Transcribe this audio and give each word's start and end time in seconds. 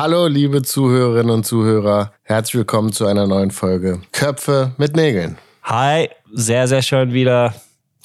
Hallo, 0.00 0.28
liebe 0.28 0.62
Zuhörerinnen 0.62 1.30
und 1.32 1.44
Zuhörer. 1.44 2.12
Herzlich 2.22 2.54
willkommen 2.54 2.92
zu 2.92 3.04
einer 3.06 3.26
neuen 3.26 3.50
Folge 3.50 4.00
Köpfe 4.12 4.70
mit 4.76 4.94
Nägeln. 4.94 5.38
Hi, 5.64 6.08
sehr, 6.32 6.68
sehr 6.68 6.82
schön 6.82 7.12
wieder 7.12 7.52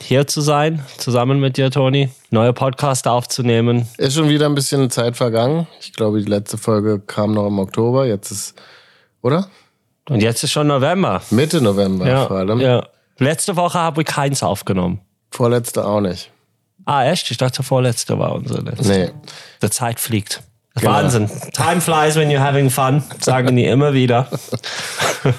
hier 0.01 0.25
zu 0.25 0.41
sein, 0.41 0.83
zusammen 0.97 1.39
mit 1.39 1.55
dir, 1.55 1.69
Toni. 1.69 2.09
Neue 2.31 2.51
Podcast 2.51 3.07
aufzunehmen. 3.07 3.87
Ist 3.99 4.15
schon 4.15 4.27
wieder 4.27 4.47
ein 4.47 4.55
bisschen 4.55 4.89
Zeit 4.89 5.15
vergangen. 5.17 5.67
Ich 5.81 5.93
glaube, 5.93 6.19
die 6.19 6.27
letzte 6.27 6.57
Folge 6.57 6.99
kam 6.99 7.35
noch 7.35 7.45
im 7.45 7.59
Oktober. 7.59 8.07
Jetzt 8.07 8.31
ist, 8.31 8.55
oder? 9.21 9.47
Und 10.09 10.23
jetzt 10.23 10.43
ist 10.43 10.51
schon 10.51 10.65
November. 10.65 11.21
Mitte 11.29 11.61
November 11.61 12.07
Ja, 12.07 12.25
vor 12.25 12.37
allem. 12.37 12.59
ja. 12.59 12.87
Letzte 13.19 13.55
Woche 13.55 13.77
habe 13.77 14.01
ich 14.01 14.07
keins 14.07 14.41
aufgenommen. 14.41 14.99
Vorletzte 15.29 15.85
auch 15.85 16.01
nicht. 16.01 16.31
Ah, 16.85 17.05
echt? 17.05 17.29
Ich 17.29 17.37
dachte, 17.37 17.61
vorletzte 17.61 18.17
war 18.17 18.33
unsere 18.33 18.61
letzte. 18.61 18.87
Nee. 18.87 19.11
Die 19.61 19.69
Zeit 19.69 19.99
fliegt. 19.99 20.41
Genau. 20.75 20.91
Wahnsinn. 20.91 21.29
Time 21.53 21.81
flies 21.81 22.15
when 22.15 22.29
you're 22.29 22.39
having 22.39 22.69
fun, 22.69 23.03
sagen 23.19 23.55
die 23.55 23.65
immer 23.65 23.93
wieder. 23.93 24.27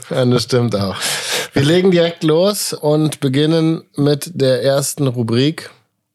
Ja, 0.08 0.24
das 0.24 0.44
stimmt 0.44 0.74
auch. 0.74 0.96
Wir 1.52 1.62
legen 1.62 1.90
direkt 1.90 2.24
los 2.24 2.72
und 2.72 3.20
beginnen 3.20 3.82
mit 3.96 4.30
der 4.34 4.62
ersten 4.62 5.06
Rubrik, 5.06 5.70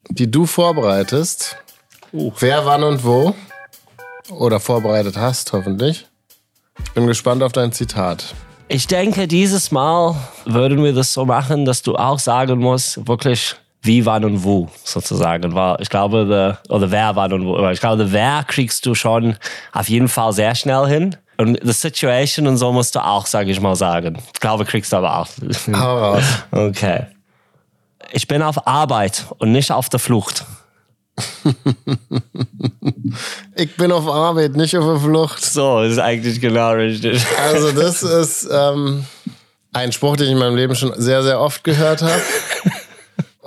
die 0.09 0.31
du 0.31 0.47
vorbereitest. 0.47 1.55
Wer, 2.11 2.65
wann 2.65 2.81
und 2.83 3.03
wo. 3.03 3.35
Oder 4.31 4.59
vorbereitet 4.59 5.17
hast, 5.17 5.53
hoffentlich. 5.53 6.07
Ich 6.83 6.91
bin 6.93 7.05
gespannt 7.05 7.43
auf 7.43 7.51
dein 7.51 7.71
Zitat. 7.71 8.33
Ich 8.67 8.87
denke, 8.87 9.27
dieses 9.27 9.69
Mal 9.71 10.15
würden 10.45 10.83
wir 10.83 10.93
das 10.93 11.13
so 11.13 11.25
machen, 11.25 11.65
dass 11.65 11.83
du 11.83 11.95
auch 11.95 12.17
sagen 12.17 12.57
musst, 12.57 13.07
wirklich 13.07 13.55
wie, 13.81 14.05
wann 14.05 14.25
und 14.25 14.43
wo 14.43 14.69
sozusagen. 14.83 15.53
Weil 15.55 15.77
ich 15.79 15.89
glaube, 15.89 16.57
the, 16.67 16.73
oder 16.73 16.91
wer, 16.91 17.15
wann 17.15 17.33
und 17.33 17.45
wo. 17.45 17.69
Ich 17.69 17.79
glaube, 17.79 18.11
wer 18.11 18.43
kriegst 18.47 18.85
du 18.85 18.95
schon 18.95 19.35
auf 19.71 19.89
jeden 19.89 20.07
Fall 20.07 20.33
sehr 20.33 20.55
schnell 20.55 20.87
hin. 20.87 21.15
Und 21.37 21.57
the 21.63 21.71
situation 21.71 22.47
und 22.47 22.57
so 22.57 22.73
musst 22.73 22.95
du 22.95 22.99
auch, 22.99 23.25
sage 23.25 23.49
ich 23.51 23.61
mal, 23.61 23.75
sagen. 23.75 24.17
Ich 24.33 24.41
glaube, 24.41 24.65
kriegst 24.65 24.91
du 24.91 24.97
aber 24.97 25.19
auch. 25.19 25.27
Hau. 25.73 26.19
Okay. 26.51 27.05
Ich 28.11 28.27
bin 28.27 28.41
auf 28.41 28.67
Arbeit 28.67 29.25
und 29.37 29.51
nicht 29.51 29.71
auf 29.71 29.87
der 29.89 29.99
Flucht. 29.99 30.45
Ich 33.55 33.75
bin 33.75 33.91
auf 33.91 34.07
Arbeit, 34.07 34.55
nicht 34.55 34.77
auf 34.77 34.85
der 34.85 34.99
Flucht. 34.99 35.43
So, 35.43 35.81
ist 35.81 35.99
eigentlich 35.99 36.39
genau 36.39 36.71
richtig. 36.71 37.25
Also 37.37 37.71
das 37.71 38.03
ist 38.03 38.47
ähm, 38.51 39.05
ein 39.73 39.91
Spruch, 39.91 40.15
den 40.15 40.27
ich 40.27 40.31
in 40.33 40.37
meinem 40.37 40.55
Leben 40.55 40.75
schon 40.75 40.93
sehr, 40.95 41.23
sehr 41.23 41.39
oft 41.41 41.63
gehört 41.63 42.01
habe. 42.01 42.21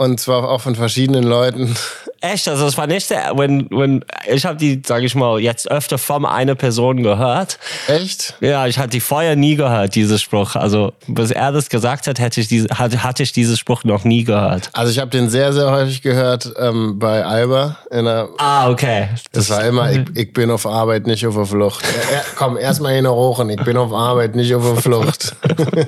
Und 0.03 0.19
zwar 0.19 0.49
auch 0.49 0.61
von 0.61 0.75
verschiedenen 0.75 1.23
Leuten. 1.23 1.77
Echt, 2.21 2.49
also 2.49 2.67
es 2.67 2.77
war 2.77 2.89
nicht 2.89 3.09
der, 3.11 3.33
wenn, 3.37 3.69
wenn, 3.71 4.05
ich 4.29 4.45
habe 4.45 4.57
die, 4.57 4.83
sage 4.85 5.07
ich 5.07 5.15
mal, 5.15 5.39
jetzt 5.41 5.71
öfter 5.71 5.97
von 5.97 6.25
einer 6.25 6.57
Person 6.57 7.05
gehört. 7.05 7.59
Echt? 7.87 8.35
Ja, 8.41 8.67
ich 8.67 8.79
hatte 8.79 8.91
die 8.91 9.01
vorher 9.01 9.37
nie 9.37 9.55
gehört, 9.55 9.95
diesen 9.95 10.19
Spruch. 10.19 10.57
Also, 10.57 10.93
bis 11.07 11.31
er 11.31 11.53
das 11.53 11.69
gesagt 11.69 12.09
hat, 12.09 12.19
hätte 12.19 12.41
ich 12.41 12.49
diese, 12.49 12.69
hatte, 12.77 13.05
hatte 13.05 13.23
ich 13.23 13.33
diesen 13.33 13.57
Spruch 13.57 13.85
noch 13.85 14.05
nie 14.05 14.25
gehört. 14.25 14.71
Also 14.73 14.91
ich 14.91 14.99
habe 14.99 15.11
den 15.11 15.31
sehr, 15.31 15.53
sehr 15.53 15.71
häufig 15.71 16.03
gehört 16.03 16.53
ähm, 16.59 16.99
bei 16.99 17.25
Alba. 17.25 17.77
In 17.91 18.05
der, 18.05 18.29
Ah, 18.39 18.71
okay. 18.71 19.09
das 19.33 19.51
war 19.51 19.65
immer, 19.65 19.93
ich, 19.93 20.03
ich 20.15 20.33
bin 20.33 20.51
auf 20.51 20.67
Arbeit, 20.67 21.07
nicht 21.07 21.25
auf 21.27 21.37
der 21.37 21.47
Flucht. 21.47 21.85
Ja, 22.13 22.23
komm, 22.37 22.57
erstmal 22.57 22.93
hier 22.93 23.03
noch 23.03 23.15
hoch 23.15 23.45
ich 23.49 23.65
bin 23.65 23.77
auf 23.77 23.93
Arbeit, 23.93 24.35
nicht 24.35 24.53
auf 24.55 24.65
der 24.65 24.83
Flucht. 24.83 25.37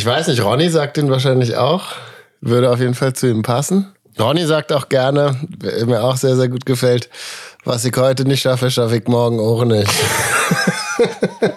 ich 0.00 0.06
weiß 0.06 0.28
nicht, 0.28 0.42
Ronny 0.42 0.70
sagt 0.70 0.96
den 0.96 1.10
wahrscheinlich 1.10 1.58
auch. 1.58 1.82
Würde 2.40 2.70
auf 2.70 2.80
jeden 2.80 2.94
Fall 2.94 3.12
zu 3.12 3.26
ihm 3.26 3.42
passen. 3.42 3.92
Ronny 4.18 4.46
sagt 4.46 4.72
auch 4.72 4.88
gerne, 4.88 5.36
wer 5.58 5.84
mir 5.84 6.02
auch 6.02 6.16
sehr, 6.16 6.36
sehr 6.36 6.48
gut 6.48 6.64
gefällt, 6.64 7.10
was 7.66 7.84
ich 7.84 7.94
heute 7.94 8.24
nicht 8.24 8.40
schaffe, 8.40 8.70
schaffe 8.70 8.96
ich 8.96 9.06
morgen 9.08 9.38
auch 9.38 9.62
nicht. 9.66 9.92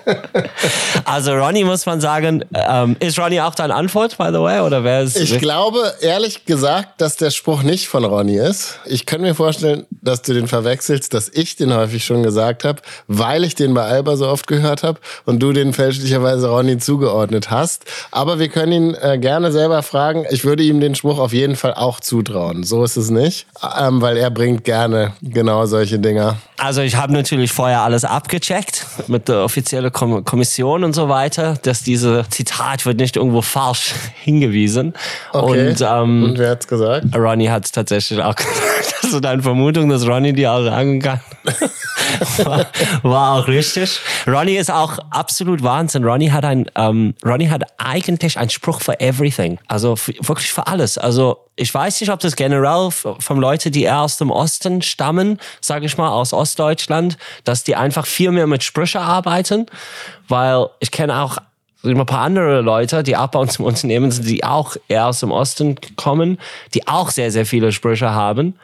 Also, 1.06 1.34
Ronny 1.34 1.64
muss 1.64 1.86
man 1.86 2.00
sagen, 2.00 2.45
ähm, 2.53 2.95
ist 3.00 3.20
Ronny 3.20 3.39
auch 3.42 3.56
deine 3.56 3.76
Antwort, 3.76 4.17
by 4.17 4.28
the 4.28 4.39
way? 4.39 4.62
Oder 4.62 4.83
wer 4.83 5.02
ist. 5.02 5.20
Ich 5.20 5.39
glaube, 5.39 5.94
ehrlich 6.02 6.45
gesagt, 6.45 7.02
dass 7.02 7.17
der 7.17 7.30
Spruch 7.30 7.64
nicht 7.64 7.88
von 7.88 8.05
Ronny 8.05 8.38
ist. 8.38 8.80
Ich 8.86 9.05
kann 9.05 9.21
mir 9.21 9.36
vorstellen, 9.36 9.86
dass 10.02 10.21
du 10.21 10.33
den 10.33 10.48
verwechselst, 10.48 11.14
dass 11.14 11.30
ich 11.30 11.55
den 11.55 11.73
häufig 11.73 12.05
schon 12.05 12.23
gesagt 12.23 12.64
habe, 12.64 12.82
weil 13.08 13.44
ich 13.44 13.55
den 13.55 13.73
bei 13.73 13.83
Alba 13.83 14.16
so 14.16 14.27
oft 14.27 14.48
gehört 14.48 14.83
habe 14.83 14.99
und 15.26 15.39
du 15.39 15.52
den 15.52 15.73
fälschlicherweise 15.73 16.48
Ronny 16.48 16.77
zugeordnet 16.77 17.52
hast. 17.52 17.86
Aber 18.11 18.39
wir 18.39 18.50
können 18.50 18.71
ihn 18.71 18.95
äh, 18.95 19.17
gerne 19.17 19.52
selber 19.52 19.83
fragen. 19.83 20.26
Ich 20.32 20.45
würde 20.45 20.64
ihm 20.64 20.80
den 20.80 20.95
Spruch 20.95 21.20
auf 21.20 21.33
jeden 21.33 21.55
Fall 21.55 21.73
auch 21.73 22.00
zutrauen. 22.00 22.64
So 22.64 22.83
ist 22.83 22.98
es 22.98 23.10
nicht, 23.10 23.45
ähm, 23.80 24.02
weil 24.02 24.17
er 24.17 24.32
bringt 24.32 24.64
gerne 24.64 25.14
genau 25.21 25.65
solche 25.65 26.00
Dinger. 26.00 26.38
Also 26.58 26.82
ich 26.82 26.95
habe 26.95 27.11
natürlich 27.14 27.52
vorher 27.52 27.82
alles 27.82 28.05
abgecheckt 28.05 28.86
mit 29.08 29.27
der 29.27 29.44
offiziellen 29.44 29.73
Kom 29.92 30.23
Kommission 30.23 30.84
und 30.84 30.94
so 30.94 31.10
weiter, 31.10 31.56
dass 31.61 31.84
diese 31.84 32.26
Zitat 32.30 32.86
wird 32.86 32.98
nicht 32.98 33.16
irgendwo 33.16 33.42
falsch 33.42 33.94
hingewiesen. 34.23 34.94
Okay. 35.32 35.70
Und 35.70 35.82
ähm, 35.82 36.23
und 36.23 36.38
wer 36.38 36.52
hat's 36.52 36.67
gesagt? 36.67 37.06
Ronny 37.16 37.48
hat 37.48 37.66
es 37.66 37.72
tatsächlich 37.72 38.22
auch 38.22 38.36
gesagt. 38.36 38.95
Also 39.04 39.20
deine 39.20 39.42
Vermutung, 39.42 39.89
dass 39.89 40.08
Ronny 40.08 40.33
die 40.33 40.48
auch 40.48 40.64
sagen 40.64 41.00
kann, 41.02 41.20
war, 42.44 42.67
war 43.04 43.33
auch 43.39 43.48
richtig. 43.48 44.00
Ronny 44.28 44.56
ist 44.56 44.72
auch 44.72 44.98
absolut 45.10 45.64
Wahnsinn. 45.64 46.04
Ronny 46.04 46.28
hat 46.28 46.45
ein, 46.45 46.66
ähm, 46.76 47.14
Ronny 47.26 47.48
hat 47.48 47.64
eigentlich 47.78 48.38
einen 48.38 48.50
Spruch 48.50 48.82
für 48.82 49.00
everything. 49.00 49.60
Also 49.67 49.95
für, 49.95 50.14
wirklich 50.22 50.52
für 50.52 50.67
alles. 50.67 50.98
Also 50.98 51.38
ich 51.55 51.73
weiß 51.73 52.02
nicht, 52.02 52.11
ob 52.11 52.19
das 52.19 52.36
generell 52.36 52.89
von 52.91 53.37
Leuten, 53.37 53.71
die 53.71 53.83
eher 53.83 54.02
aus 54.02 54.17
dem 54.17 54.31
Osten 54.31 54.81
stammen, 54.81 55.39
sage 55.61 55.86
ich 55.86 55.97
mal, 55.97 56.09
aus 56.09 56.33
Ostdeutschland, 56.33 57.17
dass 57.43 57.64
die 57.64 57.75
einfach 57.75 58.05
viel 58.05 58.31
mehr 58.31 58.47
mit 58.47 58.64
Sprüche 58.64 59.02
arbeiten, 59.02 59.67
weil 60.27 60.67
ich 60.80 60.91
kenne 60.91 61.21
auch 61.21 61.37
ein 61.86 62.05
paar 62.05 62.21
andere 62.21 62.61
Leute, 62.61 63.03
die 63.03 63.17
auch 63.17 63.27
bei 63.27 63.39
uns 63.39 63.59
im 63.59 63.65
Unternehmen 63.65 64.09
sind, 64.09 64.25
die 64.27 64.45
auch 64.45 64.77
eher 64.87 65.08
aus 65.08 65.19
dem 65.19 65.31
Osten 65.31 65.75
kommen, 65.97 66.39
die 66.73 66.87
auch 66.87 67.11
sehr, 67.11 67.30
sehr 67.30 67.45
viele 67.45 67.73
Sprüche 67.73 68.11
haben. 68.11 68.58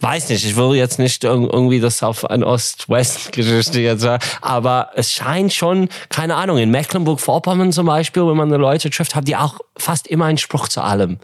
Weiß 0.00 0.28
nicht, 0.28 0.44
ich 0.44 0.56
will 0.56 0.74
jetzt 0.74 0.98
nicht 0.98 1.24
irg- 1.24 1.52
irgendwie 1.52 1.78
das 1.78 2.02
auf 2.02 2.28
eine 2.28 2.44
Ost-West-Geschichte 2.44 3.78
jetzt 3.78 4.00
sagen, 4.00 4.24
aber 4.42 4.90
es 4.96 5.12
scheint 5.12 5.52
schon, 5.52 5.88
keine 6.08 6.34
Ahnung, 6.34 6.58
in 6.58 6.72
Mecklenburg-Vorpommern 6.72 7.70
zum 7.70 7.86
Beispiel, 7.86 8.26
wenn 8.26 8.36
man 8.36 8.50
die 8.50 8.56
Leute 8.56 8.90
trifft, 8.90 9.14
haben 9.14 9.24
die 9.24 9.36
auch 9.36 9.60
fast 9.76 10.08
immer 10.08 10.24
einen 10.24 10.38
Spruch 10.38 10.66
zu 10.66 10.82
allem 10.82 11.20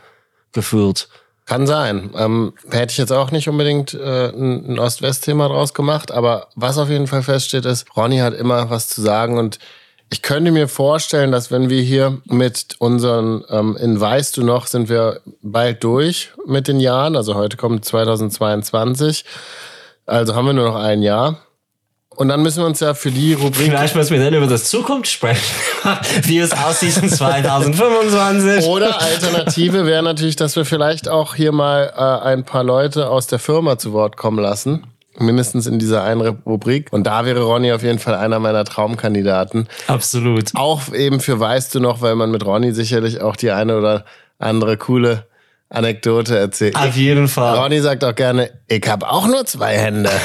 gefühlt. 0.52 1.08
Kann 1.46 1.66
sein. 1.66 2.10
Ähm, 2.16 2.52
hätte 2.70 2.92
ich 2.92 2.98
jetzt 2.98 3.12
auch 3.12 3.32
nicht 3.32 3.48
unbedingt 3.48 3.94
äh, 3.94 4.28
ein 4.28 4.70
ein 4.70 4.78
Ost-West-Thema 4.78 5.48
draus 5.48 5.74
gemacht, 5.74 6.12
aber 6.12 6.48
was 6.54 6.78
auf 6.78 6.88
jeden 6.88 7.08
Fall 7.08 7.22
feststeht, 7.22 7.64
ist, 7.64 7.86
Ronny 7.96 8.18
hat 8.18 8.34
immer 8.34 8.70
was 8.70 8.88
zu 8.88 9.02
sagen 9.02 9.36
und 9.38 9.58
ich 10.12 10.22
könnte 10.22 10.50
mir 10.50 10.66
vorstellen, 10.66 11.30
dass 11.30 11.52
wenn 11.52 11.70
wir 11.70 11.82
hier 11.82 12.20
mit 12.24 12.74
unseren, 12.78 13.44
ähm, 13.48 13.76
in 13.80 14.00
Weißt 14.00 14.36
du 14.36 14.42
noch, 14.42 14.66
sind 14.66 14.88
wir 14.88 15.20
bald 15.40 15.84
durch 15.84 16.30
mit 16.46 16.66
den 16.66 16.80
Jahren, 16.80 17.16
also 17.16 17.36
heute 17.36 17.56
kommt 17.56 17.84
2022, 17.84 19.24
also 20.06 20.34
haben 20.34 20.46
wir 20.46 20.52
nur 20.52 20.68
noch 20.68 20.76
ein 20.76 21.02
Jahr. 21.02 21.38
Und 22.20 22.28
dann 22.28 22.42
müssen 22.42 22.58
wir 22.58 22.66
uns 22.66 22.80
ja 22.80 22.92
für 22.92 23.10
die 23.10 23.32
Rubrik 23.32 23.70
Vielleicht 23.70 23.96
müssen 23.96 24.12
wir 24.12 24.22
dann 24.22 24.34
über 24.34 24.46
das 24.46 24.68
Zukunft 24.68 25.10
sprechen, 25.10 25.54
wie 26.24 26.36
es 26.36 26.52
aussieht 26.52 26.98
in 26.98 27.08
2025. 27.08 28.66
Oder 28.66 29.00
Alternative 29.00 29.86
wäre 29.86 30.02
natürlich, 30.02 30.36
dass 30.36 30.54
wir 30.54 30.66
vielleicht 30.66 31.08
auch 31.08 31.34
hier 31.34 31.50
mal 31.50 31.90
äh, 31.96 32.28
ein 32.28 32.44
paar 32.44 32.62
Leute 32.62 33.08
aus 33.08 33.26
der 33.26 33.38
Firma 33.38 33.78
zu 33.78 33.94
Wort 33.94 34.18
kommen 34.18 34.38
lassen. 34.38 34.86
Mindestens 35.16 35.66
in 35.66 35.78
dieser 35.78 36.04
einen 36.04 36.20
Rubrik. 36.44 36.88
Und 36.90 37.04
da 37.04 37.24
wäre 37.24 37.40
Ronny 37.40 37.72
auf 37.72 37.82
jeden 37.82 37.98
Fall 37.98 38.16
einer 38.16 38.38
meiner 38.38 38.66
Traumkandidaten. 38.66 39.66
Absolut. 39.86 40.50
Auch 40.56 40.92
eben 40.92 41.20
für 41.20 41.40
Weißt 41.40 41.74
du 41.74 41.80
noch, 41.80 42.02
weil 42.02 42.16
man 42.16 42.30
mit 42.30 42.44
Ronny 42.44 42.74
sicherlich 42.74 43.22
auch 43.22 43.34
die 43.34 43.50
eine 43.50 43.78
oder 43.78 44.04
andere 44.38 44.76
coole 44.76 45.24
Anekdote 45.70 46.36
erzählt. 46.36 46.76
Auf 46.76 46.96
jeden 46.96 47.28
Fall. 47.28 47.56
Ronny 47.56 47.80
sagt 47.80 48.04
auch 48.04 48.14
gerne, 48.14 48.50
ich 48.66 48.86
habe 48.86 49.08
auch 49.08 49.26
nur 49.26 49.46
zwei 49.46 49.78
Hände. 49.78 50.10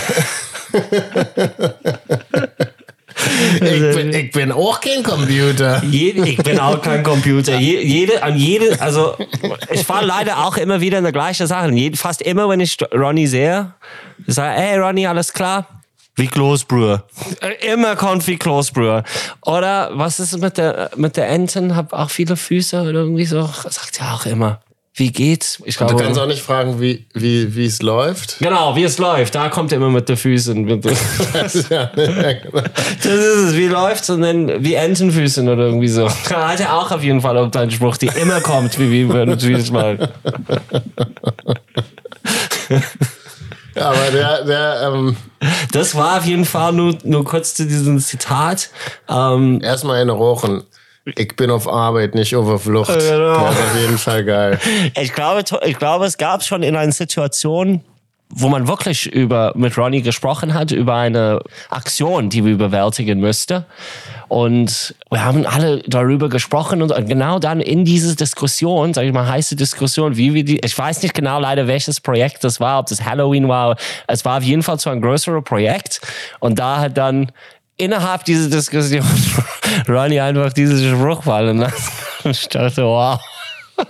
ich, 3.62 3.96
bin, 3.96 4.14
ich 4.14 4.32
bin 4.32 4.52
auch 4.52 4.80
kein 4.82 5.04
Computer. 5.04 5.82
Ich 5.90 6.38
bin 6.38 6.60
auch 6.60 6.82
kein 6.82 7.04
Computer. 7.04 7.58
Je, 7.58 7.82
jede, 7.82 8.22
an 8.24 8.38
jede, 8.38 8.80
also 8.82 9.16
ich 9.72 9.88
war 9.88 10.04
leider 10.04 10.46
auch 10.46 10.58
immer 10.58 10.82
wieder 10.82 10.98
in 10.98 11.04
der 11.04 11.14
gleichen 11.14 11.48
Sache. 11.48 11.72
Fast 11.96 12.22
immer, 12.22 12.50
wenn 12.50 12.60
ich 12.60 12.78
Ronny 12.94 13.28
sehe, 13.28 13.74
ich 14.26 14.36
sage, 14.36 14.60
hey 14.60 14.78
Ronny, 14.78 15.08
alles 15.08 15.32
klar? 15.34 15.68
Wie 16.18 16.28
Kloßbrühe. 16.28 17.04
Äh, 17.42 17.74
Immer 17.74 17.96
kommt 17.98 18.26
wie 18.28 18.38
Kloßbrühe. 18.38 19.04
Oder 19.46 19.92
was 19.94 20.20
ist 20.22 20.38
mit 20.40 20.58
der, 20.58 20.92
mit 20.96 21.18
der 21.18 21.28
Enten? 21.28 21.76
Hab 21.76 21.92
auch 21.92 22.10
viele 22.10 22.38
Füße 22.38 22.82
oder 22.82 23.00
irgendwie 23.02 23.26
so. 23.26 23.50
Sagt 23.70 24.00
ja 24.00 24.14
auch 24.14 24.26
immer. 24.26 24.62
Wie 24.98 25.12
geht's? 25.12 25.62
Ich 25.66 25.76
Du 25.76 25.86
glaube, 25.86 26.02
kannst 26.02 26.18
auch 26.20 26.26
nicht 26.26 26.42
fragen, 26.42 26.80
wie 26.80 27.06
wie 27.14 27.54
wie 27.54 27.66
es 27.66 27.82
läuft. 27.82 28.38
genau, 28.40 28.76
wie 28.78 28.84
es 28.86 28.98
läuft. 28.98 29.36
Da 29.36 29.50
kommt 29.50 29.74
er 29.74 29.78
immer 29.78 29.90
mit 29.90 30.08
den 30.08 30.16
Füßen. 30.16 30.82
Das 30.82 31.54
ist 31.56 31.70
es. 33.04 33.56
Wie 33.56 33.68
läuft's? 33.68 34.10
Und 34.10 34.22
dann 34.22 34.64
wie 34.64 34.74
Entenfüßen 34.76 35.48
oder 35.50 35.64
irgendwie 35.66 35.90
so. 35.90 36.08
Da 36.30 36.48
hat 36.50 36.60
er 36.62 36.78
auch 36.78 36.92
auf 36.92 37.04
jeden 37.04 37.20
Fall 37.20 37.38
auf 37.38 37.52
deinen 37.52 37.72
Spruch, 37.72 37.98
die 37.98 38.10
immer 38.20 38.40
kommt, 38.40 38.80
wie, 38.80 38.90
wie, 38.90 39.10
wie 39.14 39.48
jedes 39.48 39.70
Mal. 39.72 40.10
Aber 43.76 44.12
der, 44.14 44.46
der, 44.46 44.82
ähm, 44.94 45.18
Das 45.72 45.96
war 45.96 46.18
auf 46.20 46.26
jeden 46.26 46.46
Fall 46.46 46.72
nur, 46.74 46.98
nur 47.04 47.26
kurz 47.26 47.56
zu 47.56 47.66
diesem 47.66 48.00
Zitat. 48.00 48.70
Ähm, 49.10 49.60
erstmal 49.62 50.02
in 50.02 50.10
Rochen. 50.10 50.64
Ich 51.06 51.36
bin 51.36 51.52
auf 51.52 51.68
Arbeit, 51.68 52.16
nicht 52.16 52.36
auf 52.36 52.48
der 52.48 52.58
Flucht. 52.58 52.88
Genau. 52.88 53.40
Der 53.40 53.52
ist 53.52 53.62
auf 53.62 53.80
jeden 53.80 53.98
Fall 53.98 54.26
geil. 54.26 54.60
ich, 55.00 55.14
glaube, 55.14 55.44
ich 55.66 55.78
glaube, 55.78 56.06
es 56.06 56.18
gab 56.18 56.44
schon 56.44 56.64
in 56.64 56.76
einer 56.76 56.92
Situation, 56.92 57.82
wo 58.30 58.50
man 58.50 58.68
wirklich 58.68 59.06
über, 59.06 59.54
mit 59.56 59.78
Ronnie 59.78 60.02
gesprochen 60.02 60.56
hat, 60.56 60.72
über 60.72 60.96
eine 60.96 61.42
Aktion, 61.70 62.30
die 62.30 62.44
wir 62.44 62.58
bewältigen 62.58 63.20
müsste. 63.20 63.66
Und 64.28 64.96
wir 65.12 65.24
haben 65.24 65.46
alle 65.46 65.84
darüber 65.86 66.30
gesprochen 66.30 66.82
und 66.82 66.92
genau 67.08 67.38
dann 67.38 67.62
in 67.62 67.86
diese 67.86 68.16
Diskussion, 68.16 68.94
sage 68.96 69.08
ich 69.08 69.14
mal, 69.14 69.28
heiße 69.28 69.56
Diskussion, 69.56 70.18
wie 70.18 70.34
wir 70.34 70.44
die, 70.44 70.58
ich 70.60 70.76
weiß 70.76 71.04
nicht 71.04 71.14
genau 71.14 71.40
leider, 71.40 71.68
welches 71.68 72.02
Projekt 72.02 72.44
das 72.44 72.60
war, 72.60 72.80
ob 72.80 72.88
das 72.88 73.06
Halloween 73.06 73.48
war, 73.48 73.78
es 74.08 74.26
war 74.26 74.40
auf 74.40 74.44
jeden 74.44 74.64
Fall 74.64 74.80
so 74.80 74.90
ein 74.90 75.02
größeres 75.02 75.44
Projekt. 75.44 76.02
Und 76.40 76.58
da 76.58 76.80
hat 76.80 76.98
dann 76.98 77.32
innerhalb 77.78 78.26
dieser 78.26 78.50
Diskussion 78.50 79.06
Ronnie 79.88 80.20
einfach 80.20 80.54
diesen 80.54 80.96
Spruch 80.96 81.24
fallen 81.24 81.58
lassen. 81.60 81.92
Ich 82.26 82.48
dachte, 82.48 82.84
wow. 82.84 83.20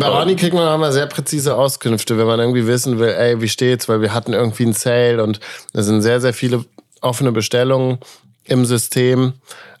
Bei 0.00 0.08
Ronny 0.08 0.34
kriegt 0.34 0.54
man 0.54 0.66
auch 0.66 0.76
immer 0.76 0.90
sehr 0.90 1.06
präzise 1.06 1.54
Auskünfte, 1.54 2.16
wenn 2.16 2.26
man 2.26 2.40
irgendwie 2.40 2.66
wissen 2.66 2.98
will, 2.98 3.10
ey, 3.10 3.42
wie 3.42 3.48
steht's, 3.48 3.86
weil 3.86 4.00
wir 4.00 4.14
hatten 4.14 4.32
irgendwie 4.32 4.62
einen 4.62 4.72
Sale 4.72 5.22
und 5.22 5.38
es 5.74 5.84
sind 5.84 6.00
sehr, 6.00 6.22
sehr 6.22 6.32
viele 6.32 6.64
offene 7.02 7.30
Bestellungen 7.30 7.98
im 8.44 8.64
System. 8.64 9.34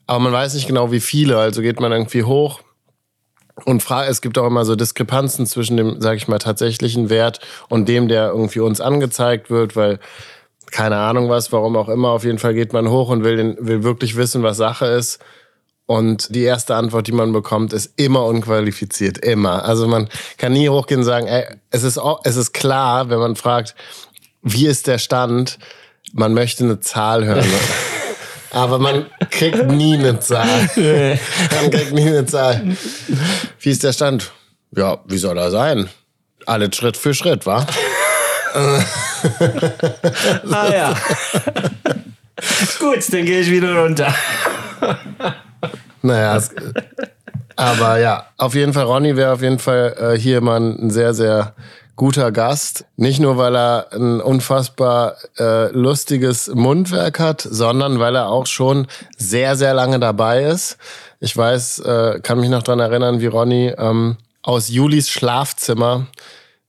Aber 0.06 0.18
man 0.18 0.34
weiß 0.34 0.52
nicht 0.52 0.66
genau, 0.66 0.92
wie 0.92 1.00
viele. 1.00 1.38
Also 1.38 1.62
geht 1.62 1.80
man 1.80 1.92
irgendwie 1.92 2.24
hoch 2.24 2.60
und 3.64 3.82
fragt, 3.82 4.10
es 4.10 4.20
gibt 4.20 4.36
auch 4.38 4.46
immer 4.46 4.64
so 4.64 4.76
Diskrepanzen 4.76 5.46
zwischen 5.46 5.76
dem, 5.76 6.00
sag 6.00 6.16
ich 6.16 6.28
mal, 6.28 6.38
tatsächlichen 6.38 7.08
Wert 7.08 7.40
und 7.68 7.88
dem, 7.88 8.08
der 8.08 8.28
irgendwie 8.28 8.60
uns 8.60 8.80
angezeigt 8.80 9.50
wird, 9.50 9.76
weil 9.76 9.98
keine 10.70 10.96
Ahnung 10.96 11.28
was, 11.28 11.52
warum 11.52 11.76
auch 11.76 11.88
immer. 11.88 12.10
Auf 12.10 12.24
jeden 12.24 12.38
Fall 12.38 12.54
geht 12.54 12.72
man 12.72 12.88
hoch 12.88 13.08
und 13.08 13.24
will, 13.24 13.36
den, 13.36 13.56
will 13.60 13.82
wirklich 13.82 14.16
wissen, 14.16 14.42
was 14.42 14.56
Sache 14.56 14.86
ist. 14.86 15.20
Und 15.86 16.34
die 16.34 16.42
erste 16.42 16.74
Antwort, 16.74 17.06
die 17.06 17.12
man 17.12 17.32
bekommt, 17.32 17.72
ist 17.72 17.92
immer 17.96 18.24
unqualifiziert. 18.24 19.18
Immer. 19.18 19.64
Also 19.64 19.86
man 19.86 20.08
kann 20.36 20.52
nie 20.52 20.68
hochgehen 20.68 21.00
und 21.00 21.06
sagen, 21.06 21.28
ey, 21.28 21.44
es 21.70 21.84
ist, 21.84 21.96
auch, 21.96 22.20
es 22.24 22.36
ist 22.36 22.52
klar, 22.52 23.08
wenn 23.08 23.20
man 23.20 23.36
fragt, 23.36 23.76
wie 24.42 24.66
ist 24.66 24.88
der 24.88 24.98
Stand, 24.98 25.58
man 26.12 26.34
möchte 26.34 26.64
eine 26.64 26.80
Zahl 26.80 27.24
hören. 27.24 27.46
Aber 28.50 28.78
man 28.78 29.06
kriegt 29.30 29.70
nie 29.70 29.94
eine 29.94 30.18
Zahl. 30.18 30.70
man 31.60 31.70
kriegt 31.70 31.92
nie 31.92 32.06
eine 32.06 32.26
Zahl. 32.26 32.76
Wie 33.60 33.70
ist 33.70 33.84
der 33.84 33.92
Stand? 33.92 34.32
Ja, 34.74 34.98
wie 35.06 35.18
soll 35.18 35.38
er 35.38 35.50
sein? 35.50 35.88
Alles 36.46 36.74
Schritt 36.76 36.96
für 36.96 37.14
Schritt, 37.14 37.46
wa? 37.46 37.66
Ah 40.50 40.72
ja. 40.72 40.94
Gut, 42.78 43.12
dann 43.12 43.24
gehe 43.24 43.40
ich 43.40 43.50
wieder 43.50 43.82
runter. 43.82 44.14
Naja, 46.02 46.36
es, 46.36 46.50
aber 47.56 47.98
ja, 47.98 48.26
auf 48.36 48.54
jeden 48.54 48.74
Fall, 48.74 48.84
Ronny 48.84 49.16
wäre 49.16 49.32
auf 49.32 49.42
jeden 49.42 49.58
Fall 49.58 49.96
äh, 49.98 50.18
hier 50.18 50.40
mal 50.42 50.60
ein 50.60 50.90
sehr, 50.90 51.14
sehr 51.14 51.54
guter 51.96 52.30
Gast. 52.30 52.84
Nicht 52.96 53.20
nur, 53.20 53.38
weil 53.38 53.56
er 53.56 53.86
ein 53.92 54.20
unfassbar 54.20 55.16
äh, 55.38 55.70
lustiges 55.72 56.48
Mundwerk 56.48 57.18
hat, 57.18 57.40
sondern 57.40 57.98
weil 57.98 58.14
er 58.14 58.28
auch 58.28 58.46
schon 58.46 58.86
sehr, 59.16 59.56
sehr 59.56 59.72
lange 59.72 59.98
dabei 59.98 60.44
ist. 60.44 60.76
Ich 61.18 61.34
weiß, 61.34 61.78
äh, 61.80 62.20
kann 62.22 62.38
mich 62.38 62.50
noch 62.50 62.62
dran 62.62 62.78
erinnern, 62.78 63.20
wie 63.20 63.26
Ronny 63.26 63.72
ähm, 63.78 64.18
aus 64.42 64.68
Julis 64.68 65.08
Schlafzimmer 65.08 66.06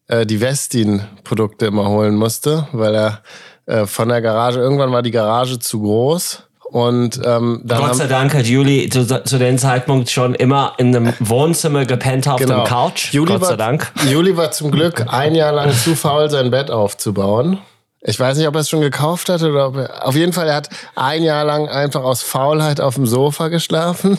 äh, 0.07 0.25
die 0.25 0.41
Westin-Produkte 0.41 1.65
immer 1.67 1.87
holen 1.89 2.15
musste, 2.15 2.67
weil 2.71 2.95
er 2.95 3.21
äh, 3.65 3.85
von 3.85 4.09
der 4.09 4.21
Garage, 4.21 4.59
irgendwann 4.59 4.91
war 4.91 5.01
die 5.01 5.11
Garage 5.11 5.59
zu 5.59 5.81
groß. 5.81 6.43
Und 6.69 7.21
ähm, 7.23 7.61
dann 7.63 7.79
Gott 7.79 7.95
sei 7.95 8.07
Dank 8.07 8.33
hat 8.33 8.45
Juli 8.45 8.89
zu, 8.89 9.05
zu 9.23 9.37
dem 9.39 9.57
Zeitpunkt 9.57 10.09
schon 10.09 10.35
immer 10.35 10.73
in 10.77 10.93
einem 10.93 11.13
Wohnzimmer 11.19 11.85
gepennt 11.85 12.27
auf 12.27 12.41
Genau. 12.41 12.63
dem 12.63 12.67
Couch. 12.67 13.13
Juli 13.13 13.31
Gott 13.31 13.43
sei 13.45 13.49
war, 13.51 13.57
Dank. 13.57 13.89
Juli 14.09 14.35
war 14.35 14.51
zum 14.51 14.71
Glück 14.71 15.05
ein 15.07 15.33
Jahr 15.33 15.53
lang 15.53 15.71
zu 15.71 15.95
faul, 15.95 16.29
sein 16.29 16.51
Bett 16.51 16.69
aufzubauen. 16.69 17.59
Ich 18.01 18.19
weiß 18.19 18.37
nicht, 18.37 18.47
ob 18.47 18.55
er 18.55 18.61
es 18.61 18.69
schon 18.69 18.81
gekauft 18.81 19.29
hat 19.29 19.41
oder 19.43 19.67
ob 19.67 19.77
er, 19.77 20.05
auf 20.07 20.15
jeden 20.15 20.33
Fall, 20.33 20.47
er 20.49 20.55
hat 20.55 20.69
ein 20.95 21.23
Jahr 21.23 21.45
lang 21.45 21.69
einfach 21.69 22.03
aus 22.03 22.21
Faulheit 22.21 22.81
auf 22.81 22.95
dem 22.95 23.05
Sofa 23.05 23.47
geschlafen. 23.47 24.17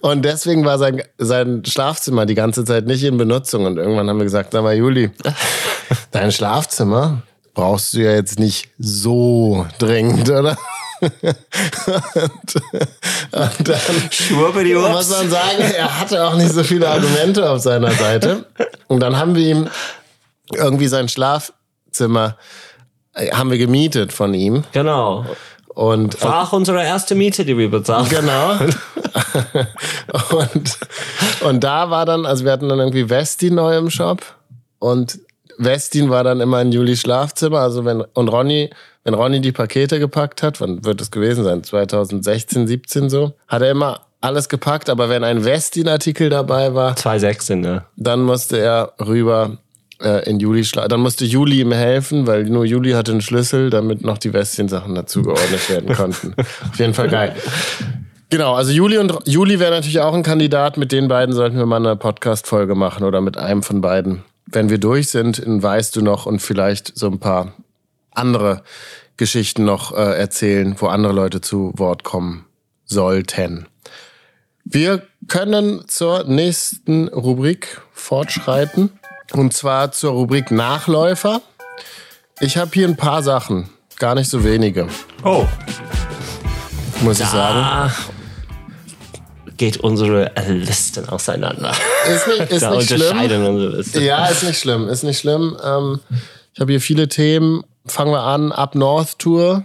Und 0.00 0.24
deswegen 0.24 0.64
war 0.64 0.78
sein, 0.78 1.02
sein 1.18 1.64
Schlafzimmer 1.64 2.26
die 2.26 2.34
ganze 2.34 2.64
Zeit 2.64 2.86
nicht 2.86 3.02
in 3.04 3.16
Benutzung. 3.16 3.64
Und 3.66 3.78
irgendwann 3.78 4.08
haben 4.08 4.18
wir 4.18 4.24
gesagt, 4.24 4.52
sag 4.52 4.62
mal, 4.62 4.76
Juli, 4.76 5.10
dein 6.10 6.32
Schlafzimmer 6.32 7.22
brauchst 7.54 7.94
du 7.94 7.98
ja 8.00 8.12
jetzt 8.12 8.38
nicht 8.38 8.68
so 8.78 9.66
dringend, 9.78 10.30
oder? 10.30 10.56
und, 11.00 11.12
und 13.32 13.68
dann 13.68 14.10
Schwurbeli 14.10 14.74
muss 14.74 15.10
man 15.10 15.30
sagen, 15.30 15.60
er 15.76 16.00
hatte 16.00 16.24
auch 16.24 16.34
nicht 16.34 16.52
so 16.52 16.64
viele 16.64 16.88
Argumente 16.88 17.48
auf 17.48 17.60
seiner 17.60 17.92
Seite. 17.92 18.46
Und 18.88 19.00
dann 19.00 19.16
haben 19.16 19.34
wir 19.34 19.46
ihm 19.46 19.68
irgendwie 20.52 20.88
sein 20.88 21.08
Schlafzimmer 21.08 22.36
äh, 23.18 23.30
haben 23.30 23.50
wir 23.50 23.58
gemietet 23.58 24.12
von 24.12 24.34
ihm. 24.34 24.64
Genau. 24.72 25.26
Und 25.78 26.20
War 26.24 26.42
auch 26.42 26.52
unsere 26.52 26.82
erste 26.82 27.14
Miete, 27.14 27.44
die 27.44 27.56
wir 27.56 27.70
bezahlt 27.70 28.10
Genau. 28.10 28.54
und, 30.36 30.78
und 31.42 31.62
da 31.62 31.88
war 31.88 32.04
dann, 32.04 32.26
also 32.26 32.44
wir 32.44 32.50
hatten 32.50 32.68
dann 32.68 32.80
irgendwie 32.80 33.08
Westin 33.08 33.54
neu 33.54 33.76
im 33.76 33.88
Shop 33.88 34.20
und 34.80 35.20
Westin 35.56 36.10
war 36.10 36.24
dann 36.24 36.40
immer 36.40 36.60
in 36.62 36.72
Julis 36.72 37.02
Schlafzimmer. 37.02 37.60
Also 37.60 37.84
wenn, 37.84 38.00
und 38.00 38.26
Ronny, 38.26 38.70
wenn 39.04 39.14
Ronny 39.14 39.40
die 39.40 39.52
Pakete 39.52 40.00
gepackt 40.00 40.42
hat, 40.42 40.60
wann 40.60 40.84
wird 40.84 41.00
es 41.00 41.12
gewesen 41.12 41.44
sein? 41.44 41.62
2016, 41.62 42.66
17 42.66 43.08
so, 43.08 43.34
hat 43.46 43.62
er 43.62 43.70
immer 43.70 44.00
alles 44.20 44.48
gepackt, 44.48 44.90
aber 44.90 45.08
wenn 45.08 45.22
ein 45.22 45.44
Westin-Artikel 45.44 46.28
dabei 46.28 46.74
war, 46.74 46.94
2,6 46.94 47.54
ne? 47.54 47.84
dann 47.94 48.22
musste 48.22 48.58
er 48.58 48.94
rüber 48.98 49.58
äh, 50.02 50.28
in 50.28 50.38
Juli 50.40 50.64
schla 50.64 50.88
Dann 50.88 51.00
musste 51.00 51.24
Juli 51.24 51.60
ihm 51.60 51.72
helfen, 51.72 52.26
weil 52.26 52.44
nur 52.44 52.64
Juli 52.64 52.92
hatte 52.92 53.12
einen 53.12 53.20
Schlüssel, 53.20 53.70
damit 53.70 54.02
noch 54.02 54.18
die 54.18 54.32
Westien-Sachen 54.32 54.94
dazugeordnet 54.94 55.68
werden 55.70 55.94
konnten. 55.94 56.34
Auf 56.38 56.78
jeden 56.78 56.94
Fall 56.94 57.08
geil. 57.08 57.34
Genau, 58.30 58.54
also 58.54 58.72
Juli 58.72 58.98
und 58.98 59.14
Juli 59.24 59.58
wäre 59.58 59.70
natürlich 59.70 60.00
auch 60.00 60.12
ein 60.12 60.22
Kandidat. 60.22 60.76
Mit 60.76 60.92
den 60.92 61.08
beiden 61.08 61.34
sollten 61.34 61.56
wir 61.56 61.66
mal 61.66 61.76
eine 61.76 61.96
Podcast-Folge 61.96 62.74
machen 62.74 63.04
oder 63.04 63.20
mit 63.20 63.38
einem 63.38 63.62
von 63.62 63.80
beiden. 63.80 64.22
Wenn 64.46 64.68
wir 64.68 64.78
durch 64.78 65.08
sind, 65.08 65.38
in 65.38 65.62
weißt 65.62 65.96
du 65.96 66.02
noch 66.02 66.26
und 66.26 66.40
vielleicht 66.40 66.96
so 66.96 67.06
ein 67.06 67.18
paar 67.18 67.54
andere 68.10 68.62
Geschichten 69.16 69.64
noch 69.64 69.92
äh, 69.92 70.18
erzählen, 70.18 70.76
wo 70.78 70.86
andere 70.86 71.12
Leute 71.12 71.40
zu 71.40 71.72
Wort 71.76 72.04
kommen 72.04 72.44
sollten. 72.84 73.66
Wir 74.64 75.02
können 75.28 75.84
zur 75.88 76.24
nächsten 76.24 77.08
Rubrik 77.08 77.80
fortschreiten. 77.92 78.97
Und 79.32 79.52
zwar 79.52 79.92
zur 79.92 80.12
Rubrik 80.12 80.50
Nachläufer. 80.50 81.42
Ich 82.40 82.56
habe 82.56 82.70
hier 82.72 82.86
ein 82.88 82.96
paar 82.96 83.22
Sachen, 83.22 83.68
gar 83.98 84.14
nicht 84.14 84.30
so 84.30 84.44
wenige, 84.44 84.88
Oh. 85.24 85.46
muss 87.02 87.20
ich 87.20 87.26
sagen. 87.26 87.92
Geht 89.56 89.78
unsere 89.78 90.30
Listen 90.46 91.08
auseinander. 91.08 91.72
Ist 92.08 92.26
nicht, 92.28 92.52
ist 92.52 92.62
da 92.62 92.70
nicht 92.76 92.88
schlimm. 92.88 93.16
unsere 93.46 93.68
Listen. 93.76 94.02
Ja, 94.04 94.26
ist 94.26 94.44
nicht 94.44 94.58
schlimm, 94.60 94.88
ist 94.88 95.02
nicht 95.02 95.18
schlimm. 95.18 95.56
Ähm, 95.64 96.00
ich 96.54 96.60
habe 96.60 96.72
hier 96.72 96.80
viele 96.80 97.08
Themen. 97.08 97.64
Fangen 97.86 98.12
wir 98.12 98.22
an. 98.22 98.52
Up 98.52 98.74
North 98.74 99.18
Tour. 99.18 99.64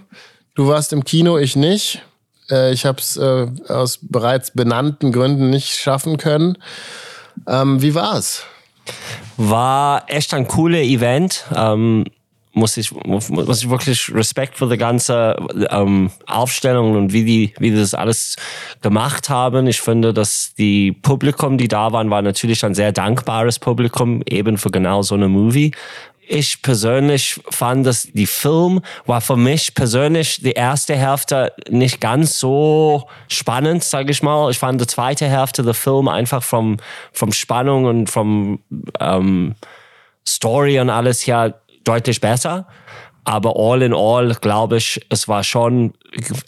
Du 0.56 0.68
warst 0.68 0.94
im 0.94 1.04
Kino, 1.04 1.38
ich 1.38 1.56
nicht. 1.56 2.02
Äh, 2.50 2.72
ich 2.74 2.86
habe 2.86 3.00
es 3.00 3.18
äh, 3.18 3.48
aus 3.68 4.00
bereits 4.02 4.52
benannten 4.52 5.12
Gründen 5.12 5.50
nicht 5.52 5.76
schaffen 5.76 6.18
können. 6.18 6.58
Ähm, 7.48 7.82
wie 7.82 7.94
war's? 7.94 8.44
War 9.38 10.04
echt 10.08 10.34
ein 10.34 10.48
cooler 10.48 10.82
Event. 10.82 11.46
Ähm, 11.56 12.06
muss 12.56 12.78
ich, 12.78 12.92
muss 12.92 13.30
ich 13.64 13.70
wirklich 13.70 14.14
Respekt 14.14 14.58
für 14.58 14.70
die 14.70 14.78
ganze 14.78 15.36
ähm, 15.72 16.12
Aufstellung 16.28 16.96
und 16.96 17.12
wie 17.12 17.26
die, 17.26 17.54
wie 17.58 17.72
die 17.72 17.78
das 17.78 17.96
alles 17.96 18.36
gemacht 18.82 19.30
haben. 19.30 19.66
Ich 19.66 19.82
finde, 19.82 20.14
dass 20.14 20.54
die 20.54 20.92
Publikum, 20.92 21.58
die 21.58 21.68
da 21.68 21.92
waren, 21.92 22.12
war 22.12 22.22
natürlich 22.22 22.64
ein 22.64 22.76
sehr 22.76 22.92
dankbares 22.92 23.58
Publikum, 23.58 24.22
eben 24.28 24.60
für 24.60 24.70
genau 24.70 25.02
so 25.02 25.16
eine 25.16 25.30
Movie. 25.30 25.72
Ich 26.28 26.62
persönlich 26.62 27.40
fand, 27.50 27.86
dass 27.86 28.04
die 28.04 28.28
Film 28.28 28.82
war 29.06 29.22
für 29.22 29.36
mich 29.36 29.76
persönlich 29.76 30.42
die 30.42 30.54
erste 30.54 30.96
Hälfte 30.96 31.54
nicht 31.70 32.00
ganz 32.00 32.40
so 32.40 33.08
spannend, 33.28 33.84
sage 33.84 34.12
ich 34.12 34.24
mal. 34.24 34.50
Ich 34.50 34.60
fand 34.60 34.80
die 34.80 34.88
zweite 34.88 35.28
Hälfte 35.28 35.64
der 35.64 35.74
Film 35.74 36.08
einfach 36.08 36.42
vom, 36.42 36.78
vom 37.12 37.32
Spannung 37.32 37.86
und 37.86 38.10
vom 38.10 38.60
ähm, 39.00 39.56
Story 40.26 40.80
und 40.80 40.90
alles 40.90 41.26
ja 41.26 41.54
deutlich 41.84 42.22
besser. 42.22 42.68
Aber 43.26 43.54
all 43.56 43.82
in 43.82 43.94
all, 43.94 44.36
glaube 44.36 44.78
ich, 44.78 45.00
es 45.10 45.28
war 45.28 45.44
schon 45.44 45.94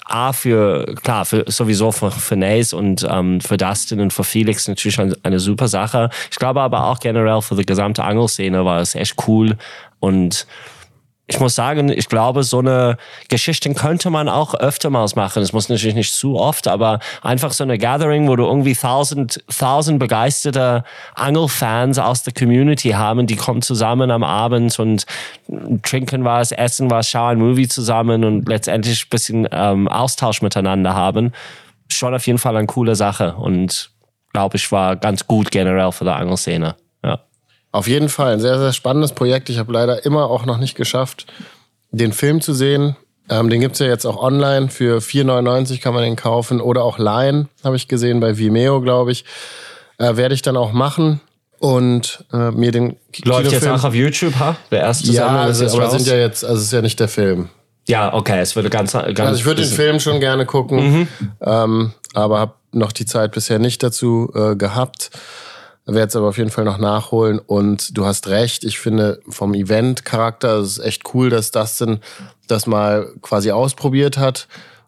A 0.05 0.33
für, 0.33 0.85
klar, 1.03 1.25
für, 1.25 1.45
sowieso 1.47 1.91
für, 1.91 2.11
für 2.11 2.35
Nays 2.35 2.73
und 2.73 3.07
ähm, 3.09 3.39
für 3.39 3.57
Dustin 3.57 4.01
und 4.01 4.11
für 4.11 4.23
Felix 4.23 4.67
natürlich 4.67 4.99
eine, 4.99 5.15
eine 5.23 5.39
super 5.39 5.67
Sache. 5.67 6.09
Ich 6.29 6.37
glaube 6.37 6.61
aber 6.61 6.85
auch 6.85 6.99
generell 6.99 7.41
für 7.41 7.55
die 7.55 7.65
gesamte 7.65 8.03
Angelszene 8.03 8.65
war 8.65 8.81
es 8.81 8.95
echt 8.95 9.15
cool 9.27 9.57
und 9.99 10.45
ich 11.27 11.39
muss 11.39 11.55
sagen, 11.55 11.89
ich 11.89 12.07
glaube, 12.07 12.43
so 12.43 12.59
eine 12.59 12.97
Geschichte 13.29 13.73
könnte 13.73 14.11
man 14.11 14.29
auch 14.29 14.53
öfter 14.53 14.91
mal 14.91 15.07
machen. 15.15 15.41
Es 15.41 15.53
muss 15.53 15.69
natürlich 15.69 15.95
nicht 15.95 16.13
zu 16.13 16.37
oft, 16.37 16.67
aber 16.67 16.99
einfach 17.23 17.51
so 17.51 17.63
eine 17.63 17.79
Gathering, 17.79 18.27
wo 18.27 18.35
du 18.35 18.45
irgendwie 18.45 18.75
tausend, 18.75 19.43
tausend 19.57 19.97
begeisterte 19.97 20.83
Angelfans 21.15 21.97
aus 21.97 22.21
der 22.23 22.33
Community 22.33 22.91
haben, 22.91 23.25
die 23.25 23.37
kommen 23.37 23.63
zusammen 23.63 24.11
am 24.11 24.23
Abend 24.23 24.77
und 24.77 25.05
trinken 25.81 26.25
was, 26.25 26.51
essen 26.51 26.91
was, 26.91 27.09
schauen 27.09 27.39
Movie 27.39 27.67
zusammen 27.67 28.23
und 28.23 28.47
letztendlich 28.47 29.05
ein 29.05 29.09
bisschen 29.09 29.47
ähm, 29.51 29.87
Austausch 29.87 30.43
miteinander 30.43 30.93
haben. 30.93 31.31
Schon 31.91 32.13
auf 32.13 32.27
jeden 32.27 32.39
Fall 32.39 32.55
eine 32.55 32.67
coole 32.67 32.95
Sache 32.95 33.35
und 33.35 33.89
glaube 34.31 34.57
ich 34.57 34.71
war 34.71 34.95
ganz 34.95 35.25
gut 35.25 35.49
generell 35.49 35.91
für 35.91 36.03
die 36.03 36.11
Angelszene. 36.11 36.75
Auf 37.75 37.89
jeden 37.89 38.07
Fall 38.07 38.31
ein 38.31 38.39
sehr, 38.39 38.57
sehr 38.57 38.71
spannendes 38.71 39.11
Projekt. 39.11 39.49
Ich 39.49 39.59
habe 39.59 39.73
leider 39.73 40.05
immer 40.05 40.29
auch 40.29 40.45
noch 40.45 40.59
nicht 40.59 40.75
geschafft, 40.75 41.25
den 41.91 42.13
Film 42.13 42.39
zu 42.39 42.53
sehen. 42.53 42.95
Ähm, 43.29 43.49
den 43.49 43.61
es 43.61 43.79
ja 43.79 43.87
jetzt 43.87 44.05
auch 44.05 44.15
online. 44.15 44.69
Für 44.69 44.99
4,99 44.99 45.81
kann 45.81 45.93
man 45.93 46.03
den 46.03 46.15
kaufen. 46.15 46.61
Oder 46.61 46.85
auch 46.85 46.99
leihen, 46.99 47.49
habe 47.65 47.75
ich 47.75 47.89
gesehen, 47.89 48.21
bei 48.21 48.37
Vimeo, 48.37 48.79
glaube 48.79 49.11
ich. 49.11 49.25
Äh, 49.97 50.15
Werde 50.15 50.33
ich 50.33 50.41
dann 50.41 50.55
auch 50.55 50.71
machen 50.71 51.19
und 51.59 52.23
äh, 52.31 52.51
mir 52.51 52.71
den 52.71 52.95
Läuft 53.25 53.51
jetzt 53.51 53.67
auch 53.67 53.83
auf 53.83 53.93
YouTube, 53.93 54.39
ha? 54.39 54.55
Der 54.71 54.79
erste 54.79 55.11
Ja, 55.11 55.41
also, 55.41 55.65
aber 55.77 55.89
sind 55.89 56.07
ja 56.07 56.15
jetzt, 56.15 56.45
also 56.45 56.57
es 56.57 56.67
ist 56.67 56.73
ja 56.73 56.81
nicht 56.81 57.01
der 57.01 57.09
Film. 57.09 57.49
Ja, 57.89 58.13
okay, 58.13 58.39
es 58.39 58.55
würde 58.55 58.69
ganz, 58.69 58.93
ganz 58.93 59.19
Also 59.19 59.35
ich 59.35 59.43
würde 59.43 59.63
den 59.63 59.71
Film 59.71 59.99
schon 59.99 60.21
gerne 60.21 60.45
gucken, 60.45 60.99
mhm. 60.99 61.07
ähm, 61.41 61.93
aber 62.13 62.39
habe 62.39 62.53
noch 62.71 62.93
die 62.93 63.05
Zeit 63.05 63.33
bisher 63.33 63.59
nicht 63.59 63.83
dazu 63.83 64.31
äh, 64.33 64.55
gehabt 64.55 65.11
werde 65.93 66.07
es 66.07 66.15
aber 66.15 66.27
auf 66.27 66.37
jeden 66.37 66.49
Fall 66.49 66.65
noch 66.65 66.79
nachholen. 66.79 67.39
Und 67.39 67.97
du 67.97 68.05
hast 68.05 68.27
recht, 68.27 68.63
ich 68.63 68.79
finde 68.79 69.19
vom 69.29 69.53
Event-Charakter 69.53 70.59
ist 70.59 70.77
es 70.77 70.79
echt 70.79 71.13
cool, 71.13 71.29
dass 71.29 71.51
Dustin 71.51 71.99
das 72.47 72.65
mal 72.65 73.13
quasi 73.21 73.51
ausprobiert 73.51 74.17
hat. 74.17 74.47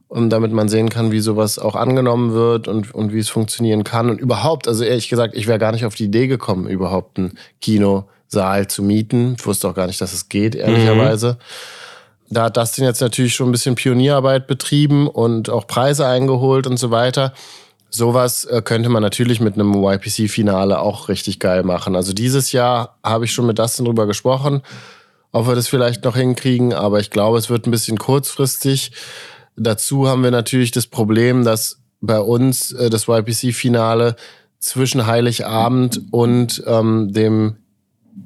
Und 0.09 0.29
damit 0.29 0.53
man 0.53 0.69
sehen 0.69 0.89
kann, 0.89 1.11
wie 1.11 1.19
sowas 1.19 1.59
auch 1.59 1.75
angenommen 1.75 2.31
wird 2.31 2.69
und, 2.69 2.95
und 2.95 3.11
wie 3.11 3.19
es 3.19 3.27
funktionieren 3.27 3.83
kann. 3.83 4.09
Und 4.09 4.21
überhaupt, 4.21 4.67
also 4.67 4.85
ehrlich 4.85 5.09
gesagt, 5.09 5.35
ich 5.35 5.47
wäre 5.47 5.59
gar 5.59 5.73
nicht 5.73 5.85
auf 5.85 5.95
die 5.95 6.05
Idee 6.05 6.27
gekommen, 6.27 6.67
überhaupt 6.67 7.17
einen 7.17 7.37
Kinosaal 7.59 8.67
zu 8.67 8.83
mieten. 8.83 9.35
Ich 9.37 9.45
wusste 9.45 9.67
auch 9.67 9.75
gar 9.75 9.85
nicht, 9.85 9.99
dass 9.99 10.13
es 10.13 10.29
geht, 10.29 10.55
ehrlicherweise. 10.55 11.33
Mhm. 11.33 11.37
Da 12.29 12.43
hat 12.43 12.57
Dustin 12.57 12.85
jetzt 12.85 13.01
natürlich 13.01 13.33
schon 13.33 13.49
ein 13.49 13.51
bisschen 13.51 13.75
Pionierarbeit 13.75 14.47
betrieben 14.47 15.07
und 15.07 15.49
auch 15.49 15.67
Preise 15.67 16.07
eingeholt 16.07 16.67
und 16.67 16.77
so 16.77 16.89
weiter. 16.89 17.33
Sowas 17.89 18.45
äh, 18.45 18.61
könnte 18.61 18.89
man 18.89 19.01
natürlich 19.01 19.39
mit 19.39 19.55
einem 19.55 19.73
YPC-Finale 19.73 20.79
auch 20.79 21.09
richtig 21.09 21.39
geil 21.39 21.63
machen. 21.63 21.95
Also 21.95 22.13
dieses 22.13 22.51
Jahr 22.51 22.97
habe 23.03 23.25
ich 23.25 23.31
schon 23.31 23.45
mit 23.45 23.59
Dustin 23.59 23.85
drüber 23.85 24.07
gesprochen, 24.07 24.61
ob 25.31 25.47
wir 25.47 25.55
das 25.55 25.67
vielleicht 25.67 26.03
noch 26.03 26.15
hinkriegen, 26.15 26.73
aber 26.73 26.99
ich 26.99 27.09
glaube, 27.09 27.37
es 27.37 27.49
wird 27.49 27.65
ein 27.65 27.71
bisschen 27.71 27.97
kurzfristig. 27.97 28.91
Dazu 29.55 30.07
haben 30.07 30.23
wir 30.23 30.31
natürlich 30.31 30.71
das 30.71 30.87
Problem, 30.87 31.43
dass 31.43 31.79
bei 32.01 32.19
uns 32.19 32.71
äh, 32.73 32.89
das 32.89 33.07
YPC-Finale 33.07 34.15
zwischen 34.59 35.05
Heiligabend 35.07 36.01
und 36.11 36.63
ähm, 36.67 37.13
dem 37.13 37.57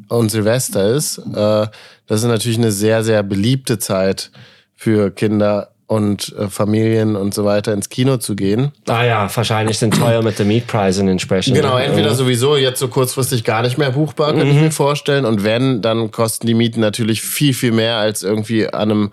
und 0.07 0.29
Silvester 0.29 0.93
ist. 0.93 1.17
Äh, 1.17 1.67
das 2.07 2.21
ist 2.21 2.27
natürlich 2.27 2.57
eine 2.57 2.71
sehr, 2.71 3.03
sehr 3.03 3.23
beliebte 3.23 3.79
Zeit 3.79 4.31
für 4.73 5.11
Kinder 5.11 5.73
und 5.91 6.33
äh, 6.39 6.47
Familien 6.47 7.17
und 7.17 7.33
so 7.33 7.43
weiter 7.43 7.73
ins 7.73 7.89
Kino 7.89 8.15
zu 8.15 8.37
gehen. 8.37 8.71
Ah 8.87 9.03
ja, 9.03 9.29
wahrscheinlich 9.35 9.77
sind 9.77 9.93
teuer 9.93 10.23
mit 10.23 10.39
den 10.39 10.47
Mietpreisen 10.47 11.05
entsprechend. 11.09 11.53
Genau, 11.53 11.77
entweder 11.77 12.15
sowieso 12.15 12.55
jetzt 12.55 12.79
so 12.79 12.87
kurzfristig 12.87 13.43
gar 13.43 13.61
nicht 13.61 13.77
mehr 13.77 13.91
buchbar, 13.91 14.31
könnte 14.31 14.45
mhm. 14.45 14.51
ich 14.51 14.61
mir 14.61 14.71
vorstellen. 14.71 15.25
Und 15.25 15.43
wenn, 15.43 15.81
dann 15.81 16.09
kosten 16.11 16.47
die 16.47 16.53
Mieten 16.53 16.79
natürlich 16.79 17.21
viel, 17.21 17.53
viel 17.53 17.73
mehr 17.73 17.97
als 17.97 18.23
irgendwie 18.23 18.69
an 18.69 18.89
einem 18.89 19.11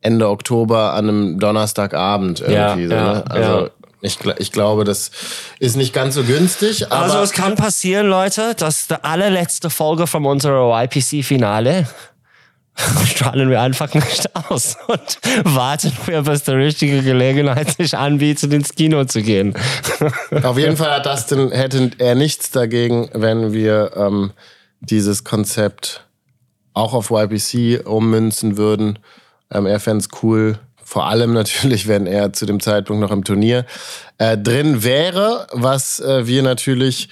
Ende 0.00 0.28
Oktober, 0.28 0.94
an 0.94 1.08
einem 1.08 1.38
Donnerstagabend 1.38 2.40
irgendwie. 2.40 2.54
Ja, 2.54 2.74
so, 2.74 2.92
ja, 2.92 3.12
ne? 3.12 3.30
Also 3.30 3.60
ja. 3.60 3.70
Ich, 4.02 4.18
ich, 4.38 4.50
glaube, 4.50 4.84
das 4.84 5.10
ist 5.58 5.76
nicht 5.76 5.92
ganz 5.92 6.14
so 6.14 6.24
günstig. 6.24 6.90
also 6.90 7.18
es 7.18 7.32
kann 7.32 7.54
passieren, 7.54 8.08
Leute, 8.08 8.54
dass 8.56 8.86
die 8.88 8.94
allerletzte 8.94 9.68
Folge 9.68 10.06
von 10.06 10.24
unserer 10.24 10.82
YPC-Finale 10.82 11.86
strahlen 13.04 13.50
wir 13.50 13.60
einfach 13.60 13.92
nicht 13.94 14.34
aus 14.34 14.76
und 14.86 15.18
warten 15.44 15.92
wir, 16.06 16.22
bis 16.22 16.44
die 16.44 16.52
richtige 16.52 17.02
Gelegenheit 17.02 17.76
sich 17.76 17.96
anbietet, 17.96 18.52
ins 18.52 18.74
Kino 18.74 19.04
zu 19.04 19.22
gehen. 19.22 19.54
Auf 20.42 20.58
jeden 20.58 20.76
Fall 20.76 20.90
hat 20.90 21.06
Dustin, 21.06 21.50
hätte 21.50 21.90
er 21.98 22.14
nichts 22.14 22.50
dagegen, 22.50 23.10
wenn 23.12 23.52
wir 23.52 23.92
ähm, 23.96 24.32
dieses 24.80 25.24
Konzept 25.24 26.06
auch 26.72 26.94
auf 26.94 27.10
YPC 27.10 27.86
ummünzen 27.86 28.56
würden. 28.56 28.98
Ähm, 29.52 29.66
er 29.66 29.80
fände 29.80 30.04
es 30.04 30.22
cool, 30.22 30.58
vor 30.90 31.06
allem 31.06 31.32
natürlich, 31.32 31.86
wenn 31.86 32.08
er 32.08 32.32
zu 32.32 32.46
dem 32.46 32.58
Zeitpunkt 32.58 33.00
noch 33.00 33.12
im 33.12 33.22
Turnier 33.22 33.64
äh, 34.18 34.36
drin 34.36 34.82
wäre, 34.82 35.46
was 35.52 36.00
äh, 36.00 36.26
wir 36.26 36.42
natürlich 36.42 37.10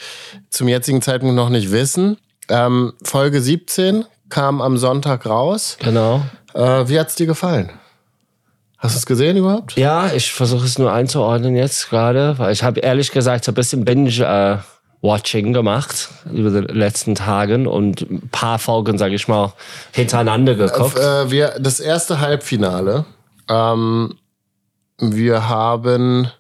zum 0.50 0.66
jetzigen 0.66 1.00
Zeitpunkt 1.00 1.36
noch 1.36 1.48
nicht 1.48 1.70
wissen. 1.70 2.16
Ähm, 2.48 2.94
Folge 3.04 3.40
17 3.40 4.04
kam 4.28 4.60
am 4.60 4.76
Sonntag 4.76 5.26
raus. 5.26 5.76
Genau. 5.80 6.22
Äh, 6.54 6.88
wie 6.88 6.98
hat's 6.98 7.14
dir 7.14 7.26
gefallen? 7.26 7.70
Hast 8.78 8.94
du 8.94 8.98
es 8.98 9.06
gesehen 9.06 9.36
überhaupt? 9.36 9.76
Ja, 9.76 10.12
ich 10.12 10.32
versuche 10.32 10.64
es 10.64 10.78
nur 10.78 10.92
einzuordnen 10.92 11.56
jetzt 11.56 11.90
gerade, 11.90 12.38
weil 12.38 12.52
ich 12.52 12.62
habe 12.62 12.80
ehrlich 12.80 13.10
gesagt 13.10 13.44
so 13.44 13.50
ein 13.50 13.54
bisschen 13.54 13.84
Binge 13.84 14.10
äh, 14.10 14.58
Watching 15.00 15.52
gemacht 15.52 16.08
über 16.32 16.50
die 16.50 16.72
letzten 16.72 17.14
Tagen 17.14 17.66
und 17.66 18.02
ein 18.02 18.28
paar 18.30 18.58
Folgen, 18.58 18.98
sage 18.98 19.14
ich 19.14 19.28
mal, 19.28 19.52
hintereinander 19.92 20.54
geguckt. 20.54 20.98
Äh, 20.98 21.30
wir, 21.30 21.54
das 21.58 21.80
erste 21.80 22.20
Halbfinale. 22.20 23.04
Ähm, 23.48 24.14
wir 24.98 25.48
haben 25.48 26.30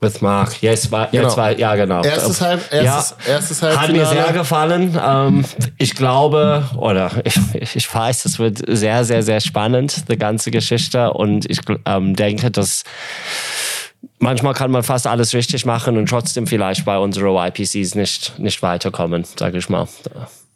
With 0.00 0.20
Mark. 0.20 0.62
Yes, 0.62 0.92
war, 0.92 1.08
genau. 1.08 1.24
jetzt 1.24 1.36
war, 1.36 1.58
ja, 1.58 1.74
genau. 1.74 2.02
Erstes, 2.04 2.40
Halb, 2.40 2.72
erstes, 2.72 3.16
ja, 3.26 3.32
erstes 3.32 3.62
Halbfinale. 3.62 4.06
Hat 4.06 4.14
mir 4.16 4.22
sehr 4.22 4.32
gefallen. 4.32 5.00
Ähm, 5.04 5.44
ich 5.76 5.96
glaube, 5.96 6.68
oder 6.76 7.10
ich, 7.24 7.36
ich 7.74 7.94
weiß, 7.94 8.24
es 8.24 8.38
wird 8.38 8.62
sehr, 8.68 9.04
sehr, 9.04 9.24
sehr 9.24 9.40
spannend, 9.40 10.08
die 10.08 10.16
ganze 10.16 10.52
Geschichte. 10.52 11.12
Und 11.12 11.50
ich 11.50 11.60
ähm, 11.84 12.14
denke, 12.14 12.52
dass 12.52 12.84
manchmal 14.20 14.54
kann 14.54 14.70
man 14.70 14.84
fast 14.84 15.08
alles 15.08 15.34
richtig 15.34 15.66
machen 15.66 15.96
und 15.96 16.08
trotzdem 16.08 16.46
vielleicht 16.46 16.84
bei 16.84 16.96
unseren 16.96 17.34
YPCs 17.34 17.96
nicht, 17.96 18.38
nicht 18.38 18.62
weiterkommen, 18.62 19.24
sage 19.24 19.58
ich 19.58 19.68
mal. 19.68 19.88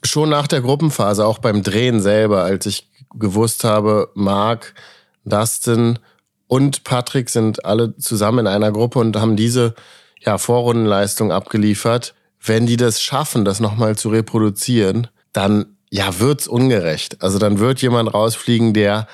Schon 0.05 0.31
nach 0.31 0.47
der 0.47 0.61
Gruppenphase, 0.61 1.27
auch 1.27 1.39
beim 1.39 1.65
Drehen 1.65 2.01
selber, 2.01 2.45
als 2.45 2.67
ich 2.67 2.89
gewusst 3.15 3.65
habe, 3.65 4.09
Mark, 4.15 4.75
Dustin, 5.25 5.99
und 6.53 6.85
Patrick 6.85 7.31
sind 7.31 7.65
alle 7.65 7.97
zusammen 7.97 8.41
in 8.41 8.47
einer 8.47 8.73
Gruppe 8.73 8.99
und 8.99 9.17
haben 9.17 9.37
diese 9.37 9.75
ja, 10.21 10.37
Vorrundenleistung 10.37 11.33
abgeliefert. 11.33 12.13
Wenn 12.45 12.67
die 12.67 12.77
das 12.77 13.01
schaffen, 13.01 13.47
das 13.47 13.59
nochmal 13.59 13.97
zu 13.97 14.11
reproduzieren, 14.11 15.07
dann 15.33 15.79
ja, 15.89 16.21
wird's 16.21 16.47
ungerecht. 16.47 17.23
Also 17.23 17.39
dann 17.39 17.59
wird 17.59 17.81
jemand 17.81 18.13
rausfliegen, 18.13 18.75
der 18.75 19.07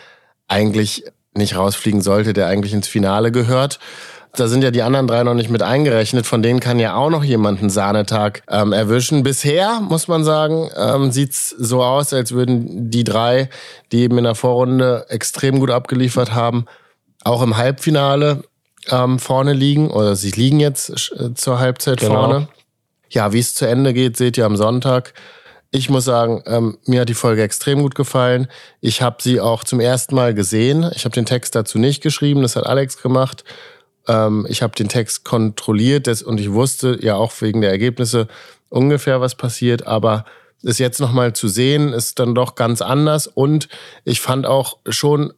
eigentlich 0.49 1.05
nicht 1.33 1.55
rausfliegen 1.55 2.01
sollte, 2.01 2.33
der 2.33 2.49
eigentlich 2.49 2.73
ins 2.73 2.89
Finale 2.89 3.31
gehört. 3.31 3.79
Da 4.35 4.49
sind 4.49 4.65
ja 4.65 4.73
die 4.73 4.83
anderen 4.83 5.07
drei 5.07 5.23
noch 5.23 5.35
nicht 5.35 5.49
mit 5.49 5.63
eingerechnet. 5.63 6.27
Von 6.27 6.43
denen 6.43 6.59
kann 6.59 6.81
ja 6.81 6.97
auch 6.97 7.09
noch 7.09 7.23
jemand 7.23 7.61
einen 7.61 7.71
Sahnetag 7.71 8.43
ähm, 8.51 8.73
erwischen. 8.73 9.23
Bisher, 9.23 9.79
muss 9.81 10.09
man 10.09 10.25
sagen, 10.25 10.71
ähm, 10.77 11.13
sieht's 11.13 11.51
so 11.51 11.85
aus, 11.85 12.13
als 12.13 12.33
würden 12.33 12.91
die 12.91 13.05
drei, 13.05 13.49
die 13.93 14.01
eben 14.01 14.19
in 14.19 14.25
der 14.25 14.35
Vorrunde 14.35 15.07
extrem 15.09 15.61
gut 15.61 15.71
abgeliefert 15.71 16.35
haben, 16.35 16.67
auch 17.25 17.43
im 17.43 17.57
Halbfinale 17.57 18.45
ähm, 18.91 19.19
vorne 19.19 19.53
liegen 19.53 19.91
oder 19.91 20.17
sie 20.17 20.31
liegen 20.31 20.61
jetzt 20.61 21.13
äh, 21.13 21.35
zur 21.35 21.59
Halbzeit 21.59 22.01
genau. 22.01 22.15
vorne. 22.15 22.49
Ja, 23.11 23.33
wie 23.33 23.39
es 23.39 23.55
zu 23.55 23.67
Ende 23.67 23.95
geht, 23.95 24.17
seht 24.17 24.37
ihr 24.37 24.47
am 24.47 24.57
Sonntag. 24.57 25.15
Ich 25.71 25.91
muss 25.91 26.05
sagen, 26.05 26.43
ähm, 26.47 26.79
mir 26.87 27.03
hat 27.03 27.09
die 27.09 27.15
Folge 27.15 27.43
extrem 27.43 27.81
gut 27.83 27.95
gefallen. 27.95 28.49
Ich 28.81 29.03
habe 29.03 29.17
sie 29.21 29.41
auch 29.41 29.65
zum 29.65 29.81
ersten 29.81 30.15
Mal 30.15 30.33
gesehen. 30.35 30.91
Ich 30.95 31.05
habe 31.05 31.15
den 31.15 31.27
Text 31.27 31.55
dazu 31.55 31.79
nicht 31.79 32.03
geschrieben, 32.03 32.43
das 32.43 32.57
hat 32.57 32.67
Alex 32.67 33.03
gemacht. 33.03 33.45
Ähm, 34.07 34.47
ich 34.49 34.63
habe 34.63 34.75
den 34.75 34.89
Text 34.89 35.25
kontrolliert 35.25 36.07
das, 36.07 36.23
und 36.23 36.41
ich 36.41 36.53
wusste 36.53 36.99
ja 37.03 37.17
auch 37.17 37.33
wegen 37.41 37.61
der 37.61 37.71
Ergebnisse 37.71 38.29
ungefähr, 38.71 39.21
was 39.21 39.35
passiert. 39.35 39.87
Aber 39.87 40.25
es 40.63 40.79
jetzt 40.79 41.01
nochmal 41.01 41.35
zu 41.35 41.49
sehen, 41.49 41.93
ist 41.93 42.19
dann 42.19 42.35
doch 42.35 42.55
ganz 42.55 42.81
anders. 42.81 43.27
Und 43.27 43.69
ich 44.05 44.21
fand 44.21 44.47
auch 44.47 44.79
schon 44.89 45.35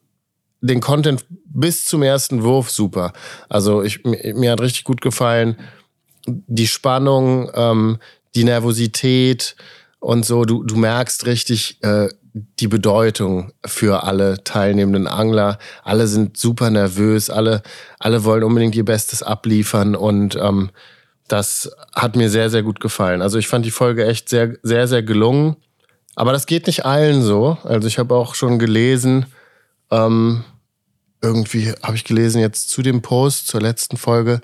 den 0.60 0.80
Content 0.80 1.24
bis 1.28 1.84
zum 1.84 2.02
ersten 2.02 2.42
Wurf 2.42 2.70
super. 2.70 3.12
Also 3.48 3.82
ich, 3.82 4.04
mir 4.04 4.52
hat 4.52 4.60
richtig 4.60 4.84
gut 4.84 5.00
gefallen 5.00 5.56
die 6.26 6.66
Spannung, 6.66 7.50
ähm, 7.54 7.98
die 8.34 8.44
Nervosität 8.44 9.56
und 9.98 10.24
so. 10.24 10.44
Du, 10.44 10.62
du 10.62 10.76
merkst 10.76 11.26
richtig, 11.26 11.82
äh, 11.82 12.08
die 12.32 12.68
Bedeutung 12.68 13.52
für 13.66 14.04
alle 14.04 14.44
teilnehmenden 14.44 15.08
Angler. 15.08 15.58
Alle 15.82 16.06
sind 16.06 16.36
super 16.36 16.70
nervös, 16.70 17.28
alle, 17.28 17.62
alle 17.98 18.24
wollen 18.24 18.44
unbedingt 18.44 18.76
ihr 18.76 18.84
Bestes 18.84 19.22
abliefern 19.22 19.96
und 19.96 20.36
ähm, 20.36 20.70
das 21.26 21.70
hat 21.92 22.16
mir 22.16 22.30
sehr, 22.30 22.50
sehr 22.50 22.62
gut 22.62 22.80
gefallen. 22.80 23.22
Also 23.22 23.38
ich 23.38 23.48
fand 23.48 23.64
die 23.64 23.70
Folge 23.70 24.04
echt 24.04 24.28
sehr, 24.28 24.56
sehr, 24.62 24.88
sehr 24.88 25.02
gelungen. 25.02 25.56
Aber 26.16 26.32
das 26.32 26.46
geht 26.46 26.66
nicht 26.66 26.84
allen 26.84 27.22
so. 27.22 27.56
Also 27.62 27.86
ich 27.86 27.98
habe 27.98 28.16
auch 28.16 28.34
schon 28.34 28.58
gelesen, 28.58 29.26
ähm, 29.92 30.44
irgendwie 31.22 31.72
habe 31.82 31.96
ich 31.96 32.04
gelesen 32.04 32.40
jetzt 32.40 32.70
zu 32.70 32.82
dem 32.82 33.02
Post 33.02 33.48
zur 33.48 33.60
letzten 33.60 33.96
Folge, 33.96 34.40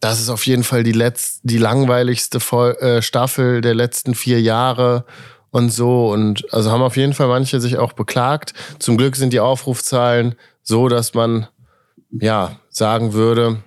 das 0.00 0.20
ist 0.20 0.28
auf 0.28 0.46
jeden 0.46 0.64
Fall 0.64 0.82
die 0.82 0.92
letzte, 0.92 1.40
die 1.46 1.58
langweiligste 1.58 2.40
Vol 2.40 2.76
äh, 2.76 3.02
Staffel 3.02 3.60
der 3.60 3.74
letzten 3.74 4.14
vier 4.14 4.40
Jahre 4.40 5.04
und 5.50 5.70
so. 5.70 6.10
Und 6.10 6.52
also 6.52 6.70
haben 6.70 6.82
auf 6.82 6.96
jeden 6.96 7.14
Fall 7.14 7.28
manche 7.28 7.60
sich 7.60 7.78
auch 7.78 7.92
beklagt. 7.92 8.52
Zum 8.78 8.96
Glück 8.96 9.16
sind 9.16 9.32
die 9.32 9.40
Aufrufzahlen 9.40 10.34
so, 10.62 10.88
dass 10.88 11.14
man 11.14 11.48
ja 12.10 12.56
sagen 12.68 13.14
würde, 13.14 13.62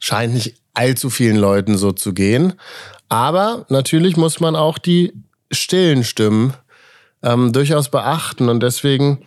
scheint 0.00 0.34
nicht 0.34 0.56
allzu 0.74 1.10
vielen 1.10 1.36
Leuten 1.36 1.78
so 1.78 1.92
zu 1.92 2.12
gehen. 2.12 2.54
Aber 3.08 3.64
natürlich 3.68 4.16
muss 4.16 4.40
man 4.40 4.56
auch 4.56 4.78
die 4.78 5.12
stillen 5.50 6.04
Stimmen 6.04 6.54
ähm, 7.22 7.52
durchaus 7.52 7.90
beachten. 7.90 8.48
Und 8.48 8.60
deswegen 8.60 9.24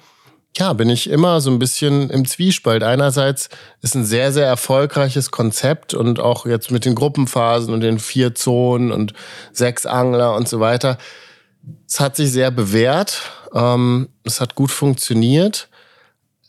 ja, 0.57 0.73
bin 0.73 0.89
ich 0.89 1.09
immer 1.09 1.39
so 1.39 1.49
ein 1.49 1.59
bisschen 1.59 2.09
im 2.09 2.25
Zwiespalt. 2.25 2.83
Einerseits 2.83 3.49
ist 3.81 3.95
ein 3.95 4.03
sehr, 4.05 4.33
sehr 4.33 4.47
erfolgreiches 4.47 5.31
Konzept 5.31 5.93
und 5.93 6.19
auch 6.19 6.45
jetzt 6.45 6.71
mit 6.71 6.83
den 6.83 6.95
Gruppenphasen 6.95 7.73
und 7.73 7.81
den 7.81 7.99
vier 7.99 8.35
Zonen 8.35 8.91
und 8.91 9.13
sechs 9.53 9.85
Angler 9.85 10.35
und 10.35 10.49
so 10.49 10.59
weiter. 10.59 10.97
Es 11.87 11.99
hat 11.99 12.15
sich 12.15 12.31
sehr 12.31 12.51
bewährt. 12.51 13.21
Ähm, 13.53 14.09
es 14.23 14.41
hat 14.41 14.55
gut 14.55 14.71
funktioniert. 14.71 15.69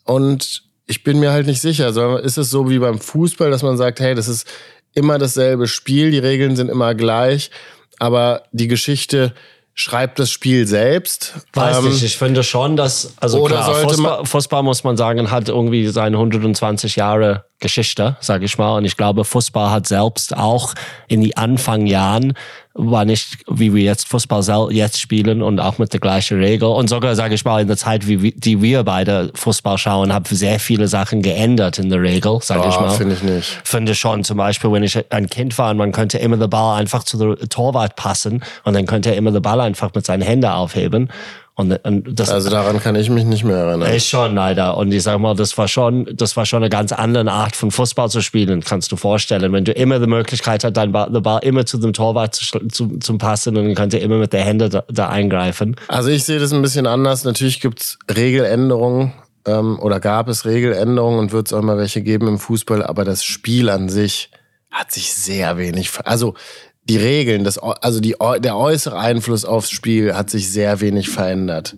Und 0.05 0.65
ich 0.87 1.05
bin 1.05 1.21
mir 1.21 1.31
halt 1.31 1.47
nicht 1.47 1.61
sicher. 1.61 1.89
Ist 2.23 2.39
es 2.39 2.51
so 2.51 2.69
wie 2.69 2.81
beim 2.81 2.99
Fußball, 2.99 3.51
dass 3.51 3.63
man 3.63 3.77
sagt, 3.77 4.01
hey, 4.01 4.15
das 4.17 4.27
ist 4.27 4.49
immer 4.95 5.19
dasselbe 5.19 5.69
Spiel, 5.69 6.11
die 6.11 6.19
Regeln 6.19 6.57
sind 6.57 6.71
immer 6.71 6.95
gleich, 6.95 7.51
aber 7.99 8.43
die 8.53 8.69
Geschichte 8.69 9.33
schreibt 9.75 10.19
das 10.19 10.31
Spiel 10.31 10.67
selbst. 10.67 11.35
Weiß 11.55 11.79
ähm, 11.79 11.89
nicht, 11.89 12.03
ich 12.03 12.17
finde 12.17 12.43
schon, 12.43 12.77
dass, 12.77 13.15
also 13.21 13.45
klar, 13.45 13.75
Fußball, 13.75 14.27
Fußball, 14.27 14.63
muss 14.63 14.85
man 14.85 14.97
sagen, 14.97 15.31
hat 15.31 15.49
irgendwie 15.49 15.89
seine 15.89 16.17
120 16.17 16.97
Jahre 16.97 17.45
Geschichte, 17.59 18.17
sage 18.21 18.45
ich 18.45 18.59
mal. 18.59 18.77
Und 18.77 18.85
ich 18.85 18.97
glaube, 18.97 19.25
Fußball 19.25 19.71
hat 19.71 19.87
selbst 19.87 20.37
auch 20.37 20.75
in 21.09 21.21
die 21.21 21.37
Anfangjahren 21.37 22.35
war 22.75 23.05
nicht, 23.05 23.39
wie 23.51 23.75
wir 23.75 23.83
jetzt 23.83 24.09
Fußball 24.09 24.43
jetzt 24.71 25.01
spielen 25.01 25.43
und 25.43 25.61
auch 25.61 25.79
mit 25.79 25.93
der 25.93 26.01
gleichen 26.01 26.39
Regel. 26.39 26.69
Und 26.69 26.89
sogar, 26.89 27.15
sage 27.15 27.35
ich 27.35 27.45
mal, 27.45 27.61
in 27.61 27.69
der 27.69 27.77
Zeit, 27.77 28.09
wie, 28.09 28.33
die 28.33 28.63
wir 28.63 28.83
beide 28.83 29.31
Fußball 29.35 29.77
schauen, 29.77 30.13
haben 30.13 30.25
sehr 30.25 30.59
viele 30.59 30.89
Sachen 30.89 31.23
geändert 31.23 31.79
in 31.79 31.91
der 31.91 32.01
Regel, 32.01 32.39
sage 32.41 32.63
oh, 32.65 32.69
ich 32.69 32.81
mal. 32.81 32.91
Finde 32.91 33.15
ich 33.15 33.23
nicht. 33.23 33.61
Finde 33.65 33.95
schon. 33.95 34.25
Zum 34.25 34.39
Beispiel, 34.39 34.73
wenn 34.73 34.83
ich 34.83 34.99
ein 35.13 35.29
Kind 35.29 35.57
war 35.59 35.71
und 35.71 35.77
man 35.77 35.93
könnte 35.93 36.19
immer 36.19 36.39
den 36.39 36.49
Ball 36.49 36.79
einfach 36.79 37.05
zu 37.05 37.19
der 37.19 37.49
Torwart 37.49 37.97
passen 37.97 38.43
und 38.65 38.75
dann 38.75 38.87
könnte 38.87 39.11
er 39.11 39.17
immer 39.17 39.33
den 39.33 39.43
Ball 39.43 39.61
einfach 39.61 39.93
mit 39.95 40.07
seinen 40.07 40.23
Händen 40.23 40.47
aufheben. 40.47 41.11
Und, 41.55 41.85
und 41.85 42.19
das, 42.19 42.31
also 42.31 42.49
daran 42.49 42.81
kann 42.81 42.97
ich 42.97 43.11
mich 43.11 43.25
nicht 43.25 43.45
mehr 43.45 43.57
erinnern. 43.57 43.93
Ich 43.93 44.09
schon, 44.09 44.35
leider. 44.35 44.79
Und 44.79 44.91
ich 44.91 45.03
sag 45.03 45.19
mal, 45.19 45.35
das 45.35 45.57
war 45.59 45.69
schon, 45.69 46.09
das 46.15 46.35
war 46.35 46.47
schon 46.47 46.63
eine 46.63 46.71
ganz 46.71 46.93
andere 46.93 47.31
Art 47.31 47.57
von 47.57 47.71
Fußball 47.71 48.09
zu 48.09 48.23
spielen, 48.23 48.63
kannst 48.63 48.91
du 48.91 48.97
vorstellen. 48.97 49.53
Wenn 49.53 49.67
du 49.67 49.73
immer 49.73 49.99
die 49.99 50.07
Möglichkeit 50.07 50.65
hast, 50.65 50.73
deinen 50.73 50.93
Ball, 50.93 51.11
den 51.11 51.23
Ball 51.23 51.41
immer 51.43 51.67
zu 51.67 51.77
dem 51.77 51.93
Torwart 51.93 52.35
zu, 52.35 52.59
zu, 52.69 52.99
zum 52.99 53.19
Passen 53.19 53.57
und 53.57 53.67
dann 53.67 53.75
könnt 53.75 53.93
ihr 53.93 54.01
immer 54.01 54.17
mit 54.17 54.33
der 54.33 54.45
Hände 54.45 54.71
da, 54.71 54.85
da 54.89 55.09
eingreifen. 55.11 55.77
Also 55.89 56.09
ich 56.09 56.25
sehe 56.25 56.39
das 56.39 56.55
ein 56.55 56.63
bisschen 56.63 56.87
anders. 56.87 57.25
Natürlich 57.25 57.61
gibt's 57.61 57.99
Regeländerungen 58.09 59.13
ähm, 59.47 59.79
oder 59.79 60.01
gab 60.01 60.29
es 60.29 60.47
Regeländerungen 60.47 61.19
und 61.19 61.33
wird 61.33 61.49
es 61.49 61.53
auch 61.53 61.59
immer 61.59 61.77
welche 61.77 62.01
geben 62.01 62.29
im 62.29 62.39
Fußball, 62.39 62.83
aber 62.83 63.05
das 63.05 63.25
Spiel 63.25 63.69
an 63.69 63.91
sich 63.91 64.31
hat 64.71 64.91
sich 64.91 65.13
sehr 65.13 65.59
wenig, 65.59 65.91
also 66.05 66.35
die 66.85 66.97
Regeln, 66.97 67.45
das, 67.45 67.59
also 67.59 68.01
die, 68.01 68.17
der 68.41 68.57
äußere 68.57 68.99
Einfluss 68.99 69.45
aufs 69.45 69.71
Spiel 69.71 70.15
hat 70.15 70.31
sich 70.31 70.51
sehr 70.51 70.81
wenig 70.81 71.09
verändert. 71.09 71.77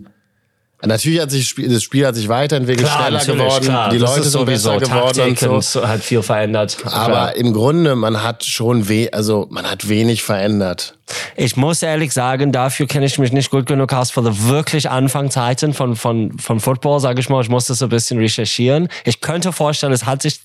Natürlich 0.83 1.21
hat 1.21 1.31
sich 1.31 1.55
das 1.55 1.83
Spiel 1.83 2.05
hat 2.05 2.15
sich 2.15 2.27
weiterentwickelt, 2.27 2.87
klar, 2.87 3.19
schneller 3.19 3.25
geworden, 3.25 3.65
klar. 3.65 3.89
die 3.89 3.97
Leute 3.97 4.23
sind 4.23 4.45
besser 4.45 4.77
geworden 4.77 5.37
und 5.49 5.63
so. 5.63 5.87
hat 5.87 6.01
viel 6.01 6.21
verändert. 6.21 6.77
Aber 6.83 7.05
klar. 7.05 7.35
im 7.35 7.53
Grunde, 7.53 7.95
man 7.95 8.21
hat 8.21 8.43
schon 8.43 8.87
weh, 8.87 9.09
also 9.11 9.47
man 9.49 9.69
hat 9.69 9.89
wenig 9.89 10.23
verändert. 10.23 10.95
Ich 11.35 11.55
muss 11.55 11.81
ehrlich 11.81 12.13
sagen, 12.13 12.51
dafür 12.51 12.87
kenne 12.87 13.05
ich 13.05 13.17
mich 13.17 13.31
nicht 13.31 13.49
gut 13.49 13.65
genug 13.65 13.93
aus 13.93 14.11
für 14.11 14.21
die 14.21 14.47
wirklich 14.47 14.89
Anfangzeiten 14.89 15.73
von 15.73 15.95
von 15.95 16.37
von 16.37 16.59
Football, 16.59 16.99
sage 16.99 17.19
ich 17.19 17.29
mal. 17.29 17.41
Ich 17.41 17.49
muss 17.49 17.65
das 17.65 17.81
ein 17.81 17.89
bisschen 17.89 18.19
recherchieren. 18.19 18.89
Ich 19.05 19.21
könnte 19.21 19.51
vorstellen, 19.53 19.93
es 19.93 20.05
hat 20.05 20.21
sich 20.21 20.41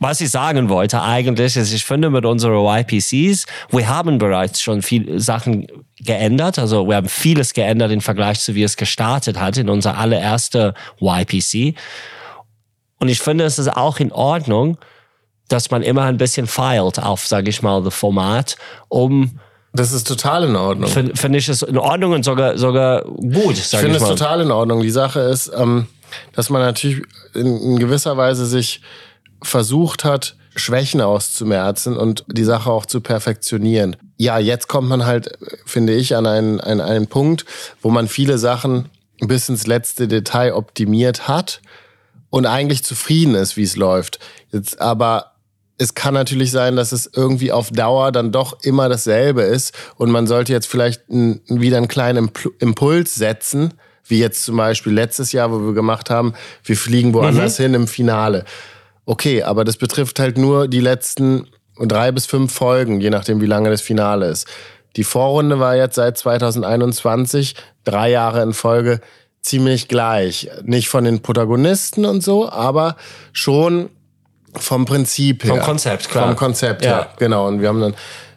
was 0.00 0.20
ich 0.22 0.30
sagen 0.30 0.70
wollte 0.70 1.02
eigentlich 1.02 1.56
ist, 1.56 1.72
ich 1.72 1.84
finde 1.84 2.08
mit 2.08 2.24
unseren 2.24 2.64
YPCs, 2.66 3.44
wir 3.68 3.88
haben 3.88 4.16
bereits 4.16 4.62
schon 4.62 4.80
viele 4.80 5.20
Sachen 5.20 5.66
geändert. 6.00 6.58
Also 6.58 6.88
wir 6.88 6.96
haben 6.96 7.08
vieles 7.08 7.52
geändert 7.52 7.92
im 7.92 8.00
Vergleich 8.00 8.40
zu 8.40 8.54
wie 8.54 8.62
es 8.62 8.78
gestartet 8.78 9.38
hat 9.38 9.58
in 9.58 9.68
unser 9.68 9.98
allererste 9.98 10.74
YPC. 11.00 11.74
Und 12.98 13.08
ich 13.08 13.20
finde, 13.20 13.44
es 13.44 13.58
ist 13.58 13.76
auch 13.76 13.98
in 13.98 14.10
Ordnung, 14.10 14.78
dass 15.48 15.70
man 15.70 15.82
immer 15.82 16.04
ein 16.04 16.16
bisschen 16.16 16.46
feilt 16.46 16.98
auf, 16.98 17.26
sage 17.26 17.50
ich 17.50 17.60
mal, 17.60 17.82
das 17.82 17.94
Format, 17.94 18.56
um 18.88 19.38
das 19.72 19.92
ist 19.92 20.08
total 20.08 20.44
in 20.44 20.56
Ordnung. 20.56 20.90
Finde 20.90 21.14
find 21.14 21.36
ich 21.36 21.48
es 21.48 21.62
in 21.62 21.78
Ordnung 21.78 22.12
und 22.12 22.24
sogar, 22.24 22.58
sogar 22.58 23.02
gut. 23.04 23.52
ich 23.52 23.66
finde 23.66 23.98
es 23.98 24.02
total 24.02 24.40
in 24.40 24.50
Ordnung. 24.50 24.82
Die 24.82 24.90
Sache 24.90 25.20
ist, 25.20 25.52
ähm, 25.56 25.86
dass 26.34 26.50
man 26.50 26.62
natürlich 26.62 27.02
in, 27.34 27.56
in 27.56 27.78
gewisser 27.78 28.16
Weise 28.16 28.46
sich 28.46 28.80
versucht 29.42 30.04
hat, 30.04 30.36
Schwächen 30.56 31.00
auszumerzen 31.00 31.96
und 31.96 32.24
die 32.28 32.44
Sache 32.44 32.70
auch 32.70 32.86
zu 32.86 33.00
perfektionieren. 33.00 33.96
Ja, 34.16 34.38
jetzt 34.38 34.68
kommt 34.68 34.88
man 34.88 35.06
halt, 35.06 35.38
finde 35.64 35.94
ich, 35.94 36.16
an 36.16 36.26
einen, 36.26 36.60
an 36.60 36.80
einen 36.80 37.06
Punkt, 37.06 37.44
wo 37.82 37.90
man 37.90 38.08
viele 38.08 38.38
Sachen 38.38 38.88
bis 39.20 39.48
ins 39.48 39.66
letzte 39.66 40.08
Detail 40.08 40.54
optimiert 40.54 41.28
hat 41.28 41.60
und 42.30 42.46
eigentlich 42.46 42.84
zufrieden 42.84 43.34
ist, 43.34 43.56
wie 43.56 43.62
es 43.62 43.76
läuft. 43.76 44.18
Jetzt 44.50 44.80
aber 44.80 45.32
es 45.78 45.94
kann 45.94 46.12
natürlich 46.12 46.50
sein, 46.50 46.76
dass 46.76 46.92
es 46.92 47.10
irgendwie 47.14 47.52
auf 47.52 47.70
Dauer 47.70 48.12
dann 48.12 48.32
doch 48.32 48.62
immer 48.62 48.88
dasselbe 48.88 49.42
ist 49.42 49.74
und 49.96 50.10
man 50.10 50.26
sollte 50.26 50.52
jetzt 50.52 50.66
vielleicht 50.66 51.08
ein, 51.08 51.40
wieder 51.48 51.78
einen 51.78 51.88
kleinen 51.88 52.30
Impuls 52.58 53.14
setzen, 53.14 53.72
wie 54.04 54.18
jetzt 54.18 54.44
zum 54.44 54.56
Beispiel 54.56 54.92
letztes 54.92 55.32
Jahr, 55.32 55.50
wo 55.52 55.60
wir 55.60 55.72
gemacht 55.72 56.10
haben, 56.10 56.34
wir 56.64 56.76
fliegen 56.76 57.14
woanders 57.14 57.58
mhm. 57.58 57.62
hin 57.62 57.74
im 57.74 57.88
Finale. 57.88 58.44
Okay, 59.06 59.42
aber 59.42 59.64
das 59.64 59.76
betrifft 59.76 60.18
halt 60.18 60.38
nur 60.38 60.68
die 60.68 60.80
letzten 60.80 61.46
drei 61.78 62.12
bis 62.12 62.26
fünf 62.26 62.52
Folgen, 62.52 63.00
je 63.00 63.10
nachdem, 63.10 63.40
wie 63.40 63.46
lange 63.46 63.70
das 63.70 63.80
Finale 63.80 64.28
ist. 64.28 64.46
Die 64.96 65.04
Vorrunde 65.04 65.60
war 65.60 65.76
jetzt 65.76 65.94
seit 65.94 66.18
2021, 66.18 67.54
drei 67.84 68.10
Jahre 68.10 68.42
in 68.42 68.52
Folge, 68.52 69.00
ziemlich 69.40 69.88
gleich. 69.88 70.50
Nicht 70.64 70.88
von 70.88 71.04
den 71.04 71.22
Protagonisten 71.22 72.04
und 72.04 72.22
so, 72.22 72.48
aber 72.50 72.96
schon 73.32 73.90
vom 74.54 74.84
Prinzip 74.84 75.44
her. 75.44 75.54
Vom 75.54 75.60
Konzept, 75.60 76.08
klar. 76.08 76.26
Vom 76.26 76.36
Konzept 76.36 76.84
ja. 76.84 76.90
her, 76.90 77.10
genau. 77.18 77.46
Und 77.46 77.60
wir 77.60 77.68
haben 77.68 77.80
dann 77.80 77.94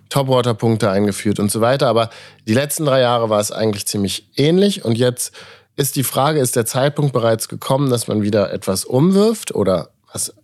Topwater-Punkte 0.09 0.89
eingeführt 0.91 1.39
und 1.39 1.51
so 1.51 1.59
weiter. 1.59 1.87
Aber 1.87 2.09
die 2.47 2.53
letzten 2.53 2.85
drei 2.85 3.01
Jahre 3.01 3.29
war 3.29 3.39
es 3.39 3.51
eigentlich 3.51 3.87
ziemlich 3.87 4.29
ähnlich. 4.35 4.85
Und 4.85 4.97
jetzt 4.97 5.33
ist 5.75 5.95
die 5.95 6.03
Frage, 6.03 6.39
ist 6.39 6.55
der 6.55 6.67
Zeitpunkt 6.67 7.13
bereits 7.13 7.49
gekommen, 7.49 7.89
dass 7.89 8.07
man 8.07 8.21
wieder 8.21 8.53
etwas 8.53 8.85
umwirft 8.85 9.55
oder 9.55 9.89
was 10.11 10.35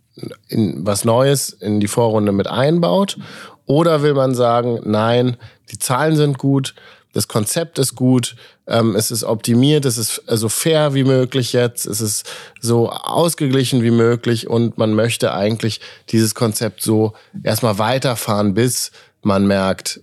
in 0.48 0.86
was 0.86 1.04
Neues 1.04 1.50
in 1.50 1.80
die 1.80 1.88
Vorrunde 1.88 2.32
mit 2.32 2.46
einbaut? 2.46 3.18
Oder 3.66 4.02
will 4.02 4.14
man 4.14 4.34
sagen, 4.34 4.80
nein, 4.84 5.36
die 5.70 5.78
Zahlen 5.78 6.16
sind 6.16 6.38
gut, 6.38 6.74
das 7.12 7.28
Konzept 7.28 7.78
ist 7.78 7.96
gut, 7.96 8.36
ähm, 8.66 8.94
es 8.94 9.10
ist 9.10 9.24
optimiert, 9.24 9.84
es 9.84 9.98
ist 9.98 10.22
so 10.26 10.48
fair 10.48 10.94
wie 10.94 11.04
möglich 11.04 11.52
jetzt, 11.52 11.86
es 11.86 12.00
ist 12.00 12.24
so 12.60 12.90
ausgeglichen 12.90 13.82
wie 13.82 13.90
möglich 13.90 14.48
und 14.48 14.78
man 14.78 14.94
möchte 14.94 15.34
eigentlich 15.34 15.80
dieses 16.10 16.34
Konzept 16.34 16.82
so 16.82 17.12
erstmal 17.42 17.78
weiterfahren, 17.78 18.54
bis 18.54 18.92
man 19.22 19.46
merkt, 19.46 20.00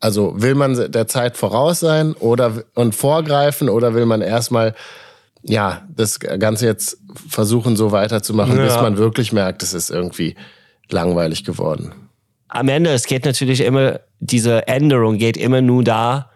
also 0.00 0.40
will 0.40 0.54
man 0.54 0.90
der 0.90 1.06
Zeit 1.08 1.36
voraus 1.36 1.80
sein 1.80 2.14
oder 2.14 2.64
und 2.74 2.94
vorgreifen 2.94 3.68
oder 3.68 3.94
will 3.94 4.06
man 4.06 4.22
erstmal 4.22 4.74
ja, 5.48 5.86
das 5.94 6.18
Ganze 6.18 6.66
jetzt 6.66 6.98
versuchen 7.28 7.76
so 7.76 7.92
weiterzumachen, 7.92 8.56
ja. 8.56 8.64
bis 8.64 8.74
man 8.76 8.98
wirklich 8.98 9.32
merkt, 9.32 9.62
es 9.62 9.74
ist 9.74 9.90
irgendwie 9.90 10.34
langweilig 10.90 11.44
geworden. 11.44 11.92
Am 12.48 12.68
Ende, 12.68 12.90
es 12.90 13.06
geht 13.06 13.24
natürlich 13.24 13.60
immer, 13.60 14.00
diese 14.20 14.66
Änderung 14.68 15.18
geht 15.18 15.36
immer 15.36 15.60
nur 15.60 15.84
da, 15.84 16.30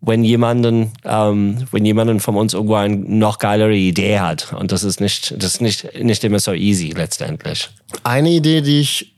wenn 0.00 0.24
jemanden, 0.24 0.92
ähm, 1.04 1.66
wenn 1.72 1.84
jemanden 1.84 2.20
von 2.20 2.36
uns 2.36 2.54
irgendwo 2.54 2.74
eine 2.74 2.96
noch 2.96 3.38
geilere 3.38 3.74
Idee 3.74 4.20
hat. 4.20 4.52
Und 4.54 4.72
das 4.72 4.82
ist 4.82 5.00
nicht, 5.00 5.34
das 5.42 5.54
ist 5.54 5.60
nicht, 5.60 5.98
nicht 6.00 6.24
immer 6.24 6.38
so 6.38 6.52
easy 6.52 6.90
letztendlich. 6.90 7.68
Eine 8.02 8.30
Idee, 8.30 8.62
die 8.62 8.80
ich, 8.80 9.14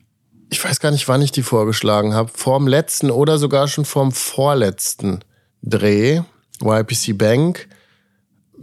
ich 0.50 0.62
weiß 0.62 0.80
gar 0.80 0.90
nicht, 0.90 1.06
wann 1.06 1.22
ich 1.22 1.30
die 1.30 1.42
vorgeschlagen 1.42 2.14
habe, 2.14 2.30
vorm 2.34 2.66
letzten 2.66 3.10
oder 3.10 3.38
sogar 3.38 3.68
schon 3.68 3.84
vorm 3.84 4.10
vorletzten 4.10 5.20
Dreh, 5.62 6.20
YPC 6.60 7.16
Bank. 7.16 7.68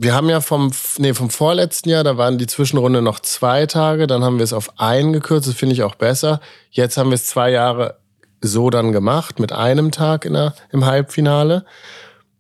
Wir 0.02 0.14
haben 0.14 0.30
ja 0.30 0.40
vom, 0.40 0.72
nee, 0.98 1.14
vom 1.14 1.30
vorletzten 1.30 1.90
Jahr, 1.90 2.06
da 2.06 2.16
waren 2.16 2.38
die 2.38 2.48
Zwischenrunde 2.48 3.02
noch 3.02 3.20
zwei 3.20 3.66
Tage, 3.66 4.08
dann 4.08 4.24
haben 4.24 4.38
wir 4.38 4.46
es 4.46 4.54
auf 4.54 4.80
einen 4.80 5.12
gekürzt, 5.12 5.50
das 5.50 5.56
finde 5.56 5.74
ich 5.74 5.84
auch 5.84 5.96
besser. 5.96 6.40
Jetzt 6.72 6.96
haben 6.96 7.10
wir 7.10 7.16
es 7.16 7.26
zwei 7.26 7.52
Jahre 7.52 7.98
so 8.40 8.70
dann 8.70 8.94
gemacht, 8.94 9.40
mit 9.42 9.52
einem 9.52 9.92
Tag 9.92 10.24
in 10.24 10.36
der, 10.36 10.54
im 10.72 10.86
Halbfinale. 10.86 11.66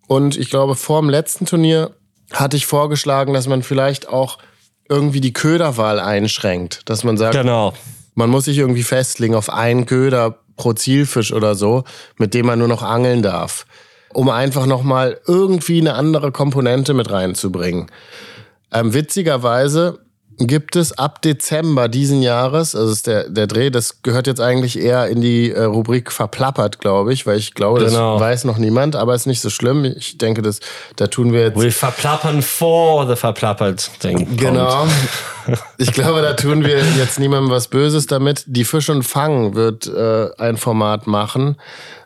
Und 0.07 0.37
ich 0.37 0.49
glaube, 0.49 0.75
vor 0.75 1.01
dem 1.01 1.09
letzten 1.09 1.45
Turnier 1.45 1.91
hatte 2.31 2.55
ich 2.55 2.65
vorgeschlagen, 2.65 3.33
dass 3.33 3.49
man 3.49 3.61
vielleicht 3.61 4.07
auch 4.07 4.37
irgendwie 4.87 5.19
die 5.19 5.33
Köderwahl 5.33 5.99
einschränkt. 5.99 6.83
Dass 6.85 7.03
man 7.03 7.17
sagt, 7.17 7.33
Genau. 7.33 7.73
man 8.15 8.29
muss 8.29 8.45
sich 8.45 8.57
irgendwie 8.57 8.83
festlegen 8.83 9.35
auf 9.35 9.49
einen 9.49 9.85
Köder 9.85 10.37
pro 10.55 10.71
Zielfisch 10.71 11.33
oder 11.33 11.55
so, 11.55 11.83
mit 12.15 12.33
dem 12.33 12.45
man 12.45 12.57
nur 12.59 12.69
noch 12.69 12.83
angeln 12.83 13.21
darf. 13.21 13.65
Um 14.13 14.29
einfach 14.29 14.65
nochmal 14.65 15.19
irgendwie 15.27 15.79
eine 15.79 15.93
andere 15.93 16.31
Komponente 16.31 16.93
mit 16.93 17.11
reinzubringen. 17.11 17.87
Ähm, 18.71 18.93
witzigerweise 18.93 19.99
gibt 20.41 20.77
es 20.77 20.97
ab 20.97 21.21
Dezember 21.21 21.89
diesen 21.89 22.21
Jahres, 22.21 22.73
also 22.73 22.93
ist 22.93 23.07
der, 23.07 23.27
der 23.29 23.45
Dreh, 23.45 23.69
das 23.71 24.01
gehört 24.03 24.25
jetzt 24.25 24.39
eigentlich 24.39 24.79
eher 24.79 25.07
in 25.07 25.19
die 25.19 25.51
äh, 25.51 25.63
Rubrik 25.63 26.13
verplappert, 26.13 26.79
glaube 26.79 27.11
ich, 27.11 27.27
weil 27.27 27.37
ich 27.37 27.55
glaube, 27.55 27.83
Genau. 27.83 28.13
das 28.13 28.21
weiß 28.21 28.45
noch 28.45 28.57
niemand, 28.57 28.95
aber 28.95 29.15
ist 29.15 29.25
nicht 29.27 29.41
so 29.41 29.49
schlimm. 29.49 29.83
Ich 29.83 30.17
denke, 30.17 30.41
das, 30.41 30.61
da 30.95 31.07
tun 31.07 31.33
wir 31.33 31.41
jetzt 31.41 31.59
Wir 31.59 31.73
verplappern 31.73 32.41
vor 32.41 33.05
the 33.07 33.17
verplappert 33.17 33.91
Ding. 34.03 34.37
Genau. 34.37 34.87
Ich 35.79 35.93
glaube, 35.93 36.21
da 36.21 36.33
tun 36.33 36.63
wir 36.63 36.77
jetzt 36.97 37.19
niemandem 37.19 37.49
was 37.49 37.69
Böses 37.69 38.05
damit. 38.05 38.43
Die 38.45 38.63
Fisch 38.65 38.87
und 38.91 39.01
Fang 39.01 39.55
wird 39.55 39.87
äh, 39.87 40.29
ein 40.37 40.57
Format 40.57 41.07
machen, 41.07 41.55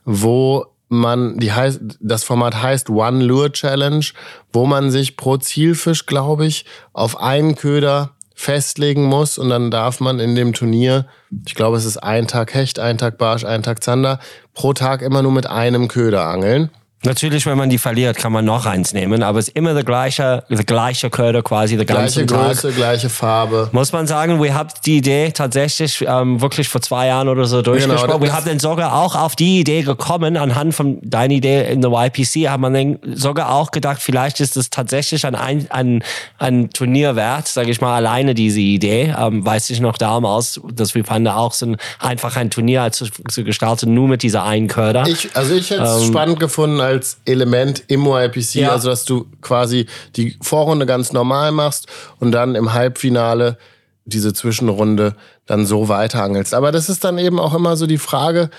wo 0.05 0.65
man, 0.93 1.37
die 1.39 1.51
heißt, 1.51 1.81
das 1.99 2.23
Format 2.23 2.61
heißt 2.61 2.89
One 2.89 3.23
Lure 3.23 3.51
Challenge, 3.51 4.05
wo 4.51 4.65
man 4.65 4.91
sich 4.91 5.17
pro 5.17 5.37
Zielfisch, 5.37 6.05
glaube 6.05 6.45
ich, 6.45 6.65
auf 6.93 7.19
einen 7.19 7.55
Köder 7.55 8.11
festlegen 8.35 9.03
muss 9.03 9.37
und 9.37 9.49
dann 9.49 9.71
darf 9.71 9.99
man 9.99 10.19
in 10.19 10.35
dem 10.35 10.53
Turnier, 10.53 11.05
ich 11.45 11.55
glaube, 11.55 11.77
es 11.77 11.85
ist 11.85 11.97
ein 11.97 12.27
Tag 12.27 12.53
Hecht, 12.53 12.79
ein 12.79 12.97
Tag 12.97 13.17
Barsch, 13.17 13.45
ein 13.45 13.63
Tag 13.63 13.83
Zander, 13.83 14.19
pro 14.53 14.73
Tag 14.73 15.01
immer 15.01 15.21
nur 15.21 15.31
mit 15.31 15.47
einem 15.47 15.87
Köder 15.87 16.25
angeln. 16.27 16.69
Natürlich, 17.05 17.45
wenn 17.45 17.57
man 17.57 17.69
die 17.69 17.77
verliert, 17.77 18.17
kann 18.17 18.31
man 18.31 18.45
noch 18.45 18.65
eins 18.65 18.93
nehmen, 18.93 19.23
aber 19.23 19.39
es 19.39 19.49
ist 19.49 19.57
immer 19.57 19.73
der 19.73 19.83
gleiche, 19.83 20.43
der 20.49 20.63
gleiche 20.63 21.09
Köder 21.09 21.41
quasi, 21.41 21.75
der 21.75 21.85
Gleiche 21.85 22.25
ganze 22.25 22.25
Tag. 22.25 22.47
Größe, 22.47 22.71
gleiche 22.71 23.09
Farbe. 23.09 23.69
Muss 23.73 23.91
man 23.91 24.07
sagen, 24.07 24.41
wir 24.41 24.53
haben 24.53 24.69
die 24.85 24.97
Idee 24.97 25.31
tatsächlich 25.31 26.03
ähm, 26.07 26.39
wirklich 26.41 26.69
vor 26.69 26.81
zwei 26.81 27.07
Jahren 27.07 27.27
oder 27.27 27.45
so 27.45 27.61
durchgesprochen. 27.61 28.07
Genau, 28.07 28.21
wir 28.21 28.33
haben 28.33 28.45
dann 28.45 28.59
sogar 28.59 28.95
auch 28.95 29.15
auf 29.15 29.35
die 29.35 29.59
Idee 29.59 29.81
gekommen, 29.81 30.37
anhand 30.37 30.75
von 30.75 30.99
deiner 31.01 31.33
Idee 31.33 31.71
in 31.71 31.81
der 31.81 31.91
YPC, 31.91 32.49
hat 32.49 32.59
man 32.59 32.73
dann 32.73 32.99
sogar 33.15 33.53
auch 33.53 33.71
gedacht, 33.71 34.01
vielleicht 34.01 34.39
ist 34.39 34.55
es 34.55 34.69
tatsächlich 34.69 35.25
ein, 35.25 35.35
ein, 35.35 35.67
ein, 35.71 36.03
ein 36.37 36.69
Turnier 36.69 37.15
wert, 37.17 37.47
sage 37.47 37.71
ich 37.71 37.81
mal, 37.81 37.95
alleine 37.95 38.33
diese 38.33 38.59
Idee. 38.59 39.13
Ähm, 39.17 39.45
weiß 39.45 39.69
ich 39.71 39.81
noch 39.81 39.97
damals, 39.97 40.61
dass 40.73 40.95
wir 40.95 41.03
fanden 41.03 41.27
auch 41.27 41.53
so 41.53 41.65
ein, 41.65 41.77
einfach 41.99 42.37
ein 42.37 42.49
Turnier 42.49 42.91
zu, 42.91 43.05
zu 43.27 43.43
gestalten, 43.43 43.93
nur 43.93 44.07
mit 44.07 44.23
dieser 44.23 44.43
einen 44.43 44.67
Köder. 44.67 45.05
Ich, 45.07 45.29
also 45.33 45.53
ich 45.53 45.69
hätte 45.69 45.83
es 45.83 46.05
spannend 46.05 46.39
gefunden 46.39 46.79
als 46.93 47.17
Element 47.25 47.83
im 47.87 48.05
YPC, 48.05 48.55
Ja. 48.55 48.71
also 48.71 48.89
dass 48.89 49.05
du 49.05 49.25
quasi 49.41 49.87
die 50.15 50.37
Vorrunde 50.41 50.85
ganz 50.85 51.11
normal 51.13 51.51
machst 51.51 51.87
und 52.19 52.31
dann 52.31 52.55
im 52.55 52.73
Halbfinale 52.73 53.57
diese 54.05 54.33
Zwischenrunde 54.33 55.15
dann 55.45 55.65
so 55.65 55.87
weiterangelst. 55.89 56.53
Aber 56.53 56.71
das 56.71 56.89
ist 56.89 57.03
dann 57.03 57.17
eben 57.17 57.39
auch 57.39 57.53
immer 57.53 57.75
so 57.77 57.87
die 57.87 57.97
Frage, 57.97 58.49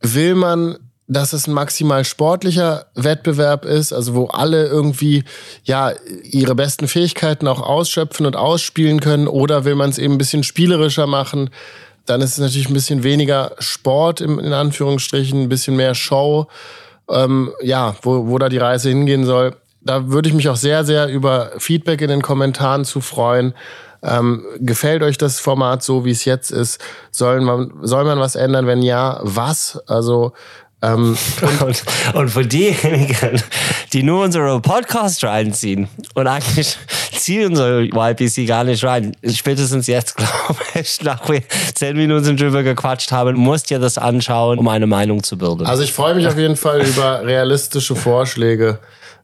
will 0.00 0.34
man, 0.34 0.78
dass 1.08 1.32
es 1.32 1.46
ein 1.48 1.54
maximal 1.54 2.04
sportlicher 2.04 2.86
Wettbewerb 2.94 3.64
ist, 3.64 3.92
also 3.92 4.14
wo 4.14 4.26
alle 4.26 4.66
irgendwie 4.66 5.24
ja 5.64 5.92
ihre 6.22 6.54
besten 6.54 6.86
Fähigkeiten 6.86 7.48
auch 7.48 7.60
ausschöpfen 7.60 8.26
und 8.26 8.36
ausspielen 8.36 9.00
können, 9.00 9.26
oder 9.26 9.64
will 9.64 9.74
man 9.74 9.90
es 9.90 9.98
eben 9.98 10.14
ein 10.14 10.18
bisschen 10.18 10.44
spielerischer 10.44 11.06
machen? 11.08 11.50
Dann 12.06 12.20
ist 12.22 12.32
es 12.32 12.38
natürlich 12.38 12.68
ein 12.68 12.74
bisschen 12.74 13.02
weniger 13.02 13.52
Sport 13.58 14.20
im, 14.20 14.38
in 14.38 14.52
Anführungsstrichen, 14.52 15.42
ein 15.42 15.48
bisschen 15.48 15.76
mehr 15.76 15.94
Show. 15.94 16.46
Ähm, 17.10 17.52
ja, 17.62 17.94
wo, 18.02 18.28
wo 18.28 18.38
da 18.38 18.48
die 18.48 18.58
Reise 18.58 18.88
hingehen 18.88 19.24
soll. 19.24 19.56
Da 19.82 20.08
würde 20.08 20.28
ich 20.28 20.34
mich 20.34 20.48
auch 20.48 20.56
sehr, 20.56 20.84
sehr 20.84 21.08
über 21.08 21.52
Feedback 21.58 22.00
in 22.02 22.08
den 22.08 22.22
Kommentaren 22.22 22.84
zu 22.84 23.00
freuen. 23.00 23.54
Ähm, 24.02 24.44
gefällt 24.58 25.02
euch 25.02 25.18
das 25.18 25.40
Format 25.40 25.82
so, 25.82 26.04
wie 26.04 26.10
es 26.10 26.24
jetzt 26.24 26.50
ist? 26.50 26.80
Soll 27.10 27.40
man, 27.40 27.72
soll 27.82 28.04
man 28.04 28.18
was 28.18 28.34
ändern? 28.34 28.66
Wenn 28.66 28.82
ja, 28.82 29.20
was? 29.22 29.80
Also, 29.86 30.32
ähm, 30.82 31.16
Und, 31.60 31.84
und 32.14 32.28
für 32.30 32.46
diejenigen, 32.46 33.42
die 33.92 34.02
nur 34.02 34.24
unsere 34.24 34.60
Podcast 34.60 35.22
reinziehen 35.24 35.88
und 36.14 36.26
eigentlich 36.26 36.78
ziehen 37.24 37.50
unsere 37.50 37.84
YPC 37.84 38.46
gar 38.46 38.64
nicht 38.64 38.84
rein, 38.84 39.16
spätestens 39.26 39.86
jetzt, 39.86 40.16
glaube 40.16 40.60
ich, 40.74 41.02
nach 41.02 41.28
wir 41.28 41.42
zehn 41.74 41.96
Minuten 41.96 42.36
drüber 42.36 42.62
gequatscht 42.62 43.12
haben, 43.12 43.36
musst 43.36 43.70
ihr 43.70 43.78
das 43.78 43.98
anschauen, 43.98 44.58
um 44.58 44.68
eine 44.68 44.86
Meinung 44.86 45.22
zu 45.22 45.38
bilden. 45.38 45.66
Also 45.66 45.82
ich 45.82 45.92
freue 45.92 46.14
mich 46.14 46.26
auf 46.26 46.36
jeden 46.36 46.56
Fall 46.56 46.86
über 46.86 47.24
realistische 47.24 47.96
Vorschläge. 47.96 48.78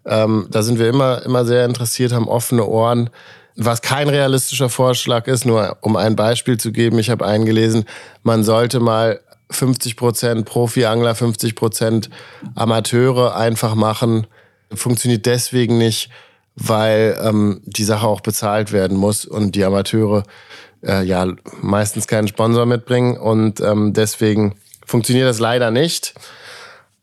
Ähm, 0.05 0.47
da 0.51 0.63
sind 0.63 0.79
wir 0.79 0.89
immer, 0.89 1.23
immer 1.25 1.45
sehr 1.45 1.65
interessiert, 1.65 2.13
haben 2.13 2.29
offene 2.29 2.65
Ohren. 2.65 3.11
Was 3.57 3.81
kein 3.81 4.09
realistischer 4.09 4.69
Vorschlag 4.69 5.27
ist, 5.27 5.47
nur 5.47 5.79
um 5.81 5.97
ein 5.97 6.15
Beispiel 6.15 6.59
zu 6.59 6.73
geben, 6.73 6.99
ich 6.99 7.11
habe 7.11 7.27
eingelesen, 7.27 7.87
man 8.23 8.45
sollte 8.45 8.81
mal 8.81 9.21
50% 9.51 10.45
Profi-Angler, 10.45 11.13
50% 11.13 12.11
Amateure 12.55 13.37
einfach 13.37 13.75
machen. 13.75 14.27
Funktioniert 14.75 15.27
deswegen 15.27 15.79
nicht, 15.79 16.11
weil 16.57 17.19
ähm, 17.23 17.61
die 17.65 17.85
Sache 17.85 18.07
auch 18.07 18.21
bezahlt 18.21 18.73
werden 18.73 18.97
muss 18.97 19.25
und 19.25 19.55
die 19.55 19.65
Amateure 19.65 20.25
äh, 20.83 21.05
ja 21.05 21.27
meistens 21.61 22.07
keinen 22.07 22.29
Sponsor 22.29 22.67
mitbringen 22.67 23.17
und 23.17 23.61
ähm, 23.61 23.93
deswegen 23.93 24.57
funktioniert 24.85 25.29
das 25.29 25.39
leider 25.39 25.71
nicht. 25.71 26.15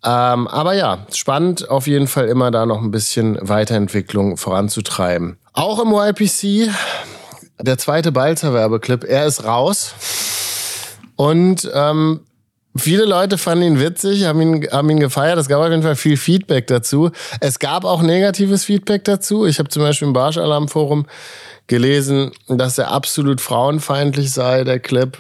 Ähm, 0.04 0.48
aber 0.48 0.74
ja, 0.74 1.06
spannend 1.13 1.70
auf 1.70 1.88
jeden 1.88 2.08
Fall 2.08 2.28
immer 2.28 2.52
da 2.52 2.66
noch 2.66 2.82
ein 2.82 2.92
bisschen 2.92 3.38
Weiterentwicklung 3.42 4.38
voranzutreiben. 4.38 5.38
Auch 5.54 5.80
im 5.80 5.94
YPC, 5.94 6.70
der 7.62 7.78
zweite 7.78 8.12
Balzer-Werbeclip, 8.12 9.06
er 9.06 9.26
ist 9.26 9.46
raus. 9.46 9.94
Und 11.16 11.70
ähm, 11.74 12.22
viele 12.76 13.06
Leute 13.06 13.38
fanden 13.38 13.64
ihn 13.64 13.80
witzig, 13.80 14.26
haben 14.26 14.42
ihn, 14.42 14.68
haben 14.72 14.90
ihn 14.90 15.00
gefeiert. 15.00 15.38
Es 15.38 15.48
gab 15.48 15.62
auf 15.62 15.70
jeden 15.70 15.84
Fall 15.84 15.96
viel 15.96 16.18
Feedback 16.18 16.68
dazu. 16.68 17.12
Es 17.40 17.60
gab 17.60 17.86
auch 17.86 18.02
negatives 18.02 18.64
Feedback 18.66 19.04
dazu. 19.04 19.46
Ich 19.46 19.60
habe 19.60 19.70
zum 19.70 19.84
Beispiel 19.84 20.08
im 20.08 20.14
Barsch-Alarm-Forum 20.14 21.06
gelesen, 21.68 22.32
dass 22.48 22.78
er 22.78 22.92
absolut 22.92 23.42
frauenfeindlich 23.42 24.32
sei, 24.32 24.64
der 24.64 24.80
Clip. 24.80 25.18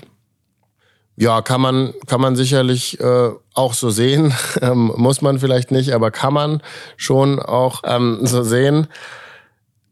Ja, 1.15 1.41
kann 1.41 1.61
man, 1.61 1.93
kann 2.07 2.21
man 2.21 2.35
sicherlich 2.35 2.99
äh, 2.99 3.29
auch 3.53 3.73
so 3.73 3.89
sehen. 3.89 4.33
Ähm, 4.61 4.93
muss 4.95 5.21
man 5.21 5.39
vielleicht 5.39 5.71
nicht, 5.71 5.93
aber 5.93 6.09
kann 6.09 6.33
man 6.33 6.61
schon 6.95 7.39
auch 7.39 7.81
ähm, 7.85 8.19
so 8.21 8.43
sehen. 8.43 8.87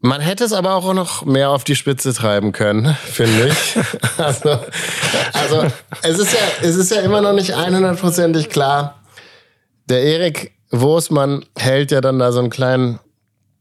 Man 0.04 0.20
hätte 0.20 0.42
es 0.42 0.52
aber 0.52 0.74
auch 0.74 0.92
noch 0.94 1.24
mehr 1.24 1.50
auf 1.50 1.62
die 1.62 1.76
Spitze 1.76 2.12
treiben 2.12 2.50
können, 2.50 2.96
finde 3.04 3.46
ich. 3.48 3.78
Also, 4.18 4.58
also 5.32 5.64
es, 6.02 6.18
ist 6.18 6.32
ja, 6.32 6.40
es 6.60 6.74
ist 6.74 6.90
ja 6.90 7.02
immer 7.02 7.20
noch 7.20 7.32
nicht 7.32 7.54
100%ig 7.54 8.48
klar. 8.48 9.00
Der 9.88 10.02
Erik 10.02 10.54
Wosmann 10.72 11.44
hält 11.56 11.92
ja 11.92 12.00
dann 12.00 12.18
da 12.18 12.32
so 12.32 12.40
einen 12.40 12.50
kleinen 12.50 12.98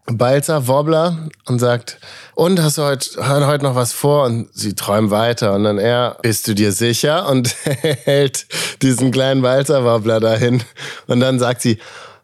Balzer 0.07 0.67
Wobbler 0.67 1.29
und 1.45 1.59
sagt, 1.59 1.99
und 2.33 2.59
hast 2.59 2.79
du 2.79 2.83
heute, 2.83 3.47
heute 3.47 3.63
noch 3.63 3.75
was 3.75 3.93
vor? 3.93 4.25
Und 4.25 4.49
sie 4.51 4.73
träumen 4.73 5.11
weiter. 5.11 5.53
Und 5.53 5.63
dann 5.63 5.77
er, 5.77 6.17
bist 6.23 6.47
du 6.47 6.55
dir 6.55 6.71
sicher? 6.71 7.29
Und 7.29 7.55
hält 7.63 8.47
diesen 8.81 9.11
kleinen 9.11 9.43
Balzer 9.43 9.83
Wobbler 9.83 10.19
dahin. 10.19 10.63
Und 11.05 11.19
dann 11.19 11.37
sagt 11.37 11.61
sie, 11.61 11.77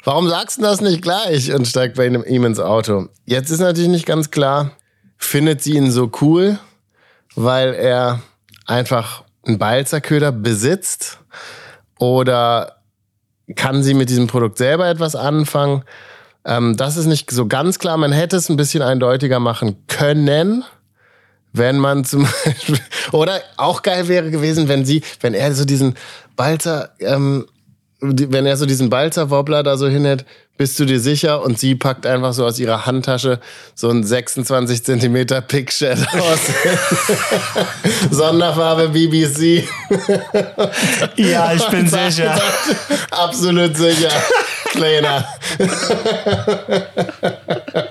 warum 0.08 0.30
sagst 0.30 0.58
du 0.58 0.62
das 0.62 0.80
nicht 0.80 1.02
gleich? 1.02 1.54
Und 1.54 1.68
steigt 1.68 1.98
bei 1.98 2.08
ihm, 2.08 2.46
ins 2.46 2.62
Auto. 2.62 3.10
Jetzt 3.26 3.52
ist 3.52 3.60
natürlich 3.60 3.90
nicht 3.90 4.06
ganz 4.06 4.32
klar, 4.32 4.72
findet 5.18 5.62
sie 5.62 5.76
ihn 5.76 5.92
so 5.92 6.10
cool, 6.22 6.58
weil 7.36 7.74
er 7.74 8.22
einfach 8.66 9.26
einen 9.46 9.58
Balzerköder 9.58 10.32
besitzt? 10.32 11.20
Oder 12.00 12.78
kann 13.58 13.84
sie 13.84 13.94
mit 13.94 14.10
diesem 14.10 14.28
Produkt 14.28 14.58
selber 14.58 14.88
etwas 14.88 15.18
anfangen? 15.18 15.84
Ähm, 16.46 16.78
das 16.78 16.96
ist 16.96 17.08
nicht 17.08 17.30
so 17.30 17.48
ganz 17.48 17.78
klar. 17.78 17.98
Man 17.98 18.14
hätte 18.14 18.38
es 18.38 18.48
ein 18.48 18.56
bisschen 18.56 18.84
eindeutiger 18.84 19.42
machen 19.42 19.76
können, 19.88 20.64
wenn 21.52 21.80
man 21.80 22.06
zum 22.06 22.26
Beispiel, 22.46 22.80
oder 23.12 23.42
auch 23.58 23.82
geil 23.82 24.08
wäre 24.08 24.32
gewesen, 24.32 24.70
wenn 24.70 24.86
sie, 24.86 25.04
wenn 25.20 25.34
er 25.34 25.54
so 25.54 25.66
diesen 25.66 25.96
Balzer, 26.38 26.92
ähm, 27.00 27.46
wenn 28.00 28.46
er 28.46 28.58
so 28.58 28.66
diesen 28.66 28.90
Balzer-Wobbler 28.90 29.64
da 29.64 29.78
so 29.78 29.88
hinhält, 29.88 30.26
bist 30.58 30.80
du 30.80 30.86
dir 30.86 31.00
sicher? 31.00 31.42
Und 31.44 31.60
sie 31.60 31.76
packt 31.76 32.06
einfach 32.06 32.34
so 32.34 32.46
aus 32.46 32.60
ihrer 32.60 32.86
Handtasche 32.86 33.40
so 33.76 33.90
einen 33.90 34.04
26 34.04 34.84
Zentimeter 34.84 35.42
Pickshed 35.42 35.98
aus. 36.14 36.40
Sonderfarbe 38.12 38.90
BBC. 38.90 39.68
ja, 41.16 41.54
ich 41.54 41.68
bin 41.70 41.88
Sagt- 41.88 42.12
sicher. 42.14 42.36
sagt, 42.38 43.12
Absolut 43.12 43.78
sicher. 43.78 44.10
Mansplainer. 44.76 45.26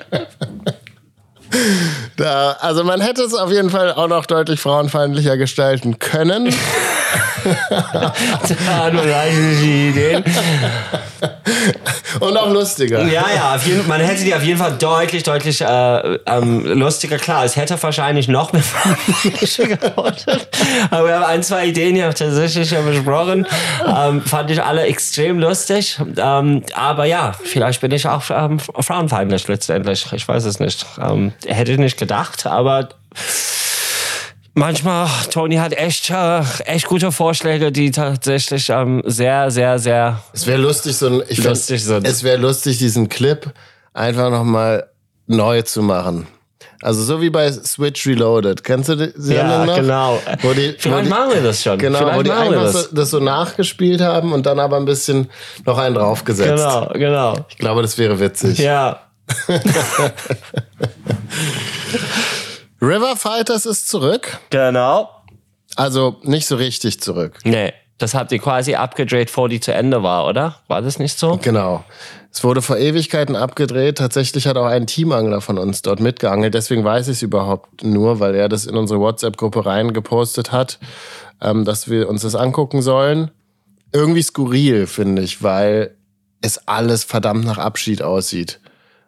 Da, 2.16 2.56
also 2.60 2.82
man 2.82 3.02
hätte 3.02 3.22
es 3.22 3.34
auf 3.34 3.50
jeden 3.50 3.68
Fall 3.68 3.92
auch 3.92 4.08
noch 4.08 4.24
deutlich 4.24 4.58
frauenfeindlicher 4.58 5.36
gestalten 5.36 5.98
können. 5.98 6.54
da 7.90 8.90
nur 8.90 9.02
reichliche 9.02 9.64
Ideen. 9.64 10.24
Und 12.20 12.36
auch 12.36 12.50
lustiger. 12.50 13.04
Ja, 13.04 13.26
ja, 13.34 13.54
auf 13.54 13.66
jeden, 13.66 13.86
man 13.86 14.00
hätte 14.00 14.24
die 14.24 14.34
auf 14.34 14.42
jeden 14.42 14.58
Fall 14.58 14.72
deutlich, 14.78 15.22
deutlich 15.22 15.60
äh, 15.60 16.18
ähm, 16.26 16.64
lustiger. 16.64 17.18
Klar, 17.18 17.44
es 17.44 17.56
hätte 17.56 17.80
wahrscheinlich 17.82 18.28
noch 18.28 18.52
mehr 18.52 18.62
geworden. 19.40 20.40
Aber 20.90 21.06
wir 21.06 21.14
haben 21.14 21.24
ein, 21.24 21.42
zwei 21.42 21.66
Ideen 21.66 21.94
hier 21.94 22.12
tatsächlich 22.14 22.68
schon 22.68 22.86
besprochen. 22.86 23.46
Ähm, 23.86 24.22
fand 24.22 24.50
ich 24.50 24.62
alle 24.62 24.82
extrem 24.84 25.38
lustig. 25.38 26.00
Ähm, 26.16 26.62
aber 26.74 27.04
ja, 27.04 27.34
vielleicht 27.44 27.80
bin 27.80 27.92
ich 27.92 28.08
auch 28.08 28.22
ähm, 28.30 28.58
frauenfeindlich 28.58 29.46
letztendlich. 29.48 30.06
Ich 30.12 30.26
weiß 30.26 30.44
es 30.44 30.58
nicht. 30.58 30.86
Ähm, 31.00 31.32
hätte 31.46 31.72
ich 31.72 31.78
nicht 31.78 31.98
gedacht, 31.98 32.05
aber 32.12 32.88
manchmal, 34.54 35.08
Tony 35.30 35.56
hat 35.56 35.72
echt, 35.72 36.10
äh, 36.10 36.40
echt 36.64 36.86
gute 36.86 37.12
Vorschläge, 37.12 37.72
die 37.72 37.90
tatsächlich 37.90 38.68
ähm, 38.70 39.02
sehr, 39.06 39.50
sehr, 39.50 39.78
sehr. 39.78 40.20
Es 40.32 40.46
wäre 40.46 40.58
lustig, 40.60 40.96
so 40.96 41.06
ein, 41.06 41.22
ich 41.28 41.42
lustig 41.42 41.82
find, 41.82 42.04
sind. 42.04 42.06
Es 42.08 42.22
wäre 42.22 42.38
lustig, 42.38 42.78
diesen 42.78 43.08
Clip 43.08 43.52
einfach 43.92 44.30
nochmal 44.30 44.88
neu 45.26 45.62
zu 45.62 45.82
machen. 45.82 46.26
Also 46.82 47.02
so 47.02 47.22
wie 47.22 47.30
bei 47.30 47.50
Switch 47.50 48.06
Reloaded. 48.06 48.62
Kennst 48.62 48.90
du 48.90 48.96
die 48.96 49.04
Ja, 49.32 49.48
Sendung 49.48 49.66
noch? 49.66 49.76
genau. 49.76 50.22
Wo 50.42 50.52
die, 50.52 50.74
Vielleicht 50.78 51.06
wo 51.06 51.08
machen 51.08 51.32
wir 51.32 51.42
das 51.42 51.62
schon. 51.62 51.78
Genau, 51.78 51.98
Vielleicht 51.98 52.18
wo 52.18 52.22
die 52.22 52.30
einfach 52.30 52.62
das. 52.64 52.72
so, 52.90 52.94
das 52.94 53.10
so 53.10 53.18
nachgespielt 53.18 54.02
haben 54.02 54.32
und 54.34 54.44
dann 54.44 54.60
aber 54.60 54.76
ein 54.76 54.84
bisschen 54.84 55.30
noch 55.64 55.78
einen 55.78 55.94
draufgesetzt. 55.94 56.50
Genau, 56.62 56.90
genau. 56.92 57.46
Ich 57.48 57.56
glaube, 57.56 57.80
das 57.80 57.96
wäre 57.96 58.20
witzig. 58.20 58.58
Ja. 58.58 59.00
River 62.80 63.16
Fighters 63.16 63.66
ist 63.66 63.88
zurück. 63.88 64.38
Genau. 64.50 65.10
Also 65.76 66.16
nicht 66.22 66.46
so 66.46 66.56
richtig 66.56 67.00
zurück. 67.00 67.38
Nee, 67.44 67.72
das 67.98 68.14
habt 68.14 68.30
ihr 68.32 68.38
quasi 68.38 68.74
abgedreht, 68.74 69.28
bevor 69.28 69.48
die 69.48 69.60
zu 69.60 69.72
Ende 69.72 70.02
war, 70.02 70.26
oder? 70.26 70.56
War 70.68 70.82
das 70.82 70.98
nicht 70.98 71.18
so? 71.18 71.38
Genau. 71.42 71.84
Es 72.30 72.44
wurde 72.44 72.60
vor 72.60 72.76
Ewigkeiten 72.76 73.34
abgedreht. 73.34 73.96
Tatsächlich 73.98 74.46
hat 74.46 74.58
auch 74.58 74.66
ein 74.66 74.86
Teamangler 74.86 75.40
von 75.40 75.56
uns 75.58 75.80
dort 75.80 76.00
mitgeangelt. 76.00 76.52
Deswegen 76.52 76.84
weiß 76.84 77.08
ich 77.08 77.16
es 77.16 77.22
überhaupt 77.22 77.82
nur, 77.82 78.20
weil 78.20 78.34
er 78.34 78.50
das 78.50 78.66
in 78.66 78.76
unsere 78.76 79.00
WhatsApp-Gruppe 79.00 79.64
reingepostet 79.64 80.52
hat, 80.52 80.78
ähm, 81.40 81.64
dass 81.64 81.88
wir 81.88 82.10
uns 82.10 82.20
das 82.22 82.34
angucken 82.34 82.82
sollen. 82.82 83.30
Irgendwie 83.92 84.22
skurril, 84.22 84.86
finde 84.86 85.22
ich, 85.22 85.42
weil 85.42 85.96
es 86.42 86.68
alles 86.68 87.04
verdammt 87.04 87.46
nach 87.46 87.56
Abschied 87.56 88.02
aussieht. 88.02 88.60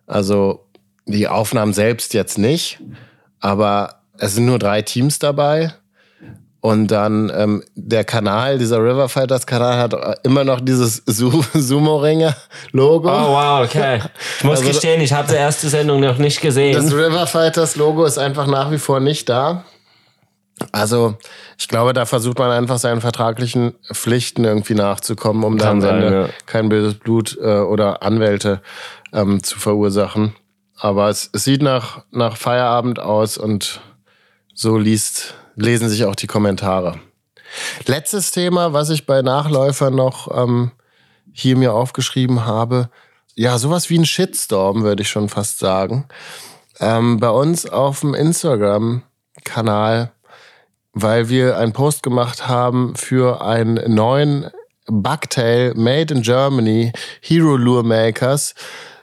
Also 0.09 0.65
die 1.07 1.29
Aufnahmen 1.29 1.73
selbst 1.73 2.13
jetzt 2.15 2.39
nicht, 2.39 2.81
aber 3.41 4.01
es 4.19 4.35
sind 4.35 4.47
nur 4.47 4.59
drei 4.59 4.83
Teams 4.83 5.19
dabei. 5.21 5.73
Und 6.61 6.89
dann 6.89 7.31
ähm, 7.37 7.63
der 7.77 8.03
Kanal, 8.03 8.59
dieser 8.59 8.79
River 8.83 9.09
Fighters 9.09 9.47
Kanal 9.47 9.79
hat 9.79 9.95
immer 10.25 10.43
noch 10.43 10.61
dieses 10.61 10.97
Su 11.07 11.31
Sumo-Ringer-Logo. 11.55 13.09
Oh, 13.09 13.29
wow, 13.33 13.65
okay. 13.65 14.01
Ich 14.39 14.45
muss 14.45 14.59
Also- 14.59 14.71
gestehen, 14.71 15.01
ich 15.01 15.13
habe 15.13 15.29
die 15.29 15.37
erste 15.37 15.69
Sendung 15.69 16.01
noch 16.01 16.19
nicht 16.19 16.39
Das 16.39 16.43
gesehen. 16.43 16.93
River 16.93 17.27
Fighters 17.29 17.77
Logo 17.77 18.05
ist 18.05 18.19
einfach 18.19 18.49
nach 18.49 18.73
wie 18.73 18.79
vor 18.79 18.99
nicht 18.99 19.29
da. 19.29 19.65
Also, 20.73 21.17
ich 21.59 21.69
glaube, 21.69 21.93
da 21.93 22.07
versucht 22.07 22.39
man 22.39 22.51
einfach 22.51 22.79
seinen 22.79 23.01
vertraglichen 23.01 23.75
Pflichten 23.93 24.45
irgendwie 24.45 24.75
nachzukommen, 24.75 25.45
um 25.45 25.55
am 25.55 25.59
Kann 25.59 25.81
sein, 25.81 26.03
Ende 26.03 26.21
ja. 26.23 26.29
kein 26.47 26.69
böses 26.69 26.95
Blut 26.95 27.39
äh, 27.41 27.61
oder 27.61 28.03
Anwälte 28.03 28.61
ähm, 29.13 29.43
zu 29.43 29.59
verursachen. 29.59 30.35
Aber 30.77 31.09
es, 31.09 31.31
es 31.33 31.45
sieht 31.45 31.63
nach, 31.63 32.05
nach 32.11 32.37
Feierabend 32.37 33.01
aus 33.01 33.39
und 33.39 33.81
so 34.55 34.79
liest, 34.79 35.35
lesen 35.57 35.89
sich 35.89 36.05
auch 36.05 36.15
die 36.15 36.27
Kommentare. 36.27 37.01
Letztes 37.87 38.31
Thema, 38.31 38.73
was 38.73 38.91
ich 38.91 39.07
bei 39.07 39.23
Nachläufern 39.23 39.95
noch 39.95 40.29
ähm, 40.37 40.73
hier 41.33 41.57
mir 41.57 41.73
aufgeschrieben 41.73 42.45
habe. 42.45 42.91
Ja, 43.35 43.59
sowas 43.59 43.91
wie 43.91 43.99
ein 43.99 44.07
Shitstorm, 44.07 44.83
würde 44.83 45.03
ich 45.03 45.09
schon 45.09 45.29
fast 45.29 45.59
sagen. 45.59 46.09
Ähm, 46.81 47.19
bei 47.19 47.31
uns 47.31 47.69
auf 47.69 48.01
dem 48.01 48.15
Instagram-Kanal, 48.15 50.13
weil 50.93 51.29
wir 51.29 51.59
einen 51.59 51.73
Post 51.73 52.03
gemacht 52.03 52.49
haben 52.49 52.95
für 52.97 53.43
einen 53.43 53.95
neuen 53.95 54.51
Bugtail 54.87 55.75
Made 55.75 56.15
in 56.15 56.23
Germany 56.23 56.93
Hero 57.21 57.57
Lure 57.57 57.85
Makers. 57.85 58.55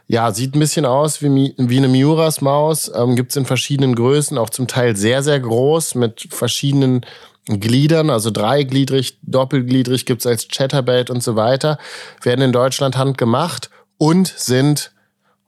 Ja, 0.07 0.31
sieht 0.31 0.55
ein 0.55 0.59
bisschen 0.59 0.85
aus 0.85 1.21
wie, 1.21 1.55
wie 1.57 1.77
eine 1.77 1.87
Miuras-Maus. 1.87 2.91
Ähm, 2.93 3.15
Gibt 3.15 3.31
es 3.31 3.37
in 3.37 3.45
verschiedenen 3.45 3.95
Größen, 3.95 4.37
auch 4.37 4.49
zum 4.49 4.67
Teil 4.67 4.95
sehr, 4.95 5.23
sehr 5.23 5.39
groß 5.39 5.95
mit 5.95 6.27
verschiedenen 6.29 7.05
Gliedern, 7.47 8.09
also 8.09 8.31
dreigliedrig, 8.31 9.19
doppelgliedrig 9.21 10.05
gibt's 10.05 10.25
als 10.25 10.47
Chatterbait 10.47 11.11
und 11.11 11.21
so 11.21 11.35
weiter. 11.35 11.77
Werden 12.23 12.41
in 12.41 12.51
Deutschland 12.51 12.97
handgemacht 12.97 13.69
und 13.97 14.27
sind, 14.27 14.91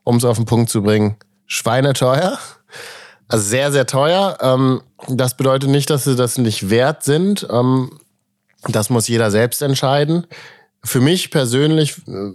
um 0.04 0.16
es 0.16 0.24
auf 0.24 0.36
den 0.36 0.46
Punkt 0.46 0.70
zu 0.70 0.82
bringen, 0.82 1.16
schweineteuer. 1.46 2.38
Also 3.26 3.44
sehr, 3.44 3.72
sehr 3.72 3.86
teuer. 3.86 4.38
Ähm, 4.40 4.80
das 5.06 5.36
bedeutet 5.36 5.70
nicht, 5.70 5.90
dass 5.90 6.04
sie 6.04 6.16
das 6.16 6.38
nicht 6.38 6.70
wert 6.70 7.04
sind. 7.04 7.46
Ähm, 7.50 7.98
das 8.66 8.90
muss 8.90 9.08
jeder 9.08 9.30
selbst 9.30 9.62
entscheiden. 9.62 10.26
Für 10.84 11.00
mich 11.00 11.30
persönlich 11.30 11.98
äh, 12.08 12.32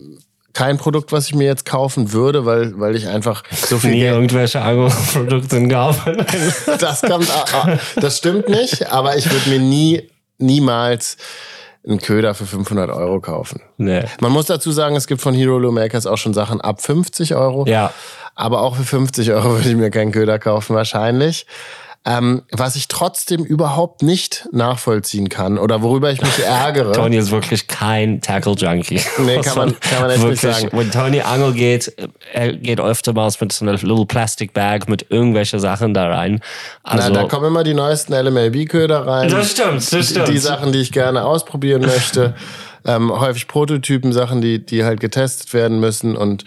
kein 0.53 0.77
Produkt, 0.77 1.11
was 1.11 1.27
ich 1.27 1.35
mir 1.35 1.45
jetzt 1.45 1.65
kaufen 1.65 2.13
würde, 2.13 2.45
weil, 2.45 2.79
weil 2.79 2.95
ich 2.95 3.07
einfach 3.07 3.43
so 3.51 3.79
viel 3.79 3.91
Nie 3.91 3.99
Geld 4.01 4.13
irgendwelche 4.15 4.61
Agro-Produkte 4.61 5.67
kaufen. 5.67 6.25
das 6.79 7.01
kommt, 7.01 7.29
ah, 7.31 7.45
ah, 7.53 7.77
das 7.95 8.19
stimmt 8.19 8.49
nicht, 8.49 8.91
aber 8.91 9.17
ich 9.17 9.29
würde 9.29 9.49
mir 9.49 9.59
nie, 9.59 10.09
niemals 10.37 11.17
einen 11.85 11.99
Köder 11.99 12.33
für 12.33 12.45
500 12.45 12.89
Euro 12.91 13.19
kaufen. 13.19 13.61
nee. 13.77 14.05
Man 14.21 14.31
muss 14.31 14.45
dazu 14.45 14.71
sagen, 14.71 14.95
es 14.95 15.07
gibt 15.07 15.21
von 15.21 15.33
Hero 15.33 15.57
Lure 15.57 15.73
Makers 15.73 16.05
auch 16.05 16.17
schon 16.17 16.33
Sachen 16.33 16.61
ab 16.61 16.81
50 16.81 17.35
Euro. 17.35 17.65
Ja. 17.67 17.91
Aber 18.35 18.61
auch 18.61 18.75
für 18.75 18.83
50 18.83 19.31
Euro 19.31 19.55
würde 19.55 19.69
ich 19.69 19.75
mir 19.75 19.89
keinen 19.89 20.11
Köder 20.11 20.39
kaufen, 20.39 20.75
wahrscheinlich. 20.75 21.45
Ähm, 22.05 22.43
was 22.51 22.75
ich 22.75 22.89
trotzdem 22.89 23.45
überhaupt 23.45 24.03
nicht 24.03 24.49
nachvollziehen 24.51 25.29
kann 25.29 25.57
oder 25.57 25.81
worüber 25.81 26.11
ich 26.11 26.21
mich 26.21 26.39
ärgere. 26.43 26.91
Tony 26.93 27.15
ist 27.15 27.31
wirklich 27.31 27.67
kein 27.67 28.19
Tackle-Junkie. 28.19 28.99
Nee, 29.19 29.39
kann 29.39 29.57
man- 29.57 29.79
kann 29.79 30.01
man 30.01 30.09
echt 30.09 30.23
nicht 30.23 30.43
wirklich, 30.43 30.63
sagen. 30.63 30.77
Wenn 30.77 30.91
Tony 30.91 31.21
Angel 31.21 31.53
geht, 31.53 31.93
er 32.33 32.51
geht 32.53 32.81
öftermals 32.81 33.39
mit 33.39 33.53
so 33.53 33.63
einer 33.63 33.73
little 33.77 34.05
Plastic 34.05 34.51
Bag 34.53 34.89
mit 34.89 35.05
irgendwelchen 35.11 35.61
Sachen 35.61 35.93
da 35.93 36.07
rein. 36.09 36.41
Also, 36.83 37.07
Na, 37.09 37.21
da 37.21 37.27
kommen 37.29 37.45
immer 37.47 37.63
die 37.63 37.73
neuesten 37.73 38.13
LMLB-Köder 38.13 39.07
rein. 39.07 39.29
das 39.29 39.51
stimmt, 39.51 39.93
das 39.93 40.09
stimmt. 40.09 40.27
die 40.27 40.37
Sachen, 40.39 40.73
die 40.73 40.79
ich 40.79 40.91
gerne 40.91 41.23
ausprobieren 41.23 41.83
möchte. 41.83 42.35
ähm, 42.85 43.17
häufig 43.17 43.47
Prototypen, 43.47 44.11
Sachen, 44.11 44.41
die, 44.41 44.65
die 44.65 44.83
halt 44.83 44.99
getestet 44.99 45.53
werden 45.53 45.79
müssen 45.79 46.17
und 46.17 46.43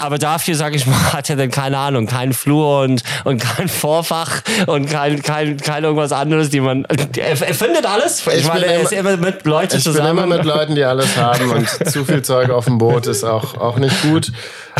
Aber 0.00 0.18
dafür, 0.18 0.54
sag 0.54 0.74
ich 0.74 0.86
mal, 0.86 0.96
hat 1.12 1.30
er 1.30 1.36
dann 1.36 1.50
keine 1.50 1.78
Ahnung, 1.78 2.06
kein 2.06 2.32
Flur 2.32 2.80
und, 2.80 3.02
und 3.24 3.38
kein 3.40 3.68
Vorfach 3.68 4.42
und 4.66 4.90
kein, 4.90 5.22
kein, 5.22 5.56
kein 5.58 5.84
irgendwas 5.84 6.12
anderes, 6.12 6.50
die 6.50 6.60
man. 6.60 6.84
Er, 7.16 7.40
er 7.40 7.54
findet 7.54 7.86
alles. 7.86 8.26
Ich, 8.26 8.34
Ich 8.40 8.46
meine, 8.46 8.60
bin 8.60 8.70
er 8.70 8.80
ist 8.82 8.92
immer 8.92 9.16
mit 9.16 9.44
Leuten 9.44 9.76
ich 9.76 9.84
bin 9.84 9.92
zusammen. 9.92 10.10
immer 10.10 10.26
mit 10.26 10.44
Leuten, 10.44 10.74
die 10.74 10.84
alles 10.84 11.16
haben 11.16 11.50
und 11.50 11.68
zu 11.68 12.04
viel 12.04 12.22
Zeug 12.22 12.50
auf 12.50 12.64
dem 12.64 12.78
Boot 12.78 13.06
ist 13.06 13.24
auch, 13.24 13.56
auch 13.56 13.78
nicht 13.78 14.02
gut. 14.02 14.32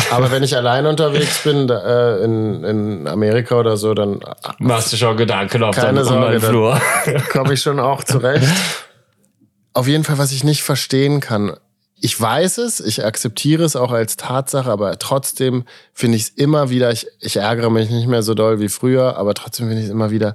Aber 0.09 0.31
wenn 0.31 0.43
ich 0.43 0.55
allein 0.55 0.85
unterwegs 0.85 1.39
bin, 1.43 1.69
äh, 1.69 2.17
in, 2.23 2.63
in 2.63 3.07
Amerika 3.07 3.55
oder 3.55 3.77
so, 3.77 3.93
dann 3.93 4.19
Machst 4.59 4.91
du 4.93 4.97
schon 4.97 5.17
Gedanken 5.17 5.63
auf 5.63 5.75
deinem 5.75 6.03
Sorge, 6.03 6.39
Flur. 6.39 6.81
komme 7.31 7.53
ich 7.53 7.61
schon 7.61 7.79
auch 7.79 8.03
zurecht. 8.03 8.47
Auf 9.73 9.87
jeden 9.87 10.03
Fall, 10.03 10.17
was 10.17 10.31
ich 10.31 10.43
nicht 10.43 10.63
verstehen 10.63 11.19
kann. 11.19 11.53
Ich 12.03 12.19
weiß 12.19 12.57
es, 12.57 12.79
ich 12.79 13.05
akzeptiere 13.05 13.63
es 13.63 13.75
auch 13.75 13.91
als 13.91 14.17
Tatsache, 14.17 14.71
aber 14.71 14.97
trotzdem 14.97 15.65
finde 15.93 16.17
ich 16.17 16.23
es 16.23 16.29
immer 16.29 16.71
wieder, 16.71 16.91
ich, 16.91 17.05
ich 17.19 17.35
ärgere 17.35 17.69
mich 17.69 17.91
nicht 17.91 18.07
mehr 18.07 18.23
so 18.23 18.33
doll 18.33 18.59
wie 18.59 18.69
früher, 18.69 19.17
aber 19.17 19.35
trotzdem 19.35 19.67
finde 19.67 19.81
ich 19.81 19.85
es 19.85 19.91
immer 19.91 20.09
wieder, 20.09 20.33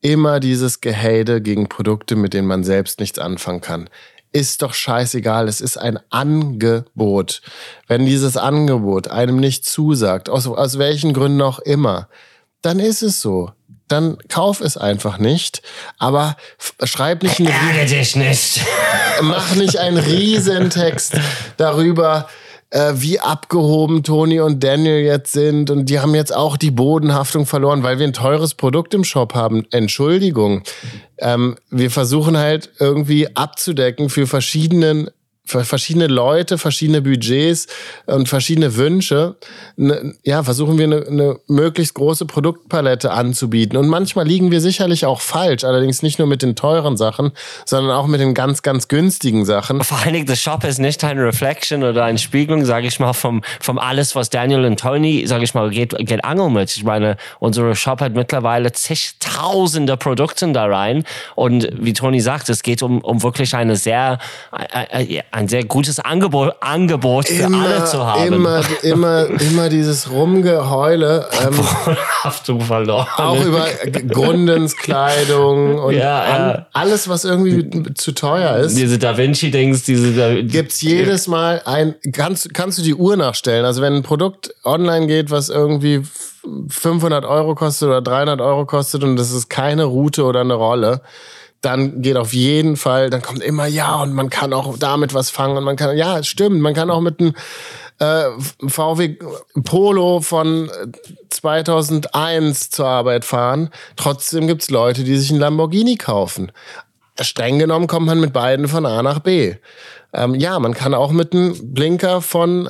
immer 0.00 0.38
dieses 0.38 0.80
Gehate 0.80 1.42
gegen 1.42 1.68
Produkte, 1.68 2.14
mit 2.14 2.34
denen 2.34 2.46
man 2.46 2.62
selbst 2.62 3.00
nichts 3.00 3.18
anfangen 3.18 3.60
kann. 3.60 3.90
Ist 4.30 4.62
doch 4.62 4.74
scheißegal, 4.74 5.48
es 5.48 5.60
ist 5.60 5.76
ein 5.76 5.98
Angebot. 6.10 7.42
Wenn 7.88 8.06
dieses 8.06 8.36
Angebot 8.36 9.08
einem 9.08 9.38
nicht 9.38 9.66
zusagt, 9.66 10.30
aus, 10.30 10.46
aus 10.46 10.78
welchen 10.78 11.14
Gründen 11.14 11.42
auch 11.42 11.58
immer, 11.58 12.08
dann 12.62 12.78
ist 12.78 13.02
es 13.02 13.20
so. 13.20 13.50
Dann 13.92 14.16
kauf 14.28 14.62
es 14.62 14.78
einfach 14.78 15.18
nicht, 15.18 15.60
aber 15.98 16.36
schreib 16.82 17.22
nicht 17.22 17.38
einen 17.40 17.48
Ärgere 17.48 17.84
dich 17.84 18.16
nicht. 18.16 18.62
mach 19.20 19.54
nicht 19.54 19.76
einen 19.76 19.98
Riesentext 19.98 21.20
darüber, 21.58 22.26
äh, 22.70 22.94
wie 22.94 23.20
abgehoben 23.20 24.02
Toni 24.02 24.40
und 24.40 24.64
Daniel 24.64 25.04
jetzt 25.04 25.32
sind. 25.32 25.68
Und 25.68 25.90
die 25.90 26.00
haben 26.00 26.14
jetzt 26.14 26.34
auch 26.34 26.56
die 26.56 26.70
Bodenhaftung 26.70 27.44
verloren, 27.44 27.82
weil 27.82 27.98
wir 27.98 28.06
ein 28.06 28.14
teures 28.14 28.54
Produkt 28.54 28.94
im 28.94 29.04
Shop 29.04 29.34
haben. 29.34 29.66
Entschuldigung. 29.70 30.62
Ähm, 31.18 31.56
wir 31.68 31.90
versuchen 31.90 32.38
halt 32.38 32.70
irgendwie 32.78 33.36
abzudecken 33.36 34.08
für 34.08 34.26
verschiedenen 34.26 35.10
verschiedene 35.44 36.06
Leute, 36.06 36.56
verschiedene 36.56 37.02
Budgets 37.02 37.66
und 38.06 38.28
verschiedene 38.28 38.76
Wünsche, 38.76 39.36
ne, 39.76 40.14
ja, 40.22 40.42
versuchen 40.42 40.78
wir 40.78 40.84
eine, 40.84 41.06
eine 41.06 41.36
möglichst 41.48 41.94
große 41.94 42.26
Produktpalette 42.26 43.10
anzubieten. 43.10 43.76
Und 43.76 43.88
manchmal 43.88 44.26
liegen 44.26 44.50
wir 44.50 44.60
sicherlich 44.60 45.04
auch 45.04 45.20
falsch, 45.20 45.64
allerdings 45.64 46.02
nicht 46.02 46.18
nur 46.18 46.28
mit 46.28 46.42
den 46.42 46.54
teuren 46.54 46.96
Sachen, 46.96 47.32
sondern 47.66 47.94
auch 47.96 48.06
mit 48.06 48.20
den 48.20 48.34
ganz, 48.34 48.62
ganz 48.62 48.88
günstigen 48.88 49.44
Sachen. 49.44 49.82
Vor 49.82 49.98
allen 49.98 50.14
Dingen, 50.14 50.26
der 50.26 50.36
Shop 50.36 50.64
ist 50.64 50.78
nicht 50.78 51.02
eine 51.04 51.24
Reflection 51.24 51.82
oder 51.82 52.04
eine 52.04 52.18
Spiegelung, 52.18 52.64
sage 52.64 52.86
ich 52.86 53.00
mal, 53.00 53.12
vom, 53.12 53.42
vom 53.60 53.78
alles, 53.78 54.14
was 54.14 54.30
Daniel 54.30 54.64
und 54.64 54.78
Tony, 54.78 55.26
sage 55.26 55.44
ich 55.44 55.54
mal, 55.54 55.70
geht, 55.70 55.94
geht 55.98 56.24
Angel 56.24 56.50
mit. 56.50 56.74
Ich 56.76 56.84
meine, 56.84 57.16
unsere 57.40 57.74
Shop 57.74 58.00
hat 58.00 58.14
mittlerweile 58.14 58.72
zigtausende 58.72 59.96
Produkte 59.96 60.50
da 60.52 60.66
rein. 60.66 61.04
Und 61.34 61.68
wie 61.78 61.92
Tony 61.92 62.20
sagt, 62.20 62.48
es 62.48 62.62
geht 62.62 62.82
um, 62.82 63.00
um 63.02 63.22
wirklich 63.22 63.54
eine 63.54 63.76
sehr, 63.76 64.18
äh, 64.52 65.16
äh, 65.16 65.22
ein 65.32 65.48
sehr 65.48 65.64
gutes 65.64 65.98
Angebot, 65.98 66.54
Angebot 66.60 67.26
für 67.26 67.44
immer, 67.44 67.64
alle 67.64 67.84
zu 67.86 68.04
haben. 68.06 68.32
Immer, 68.34 68.62
immer, 68.82 69.26
immer 69.40 69.68
dieses 69.70 70.10
Rumgeheule. 70.10 71.26
Ähm, 71.42 71.58
Haftung 72.22 72.60
verloren. 72.60 73.06
Auch 73.16 73.42
über 73.42 73.66
Grundens 74.08 74.76
Kleidung 74.76 75.78
und 75.78 75.94
ja, 75.94 76.24
ja. 76.24 76.66
alles, 76.74 77.08
was 77.08 77.24
irgendwie 77.24 77.94
zu 77.94 78.12
teuer 78.12 78.58
ist. 78.58 78.76
Diese 78.76 78.98
Da 78.98 79.16
Vinci-Dings, 79.16 79.84
diese. 79.84 80.12
Da 80.12 80.34
Gibt's 80.42 80.82
jedes 80.82 81.26
Mal 81.26 81.62
ein. 81.64 81.94
Kannst, 82.12 82.52
kannst 82.52 82.78
du 82.78 82.82
die 82.82 82.94
Uhr 82.94 83.16
nachstellen? 83.16 83.64
Also, 83.64 83.80
wenn 83.80 83.94
ein 83.94 84.02
Produkt 84.02 84.54
online 84.64 85.06
geht, 85.06 85.30
was 85.30 85.48
irgendwie 85.48 86.02
500 86.68 87.24
Euro 87.24 87.54
kostet 87.54 87.88
oder 87.88 88.02
300 88.02 88.40
Euro 88.42 88.66
kostet 88.66 89.02
und 89.02 89.16
das 89.16 89.32
ist 89.32 89.48
keine 89.48 89.84
Route 89.84 90.24
oder 90.24 90.40
eine 90.40 90.54
Rolle, 90.54 91.00
dann 91.62 92.02
geht 92.02 92.16
auf 92.16 92.32
jeden 92.32 92.76
Fall, 92.76 93.08
dann 93.08 93.22
kommt 93.22 93.42
immer 93.42 93.66
ja 93.66 93.94
und 93.94 94.12
man 94.12 94.30
kann 94.30 94.52
auch 94.52 94.76
damit 94.78 95.14
was 95.14 95.30
fangen 95.30 95.56
und 95.56 95.64
man 95.64 95.76
kann, 95.76 95.96
ja, 95.96 96.18
es 96.18 96.26
stimmt, 96.26 96.60
man 96.60 96.74
kann 96.74 96.90
auch 96.90 97.00
mit 97.00 97.20
einem 97.20 97.34
äh, 97.98 98.24
VW 98.66 99.16
Polo 99.64 100.20
von 100.20 100.70
2001 101.30 102.70
zur 102.70 102.86
Arbeit 102.86 103.24
fahren. 103.24 103.70
Trotzdem 103.96 104.48
gibt's 104.48 104.70
Leute, 104.70 105.04
die 105.04 105.16
sich 105.16 105.30
einen 105.30 105.40
Lamborghini 105.40 105.96
kaufen. 105.96 106.50
Streng 107.20 107.58
genommen 107.58 107.86
kommt 107.86 108.06
man 108.06 108.20
mit 108.20 108.32
beiden 108.32 108.68
von 108.68 108.84
A 108.86 109.02
nach 109.02 109.20
B. 109.20 109.54
Ähm, 110.12 110.34
ja, 110.34 110.58
man 110.58 110.74
kann 110.74 110.94
auch 110.94 111.12
mit 111.12 111.32
einem 111.32 111.72
Blinker 111.72 112.20
von 112.20 112.68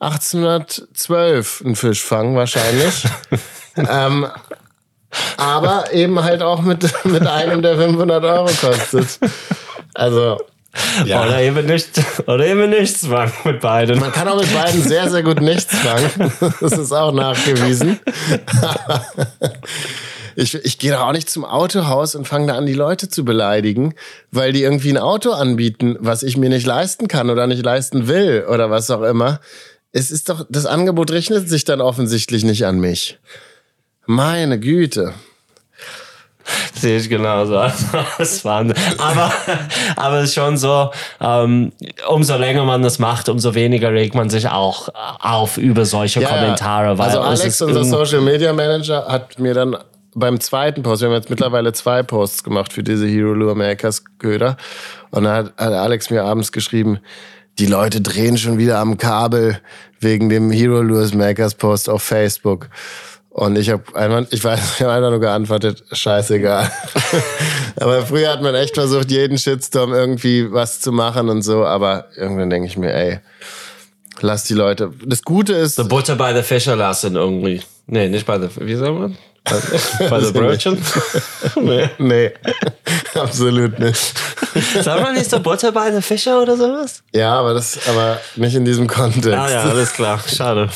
1812 0.00 1.62
einen 1.64 1.76
Fisch 1.76 2.02
fangen, 2.02 2.36
wahrscheinlich. 2.36 3.04
ähm, 3.76 4.26
aber 5.36 5.92
eben 5.92 6.22
halt 6.22 6.42
auch 6.42 6.62
mit, 6.62 6.84
mit 7.04 7.26
einem, 7.26 7.62
der 7.62 7.76
500 7.76 8.24
Euro 8.24 8.46
kostet. 8.46 9.18
Also. 9.94 10.38
Ja. 11.04 11.24
Oder 11.24 11.40
eben 11.40 11.66
nicht, 11.66 11.88
oder 12.26 12.46
eben 12.46 12.70
nichts 12.70 13.04
fangen 13.04 13.32
mit 13.44 13.60
beiden. 13.60 13.98
Man 13.98 14.12
kann 14.12 14.28
auch 14.28 14.40
mit 14.40 14.54
beiden 14.54 14.80
sehr, 14.82 15.10
sehr 15.10 15.24
gut 15.24 15.40
nichts 15.40 15.74
fangen. 15.74 16.32
Das 16.60 16.72
ist 16.72 16.92
auch 16.92 17.12
nachgewiesen. 17.12 17.98
Ich, 20.36 20.54
ich 20.54 20.78
gehe 20.78 20.92
doch 20.92 21.00
auch 21.00 21.12
nicht 21.12 21.28
zum 21.28 21.44
Autohaus 21.44 22.14
und 22.14 22.26
fange 22.26 22.46
da 22.46 22.54
an, 22.54 22.66
die 22.66 22.74
Leute 22.74 23.08
zu 23.08 23.24
beleidigen, 23.24 23.94
weil 24.30 24.52
die 24.52 24.62
irgendwie 24.62 24.90
ein 24.90 24.98
Auto 24.98 25.32
anbieten, 25.32 25.96
was 26.00 26.22
ich 26.22 26.36
mir 26.36 26.48
nicht 26.48 26.66
leisten 26.66 27.08
kann 27.08 27.30
oder 27.30 27.46
nicht 27.46 27.64
leisten 27.64 28.08
will 28.08 28.46
oder 28.48 28.70
was 28.70 28.90
auch 28.90 29.02
immer. 29.02 29.40
Es 29.92 30.10
ist 30.10 30.28
doch, 30.28 30.46
das 30.48 30.66
Angebot 30.66 31.10
richtet 31.10 31.48
sich 31.48 31.64
dann 31.64 31.80
offensichtlich 31.80 32.44
nicht 32.44 32.64
an 32.64 32.78
mich. 32.78 33.18
Meine 34.10 34.58
Güte. 34.58 35.14
Sehe 36.74 36.98
ich 36.98 37.08
genauso. 37.08 37.54
Das 38.18 38.44
Wahnsinn. 38.44 38.76
Aber, 38.98 39.32
aber 39.94 40.16
es 40.16 40.30
ist 40.30 40.34
schon 40.34 40.56
so, 40.56 40.90
ähm, 41.20 41.70
umso 42.08 42.36
länger 42.36 42.64
man 42.64 42.82
das 42.82 42.98
macht, 42.98 43.28
umso 43.28 43.54
weniger 43.54 43.92
regt 43.92 44.16
man 44.16 44.28
sich 44.28 44.48
auch 44.48 44.88
auf 45.20 45.58
über 45.58 45.84
solche 45.84 46.22
ja, 46.22 46.28
Kommentare. 46.28 46.98
Weil 46.98 47.06
also 47.06 47.20
Alex, 47.20 47.62
unser 47.62 47.84
Social 47.84 48.20
Media 48.20 48.52
Manager, 48.52 49.06
hat 49.06 49.38
mir 49.38 49.54
dann 49.54 49.76
beim 50.16 50.40
zweiten 50.40 50.82
Post, 50.82 51.02
wir 51.02 51.08
haben 51.08 51.14
jetzt 51.14 51.30
mittlerweile 51.30 51.72
zwei 51.72 52.02
Posts 52.02 52.42
gemacht 52.42 52.72
für 52.72 52.82
diese 52.82 53.06
Hero 53.06 53.32
Lure 53.32 53.54
Makers 53.54 54.02
Köder. 54.18 54.56
Und 55.12 55.22
dann 55.22 55.34
hat, 55.34 55.56
hat 55.56 55.72
Alex 55.72 56.10
mir 56.10 56.24
abends 56.24 56.50
geschrieben, 56.50 56.98
die 57.60 57.66
Leute 57.66 58.00
drehen 58.00 58.38
schon 58.38 58.58
wieder 58.58 58.78
am 58.78 58.98
Kabel 58.98 59.60
wegen 60.00 60.28
dem 60.28 60.50
Hero 60.50 60.82
Lures 60.82 61.14
Makers 61.14 61.54
Post 61.54 61.88
auf 61.88 62.02
Facebook. 62.02 62.68
Und 63.30 63.56
ich 63.56 63.70
habe 63.70 63.84
einmal, 63.94 64.26
ich 64.30 64.42
weiß, 64.42 64.60
ich 64.76 64.82
habe 64.82 64.92
einfach 64.92 65.10
nur 65.10 65.20
geantwortet, 65.20 65.84
scheißegal. 65.92 66.70
aber 67.80 68.04
früher 68.04 68.32
hat 68.32 68.42
man 68.42 68.56
echt 68.56 68.74
versucht, 68.74 69.10
jeden 69.10 69.38
Shitstorm 69.38 69.94
irgendwie 69.94 70.52
was 70.52 70.80
zu 70.80 70.90
machen 70.90 71.28
und 71.28 71.42
so, 71.42 71.64
aber 71.64 72.06
irgendwann 72.16 72.50
denke 72.50 72.66
ich 72.66 72.76
mir, 72.76 72.92
ey, 72.92 73.20
lass 74.20 74.44
die 74.44 74.54
Leute. 74.54 74.92
Das 75.06 75.22
Gute 75.22 75.52
ist. 75.52 75.76
The 75.76 75.84
Butter 75.84 76.16
by 76.16 76.32
the 76.34 76.42
Fisher 76.42 76.74
lassen 76.74 77.14
irgendwie. 77.14 77.62
Nee, 77.86 78.08
nicht 78.08 78.26
bei 78.26 78.38
the, 78.38 78.48
wie 78.58 78.74
soll 78.74 78.92
man? 78.92 79.16
Bei 79.44 80.20
the 80.20 80.32
Brötchen? 80.38 80.84
nee. 81.62 81.88
nee, 81.98 82.32
absolut 83.14 83.78
nicht. 83.78 84.12
Sag 84.82 85.00
mal 85.00 85.14
nicht 85.14 85.30
so 85.30 85.38
Butter 85.38 85.70
by 85.70 85.92
the 85.94 86.02
Fisher 86.02 86.42
oder 86.42 86.56
sowas? 86.56 87.04
Ja, 87.12 87.38
aber 87.38 87.54
das, 87.54 87.78
aber 87.88 88.20
nicht 88.34 88.56
in 88.56 88.64
diesem 88.64 88.88
Kontext. 88.88 89.28
Ah 89.28 89.50
ja, 89.50 89.62
alles 89.62 89.92
klar, 89.92 90.20
schade. 90.26 90.68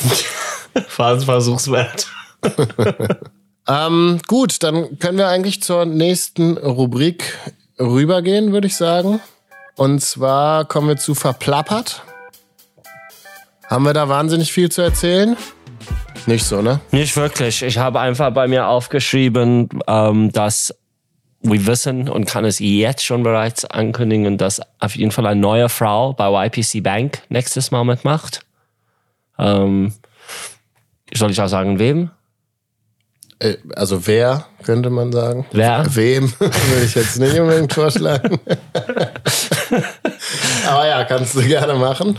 Versuchswert. 0.88 2.07
ähm, 3.68 4.20
gut, 4.26 4.62
dann 4.62 4.98
können 4.98 5.18
wir 5.18 5.28
eigentlich 5.28 5.62
zur 5.62 5.85
nächsten 5.85 6.57
Rubrik 6.57 7.38
rübergehen, 7.78 8.52
würde 8.52 8.66
ich 8.66 8.76
sagen. 8.76 9.20
Und 9.76 10.00
zwar 10.00 10.64
kommen 10.64 10.88
wir 10.88 10.96
zu 10.96 11.14
Verplappert. 11.14 12.02
Haben 13.66 13.85
wir 13.85 13.92
da 13.92 14.09
wahnsinnig 14.09 14.52
viel 14.52 14.70
zu 14.70 14.83
erzählen? 14.83 15.37
Nicht 16.26 16.44
so, 16.44 16.62
ne? 16.62 16.80
Nicht 16.90 17.16
wirklich. 17.16 17.62
Ich 17.62 17.78
habe 17.78 18.00
einfach 18.00 18.33
bei 18.33 18.46
mir 18.46 18.68
aufgeschrieben, 18.68 19.68
ähm, 19.87 20.33
dass 20.33 20.74
wir 21.42 21.66
wissen 21.66 22.09
und 22.09 22.24
kann 22.26 22.44
es 22.44 22.59
jetzt 22.59 23.04
schon 23.04 23.22
bereits 23.22 23.64
ankündigen, 23.64 24.38
dass 24.38 24.62
auf 24.78 24.96
jeden 24.96 25.11
Fall 25.11 25.26
eine 25.26 25.40
neue 25.40 25.68
Frau 25.68 26.14
bei 26.14 26.46
YPC 26.46 26.83
Bank 26.83 27.22
nächstes 27.28 27.70
Mal 27.70 27.85
mitmacht. 27.85 28.40
Ähm, 29.38 29.92
soll 31.12 31.30
ich 31.30 31.40
auch 31.40 31.48
sagen, 31.48 31.78
wem? 31.78 32.11
Äh, 33.38 33.57
also 33.75 34.07
wer, 34.07 34.47
könnte 34.62 34.90
man 34.90 35.12
sagen. 35.12 35.47
Wer? 35.53 35.85
Wem, 35.94 36.33
würde 36.38 36.85
ich 36.85 36.94
jetzt 36.94 37.18
nicht 37.18 37.38
unbedingt 37.38 37.73
vorschlagen. 37.73 38.38
Aber 40.66 40.87
ja, 40.87 41.05
kannst 41.05 41.35
du 41.35 41.42
gerne 41.42 41.75
machen. 41.75 42.16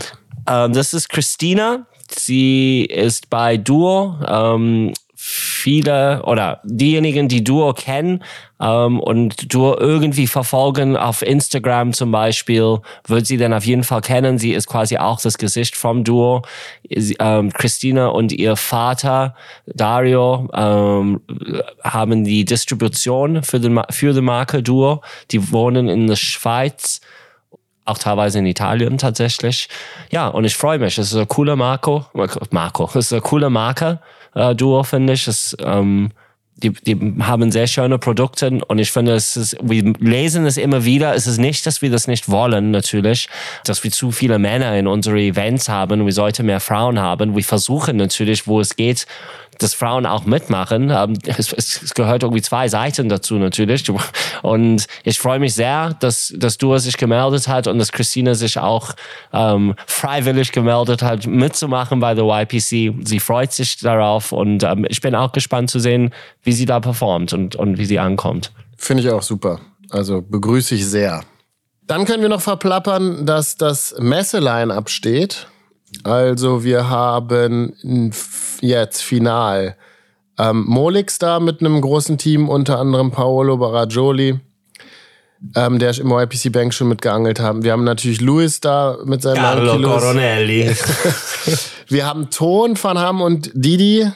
Ähm, 0.48 0.72
das 0.72 0.94
ist 0.94 1.08
Christina. 1.08 1.86
Sie 2.08 2.84
ist 2.84 3.30
bei 3.30 3.56
Duo. 3.56 4.16
Ähm, 4.26 4.92
viele 5.28 6.22
oder 6.22 6.60
diejenigen, 6.62 7.26
die 7.26 7.42
Duo 7.42 7.72
kennen 7.72 8.22
ähm, 8.60 9.00
und 9.00 9.52
Duo 9.52 9.76
irgendwie 9.76 10.28
verfolgen 10.28 10.96
auf 10.96 11.22
Instagram 11.22 11.92
zum 11.92 12.12
Beispiel, 12.12 12.78
wird 13.08 13.26
sie 13.26 13.36
dann 13.36 13.52
auf 13.52 13.64
jeden 13.64 13.82
Fall 13.82 14.02
kennen. 14.02 14.38
Sie 14.38 14.52
ist 14.52 14.68
quasi 14.68 14.98
auch 14.98 15.20
das 15.20 15.36
Gesicht 15.36 15.74
vom 15.74 16.04
Duo. 16.04 16.42
Ähm, 16.88 17.52
Christina 17.52 18.06
und 18.06 18.30
ihr 18.30 18.54
Vater 18.54 19.34
Dario 19.66 20.48
ähm, 20.54 21.20
haben 21.82 22.22
die 22.22 22.44
Distribution 22.44 23.42
für, 23.42 23.58
den, 23.58 23.82
für 23.90 24.12
die 24.12 24.20
Marke 24.20 24.62
Duo. 24.62 25.02
Die 25.32 25.50
wohnen 25.50 25.88
in 25.88 26.06
der 26.06 26.16
Schweiz 26.16 27.00
auch 27.84 27.98
teilweise 27.98 28.38
in 28.38 28.46
Italien 28.46 28.98
tatsächlich. 28.98 29.68
Ja, 30.10 30.28
und 30.28 30.44
ich 30.44 30.56
freue 30.56 30.78
mich. 30.78 30.98
Es 30.98 31.12
ist 31.12 31.18
ein 31.18 31.28
cooler 31.28 31.56
Marco. 31.56 32.04
Marco, 32.50 32.84
es 32.90 32.96
ist 32.96 33.12
eine 33.12 33.22
coole 33.22 33.50
Marke, 33.50 34.00
äh, 34.36 34.54
Duo, 34.54 34.82
finde 34.84 35.14
ich. 35.14 35.26
Es, 35.26 35.56
ähm, 35.60 36.10
die, 36.58 36.70
die 36.70 37.16
haben 37.22 37.52
sehr 37.52 37.66
schöne 37.66 37.98
Produkte 37.98 38.60
und 38.66 38.78
ich 38.78 38.90
finde, 38.90 39.12
es 39.12 39.36
ist, 39.36 39.58
wir 39.60 39.92
lesen 39.98 40.46
es 40.46 40.56
immer 40.56 40.86
wieder. 40.86 41.14
Es 41.14 41.26
ist 41.26 41.36
nicht, 41.36 41.66
dass 41.66 41.82
wir 41.82 41.90
das 41.90 42.08
nicht 42.08 42.30
wollen, 42.30 42.70
natürlich, 42.70 43.28
dass 43.64 43.84
wir 43.84 43.90
zu 43.90 44.10
viele 44.10 44.38
Männer 44.38 44.74
in 44.74 44.86
unsere 44.86 45.20
Events 45.20 45.68
haben. 45.68 46.06
Wir 46.06 46.12
sollten 46.14 46.46
mehr 46.46 46.60
Frauen 46.60 46.98
haben. 46.98 47.36
Wir 47.36 47.44
versuchen 47.44 47.96
natürlich, 47.96 48.46
wo 48.46 48.60
es 48.60 48.74
geht, 48.74 49.06
dass 49.58 49.74
Frauen 49.74 50.06
auch 50.06 50.24
mitmachen. 50.24 50.90
Ähm, 50.90 51.14
es, 51.26 51.52
es, 51.52 51.94
gehört 51.94 52.22
irgendwie 52.22 52.42
zwei 52.42 52.68
Seiten 52.68 53.08
dazu 53.08 53.36
natürlich. 53.36 53.90
Und 54.42 54.86
ich 55.04 55.18
freue 55.18 55.38
mich 55.38 55.54
sehr, 55.54 55.94
dass, 56.00 56.32
dass 56.36 56.58
du 56.58 56.76
sich 56.78 56.96
gemeldet 56.96 57.48
hat 57.48 57.66
und 57.66 57.78
dass 57.78 57.92
Christina 57.92 58.34
sich 58.34 58.58
auch 58.58 58.94
ähm, 59.32 59.74
freiwillig 59.86 60.52
gemeldet 60.52 61.02
hat, 61.02 61.26
mitzumachen 61.26 62.00
bei 62.00 62.14
der 62.14 62.24
YPC. 62.24 63.06
Sie 63.06 63.20
freut 63.20 63.52
sich 63.52 63.78
darauf 63.78 64.32
und 64.32 64.62
ähm, 64.62 64.86
ich 64.88 65.00
bin 65.00 65.14
auch 65.14 65.32
gespannt 65.32 65.70
zu 65.70 65.78
sehen, 65.78 66.12
wie 66.42 66.52
sie 66.52 66.66
da 66.66 66.80
performt 66.80 67.32
und, 67.32 67.56
und 67.56 67.78
wie 67.78 67.86
sie 67.86 67.98
ankommt. 67.98 68.52
Finde 68.76 69.02
ich 69.02 69.10
auch 69.10 69.22
super. 69.22 69.60
Also 69.90 70.22
begrüße 70.22 70.74
ich 70.74 70.86
sehr. 70.86 71.22
Dann 71.86 72.04
können 72.04 72.22
wir 72.22 72.28
noch 72.28 72.40
verplappern, 72.40 73.26
dass 73.26 73.56
das 73.56 73.94
Messeline 73.98 74.74
absteht. 74.74 75.46
Also 76.04 76.64
wir 76.64 76.88
haben 76.88 78.12
jetzt 78.60 79.02
final 79.02 79.76
ähm, 80.38 80.64
Molix 80.66 81.18
da 81.18 81.40
mit 81.40 81.60
einem 81.60 81.80
großen 81.80 82.18
Team, 82.18 82.48
unter 82.48 82.78
anderem 82.78 83.10
Paolo 83.10 83.56
Baragioli. 83.56 84.40
ähm, 85.54 85.78
der 85.78 85.96
im 85.98 86.10
YPC 86.10 86.50
Bank 86.50 86.72
schon 86.72 86.88
mitgeangelt 86.88 87.40
haben. 87.40 87.62
Wir 87.62 87.72
haben 87.72 87.84
natürlich 87.84 88.20
Louis 88.20 88.60
da 88.60 88.98
mit 89.04 89.22
seinem 89.22 89.36
Carlo 89.36 89.72
Kilos. 89.76 90.02
Coronelli. 90.02 90.74
Wir 91.88 92.06
haben 92.06 92.30
Ton, 92.30 92.76
Van 92.82 92.98
Ham 92.98 93.20
und 93.20 93.50
Didi 93.54 94.10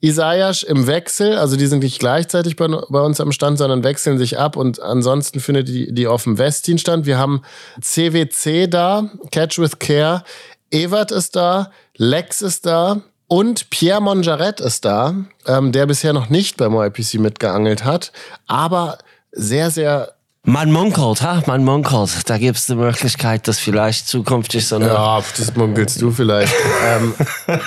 Isaias 0.00 0.64
im 0.64 0.86
Wechsel. 0.88 1.36
Also 1.36 1.56
die 1.56 1.66
sind 1.66 1.82
nicht 1.82 2.00
gleichzeitig 2.00 2.56
bei, 2.56 2.66
bei 2.66 3.00
uns 3.00 3.20
am 3.20 3.30
Stand, 3.32 3.58
sondern 3.58 3.84
wechseln 3.84 4.18
sich 4.18 4.38
ab. 4.38 4.56
Und 4.56 4.80
ansonsten 4.80 5.38
findet 5.40 5.68
die, 5.68 5.92
die 5.92 6.06
auf 6.08 6.24
dem 6.24 6.38
Westin 6.38 6.78
stand. 6.78 7.06
Wir 7.06 7.18
haben 7.18 7.42
CWC 7.80 8.66
da, 8.68 9.10
Catch 9.30 9.58
with 9.58 9.78
Care. 9.78 10.24
Evert 10.72 11.12
ist 11.12 11.36
da, 11.36 11.70
Lex 11.96 12.42
ist 12.42 12.66
da. 12.66 13.02
Und 13.28 13.70
Pierre 13.70 14.02
Monjaret 14.02 14.60
ist 14.60 14.84
da, 14.84 15.14
ähm, 15.46 15.72
der 15.72 15.86
bisher 15.86 16.12
noch 16.12 16.28
nicht 16.28 16.58
beim 16.58 16.74
YPC 16.74 17.14
mitgeangelt 17.14 17.82
hat, 17.82 18.12
aber 18.46 18.98
sehr, 19.30 19.70
sehr 19.70 20.12
Man 20.44 20.72
munkelt, 20.72 21.22
ha? 21.22 21.40
Man 21.46 21.62
munkelt. 21.62 22.28
Da 22.28 22.36
gibt 22.36 22.58
es 22.58 22.66
die 22.66 22.74
Möglichkeit, 22.74 23.46
dass 23.46 23.60
vielleicht 23.60 24.08
zukünftig 24.08 24.66
so 24.66 24.74
eine. 24.74 24.88
Ja, 24.88 25.22
das 25.36 25.54
munkelst 25.54 26.02
du 26.02 26.10
vielleicht. 26.10 26.52
ähm, 26.84 27.14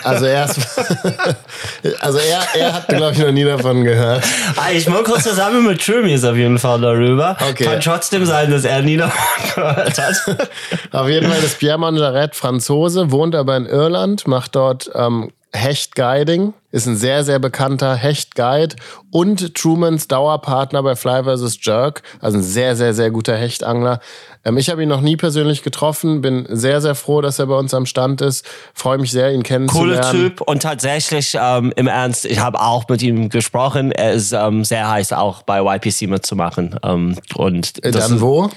also 0.04 0.26
er, 0.26 0.44
ist, 0.44 0.60
also 2.02 2.18
er, 2.18 2.42
er 2.54 2.74
hat, 2.74 2.90
glaube 2.90 3.14
ich, 3.14 3.20
noch 3.20 3.32
nie 3.32 3.46
davon 3.46 3.86
gehört. 3.86 4.26
Ah, 4.58 4.72
ich 4.74 4.90
munkel 4.90 5.22
zusammen 5.22 5.66
mit 5.66 5.86
Trimis 5.86 6.26
auf 6.26 6.36
jeden 6.36 6.60
Fall 6.60 6.82
darüber. 6.82 7.38
Okay. 7.50 7.64
Kann 7.64 7.80
trotzdem 7.80 8.26
sein, 8.26 8.52
dass 8.52 8.66
er 8.66 8.82
nie 8.82 8.98
davon 8.98 9.22
gehört 9.56 9.98
hat. 9.98 10.50
Auf 10.92 11.08
jeden 11.08 11.32
Fall 11.32 11.42
ist 11.44 11.60
Pierre 11.60 11.78
Monjaret 11.78 12.36
Franzose, 12.36 13.10
wohnt 13.10 13.36
aber 13.36 13.56
in 13.56 13.68
Irland, 13.68 14.28
macht 14.28 14.54
dort 14.54 14.92
ähm, 14.96 15.32
Hecht-Guiding, 15.56 16.54
ist 16.72 16.86
ein 16.86 16.98
sehr, 16.98 17.24
sehr 17.24 17.40
bekannter 17.40 17.96
Hecht-Guide 17.96 18.76
und 19.12 19.56
Trumans 19.56 20.08
Dauerpartner 20.08 20.84
bei 20.84 20.96
Fly 20.96 21.24
vs. 21.24 21.58
Jerk, 21.62 22.04
also 22.20 22.38
ein 22.38 22.44
sehr, 22.44 22.76
sehr, 22.76 22.94
sehr 22.94 23.12
guter 23.12 23.36
Hechtangler. 23.36 24.00
Ähm, 24.44 24.58
ich 24.58 24.70
habe 24.70 24.84
ihn 24.84 24.90
noch 24.90 25.02
nie 25.02 25.16
persönlich 25.18 25.64
getroffen, 25.64 26.22
bin 26.22 26.46
sehr, 26.50 26.82
sehr 26.82 26.96
froh, 26.96 27.22
dass 27.22 27.40
er 27.40 27.48
bei 27.48 27.56
uns 27.58 27.74
am 27.74 27.86
Stand 27.86 28.22
ist, 28.22 28.46
freue 28.74 28.98
mich 28.98 29.12
sehr, 29.12 29.32
ihn 29.34 29.44
kennenzulernen. 29.44 30.02
Cooler 30.02 30.12
Typ 30.12 30.42
und 30.42 30.62
tatsächlich 30.62 31.38
ähm, 31.40 31.74
im 31.76 31.88
Ernst, 31.88 32.26
ich 32.26 32.40
habe 32.40 32.60
auch 32.60 32.88
mit 32.90 33.02
ihm 33.02 33.30
gesprochen. 33.30 33.92
Er 33.92 34.14
ist 34.14 34.34
ähm, 34.34 34.64
sehr 34.66 34.90
heiß, 34.90 35.14
auch 35.14 35.44
bei 35.44 35.62
YPC 35.62 36.10
mitzumachen. 36.10 36.80
Ähm, 36.84 37.18
und 37.36 37.84
Äh, 37.84 37.92
das 37.92 38.10
Dann 38.10 38.22
wo? 38.22 38.50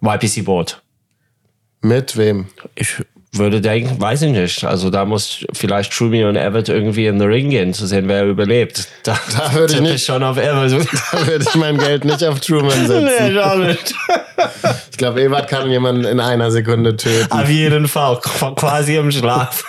YPC 0.00 0.44
Boot. 0.44 0.80
Mit 1.80 2.16
wem? 2.16 2.46
Ich 2.76 3.02
würde 3.36 3.60
denken, 3.60 4.00
weiß 4.00 4.22
ich 4.22 4.32
nicht. 4.32 4.64
Also 4.64 4.90
da 4.90 5.04
muss 5.04 5.44
vielleicht 5.52 5.92
Trumi 5.92 6.24
und 6.24 6.36
Everett 6.36 6.68
irgendwie 6.68 7.06
in 7.06 7.18
den 7.18 7.28
Ring 7.28 7.50
gehen, 7.50 7.74
zu 7.74 7.86
sehen, 7.86 8.08
wer 8.08 8.24
überlebt. 8.26 8.86
Da, 9.02 9.18
Da 9.36 9.52
würde 9.54 9.74
ich 9.74 9.80
nicht- 9.80 10.06
schon 10.06 10.22
auf 10.22 10.36
Everett. 10.36 10.72
Da 11.12 11.26
würde 11.26 11.44
ich 11.48 11.54
mein 11.56 11.78
Geld 11.78 12.04
nicht 12.04 12.22
auf 12.24 12.40
Truman 12.40 12.86
setzen. 12.86 13.04
nee, 13.04 13.32
schon 13.34 13.66
nicht. 13.66 13.94
Ich 14.90 14.98
glaube, 14.98 15.20
Ebert 15.22 15.48
kann 15.48 15.68
jemanden 15.70 16.04
in 16.04 16.20
einer 16.20 16.50
Sekunde 16.52 16.96
töten. 16.96 17.30
Auf 17.32 17.48
jeden 17.48 17.88
Fall, 17.88 18.14
qu- 18.16 18.54
quasi 18.54 18.96
im 18.96 19.10
Schlaf. 19.10 19.64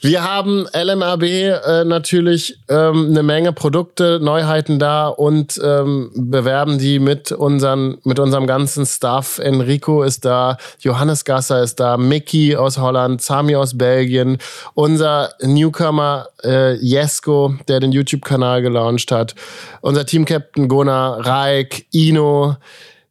Wir 0.00 0.22
haben 0.22 0.66
LMAB 0.72 1.22
äh, 1.22 1.84
natürlich 1.84 2.58
ähm, 2.68 3.08
eine 3.10 3.22
Menge 3.22 3.52
Produkte, 3.52 4.20
Neuheiten 4.20 4.78
da 4.78 5.08
und 5.08 5.60
ähm, 5.62 6.10
bewerben 6.14 6.78
die 6.78 6.98
mit, 6.98 7.32
unseren, 7.32 7.98
mit 8.04 8.18
unserem 8.18 8.46
ganzen 8.46 8.84
Stuff. 8.86 9.38
Enrico 9.38 10.02
ist 10.02 10.24
da, 10.24 10.58
Johannes 10.80 11.24
Gasser 11.24 11.62
ist 11.62 11.80
da, 11.80 11.96
Mickey 11.96 12.56
aus 12.56 12.78
Holland, 12.78 13.22
Sami 13.22 13.56
aus 13.56 13.76
Belgien, 13.76 14.38
unser 14.74 15.30
Newcomer 15.42 16.28
äh, 16.44 16.74
Jesko, 16.74 17.54
der 17.68 17.80
den 17.80 17.92
YouTube-Kanal 17.92 18.62
gelauncht 18.62 19.10
hat, 19.12 19.34
unser 19.80 20.04
Team-Captain 20.04 20.68
Gunnar, 20.68 21.24
Reik, 21.26 21.86
Ino, 21.92 22.56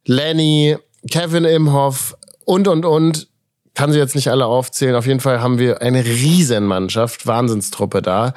Lenny, 0.04 0.76
Kevin 1.10 1.44
Imhoff 1.44 2.16
und, 2.44 2.68
und, 2.68 2.84
und 2.84 3.28
kann 3.76 3.92
sie 3.92 3.98
jetzt 3.98 4.16
nicht 4.16 4.30
alle 4.30 4.46
aufzählen. 4.46 4.96
Auf 4.96 5.06
jeden 5.06 5.20
Fall 5.20 5.40
haben 5.40 5.58
wir 5.58 5.82
eine 5.82 6.04
Riesenmannschaft, 6.04 7.26
Wahnsinnstruppe 7.26 8.02
da. 8.02 8.32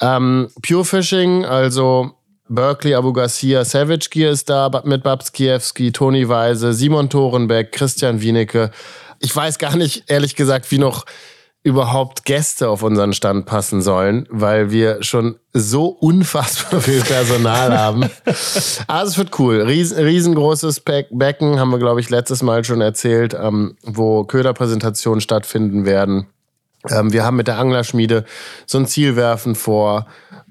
Ähm, 0.00 0.48
Pure 0.62 0.84
Fishing, 0.84 1.44
also 1.44 2.12
Berkeley, 2.48 2.94
Abu 2.94 3.14
Garcia, 3.14 3.64
Savage 3.64 4.08
Gear 4.10 4.30
ist 4.30 4.50
da 4.50 4.70
mit 4.84 5.02
Babs 5.02 5.32
Kiewski, 5.32 5.90
Toni 5.90 6.28
Weise, 6.28 6.74
Simon 6.74 7.08
Thorenbeck, 7.08 7.72
Christian 7.72 8.20
Wienecke. 8.20 8.70
Ich 9.20 9.34
weiß 9.34 9.58
gar 9.58 9.74
nicht, 9.76 10.04
ehrlich 10.08 10.36
gesagt, 10.36 10.70
wie 10.70 10.78
noch 10.78 11.06
überhaupt 11.64 12.26
Gäste 12.26 12.68
auf 12.68 12.82
unseren 12.82 13.14
Stand 13.14 13.46
passen 13.46 13.80
sollen, 13.80 14.28
weil 14.30 14.70
wir 14.70 15.02
schon 15.02 15.36
so 15.54 15.86
unfassbar 15.86 16.80
viel 16.82 17.00
Personal 17.00 17.76
haben. 17.76 18.10
Also 18.86 19.12
es 19.12 19.18
wird 19.18 19.38
cool. 19.38 19.62
Ries, 19.62 19.96
riesengroßes 19.96 20.80
Be 20.80 21.06
Becken, 21.10 21.58
haben 21.58 21.70
wir, 21.70 21.78
glaube 21.78 22.00
ich, 22.00 22.10
letztes 22.10 22.42
Mal 22.42 22.64
schon 22.64 22.82
erzählt, 22.82 23.34
ähm, 23.34 23.76
wo 23.82 24.24
Köderpräsentationen 24.24 25.22
stattfinden 25.22 25.86
werden. 25.86 26.26
Ähm, 26.90 27.14
wir 27.14 27.24
haben 27.24 27.36
mit 27.36 27.48
der 27.48 27.58
Anglerschmiede 27.58 28.26
so 28.66 28.76
ein 28.76 28.86
Zielwerfen 28.86 29.54
vor 29.54 30.06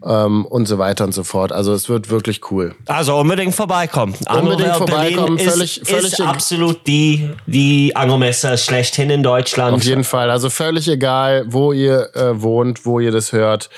ähm, 0.05 0.45
und 0.45 0.67
so 0.67 0.77
weiter 0.77 1.03
und 1.05 1.13
so 1.13 1.23
fort. 1.23 1.51
Also 1.51 1.73
es 1.73 1.89
wird 1.89 2.09
wirklich 2.09 2.51
cool. 2.51 2.75
Also 2.87 3.15
unbedingt 3.15 3.55
vorbeikommen. 3.55 4.15
Unbedingt 4.29 4.75
vorbeikommen, 4.75 5.37
Berlin 5.37 5.49
völlig- 5.51 5.81
ist, 5.81 5.87
völlig 5.89 6.13
ist 6.13 6.21
absolut 6.21 6.85
die, 6.87 7.29
die 7.45 7.95
Angelmesse 7.95 8.57
schlechthin 8.57 9.09
in 9.09 9.23
Deutschland. 9.23 9.75
Auf 9.75 9.83
jeden 9.83 10.03
Fall. 10.03 10.29
Also 10.29 10.49
völlig 10.49 10.87
egal, 10.87 11.45
wo 11.47 11.71
ihr 11.73 12.09
äh, 12.15 12.41
wohnt, 12.41 12.85
wo 12.85 12.99
ihr 12.99 13.11
das 13.11 13.31
hört. 13.31 13.69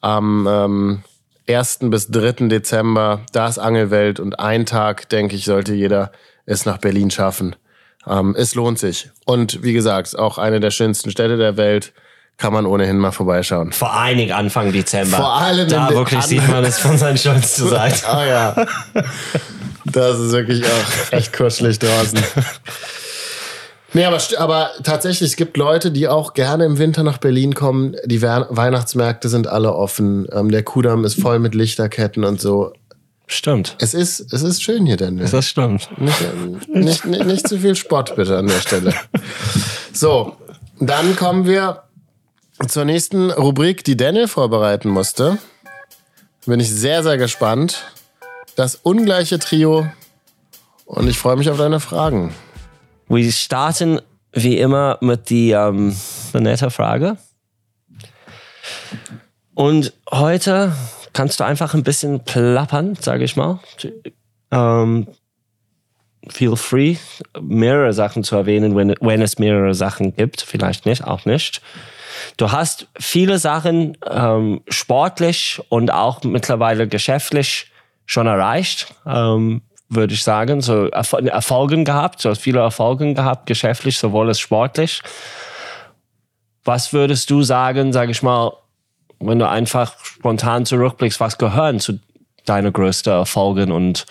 Am 0.00 0.46
ähm, 0.50 1.02
1. 1.48 1.78
bis 1.82 2.08
3. 2.08 2.48
Dezember, 2.48 3.20
da 3.32 3.48
ist 3.48 3.58
Angelwelt 3.58 4.20
und 4.20 4.38
ein 4.38 4.66
Tag, 4.66 5.08
denke 5.08 5.34
ich, 5.36 5.44
sollte 5.44 5.74
jeder 5.74 6.12
es 6.46 6.66
nach 6.66 6.78
Berlin 6.78 7.10
schaffen. 7.10 7.56
Ähm, 8.06 8.34
es 8.38 8.54
lohnt 8.54 8.78
sich. 8.78 9.10
Und 9.26 9.62
wie 9.62 9.72
gesagt, 9.72 10.18
auch 10.18 10.38
eine 10.38 10.60
der 10.60 10.70
schönsten 10.70 11.10
Städte 11.10 11.36
der 11.36 11.56
Welt. 11.56 11.92
Kann 12.38 12.52
man 12.52 12.66
ohnehin 12.66 12.98
mal 12.98 13.10
vorbeischauen. 13.10 13.72
Vor 13.72 13.92
allen 13.92 14.30
Anfang 14.30 14.72
Dezember. 14.72 15.16
Vor 15.16 15.32
allem 15.34 15.68
Da 15.68 15.90
wirklich 15.90 16.20
an- 16.20 16.26
sieht 16.28 16.48
man 16.48 16.64
es 16.64 16.78
von 16.78 16.96
seiner 16.96 17.16
schönsten 17.18 17.68
Seite. 17.68 18.08
Ah 18.08 18.24
ja. 18.26 18.66
Das 19.84 20.18
ist 20.20 20.30
wirklich 20.32 20.64
auch 20.64 21.12
echt 21.12 21.32
kuschelig 21.36 21.78
draußen. 21.80 22.20
Nee, 23.94 24.04
aber, 24.04 24.18
aber 24.36 24.70
tatsächlich, 24.84 25.30
es 25.30 25.36
gibt 25.36 25.56
Leute, 25.56 25.90
die 25.90 26.06
auch 26.08 26.34
gerne 26.34 26.64
im 26.66 26.78
Winter 26.78 27.02
nach 27.02 27.18
Berlin 27.18 27.54
kommen. 27.54 27.96
Die 28.04 28.22
Wer- 28.22 28.46
Weihnachtsmärkte 28.50 29.28
sind 29.28 29.48
alle 29.48 29.74
offen. 29.74 30.28
Ähm, 30.30 30.50
der 30.50 30.62
Kudamm 30.62 31.04
ist 31.04 31.20
voll 31.20 31.38
mit 31.40 31.54
Lichterketten 31.56 32.22
und 32.24 32.40
so. 32.40 32.72
Stimmt. 33.26 33.76
Es 33.80 33.94
ist, 33.94 34.32
es 34.32 34.42
ist 34.42 34.62
schön 34.62 34.86
hier, 34.86 34.96
Daniel. 34.96 35.28
Das 35.28 35.46
stimmt. 35.46 35.88
Nicht, 35.98 36.22
nicht, 36.68 37.04
nicht, 37.04 37.24
nicht 37.26 37.48
zu 37.48 37.58
viel 37.58 37.74
Spott 37.74 38.14
bitte 38.14 38.38
an 38.38 38.46
der 38.46 38.60
Stelle. 38.60 38.94
So, 39.92 40.36
dann 40.78 41.16
kommen 41.16 41.44
wir 41.46 41.82
zur 42.66 42.84
nächsten 42.84 43.30
Rubrik, 43.30 43.84
die 43.84 43.96
Daniel 43.96 44.28
vorbereiten 44.28 44.88
musste. 44.88 45.38
Bin 46.46 46.60
ich 46.60 46.70
sehr, 46.70 47.02
sehr 47.02 47.18
gespannt. 47.18 47.84
Das 48.56 48.74
ungleiche 48.76 49.38
Trio. 49.38 49.86
Und 50.84 51.08
ich 51.08 51.18
freue 51.18 51.36
mich 51.36 51.50
auf 51.50 51.58
deine 51.58 51.80
Fragen. 51.80 52.34
Wir 53.08 53.30
starten 53.32 54.00
wie 54.32 54.58
immer 54.58 54.98
mit 55.00 55.30
die 55.30 55.52
ähm, 55.52 55.96
eine 56.32 56.42
nette 56.42 56.70
Frage. 56.70 57.16
Und 59.54 59.92
heute 60.10 60.72
kannst 61.12 61.40
du 61.40 61.44
einfach 61.44 61.74
ein 61.74 61.82
bisschen 61.82 62.24
plappern, 62.24 62.96
sage 62.96 63.24
ich 63.24 63.36
mal. 63.36 63.60
Ähm, 64.50 65.08
feel 66.28 66.56
free, 66.56 66.96
mehrere 67.40 67.92
Sachen 67.92 68.24
zu 68.24 68.36
erwähnen, 68.36 68.76
wenn, 68.76 68.94
wenn 69.00 69.22
es 69.22 69.38
mehrere 69.38 69.74
Sachen 69.74 70.14
gibt. 70.14 70.42
Vielleicht 70.42 70.86
nicht, 70.86 71.04
auch 71.04 71.24
nicht. 71.24 71.60
Du 72.38 72.52
hast 72.52 72.86
viele 72.98 73.38
Sachen 73.38 73.98
ähm, 74.08 74.62
sportlich 74.68 75.60
und 75.68 75.92
auch 75.92 76.22
mittlerweile 76.22 76.86
geschäftlich 76.86 77.70
schon 78.06 78.28
erreicht, 78.28 78.94
ähm, 79.04 79.62
würde 79.88 80.14
ich 80.14 80.22
sagen. 80.22 80.60
So 80.60 80.84
Erfol- 80.84 81.28
Erfolgen 81.28 81.84
gehabt, 81.84 82.20
so 82.20 82.32
viele 82.36 82.60
Erfolgen 82.60 83.16
gehabt, 83.16 83.46
geschäftlich 83.46 83.98
sowohl 83.98 84.28
als 84.28 84.38
sportlich. 84.38 85.02
Was 86.64 86.92
würdest 86.92 87.28
du 87.28 87.42
sagen, 87.42 87.92
sage 87.92 88.12
ich 88.12 88.22
mal, 88.22 88.52
wenn 89.18 89.40
du 89.40 89.48
einfach 89.48 89.96
spontan 90.04 90.64
zurückblickst, 90.64 91.18
was 91.18 91.38
gehören 91.38 91.80
zu 91.80 91.98
deinen 92.44 92.72
größten 92.72 93.12
Erfolgen 93.12 93.72
und 93.72 94.06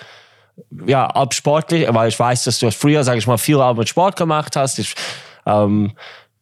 ja, 0.86 1.16
ob 1.16 1.34
sportlich, 1.34 1.88
weil 1.94 2.10
ich 2.10 2.20
weiß, 2.20 2.44
dass 2.44 2.60
du 2.60 2.72
früher, 2.72 3.06
sage 3.06 3.20
ich 3.20 3.28
mal, 3.28 3.38
viel 3.38 3.62
auch 3.62 3.76
mit 3.76 3.88
Sport 3.88 4.18
gemacht 4.18 4.58
hast. 4.58 4.80
Ich, 4.80 4.96
ähm, 5.46 5.94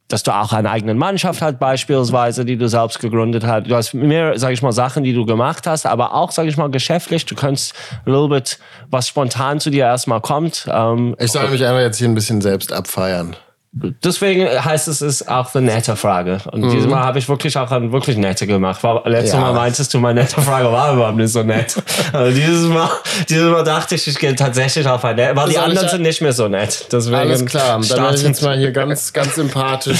dass 0.07 0.23
du 0.23 0.31
auch 0.31 0.53
eine 0.53 0.69
eigene 0.69 0.93
Mannschaft 0.93 1.41
hast, 1.41 1.57
beispielsweise, 1.59 2.45
die 2.45 2.57
du 2.57 2.67
selbst 2.69 2.99
gegründet 2.99 3.43
hast. 3.45 3.67
Du 3.67 3.75
hast 3.75 3.93
mehr, 3.93 4.37
sage 4.37 4.53
ich 4.53 4.61
mal, 4.61 4.71
Sachen, 4.71 5.03
die 5.03 5.13
du 5.13 5.25
gemacht 5.25 5.65
hast, 5.65 5.85
aber 5.85 6.13
auch, 6.13 6.31
sage 6.31 6.47
ich 6.49 6.57
mal, 6.57 6.69
geschäftlich. 6.69 7.25
Du 7.25 7.35
kannst 7.35 7.73
ein 8.05 8.11
little 8.11 8.29
bit, 8.29 8.59
was 8.91 9.07
spontan 9.07 9.59
zu 9.59 9.71
dir 9.71 9.85
erstmal 9.85 10.21
kommt. 10.21 10.67
Ähm, 10.71 11.15
Ich 11.19 11.31
soll 11.31 11.47
mich 11.49 11.65
einfach 11.65 11.81
jetzt 11.81 11.97
hier 11.97 12.07
ein 12.07 12.15
bisschen 12.15 12.41
selbst 12.41 12.71
abfeiern. 12.71 13.35
Deswegen 13.75 14.47
heißt 14.47 14.87
es, 14.87 15.01
es 15.01 15.21
ist 15.21 15.27
auch 15.27 15.53
eine 15.53 15.67
nette 15.67 15.95
Frage. 15.95 16.39
Und 16.51 16.61
mhm. 16.61 16.71
dieses 16.71 16.87
Mal 16.87 17.03
habe 17.03 17.19
ich 17.19 17.27
wirklich 17.27 17.57
auch 17.57 17.69
eine 17.71 17.91
wirklich 17.91 18.17
nette 18.17 18.47
gemacht. 18.47 18.81
Letztes 19.05 19.33
ja. 19.33 19.41
Mal 19.41 19.53
meintest 19.53 19.93
du, 19.93 19.99
meine 19.99 20.21
nette 20.21 20.41
Frage 20.41 20.71
war 20.71 20.93
überhaupt 20.93 21.17
nicht 21.17 21.31
so 21.31 21.43
nett. 21.43 21.75
Also 22.13 22.33
dieses 22.33 22.69
Mal, 22.69 22.89
dieses 23.27 23.51
Mal 23.51 23.63
dachte 23.63 23.95
ich, 23.95 24.07
ich 24.07 24.17
gehe 24.17 24.35
tatsächlich 24.35 24.87
auf 24.87 25.03
ein 25.03 25.15
nett, 25.15 25.35
weil 25.35 25.49
die 25.49 25.57
anderen 25.57 25.89
sind 25.89 26.01
nicht 26.01 26.21
mehr 26.21 26.31
so 26.31 26.47
nett. 26.47 26.87
Deswegen 26.91 27.15
Alles 27.15 27.45
klar, 27.45 27.81
dann 27.81 27.89
werde 27.89 28.15
ich 28.15 28.23
jetzt 28.23 28.41
mal 28.41 28.57
hier 28.57 28.71
ganz, 28.71 29.11
ganz 29.11 29.35
sympathisch 29.35 29.99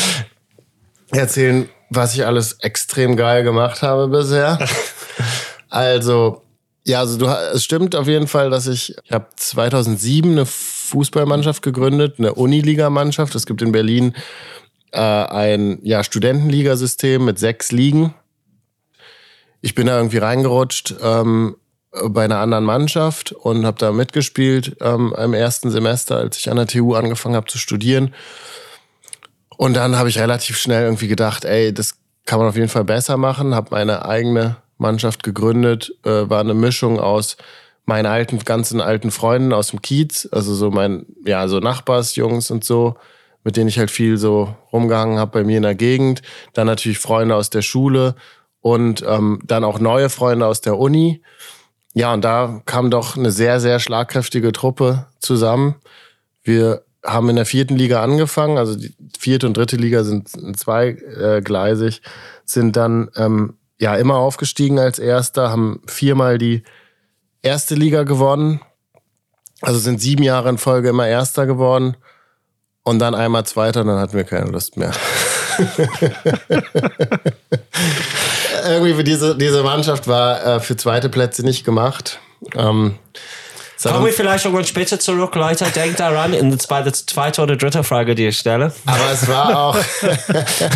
erzählen, 1.12 1.68
was 1.90 2.14
ich 2.14 2.26
alles 2.26 2.54
extrem 2.62 3.18
geil 3.18 3.44
gemacht 3.44 3.82
habe 3.82 4.08
bisher. 4.08 4.60
Also, 5.68 6.42
ja, 6.86 7.00
also 7.00 7.18
du, 7.18 7.26
es 7.26 7.66
stimmt 7.66 7.98
auf 7.98 8.08
jeden 8.08 8.28
Fall, 8.28 8.50
dass 8.50 8.66
ich, 8.68 8.96
ich 9.04 9.12
habe 9.12 9.26
2007 9.36 10.32
eine 10.32 10.46
Fußballmannschaft 10.86 11.62
gegründet, 11.62 12.16
eine 12.18 12.34
Uniliga-Mannschaft. 12.34 13.36
Es 13.36 13.46
gibt 13.46 13.62
in 13.62 13.72
Berlin 13.72 14.14
äh, 14.92 15.00
ein 15.00 15.80
ja, 15.84 16.04
Studentenligasystem 16.04 17.24
mit 17.24 17.40
sechs 17.40 17.72
Ligen. 17.72 18.14
Ich 19.62 19.76
bin 19.76 19.88
da 19.88 19.98
irgendwie 19.98 20.20
reingerutscht 20.20 20.96
ähm, 21.02 21.58
bei 22.10 22.26
einer 22.26 22.40
anderen 22.40 22.66
Mannschaft 22.66 23.32
und 23.32 23.66
habe 23.66 23.78
da 23.78 23.92
mitgespielt 23.92 24.78
ähm, 24.82 25.14
im 25.18 25.34
ersten 25.34 25.72
Semester, 25.72 26.18
als 26.18 26.38
ich 26.38 26.50
an 26.50 26.58
der 26.58 26.68
TU 26.68 26.94
angefangen 26.94 27.36
habe 27.36 27.48
zu 27.48 27.58
studieren. 27.58 28.14
Und 29.58 29.76
dann 29.76 29.98
habe 29.98 30.10
ich 30.10 30.20
relativ 30.20 30.58
schnell 30.58 30.84
irgendwie 30.84 31.08
gedacht, 31.08 31.46
ey, 31.46 31.74
das 31.74 31.96
kann 32.26 32.40
man 32.40 32.50
auf 32.50 32.56
jeden 32.56 32.70
Fall 32.70 32.84
besser 32.84 33.18
machen, 33.18 33.56
habe 33.56 33.70
meine 33.72 34.06
eigene 34.06 34.58
Mannschaft 34.78 35.24
gegründet, 35.24 35.94
äh, 36.04 36.30
war 36.30 36.42
eine 36.42 36.54
Mischung 36.54 37.00
aus 37.00 37.38
meinen 37.86 38.06
alten, 38.06 38.40
ganzen 38.40 38.82
alten 38.82 39.12
Freunden 39.12 39.54
aus 39.54 39.70
dem 39.70 39.82
Kiez, 39.82 40.28
also 40.32 40.54
so 40.54 40.72
mein, 40.72 41.06
ja, 41.26 41.48
so 41.48 41.60
Nachbarsjungs 41.60 42.52
und 42.52 42.64
so, 42.64 42.96
mit 43.44 43.58
denen 43.58 43.70
ich 43.70 43.78
halt 43.78 43.92
viel 43.92 44.18
so 44.18 44.56
rumgehangen 44.74 45.20
habe 45.20 45.32
bei 45.32 45.44
mir 45.44 45.58
in 45.58 45.64
der 45.64 45.76
Gegend. 45.76 46.22
Dann 46.54 46.68
natürlich 46.68 47.00
Freunde 47.00 47.36
aus 47.36 47.50
der 47.50 47.62
Schule 47.62 48.16
und 48.62 49.04
ähm, 49.08 49.40
dann 49.46 49.64
auch 49.64 49.80
neue 49.80 50.10
Freunde 50.10 50.48
aus 50.48 50.62
der 50.62 50.80
Uni. 50.80 51.22
Ja, 51.94 52.14
und 52.14 52.26
da 52.26 52.62
kam 52.66 52.90
doch 52.90 53.16
eine 53.16 53.32
sehr, 53.32 53.60
sehr 53.60 53.80
schlagkräftige 53.80 54.52
Truppe 54.52 55.06
zusammen. 55.20 55.76
Wir 56.44 56.84
haben 57.06 57.30
in 57.30 57.36
der 57.36 57.46
vierten 57.46 57.76
Liga 57.76 58.04
angefangen, 58.04 58.58
also 58.58 58.76
die 58.76 58.94
vierte 59.18 59.46
und 59.46 59.56
dritte 59.56 59.76
Liga 59.76 60.04
sind 60.04 60.28
zweigleisig, 60.58 62.02
sind 62.46 62.76
dann 62.76 63.10
ähm, 63.16 63.58
ja 63.80 63.96
immer 63.96 64.16
aufgestiegen 64.16 64.80
als 64.80 64.98
Erster, 64.98 65.52
haben 65.52 65.82
viermal 65.86 66.40
die 66.40 66.64
erste 67.46 67.76
Liga 67.76 68.04
gewonnen. 68.04 68.60
Also 69.62 69.80
sind 69.80 70.02
sieben 70.02 70.24
Jahre 70.24 70.50
in 70.50 70.58
Folge 70.58 70.90
immer 70.90 71.08
Erster 71.08 71.46
geworden. 71.46 71.96
Und 72.84 73.00
dann 73.00 73.16
einmal 73.16 73.46
Zweiter 73.46 73.82
und 73.82 73.88
dann 73.88 74.00
hatten 74.00 74.16
wir 74.16 74.26
keine 74.26 74.52
Lust 74.52 74.78
mehr. 74.78 74.92
Irgendwie 78.68 78.94
für 78.94 79.04
diese, 79.04 79.36
diese 79.36 79.64
Mannschaft 79.64 80.08
war 80.08 80.46
äh, 80.46 80.60
für 80.60 80.78
zweite 80.78 81.10
Plätze 81.10 81.44
nicht 81.44 81.66
gemacht. 81.66 82.20
Ähm, 82.56 83.00
Kommen 83.84 84.06
wir 84.06 84.14
vielleicht 84.14 84.46
irgendwann 84.46 84.66
später 84.66 85.00
zurück, 85.00 85.36
Leute. 85.36 85.66
Denkt 85.66 86.00
daran, 86.00 86.34
in 86.34 86.50
der 86.50 86.60
zweite, 86.60 86.92
zweite 86.92 87.42
oder 87.42 87.56
dritte 87.56 87.84
Frage, 87.84 88.16
die 88.16 88.28
ich 88.28 88.38
stelle. 88.38 88.74
Aber 88.86 89.12
es 89.12 89.28
war 89.28 89.60
auch, 89.60 89.78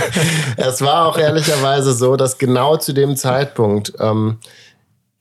es 0.57 0.81
war 0.81 1.07
auch 1.07 1.17
ehrlicherweise 1.17 1.93
so, 1.93 2.15
dass 2.17 2.37
genau 2.37 2.77
zu 2.77 2.93
dem 2.93 3.15
Zeitpunkt, 3.15 3.93
ähm, 3.99 4.37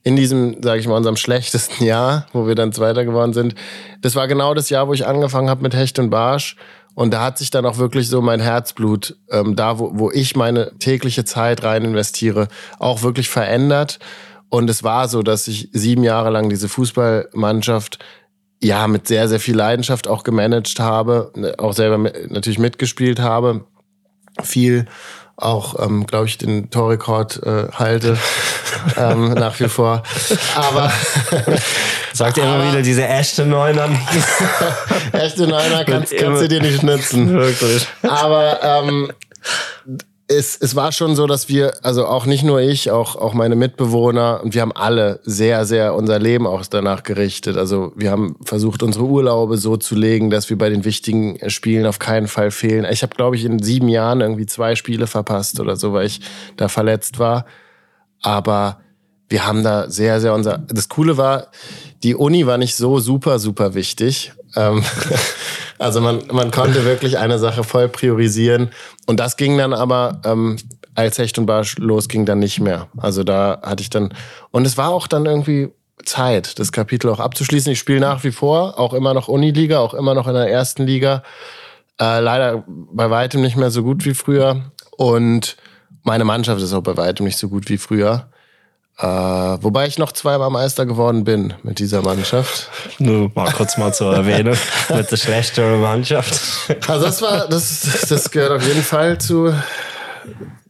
in 0.03 0.15
diesem, 0.15 0.61
sage 0.63 0.79
ich 0.79 0.87
mal, 0.87 0.95
unserem 0.95 1.17
schlechtesten 1.17 1.83
Jahr, 1.83 2.27
wo 2.33 2.47
wir 2.47 2.55
dann 2.55 2.71
Zweiter 2.71 3.05
geworden 3.05 3.33
sind, 3.33 3.55
das 4.01 4.15
war 4.15 4.27
genau 4.27 4.53
das 4.53 4.69
Jahr, 4.69 4.87
wo 4.87 4.93
ich 4.93 5.05
angefangen 5.05 5.49
habe 5.49 5.61
mit 5.61 5.75
Hecht 5.75 5.99
und 5.99 6.09
Barsch. 6.09 6.55
Und 6.95 7.13
da 7.13 7.23
hat 7.23 7.37
sich 7.37 7.49
dann 7.49 7.65
auch 7.65 7.77
wirklich 7.77 8.09
so 8.09 8.21
mein 8.21 8.39
Herzblut, 8.39 9.15
ähm, 9.29 9.55
da 9.55 9.79
wo, 9.79 9.91
wo 9.93 10.11
ich 10.11 10.35
meine 10.35 10.77
tägliche 10.79 11.23
Zeit 11.23 11.63
rein 11.63 11.85
investiere, 11.85 12.47
auch 12.77 13.03
wirklich 13.03 13.29
verändert. 13.29 13.99
Und 14.49 14.69
es 14.69 14.83
war 14.83 15.07
so, 15.07 15.21
dass 15.21 15.47
ich 15.47 15.69
sieben 15.71 16.03
Jahre 16.03 16.29
lang 16.29 16.49
diese 16.49 16.67
Fußballmannschaft 16.67 17.99
ja 18.61 18.87
mit 18.87 19.07
sehr, 19.07 19.29
sehr 19.29 19.39
viel 19.39 19.55
Leidenschaft 19.55 20.07
auch 20.07 20.23
gemanagt 20.23 20.79
habe, 20.79 21.31
auch 21.57 21.73
selber 21.73 21.97
natürlich 22.27 22.59
mitgespielt 22.59 23.19
habe, 23.19 23.65
viel 24.43 24.85
auch, 25.41 25.79
ähm, 25.83 26.05
glaube 26.05 26.25
ich, 26.25 26.37
den 26.37 26.69
Torrekord 26.69 27.41
äh, 27.43 27.67
halte 27.73 28.17
ähm, 28.97 29.33
nach 29.33 29.59
wie 29.59 29.69
vor. 29.69 30.03
Aber 30.55 30.91
sagt 32.13 32.37
ihr 32.37 32.43
immer 32.43 32.67
wieder 32.67 32.81
diese 32.81 33.07
echte 33.07 33.45
Neunern. 33.45 33.97
echte 35.13 35.47
Neuner 35.47 35.85
kannst, 35.85 36.15
kannst 36.17 36.41
du 36.43 36.47
dir 36.47 36.61
nicht 36.61 36.83
nützen. 36.83 37.33
Wirklich. 37.33 37.87
Aber 38.03 38.59
ähm, 38.63 39.11
es, 40.31 40.55
es 40.61 40.75
war 40.75 40.91
schon 40.91 41.15
so, 41.15 41.25
dass 41.25 41.49
wir, 41.49 41.73
also 41.81 42.05
auch 42.05 42.27
nicht 42.27 42.43
nur 42.43 42.61
ich, 42.61 42.91
auch, 42.91 43.15
auch 43.15 43.33
meine 43.33 43.55
Mitbewohner, 43.55 44.41
und 44.43 44.53
wir 44.53 44.61
haben 44.61 44.71
alle 44.71 45.19
sehr, 45.23 45.65
sehr 45.65 45.95
unser 45.95 46.19
Leben 46.19 46.45
auch 46.45 46.63
danach 46.67 47.01
gerichtet. 47.01 47.57
Also 47.57 47.93
wir 47.95 48.11
haben 48.11 48.35
versucht, 48.43 48.83
unsere 48.83 49.05
Urlaube 49.05 49.57
so 49.57 49.75
zu 49.75 49.95
legen, 49.95 50.29
dass 50.29 50.49
wir 50.51 50.57
bei 50.57 50.69
den 50.69 50.85
wichtigen 50.85 51.39
Spielen 51.49 51.87
auf 51.87 51.97
keinen 51.97 52.27
Fall 52.27 52.51
fehlen. 52.51 52.85
Ich 52.91 53.01
habe, 53.01 53.15
glaube 53.15 53.37
ich, 53.37 53.43
in 53.43 53.61
sieben 53.61 53.89
Jahren 53.89 54.21
irgendwie 54.21 54.45
zwei 54.45 54.75
Spiele 54.75 55.07
verpasst 55.07 55.59
oder 55.59 55.75
so, 55.75 55.93
weil 55.93 56.05
ich 56.05 56.21
da 56.57 56.67
verletzt 56.67 57.17
war. 57.17 57.45
Aber 58.21 58.81
wir 59.29 59.47
haben 59.47 59.63
da 59.63 59.89
sehr, 59.89 60.21
sehr 60.21 60.35
unser. 60.35 60.59
Das 60.59 60.89
Coole 60.89 61.17
war, 61.17 61.47
die 62.03 62.13
Uni 62.15 62.45
war 62.45 62.59
nicht 62.59 62.75
so 62.75 62.99
super, 62.99 63.39
super 63.39 63.73
wichtig. 63.73 64.33
Ähm, 64.55 64.83
also 65.79 66.01
man, 66.01 66.21
man 66.31 66.51
konnte 66.51 66.85
wirklich 66.85 67.17
eine 67.17 67.39
Sache 67.39 67.63
voll 67.63 67.87
priorisieren. 67.87 68.69
Und 69.07 69.19
das 69.19 69.37
ging 69.37 69.57
dann 69.57 69.73
aber, 69.73 70.21
ähm, 70.25 70.57
als 70.93 71.17
Hecht 71.17 71.39
und 71.39 71.45
Barsch 71.45 71.77
losging, 71.77 72.25
dann 72.25 72.39
nicht 72.39 72.59
mehr. 72.59 72.87
Also 72.97 73.23
da 73.23 73.59
hatte 73.63 73.81
ich 73.81 73.89
dann, 73.89 74.13
und 74.51 74.67
es 74.67 74.77
war 74.77 74.89
auch 74.89 75.07
dann 75.07 75.25
irgendwie 75.25 75.69
Zeit, 76.03 76.59
das 76.59 76.71
Kapitel 76.71 77.09
auch 77.09 77.19
abzuschließen. 77.19 77.71
Ich 77.71 77.79
spiele 77.79 77.99
nach 78.01 78.23
wie 78.23 78.31
vor, 78.31 78.77
auch 78.77 78.93
immer 78.93 79.13
noch 79.13 79.27
Uniliga, 79.27 79.79
auch 79.79 79.93
immer 79.93 80.13
noch 80.13 80.27
in 80.27 80.33
der 80.33 80.49
ersten 80.49 80.83
Liga. 80.83 81.23
Äh, 81.99 82.19
leider 82.19 82.63
bei 82.67 83.09
weitem 83.09 83.41
nicht 83.41 83.55
mehr 83.55 83.71
so 83.71 83.83
gut 83.83 84.05
wie 84.05 84.13
früher. 84.13 84.71
Und 84.97 85.55
meine 86.03 86.25
Mannschaft 86.25 86.61
ist 86.61 86.73
auch 86.73 86.83
bei 86.83 86.97
weitem 86.97 87.25
nicht 87.25 87.37
so 87.37 87.47
gut 87.49 87.69
wie 87.69 87.77
früher. 87.77 88.29
Äh, 88.99 89.05
wobei 89.05 89.87
ich 89.87 89.97
noch 89.97 90.11
zweimal 90.11 90.49
Meister 90.49 90.85
geworden 90.85 91.23
bin 91.23 91.53
mit 91.63 91.79
dieser 91.79 92.01
Mannschaft. 92.01 92.69
Nur 92.99 93.31
mal 93.33 93.49
kurz 93.53 93.77
mal 93.77 93.93
zu 93.93 94.03
erwähnen, 94.05 94.57
mit 94.93 95.09
der 95.09 95.15
schlechteren 95.15 95.79
Mannschaft. 95.79 96.37
Also 96.85 97.05
das 97.05 97.21
war, 97.21 97.47
das, 97.47 98.05
das 98.09 98.29
gehört 98.29 98.51
auf 98.51 98.67
jeden 98.67 98.83
Fall 98.83 99.17
zu, 99.17 99.53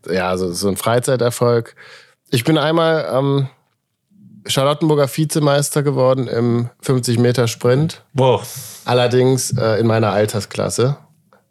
ja, 0.08 0.38
so, 0.38 0.54
so 0.54 0.68
ein 0.68 0.78
Freizeiterfolg. 0.78 1.76
Ich 2.30 2.44
bin 2.44 2.60
einmal 2.60 3.08
am 3.08 3.38
ähm, 3.40 3.50
Charlottenburger 4.46 5.08
Vizemeister 5.08 5.82
geworden 5.82 6.28
im 6.28 6.70
50 6.82 7.18
Meter 7.18 7.48
Sprint. 7.48 8.04
Wow. 8.14 8.48
Allerdings 8.86 9.58
äh, 9.58 9.80
in 9.80 9.88
meiner 9.88 10.12
Altersklasse. 10.12 10.98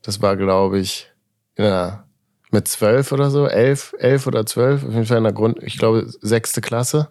Das 0.02 0.22
war, 0.22 0.36
glaube 0.36 0.78
ich, 0.78 1.10
in 1.56 1.64
der 1.64 2.04
mit 2.50 2.68
zwölf 2.68 3.12
oder 3.12 3.30
so, 3.30 3.46
elf, 3.46 3.94
elf 3.98 4.26
oder 4.26 4.46
zwölf, 4.46 4.84
auf 4.84 4.92
jeden 4.92 5.06
Fall 5.06 5.18
in 5.18 5.24
der 5.24 5.32
Grund, 5.32 5.62
ich 5.62 5.78
glaube, 5.78 6.06
sechste 6.20 6.60
Klasse. 6.60 7.08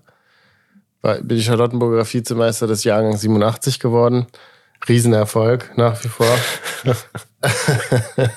War, 1.01 1.21
bin 1.21 1.37
ich 1.37 1.45
Charlottenburger 1.45 2.05
Vizemeister 2.11 2.67
des 2.67 2.83
Jahrgangs 2.83 3.21
87 3.21 3.79
geworden. 3.79 4.27
Riesenerfolg 4.87 5.75
nach 5.77 6.03
wie 6.03 6.07
vor. 6.07 6.37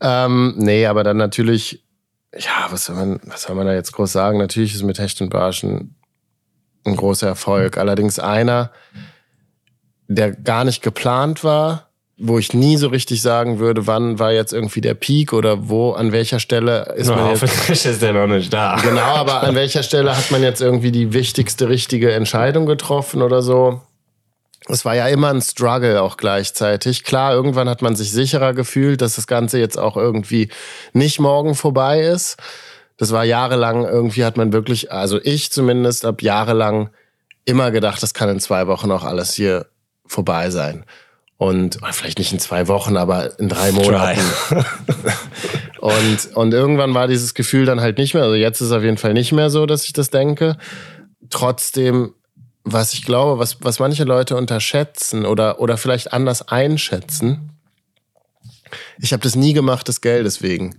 ähm, 0.00 0.54
nee, 0.56 0.86
aber 0.86 1.04
dann 1.04 1.16
natürlich, 1.16 1.84
ja, 2.36 2.68
was 2.70 2.86
soll 2.86 2.96
man, 2.96 3.20
was 3.24 3.42
soll 3.42 3.56
man 3.56 3.66
da 3.66 3.74
jetzt 3.74 3.92
groß 3.92 4.12
sagen? 4.12 4.38
Natürlich 4.38 4.74
ist 4.74 4.82
mit 4.82 4.98
Hecht 4.98 5.20
und 5.20 5.30
Barschen 5.30 5.94
ein 6.84 6.96
großer 6.96 7.26
Erfolg. 7.26 7.78
Allerdings 7.78 8.18
einer, 8.18 8.72
der 10.08 10.32
gar 10.32 10.64
nicht 10.64 10.82
geplant 10.82 11.44
war, 11.44 11.85
wo 12.18 12.38
ich 12.38 12.54
nie 12.54 12.78
so 12.78 12.88
richtig 12.88 13.20
sagen 13.20 13.58
würde, 13.58 13.86
wann 13.86 14.18
war 14.18 14.32
jetzt 14.32 14.52
irgendwie 14.52 14.80
der 14.80 14.94
Peak 14.94 15.34
oder 15.34 15.68
wo, 15.68 15.92
an 15.92 16.12
welcher 16.12 16.40
Stelle 16.40 16.94
ist 16.96 17.08
no, 17.08 17.16
man 17.16 17.30
jetzt. 17.30 17.68
ist 17.84 18.02
der 18.02 18.14
noch 18.14 18.26
nicht 18.26 18.52
da. 18.52 18.78
Genau, 18.82 19.02
aber 19.02 19.42
an 19.42 19.54
welcher 19.54 19.82
Stelle 19.82 20.16
hat 20.16 20.30
man 20.30 20.42
jetzt 20.42 20.62
irgendwie 20.62 20.92
die 20.92 21.12
wichtigste 21.12 21.68
richtige 21.68 22.12
Entscheidung 22.12 22.64
getroffen 22.64 23.20
oder 23.20 23.42
so? 23.42 23.82
Es 24.68 24.84
war 24.84 24.96
ja 24.96 25.06
immer 25.08 25.28
ein 25.28 25.42
Struggle 25.42 26.00
auch 26.00 26.16
gleichzeitig. 26.16 27.04
Klar, 27.04 27.34
irgendwann 27.34 27.68
hat 27.68 27.82
man 27.82 27.94
sich 27.94 28.10
sicherer 28.10 28.54
gefühlt, 28.54 29.02
dass 29.02 29.16
das 29.16 29.26
Ganze 29.26 29.58
jetzt 29.58 29.78
auch 29.78 29.96
irgendwie 29.96 30.48
nicht 30.92 31.20
morgen 31.20 31.54
vorbei 31.54 32.00
ist. 32.00 32.36
Das 32.96 33.12
war 33.12 33.24
jahrelang, 33.24 33.84
irgendwie 33.84 34.24
hat 34.24 34.38
man 34.38 34.54
wirklich, 34.54 34.90
also 34.90 35.20
ich 35.22 35.52
zumindest, 35.52 36.06
ab 36.06 36.22
jahrelang 36.22 36.88
immer 37.44 37.70
gedacht, 37.70 38.02
das 38.02 38.14
kann 38.14 38.30
in 38.30 38.40
zwei 38.40 38.66
Wochen 38.66 38.90
auch 38.90 39.04
alles 39.04 39.34
hier 39.34 39.66
vorbei 40.06 40.48
sein. 40.50 40.84
Und 41.38 41.78
vielleicht 41.92 42.18
nicht 42.18 42.32
in 42.32 42.38
zwei 42.38 42.66
Wochen, 42.66 42.96
aber 42.96 43.38
in 43.38 43.48
drei 43.48 43.70
Monaten. 43.72 44.22
und, 45.80 46.34
und 46.34 46.54
irgendwann 46.54 46.94
war 46.94 47.08
dieses 47.08 47.34
Gefühl 47.34 47.66
dann 47.66 47.80
halt 47.80 47.98
nicht 47.98 48.14
mehr. 48.14 48.22
Also 48.22 48.36
jetzt 48.36 48.60
ist 48.60 48.68
es 48.68 48.72
auf 48.72 48.82
jeden 48.82 48.96
Fall 48.96 49.12
nicht 49.12 49.32
mehr 49.32 49.50
so, 49.50 49.66
dass 49.66 49.84
ich 49.84 49.92
das 49.92 50.08
denke. 50.08 50.56
Trotzdem, 51.28 52.14
was 52.64 52.94
ich 52.94 53.04
glaube, 53.04 53.38
was, 53.38 53.58
was 53.60 53.78
manche 53.80 54.04
Leute 54.04 54.34
unterschätzen 54.36 55.26
oder, 55.26 55.60
oder 55.60 55.76
vielleicht 55.76 56.12
anders 56.12 56.48
einschätzen, 56.48 57.50
ich 58.98 59.12
habe 59.12 59.22
das 59.22 59.36
nie 59.36 59.52
gemacht 59.52 59.88
des 59.88 60.00
Geldes 60.00 60.42
wegen. 60.42 60.74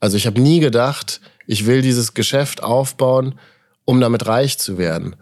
Also 0.00 0.16
ich 0.16 0.26
habe 0.26 0.40
nie 0.40 0.60
gedacht, 0.60 1.20
ich 1.46 1.66
will 1.66 1.82
dieses 1.82 2.14
Geschäft 2.14 2.62
aufbauen, 2.62 3.38
um 3.84 4.00
damit 4.00 4.26
reich 4.26 4.58
zu 4.58 4.78
werden. 4.78 5.14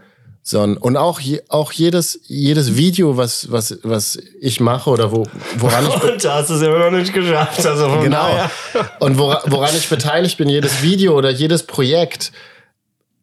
Sondern, 0.49 0.79
und 0.79 0.97
auch, 0.97 1.21
je, 1.21 1.43
auch 1.51 1.73
jedes, 1.73 2.21
jedes 2.27 2.75
Video, 2.75 3.19
was, 3.19 3.53
was, 3.53 3.81
was 3.83 4.19
ich 4.41 4.61
mache 4.61 4.89
oder 4.89 5.13
wo, 5.13 5.27
woran 5.59 5.87
ich. 5.87 6.03
Und 6.03 6.25
da 6.25 6.37
hast 6.37 6.49
du 6.49 6.55
es 6.55 6.63
immer 6.63 6.79
noch 6.79 6.91
nicht 6.91 7.13
geschafft. 7.13 7.67
Also 7.67 7.87
von 7.87 8.03
genau. 8.03 8.17
daher. 8.17 8.51
Und 8.99 9.19
woran, 9.19 9.53
woran 9.53 9.77
ich 9.77 9.91
beteiligt 9.91 10.39
bin, 10.39 10.49
jedes 10.49 10.81
Video 10.81 11.15
oder 11.19 11.29
jedes 11.29 11.65
Projekt, 11.65 12.33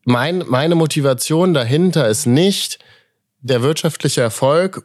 mein, 0.03 0.43
meine 0.45 0.75
Motivation 0.75 1.55
dahinter 1.55 2.07
ist 2.07 2.27
nicht 2.27 2.77
der 3.39 3.63
wirtschaftliche 3.63 4.21
Erfolg, 4.21 4.83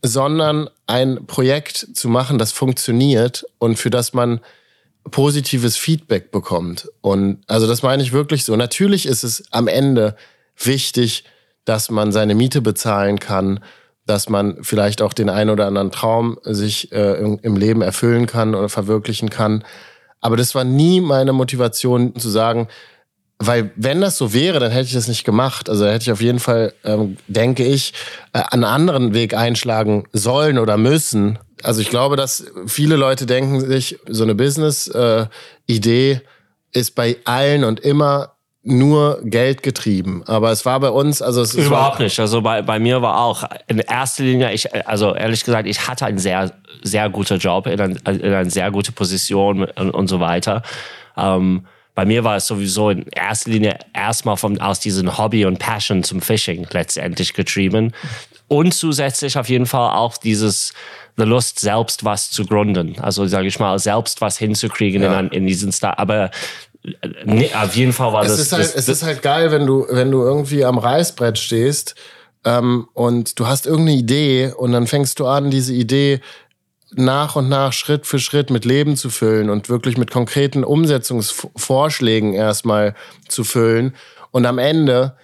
sondern 0.00 0.70
ein 0.86 1.26
Projekt 1.26 1.88
zu 1.92 2.08
machen, 2.08 2.38
das 2.38 2.52
funktioniert 2.52 3.44
und 3.58 3.78
für 3.78 3.90
das 3.90 4.14
man 4.14 4.40
positives 5.10 5.76
Feedback 5.76 6.30
bekommt. 6.30 6.88
Und 7.02 7.42
also 7.46 7.66
das 7.66 7.82
meine 7.82 8.02
ich 8.02 8.14
wirklich 8.14 8.44
so. 8.44 8.56
Natürlich 8.56 9.04
ist 9.04 9.22
es 9.22 9.52
am 9.52 9.68
Ende 9.68 10.16
wichtig, 10.56 11.24
dass 11.64 11.90
man 11.90 12.12
seine 12.12 12.34
Miete 12.34 12.60
bezahlen 12.60 13.18
kann, 13.18 13.60
dass 14.06 14.28
man 14.28 14.58
vielleicht 14.62 15.02
auch 15.02 15.12
den 15.12 15.30
einen 15.30 15.50
oder 15.50 15.66
anderen 15.66 15.90
Traum 15.90 16.38
sich 16.42 16.92
äh, 16.92 17.14
im 17.14 17.56
Leben 17.56 17.82
erfüllen 17.82 18.26
kann 18.26 18.54
oder 18.54 18.68
verwirklichen 18.68 19.30
kann. 19.30 19.64
Aber 20.20 20.36
das 20.36 20.54
war 20.54 20.64
nie 20.64 21.00
meine 21.00 21.32
Motivation 21.32 22.16
zu 22.16 22.28
sagen, 22.28 22.68
weil 23.38 23.72
wenn 23.76 24.00
das 24.00 24.16
so 24.16 24.32
wäre, 24.32 24.60
dann 24.60 24.70
hätte 24.70 24.86
ich 24.86 24.94
das 24.94 25.08
nicht 25.08 25.24
gemacht. 25.24 25.68
Also 25.68 25.86
hätte 25.86 26.04
ich 26.04 26.12
auf 26.12 26.20
jeden 26.20 26.38
Fall, 26.38 26.72
ähm, 26.84 27.16
denke 27.26 27.64
ich, 27.64 27.92
äh, 28.32 28.42
einen 28.50 28.64
anderen 28.64 29.12
Weg 29.12 29.34
einschlagen 29.34 30.04
sollen 30.12 30.58
oder 30.58 30.76
müssen. 30.76 31.38
Also 31.62 31.80
ich 31.80 31.90
glaube, 31.90 32.16
dass 32.16 32.44
viele 32.66 32.96
Leute 32.96 33.26
denken 33.26 33.60
sich, 33.60 33.98
so 34.08 34.22
eine 34.22 34.34
Business-Idee 34.34 36.10
äh, 36.12 36.20
ist 36.72 36.94
bei 36.94 37.16
allen 37.24 37.64
und 37.64 37.80
immer 37.80 38.33
nur 38.64 39.20
Geld 39.22 39.62
getrieben. 39.62 40.22
Aber 40.26 40.50
es 40.50 40.64
war 40.64 40.80
bei 40.80 40.88
uns, 40.88 41.20
also 41.20 41.42
es 41.42 41.54
ist 41.54 41.66
Überhaupt 41.66 42.00
nicht. 42.00 42.18
Also 42.18 42.40
bei, 42.40 42.62
bei 42.62 42.78
mir 42.78 43.02
war 43.02 43.20
auch 43.20 43.44
in 43.66 43.78
erster 43.78 44.24
Linie, 44.24 44.52
ich, 44.52 44.74
also 44.86 45.14
ehrlich 45.14 45.44
gesagt, 45.44 45.68
ich 45.68 45.86
hatte 45.86 46.06
einen 46.06 46.18
sehr, 46.18 46.52
sehr 46.82 47.10
guten 47.10 47.38
Job 47.38 47.66
in, 47.66 47.78
ein, 47.78 47.96
in 48.04 48.32
eine 48.32 48.50
sehr 48.50 48.70
gute 48.70 48.90
Position 48.90 49.64
und, 49.64 49.90
und 49.90 50.08
so 50.08 50.18
weiter. 50.18 50.62
Ähm, 51.16 51.66
bei 51.94 52.06
mir 52.06 52.24
war 52.24 52.36
es 52.36 52.46
sowieso 52.46 52.90
in 52.90 53.06
erster 53.12 53.50
Linie 53.50 53.78
erstmal 53.92 54.36
von, 54.36 54.60
aus 54.60 54.80
diesem 54.80 55.16
Hobby 55.16 55.44
und 55.44 55.58
Passion 55.58 56.02
zum 56.02 56.22
Fishing 56.22 56.66
letztendlich 56.72 57.34
getrieben. 57.34 57.92
Und 58.48 58.72
zusätzlich 58.74 59.38
auf 59.38 59.48
jeden 59.48 59.66
Fall 59.66 59.94
auch 59.94 60.16
dieses, 60.16 60.72
the 61.16 61.24
Lust, 61.24 61.60
selbst 61.60 62.04
was 62.04 62.30
zu 62.30 62.44
gründen. 62.44 62.96
Also, 63.00 63.26
sage 63.26 63.46
ich 63.46 63.58
mal, 63.58 63.78
selbst 63.78 64.20
was 64.20 64.38
hinzukriegen 64.38 65.02
ja. 65.02 65.20
in, 65.20 65.28
in 65.28 65.46
diesen 65.46 65.70
Star. 65.70 65.98
Aber 65.98 66.30
Nee, 67.24 67.50
auf 67.54 67.74
jeden 67.74 67.92
Fall 67.92 68.12
war 68.12 68.22
es 68.22 68.32
das. 68.32 68.40
Ist 68.40 68.52
halt, 68.52 68.64
das, 68.64 68.74
es 68.74 68.88
ist 68.88 69.02
halt 69.02 69.22
geil, 69.22 69.50
wenn 69.50 69.66
du, 69.66 69.86
wenn 69.88 70.10
du 70.10 70.22
irgendwie 70.22 70.64
am 70.64 70.78
Reißbrett 70.78 71.38
stehst 71.38 71.94
ähm, 72.44 72.88
und 72.92 73.38
du 73.38 73.46
hast 73.46 73.66
irgendeine 73.66 73.98
Idee 73.98 74.52
und 74.54 74.72
dann 74.72 74.86
fängst 74.86 75.18
du 75.18 75.26
an, 75.26 75.50
diese 75.50 75.72
Idee 75.72 76.20
nach 76.92 77.36
und 77.36 77.48
nach 77.48 77.72
Schritt 77.72 78.06
für 78.06 78.18
Schritt 78.18 78.50
mit 78.50 78.64
Leben 78.64 78.96
zu 78.96 79.10
füllen 79.10 79.50
und 79.50 79.68
wirklich 79.68 79.96
mit 79.96 80.10
konkreten 80.10 80.62
Umsetzungsvorschlägen 80.62 82.34
erstmal 82.34 82.94
zu 83.28 83.44
füllen. 83.44 83.94
Und 84.30 84.46
am 84.46 84.58
Ende 84.58 85.16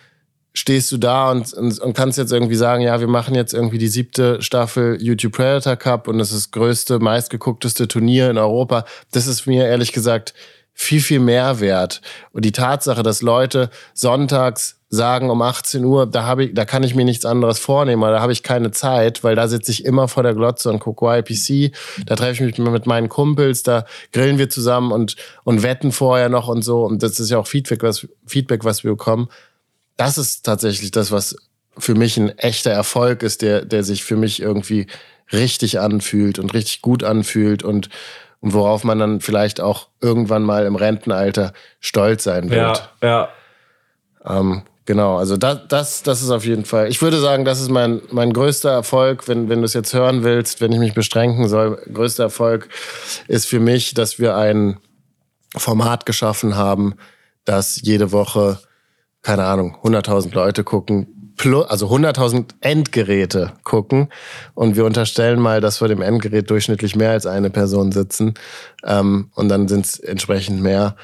stehst 0.53 0.91
du 0.91 0.97
da 0.97 1.31
und, 1.31 1.53
und, 1.53 1.79
und 1.79 1.95
kannst 1.95 2.19
jetzt 2.19 2.33
irgendwie 2.33 2.57
sagen, 2.57 2.83
ja, 2.83 2.99
wir 3.01 3.07
machen 3.07 3.35
jetzt 3.35 3.55
irgendwie 3.55 3.79
die 3.79 3.89
siebte 3.89 4.43
Staffel 4.43 5.01
YouTube 5.01 5.35
Predator 5.35 5.77
Cup 5.77 6.09
und 6.09 6.19
das 6.19 6.33
ist 6.33 6.47
das 6.47 6.51
größte, 6.51 6.99
meistgeguckteste 6.99 7.87
Turnier 7.87 8.31
in 8.31 8.39
Europa. 8.39 8.85
Das 9.13 9.27
ist 9.27 9.47
mir 9.47 9.67
ehrlich 9.67 9.93
gesagt 9.93 10.35
viel, 10.81 11.03
viel 11.03 11.21
mehr 11.21 11.61
wert. 11.61 12.01
Und 12.33 12.47
die 12.47 12.53
Tatsache, 12.53 13.03
dass 13.03 13.21
Leute 13.21 13.69
sonntags 13.93 14.81
sagen 14.89 15.29
um 15.29 15.43
18 15.43 15.85
Uhr, 15.85 16.07
da 16.07 16.25
habe 16.25 16.45
ich, 16.45 16.55
da 16.55 16.65
kann 16.65 16.83
ich 16.83 16.95
mir 16.95 17.05
nichts 17.05 17.27
anderes 17.27 17.59
vornehmen, 17.59 18.03
oder 18.03 18.13
da 18.13 18.21
habe 18.21 18.33
ich 18.33 18.43
keine 18.43 18.71
Zeit, 18.71 19.23
weil 19.23 19.37
da 19.37 19.47
sitze 19.47 19.73
ich 19.73 19.85
immer 19.85 20.09
vor 20.09 20.23
der 20.23 20.33
Glotze 20.35 20.71
und 20.71 20.79
gucke 20.79 21.07
YPC, 21.19 21.73
da 22.07 22.17
treffe 22.17 22.47
ich 22.47 22.59
mich 22.59 22.59
mit 22.59 22.87
meinen 22.87 23.11
Kumpels, 23.11 23.63
da 23.63 23.85
grillen 24.13 24.39
wir 24.39 24.49
zusammen 24.49 24.91
und, 24.91 25.17
und 25.45 25.63
wetten 25.63 25.93
vorher 25.93 26.31
noch 26.31 26.49
und 26.49 26.63
so. 26.63 26.87
Und 26.87 27.03
das 27.03 27.21
ist 27.21 27.31
ja 27.31 27.39
auch 27.39 27.47
Feedback, 27.47 27.83
was, 27.83 28.09
Feedback, 28.27 28.65
was 28.65 28.83
wir 28.83 28.93
bekommen. 28.93 29.29
Das 29.99 30.17
ist 30.17 30.47
tatsächlich 30.47 30.93
das, 30.93 31.13
was 31.13 31.37
für 31.77 31.95
mich 31.95 32.17
ein 32.17 32.31
echter 32.39 32.71
Erfolg 32.71 33.23
ist, 33.23 33.43
der, 33.43 33.67
der 33.67 33.85
sich 33.85 34.03
für 34.03 34.17
mich 34.17 34.41
irgendwie 34.41 34.87
richtig 35.31 35.79
anfühlt 35.79 36.39
und 36.39 36.55
richtig 36.55 36.81
gut 36.81 37.05
anfühlt 37.05 37.63
und 37.63 37.91
und 38.41 38.55
worauf 38.55 38.85
man 38.85 38.99
dann 38.99 39.21
vielleicht 39.21 39.61
auch 39.61 39.89
irgendwann 40.01 40.43
mal 40.43 40.65
im 40.67 40.77
Rentenalter 40.77 41.53
stolz 41.79 42.25
sein 42.25 42.51
wird. 42.51 42.91
Ja, 43.03 43.29
ja. 44.25 44.39
Ähm, 44.39 44.63
genau, 44.87 45.19
also 45.19 45.37
das, 45.37 45.61
das, 45.69 46.03
das 46.03 46.23
ist 46.23 46.31
auf 46.31 46.45
jeden 46.45 46.65
Fall. 46.65 46.89
Ich 46.89 47.01
würde 47.03 47.21
sagen, 47.21 47.45
das 47.45 47.61
ist 47.61 47.71
mein, 47.71 48.01
mein 48.11 48.33
größter 48.33 48.71
Erfolg, 48.71 49.29
wenn, 49.29 49.49
wenn 49.49 49.61
du 49.61 49.65
es 49.65 49.75
jetzt 49.75 49.93
hören 49.93 50.25
willst, 50.25 50.61
wenn 50.61 50.73
ich 50.73 50.79
mich 50.79 50.95
beschränken 50.95 51.49
soll. 51.49 51.77
Größter 51.93 52.25
Erfolg 52.25 52.69
ist 53.29 53.47
für 53.47 53.61
mich, 53.61 53.95
dass 53.95 54.19
wir 54.19 54.37
ein 54.37 54.79
Format 55.57 56.07
geschaffen 56.07 56.57
haben, 56.57 56.95
das 57.45 57.81
jede 57.83 58.13
Woche, 58.13 58.59
keine 59.23 59.45
Ahnung, 59.45 59.77
100.000 59.83 60.35
Leute 60.35 60.65
gucken, 60.65 61.20
also 61.45 61.89
100.000 61.89 62.47
Endgeräte 62.61 63.53
gucken 63.65 64.09
und 64.55 64.77
wir 64.77 64.85
unterstellen 64.85 65.41
mal, 65.41 65.61
dass 65.61 65.79
vor 65.79 65.89
dem 65.89 66.03
Endgerät 66.03 66.51
durchschnittlich 66.51 66.97
mehr 66.97 67.11
als 67.11 67.27
eine 67.27 67.51
Person 67.51 67.93
sitzen 67.93 68.35
ähm, 68.85 69.31
und 69.35 69.49
dann 69.49 69.69
sind 69.69 69.87
es 69.87 69.99
entsprechend 69.99 70.63
mehr. 70.63 70.97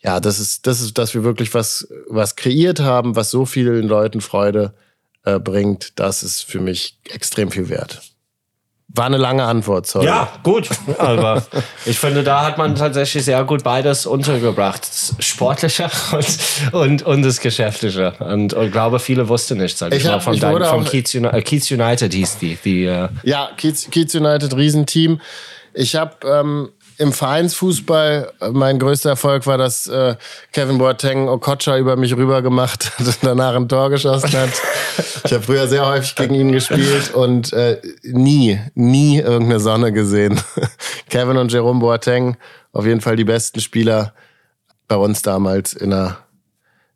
Ja, 0.00 0.20
das 0.20 0.38
ist, 0.38 0.66
das 0.66 0.80
ist, 0.80 0.98
dass 0.98 1.14
wir 1.14 1.24
wirklich 1.24 1.54
was, 1.54 1.88
was 2.08 2.36
kreiert 2.36 2.80
haben, 2.80 3.16
was 3.16 3.30
so 3.30 3.46
vielen 3.46 3.88
Leuten 3.88 4.20
Freude 4.20 4.74
äh, 5.24 5.38
bringt, 5.38 5.98
das 5.98 6.22
ist 6.22 6.42
für 6.42 6.60
mich 6.60 6.98
extrem 7.10 7.50
viel 7.50 7.68
wert. 7.68 8.13
War 8.96 9.06
eine 9.06 9.16
lange 9.16 9.42
Antwort, 9.42 9.88
sorry. 9.88 10.06
Ja, 10.06 10.28
gut. 10.44 10.68
Aber 10.98 11.42
ich 11.84 11.98
finde, 11.98 12.22
da 12.22 12.44
hat 12.46 12.58
man 12.58 12.76
tatsächlich 12.76 13.24
sehr 13.24 13.42
gut 13.42 13.64
beides 13.64 14.06
untergebracht. 14.06 14.82
Das 14.82 15.14
Sportliche 15.18 15.90
und, 16.12 16.38
und, 16.72 17.02
und 17.02 17.22
das 17.22 17.40
Geschäftliche. 17.40 18.12
Und, 18.20 18.54
und 18.54 18.70
glaube, 18.70 19.00
viele 19.00 19.28
wussten 19.28 19.58
nicht, 19.58 19.76
sag 19.76 19.92
ich, 19.92 20.04
ich 20.04 20.04
mal, 20.04 20.20
von, 20.20 20.38
dein, 20.38 20.64
von 20.64 20.84
Kiez, 20.84 21.12
United, 21.12 21.34
äh, 21.36 21.42
Kiez 21.42 21.70
United 21.72 22.12
hieß 22.12 22.38
die. 22.38 22.56
die 22.64 22.84
äh 22.84 23.08
ja, 23.24 23.50
Kiez, 23.56 23.90
Kiez 23.90 24.14
United, 24.14 24.56
Riesenteam. 24.56 25.20
Ich 25.72 25.96
habe 25.96 26.14
ähm, 26.24 26.68
im 26.98 27.12
Vereinsfußball, 27.12 28.32
äh, 28.40 28.50
mein 28.50 28.78
größter 28.78 29.10
Erfolg 29.10 29.46
war, 29.46 29.58
dass 29.58 29.86
äh, 29.86 30.16
Kevin 30.52 30.78
Boateng 30.78 31.28
Okocha 31.28 31.78
über 31.78 31.96
mich 31.96 32.16
rüber 32.16 32.42
gemacht 32.42 32.92
hat 32.98 33.06
und 33.06 33.18
danach 33.22 33.54
ein 33.54 33.68
Tor 33.68 33.90
geschossen 33.90 34.32
hat. 34.32 34.50
ich 35.24 35.32
habe 35.32 35.42
früher 35.42 35.68
sehr 35.68 35.86
häufig 35.86 36.14
gegen 36.14 36.34
ihn 36.34 36.52
gespielt 36.52 37.14
und 37.14 37.52
äh, 37.52 37.80
nie, 38.02 38.60
nie 38.74 39.18
irgendeine 39.18 39.60
Sonne 39.60 39.92
gesehen. 39.92 40.40
Kevin 41.08 41.36
und 41.36 41.52
Jerome 41.52 41.80
Boateng, 41.80 42.36
auf 42.72 42.86
jeden 42.86 43.00
Fall 43.00 43.16
die 43.16 43.24
besten 43.24 43.60
Spieler 43.60 44.14
bei 44.88 44.96
uns 44.96 45.22
damals 45.22 45.72
in 45.72 45.90
der 45.90 46.18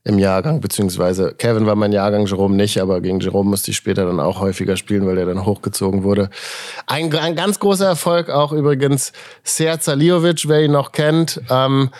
im 0.08 0.18
Jahrgang, 0.18 0.60
beziehungsweise 0.60 1.34
Kevin 1.36 1.66
war 1.66 1.76
mein 1.76 1.92
Jahrgang, 1.92 2.24
Jerome 2.24 2.56
nicht, 2.56 2.80
aber 2.80 3.02
gegen 3.02 3.20
Jerome 3.20 3.50
musste 3.50 3.70
ich 3.70 3.76
später 3.76 4.06
dann 4.06 4.20
auch 4.20 4.40
häufiger 4.40 4.76
spielen, 4.76 5.06
weil 5.06 5.16
der 5.16 5.26
dann 5.26 5.44
hochgezogen 5.44 6.02
wurde. 6.02 6.30
Ein, 6.86 7.14
ein 7.14 7.36
ganz 7.36 7.60
großer 7.60 7.86
Erfolg 7.86 8.30
auch 8.30 8.52
übrigens 8.52 9.12
Serza 9.44 9.92
Liovic, 9.92 10.48
wer 10.48 10.64
ihn 10.64 10.72
noch 10.72 10.92
kennt, 10.92 11.42
ähm, 11.50 11.90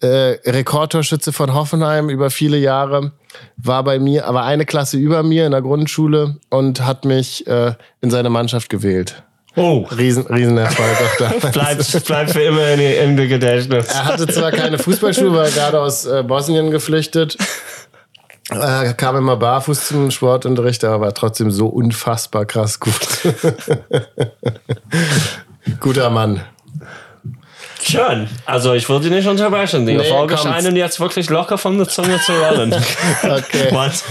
äh, 0.00 0.38
Rekordtorschütze 0.44 1.32
von 1.32 1.54
Hoffenheim 1.54 2.10
über 2.10 2.30
viele 2.30 2.58
Jahre, 2.58 3.12
war 3.56 3.84
bei 3.84 4.00
mir, 4.00 4.26
aber 4.26 4.42
eine 4.42 4.66
Klasse 4.66 4.98
über 4.98 5.22
mir 5.22 5.46
in 5.46 5.52
der 5.52 5.62
Grundschule 5.62 6.36
und 6.50 6.84
hat 6.84 7.04
mich 7.04 7.46
äh, 7.46 7.74
in 8.00 8.10
seine 8.10 8.28
Mannschaft 8.28 8.68
gewählt. 8.68 9.22
Oh. 9.56 9.86
Riesen, 9.96 10.26
Riesenerfolg 10.26 10.96
auch 11.00 11.16
da. 11.18 11.48
bleibt, 11.50 12.04
bleibt 12.04 12.30
für 12.30 12.42
immer 12.42 12.68
in, 12.68 12.80
in 12.80 13.16
der 13.16 13.26
Gedächtnis. 13.26 13.88
Er 13.88 14.04
hatte 14.04 14.26
zwar 14.26 14.52
keine 14.52 14.78
Fußballschuhe, 14.78 15.32
war 15.32 15.48
gerade 15.50 15.80
aus 15.80 16.04
äh, 16.04 16.22
Bosnien 16.22 16.70
geflüchtet. 16.70 17.36
Er 18.50 18.94
kam 18.94 19.16
immer 19.16 19.36
barfuß 19.36 19.88
zum 19.88 20.10
Sportunterricht, 20.10 20.84
aber 20.84 21.06
war 21.06 21.14
trotzdem 21.14 21.50
so 21.50 21.66
unfassbar 21.66 22.44
krass 22.44 22.78
gut. 22.78 22.94
Guter 25.80 26.10
Mann. 26.10 26.42
Schön. 27.88 28.28
Also 28.44 28.74
ich 28.74 28.88
würde 28.88 29.08
nicht 29.10 29.28
unterbrechen. 29.28 29.86
Die 29.86 29.96
nee, 29.96 30.04
Folge 30.04 30.36
scheinen 30.36 30.74
jetzt 30.74 30.98
wirklich 30.98 31.30
locker 31.30 31.56
von 31.56 31.78
der 31.78 31.86
Zunge 31.88 32.18
zu 32.20 32.32
rollen. 32.32 32.72
okay. 33.22 33.72
once 33.72 34.04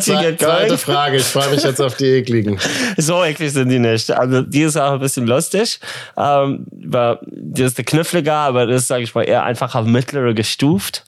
Zwe 0.00 0.36
zweite 0.36 0.76
Frage. 0.76 1.18
Ich 1.18 1.24
freue 1.24 1.50
mich 1.50 1.62
jetzt 1.62 1.80
auf 1.80 1.96
die 1.96 2.06
ekligen. 2.06 2.58
So 2.96 3.22
eklig 3.24 3.52
sind 3.52 3.68
die 3.68 3.78
nicht. 3.78 4.10
Also 4.10 4.42
die 4.42 4.62
ist 4.62 4.76
auch 4.76 4.94
ein 4.94 4.98
bisschen 4.98 5.26
lustig. 5.26 5.78
Ähm, 6.16 6.66
die 6.70 7.62
ist 7.62 7.78
der 7.78 7.84
kniffliger, 7.84 8.34
aber 8.34 8.66
das 8.66 8.82
ist, 8.82 8.88
sage 8.88 9.04
ich 9.04 9.14
mal, 9.14 9.22
eher 9.22 9.44
einfach 9.44 9.74
auf 9.76 9.86
mittlere 9.86 10.34
gestuft. 10.34 11.04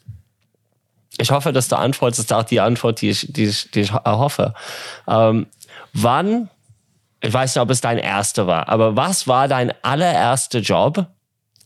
Ich 1.19 1.31
hoffe, 1.31 1.53
dass 1.53 1.69
du 1.69 1.77
antwortest 1.77 2.33
auch 2.33 2.45
die 2.45 2.61
Antwort, 2.61 3.01
die 3.01 3.11
ich, 3.11 3.33
die 3.33 3.47
ich, 3.47 3.71
die 3.73 3.81
ich 3.81 3.93
hoffe. 3.93 4.55
Ähm, 5.09 5.47
wann, 5.93 6.49
ich 7.21 7.33
weiß 7.33 7.55
nicht, 7.55 7.62
ob 7.62 7.71
es 7.71 7.81
dein 7.81 7.99
erster 7.99 8.47
war, 8.47 8.69
aber 8.69 8.97
was 8.97 9.27
war 9.27 9.49
dein 9.49 9.73
allererster 9.83 10.61
Job, 10.61 11.07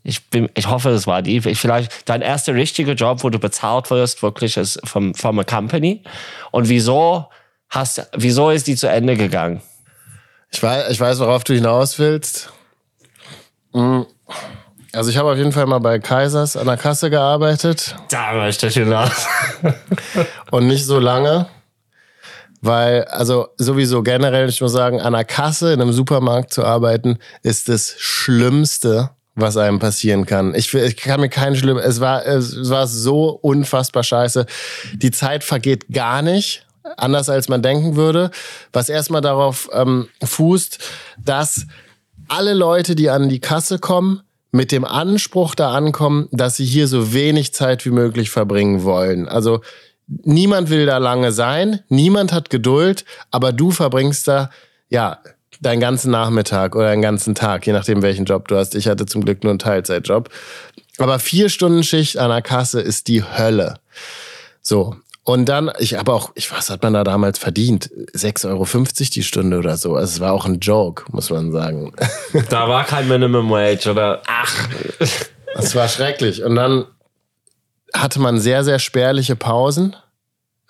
Ich, 0.03 0.31
bin, 0.31 0.49
ich 0.55 0.69
hoffe, 0.69 0.91
das 0.91 1.07
war 1.07 1.23
die. 1.23 1.41
Vielleicht 1.41 2.09
dein 2.09 2.23
erster 2.23 2.55
richtiger 2.55 2.95
Job, 2.95 3.23
wo 3.25 3.31
du 3.31 3.39
bezahlt 3.39 3.91
wirst, 3.91 4.23
wirklich 4.23 4.57
ist 4.57 4.81
vom, 4.85 5.15
vom 5.15 5.45
Company. 5.45 6.03
Und 6.51 6.69
wieso 6.69 7.27
hast, 7.69 8.09
wieso 8.17 8.51
ist 8.51 8.67
die 8.67 8.77
zu 8.77 8.89
Ende 8.89 9.17
gegangen? 9.17 9.61
Ich 10.51 10.63
weiß, 10.63 10.91
ich 10.91 11.01
weiß, 11.01 11.19
worauf 11.21 11.45
du 11.45 11.55
hinaus 11.55 11.99
willst. 11.99 12.53
Hm. 13.73 14.07
Also 14.93 15.11
ich 15.11 15.19
habe 15.19 15.31
auf 15.31 15.37
jeden 15.37 15.53
Fall 15.53 15.67
mal 15.67 15.81
bei 15.81 15.99
Kaisers 15.99 16.57
an 16.57 16.67
der 16.67 16.79
Kasse 16.79 17.11
gearbeitet. 17.11 17.95
Da 18.11 18.33
möchte 18.33 18.69
ich 18.69 18.75
hinaus. 18.75 19.27
Und 20.51 20.67
nicht 20.67 20.87
so 20.87 20.99
lange. 20.99 21.47
Weil, 22.61 23.05
also 23.05 23.49
sowieso 23.57 24.03
generell, 24.03 24.49
ich 24.49 24.61
muss 24.61 24.73
sagen, 24.73 25.01
an 25.01 25.13
der 25.13 25.25
Kasse 25.25 25.73
in 25.73 25.81
einem 25.81 25.93
Supermarkt 25.93 26.53
zu 26.53 26.65
arbeiten, 26.65 27.19
ist 27.43 27.69
das 27.69 27.95
Schlimmste, 27.99 29.11
was 29.41 29.57
einem 29.57 29.79
passieren 29.79 30.27
kann. 30.27 30.55
Ich, 30.55 30.73
ich 30.75 30.97
kann 30.97 31.21
mir 31.21 31.29
keinen 31.29 31.57
schlimm. 31.57 31.79
Es 31.79 32.01
war, 32.01 32.27
es 32.27 32.71
war 32.71 32.87
so 32.87 33.31
unfassbar 33.31 34.03
scheiße. 34.03 34.47
Die 34.95 35.11
Zeit 35.11 35.45
vergeht 35.45 35.89
gar 35.91 36.23
nicht 36.23 36.65
anders 36.97 37.29
als 37.29 37.49
man 37.49 37.63
denken 37.63 37.97
würde, 37.97 38.31
was 38.73 38.89
erstmal 38.89 39.21
darauf 39.21 39.69
ähm, 39.73 40.09
fußt, 40.25 40.79
dass 41.23 41.67
alle 42.29 42.55
Leute, 42.55 42.95
die 42.95 43.11
an 43.11 43.29
die 43.29 43.41
Kasse 43.41 43.79
kommen, 43.79 44.23
mit 44.51 44.73
dem 44.73 44.85
Anspruch 44.85 45.55
da 45.55 45.73
ankommen, 45.73 46.29
dass 46.33 46.57
sie 46.57 46.65
hier 46.65 46.89
so 46.89 47.13
wenig 47.13 47.53
Zeit 47.53 47.85
wie 47.85 47.91
möglich 47.91 48.31
verbringen 48.31 48.83
wollen. 48.83 49.29
Also 49.29 49.61
niemand 50.07 50.71
will 50.71 50.87
da 50.87 50.99
lange 50.99 51.33
sein, 51.33 51.81
niemand 51.89 52.33
hat 52.33 52.49
Geduld, 52.49 53.05
aber 53.31 53.53
du 53.53 53.71
verbringst 53.71 54.27
da, 54.27 54.51
ja, 54.89 55.19
deinen 55.61 55.81
ganzen 55.81 56.11
Nachmittag 56.11 56.77
oder 56.77 56.89
einen 56.89 57.03
ganzen 57.03 57.35
Tag, 57.35 57.67
je 57.67 57.73
nachdem, 57.73 58.03
welchen 58.03 58.25
Job 58.25 58.49
du 58.49 58.57
hast. 58.57 58.75
Ich 58.75 58.89
hatte 58.89 59.07
zum 59.07 59.25
Glück 59.25 59.43
nur 59.43 59.51
einen 59.51 59.59
Teilzeitjob. 59.59 60.29
Aber 60.99 61.19
vier 61.19 61.49
Stunden 61.49 61.83
Schicht 61.83 62.19
an 62.19 62.31
der 62.31 62.43
Kasse 62.43 62.81
ist 62.81 63.09
die 63.09 63.23
Hölle. 63.23 63.79
So. 64.63 64.97
Und 65.25 65.47
dann, 65.47 65.71
ich 65.79 65.95
habe 65.95 66.13
auch, 66.13 66.33
ich, 66.37 66.51
was 66.53 66.71
hat 66.71 66.83
man 66.83 66.95
da 66.95 67.05
damals 67.05 67.39
verdient? 67.39 67.91
6,50 68.15 68.49
Euro 68.49 68.65
die 69.15 69.23
Stunde 69.23 69.59
oder 69.59 69.77
so. 69.77 69.95
Also 69.95 70.15
es 70.15 70.21
war 70.21 70.33
auch 70.33 70.47
ein 70.47 70.59
Joke, 70.59 71.05
muss 71.13 71.31
man 71.31 71.53
sagen. 71.53 71.93
Da 72.49 72.69
war 72.69 72.85
kein 72.85 73.09
Minimum 73.09 73.51
Wage, 73.51 73.91
oder? 73.91 74.23
Ach. 74.27 74.69
Das 75.55 75.75
war 75.75 75.89
schrecklich. 75.89 76.43
Und 76.43 76.57
dann 76.57 76.87
hatte 77.95 78.21
man 78.21 78.39
sehr, 78.39 78.65
sehr 78.65 78.79
spärliche 78.79 79.37
Pausen 79.37 79.95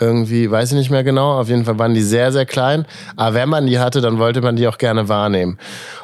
irgendwie, 0.01 0.49
weiß 0.49 0.71
ich 0.71 0.79
nicht 0.79 0.91
mehr 0.91 1.03
genau, 1.03 1.41
auf 1.41 1.49
jeden 1.49 1.65
Fall 1.65 1.79
waren 1.79 1.93
die 1.93 2.03
sehr, 2.03 2.31
sehr 2.31 2.47
klein. 2.47 2.87
Aber 3.17 3.35
wenn 3.35 3.49
man 3.49 3.67
die 3.67 3.81
hatte, 3.81 4.01
dann 4.01 4.19
wollte 4.19 4.41
man 4.41 4.55
die 4.55 4.69
auch 4.69 4.79
gerne 4.79 5.09
wahrnehmen. 5.09 5.59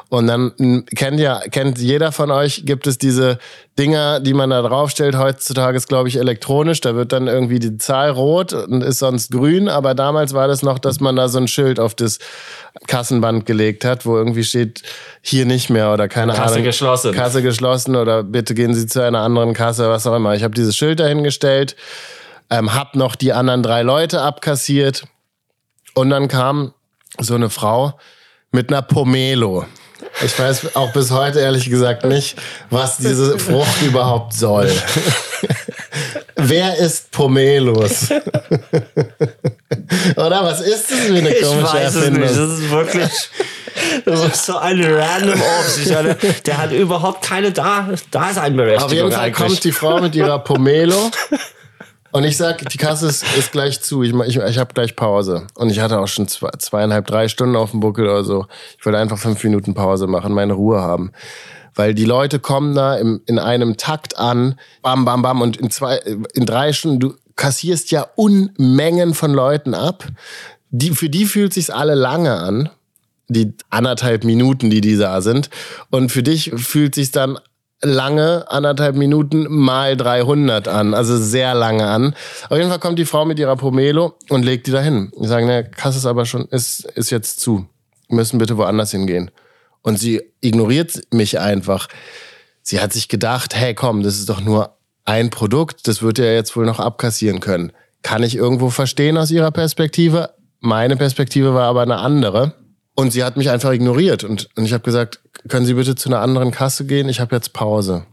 Und 0.09 0.27
dann 0.27 0.85
kennt 0.95 1.19
ja, 1.19 1.39
kennt 1.49 1.79
jeder 1.79 2.11
von 2.11 2.29
euch, 2.29 2.63
gibt 2.65 2.87
es 2.87 2.97
diese 2.97 3.39
Dinger, 3.79 4.19
die 4.19 4.33
man 4.33 4.49
da 4.49 4.61
draufstellt. 4.61 5.17
Heutzutage 5.17 5.77
ist, 5.77 5.87
glaube 5.87 6.09
ich, 6.09 6.17
elektronisch. 6.17 6.81
Da 6.81 6.95
wird 6.95 7.11
dann 7.13 7.27
irgendwie 7.27 7.59
die 7.59 7.77
Zahl 7.77 8.11
rot 8.11 8.53
und 8.53 8.83
ist 8.83 8.99
sonst 8.99 9.31
grün. 9.31 9.69
Aber 9.69 9.95
damals 9.95 10.33
war 10.33 10.47
das 10.47 10.61
noch, 10.61 10.77
dass 10.77 10.99
man 10.99 11.15
da 11.15 11.29
so 11.29 11.39
ein 11.39 11.47
Schild 11.47 11.79
auf 11.79 11.95
das 11.95 12.19
Kassenband 12.87 13.45
gelegt 13.45 13.85
hat, 13.85 14.05
wo 14.05 14.17
irgendwie 14.17 14.43
steht, 14.43 14.83
hier 15.21 15.45
nicht 15.45 15.69
mehr 15.69 15.93
oder 15.93 16.07
keine 16.07 16.33
Kasse 16.33 16.41
Ahnung. 16.41 16.53
Kasse 16.53 16.63
geschlossen. 16.63 17.11
Kasse 17.13 17.41
geschlossen 17.41 17.95
oder 17.95 18.23
bitte 18.23 18.53
gehen 18.53 18.73
Sie 18.73 18.87
zu 18.87 19.01
einer 19.01 19.19
anderen 19.19 19.53
Kasse, 19.53 19.89
was 19.89 20.05
auch 20.05 20.15
immer. 20.15 20.35
Ich 20.35 20.43
habe 20.43 20.53
dieses 20.53 20.75
Schild 20.75 20.99
dahingestellt 20.99 21.75
ähm, 22.49 22.73
hab 22.73 22.95
noch 22.95 23.15
die 23.15 23.33
anderen 23.33 23.63
drei 23.63 23.81
Leute 23.81 24.21
abkassiert 24.21 25.05
und 25.93 26.09
dann 26.09 26.27
kam 26.27 26.73
so 27.19 27.35
eine 27.35 27.49
Frau 27.49 27.97
mit 28.51 28.69
einer 28.69 28.81
Pomelo. 28.81 29.65
Ich 30.23 30.37
weiß 30.37 30.75
auch 30.75 30.91
bis 30.93 31.11
heute 31.11 31.39
ehrlich 31.39 31.69
gesagt 31.69 32.05
nicht, 32.05 32.37
was 32.69 32.97
diese 32.97 33.39
Frucht 33.39 33.81
überhaupt 33.81 34.33
soll. 34.33 34.71
Wer 36.35 36.77
ist 36.77 37.11
Pomelos? 37.11 38.11
Oder 40.15 40.43
was 40.43 40.61
ist 40.61 40.91
das 40.91 40.99
für 40.99 41.15
eine 41.15 41.33
komische 41.33 41.57
ich 41.57 41.73
weiß 41.73 41.95
Erfindung? 41.95 42.23
Es 42.23 42.31
nicht. 42.31 42.41
Das 42.41 42.59
ist 42.59 42.69
wirklich 42.69 43.11
das 44.05 44.25
ist 44.25 44.45
so 44.45 44.57
ein 44.57 44.83
random 44.83 45.41
Obst. 45.41 45.89
Der 46.45 46.57
hat 46.57 46.71
überhaupt 46.71 47.23
keine 47.23 47.51
da. 47.51 47.89
Da 48.11 48.29
ist 48.29 48.37
ein 48.37 48.55
Berechtigung. 48.55 48.85
Auf 48.85 48.93
jeden 48.93 49.11
Fall 49.11 49.25
eigentlich. 49.25 49.47
kommt 49.47 49.63
die 49.63 49.71
Frau 49.71 50.01
mit 50.01 50.15
ihrer 50.15 50.39
Pomelo 50.39 51.11
und 52.15 52.23
ich 52.23 52.37
sag, 52.37 52.67
die 52.69 52.77
Kasse 52.77 53.07
ist, 53.07 53.25
ist 53.37 53.51
gleich 53.51 53.81
zu. 53.81 54.01
Ich, 54.01 54.13
ich, 54.13 54.37
ich 54.37 54.57
habe 54.57 54.73
gleich 54.73 54.95
Pause. 54.95 55.47
Und 55.55 55.69
ich 55.69 55.81
hatte 55.81 55.99
auch 55.99 56.07
schon 56.07 56.27
zwei, 56.27 56.49
zweieinhalb, 56.57 57.05
drei 57.07 57.27
Stunden 57.27 57.55
auf 57.55 57.71
dem 57.71 57.81
Buckel 57.81 58.05
oder 58.05 58.23
so. 58.23 58.45
Ich 58.79 58.85
wollte 58.85 58.99
einfach 58.99 59.17
fünf 59.17 59.43
Minuten 59.43 59.73
Pause 59.73 60.07
machen, 60.07 60.33
meine 60.33 60.53
Ruhe 60.53 60.81
haben. 60.81 61.11
Weil 61.73 61.93
die 61.93 62.05
Leute 62.05 62.39
kommen 62.39 62.73
da 62.73 62.95
im, 62.95 63.21
in 63.25 63.37
einem 63.37 63.75
Takt 63.75 64.17
an, 64.17 64.57
bam, 64.81 65.03
bam, 65.03 65.21
bam, 65.21 65.41
und 65.41 65.57
in 65.57 65.69
zwei, 65.71 65.97
in 66.33 66.45
drei 66.45 66.71
Stunden, 66.71 67.01
du 67.01 67.15
kassierst 67.35 67.91
ja 67.91 68.07
Unmengen 68.15 69.13
von 69.13 69.33
Leuten 69.33 69.73
ab. 69.73 70.07
Die, 70.69 70.91
für 70.91 71.09
die 71.09 71.25
fühlt 71.25 71.53
sich's 71.53 71.69
alle 71.69 71.95
lange 71.95 72.33
an 72.33 72.69
die 73.27 73.53
anderthalb 73.69 74.23
Minuten, 74.23 74.69
die 74.69 74.81
die 74.81 74.97
da 74.97 75.21
sind. 75.21 75.49
Und 75.89 76.11
für 76.11 76.23
dich 76.23 76.51
fühlt 76.55 76.95
sich's 76.95 77.11
dann 77.11 77.39
lange, 77.85 78.45
anderthalb 78.49 78.95
Minuten 78.95 79.47
mal 79.49 79.95
300 79.95 80.67
an, 80.67 80.93
also 80.93 81.17
sehr 81.17 81.53
lange 81.53 81.87
an. 81.87 82.15
Auf 82.49 82.57
jeden 82.57 82.69
Fall 82.69 82.79
kommt 82.79 82.99
die 82.99 83.05
Frau 83.05 83.25
mit 83.25 83.39
ihrer 83.39 83.55
Pomelo 83.55 84.15
und 84.29 84.43
legt 84.43 84.67
die 84.67 84.71
dahin. 84.71 85.11
Ich 85.19 85.27
sage, 85.27 85.45
ne, 85.45 85.63
Kasse 85.63 85.97
ist 85.97 86.05
aber 86.05 86.25
schon, 86.25 86.45
ist, 86.49 86.85
ist 86.85 87.09
jetzt 87.09 87.39
zu. 87.39 87.67
Wir 88.07 88.17
müssen 88.17 88.37
bitte 88.37 88.57
woanders 88.57 88.91
hingehen. 88.91 89.31
Und 89.81 89.99
sie 89.99 90.21
ignoriert 90.41 91.01
mich 91.11 91.39
einfach. 91.39 91.87
Sie 92.61 92.81
hat 92.81 92.93
sich 92.93 93.07
gedacht, 93.07 93.55
hey 93.55 93.73
komm, 93.73 94.03
das 94.03 94.17
ist 94.17 94.29
doch 94.29 94.41
nur 94.41 94.75
ein 95.05 95.29
Produkt, 95.29 95.87
das 95.87 96.01
wird 96.01 96.17
ja 96.17 96.25
jetzt 96.25 96.55
wohl 96.55 96.65
noch 96.65 96.79
abkassieren 96.79 97.39
können. 97.39 97.71
Kann 98.01 98.23
ich 98.23 98.35
irgendwo 98.35 98.69
verstehen 98.69 99.17
aus 99.17 99.31
ihrer 99.31 99.51
Perspektive. 99.51 100.31
Meine 100.59 100.97
Perspektive 100.97 101.53
war 101.53 101.65
aber 101.65 101.83
eine 101.83 101.97
andere. 101.97 102.53
Und 102.95 103.11
sie 103.11 103.23
hat 103.23 103.37
mich 103.37 103.49
einfach 103.49 103.71
ignoriert. 103.71 104.23
Und, 104.23 104.49
und 104.55 104.65
ich 104.65 104.73
habe 104.73 104.83
gesagt, 104.83 105.19
können 105.47 105.65
Sie 105.65 105.73
bitte 105.75 105.95
zu 105.95 106.09
einer 106.09 106.21
anderen 106.21 106.51
Kasse 106.51 106.85
gehen? 106.85 107.09
Ich 107.09 107.19
habe 107.19 107.35
jetzt 107.35 107.53
Pause. 107.53 108.05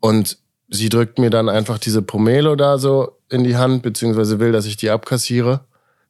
Und 0.00 0.38
sie 0.68 0.88
drückt 0.88 1.18
mir 1.18 1.30
dann 1.30 1.48
einfach 1.48 1.78
diese 1.78 2.02
Pomelo 2.02 2.56
da 2.56 2.78
so 2.78 3.18
in 3.28 3.44
die 3.44 3.56
Hand, 3.56 3.82
beziehungsweise 3.82 4.38
will, 4.38 4.52
dass 4.52 4.66
ich 4.66 4.76
die 4.76 4.90
abkassiere. 4.90 5.60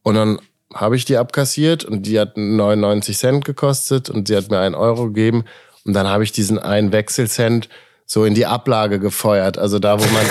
Und 0.02 0.14
dann 0.14 0.38
habe 0.74 0.96
ich 0.96 1.04
die 1.04 1.16
abkassiert 1.16 1.84
und 1.84 2.02
die 2.02 2.18
hat 2.18 2.36
99 2.36 3.16
Cent 3.16 3.44
gekostet 3.44 4.10
und 4.10 4.28
sie 4.28 4.36
hat 4.36 4.50
mir 4.50 4.58
einen 4.58 4.74
Euro 4.74 5.06
gegeben. 5.06 5.44
Und 5.84 5.92
dann 5.92 6.06
habe 6.06 6.24
ich 6.24 6.32
diesen 6.32 6.58
einen 6.58 6.92
Wechselcent 6.92 7.68
so 8.04 8.24
in 8.24 8.34
die 8.34 8.46
Ablage 8.46 8.98
gefeuert. 8.98 9.58
Also 9.58 9.78
da, 9.78 9.98
wo 9.98 10.04
man, 10.04 10.26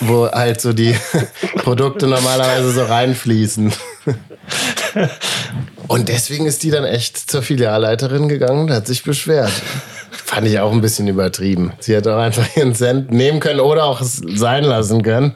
wo 0.00 0.30
halt 0.30 0.60
so 0.60 0.72
die 0.72 0.96
Produkte 1.56 2.06
normalerweise 2.06 2.70
so 2.72 2.84
reinfließen. 2.84 3.72
Und 5.88 6.08
deswegen 6.08 6.46
ist 6.46 6.62
die 6.62 6.70
dann 6.70 6.84
echt 6.84 7.30
zur 7.30 7.42
Filialleiterin 7.42 8.28
gegangen 8.28 8.60
und 8.60 8.70
hat 8.70 8.86
sich 8.86 9.02
beschwert. 9.02 9.50
Fand 10.12 10.46
ich 10.46 10.60
auch 10.60 10.70
ein 10.70 10.80
bisschen 10.80 11.08
übertrieben. 11.08 11.72
Sie 11.80 11.94
hätte 11.94 12.14
auch 12.14 12.20
einfach 12.20 12.46
ihren 12.56 12.74
Cent 12.76 13.10
nehmen 13.10 13.40
können 13.40 13.58
oder 13.58 13.84
auch 13.84 14.00
es 14.00 14.22
sein 14.34 14.62
lassen 14.62 15.02
können. 15.02 15.34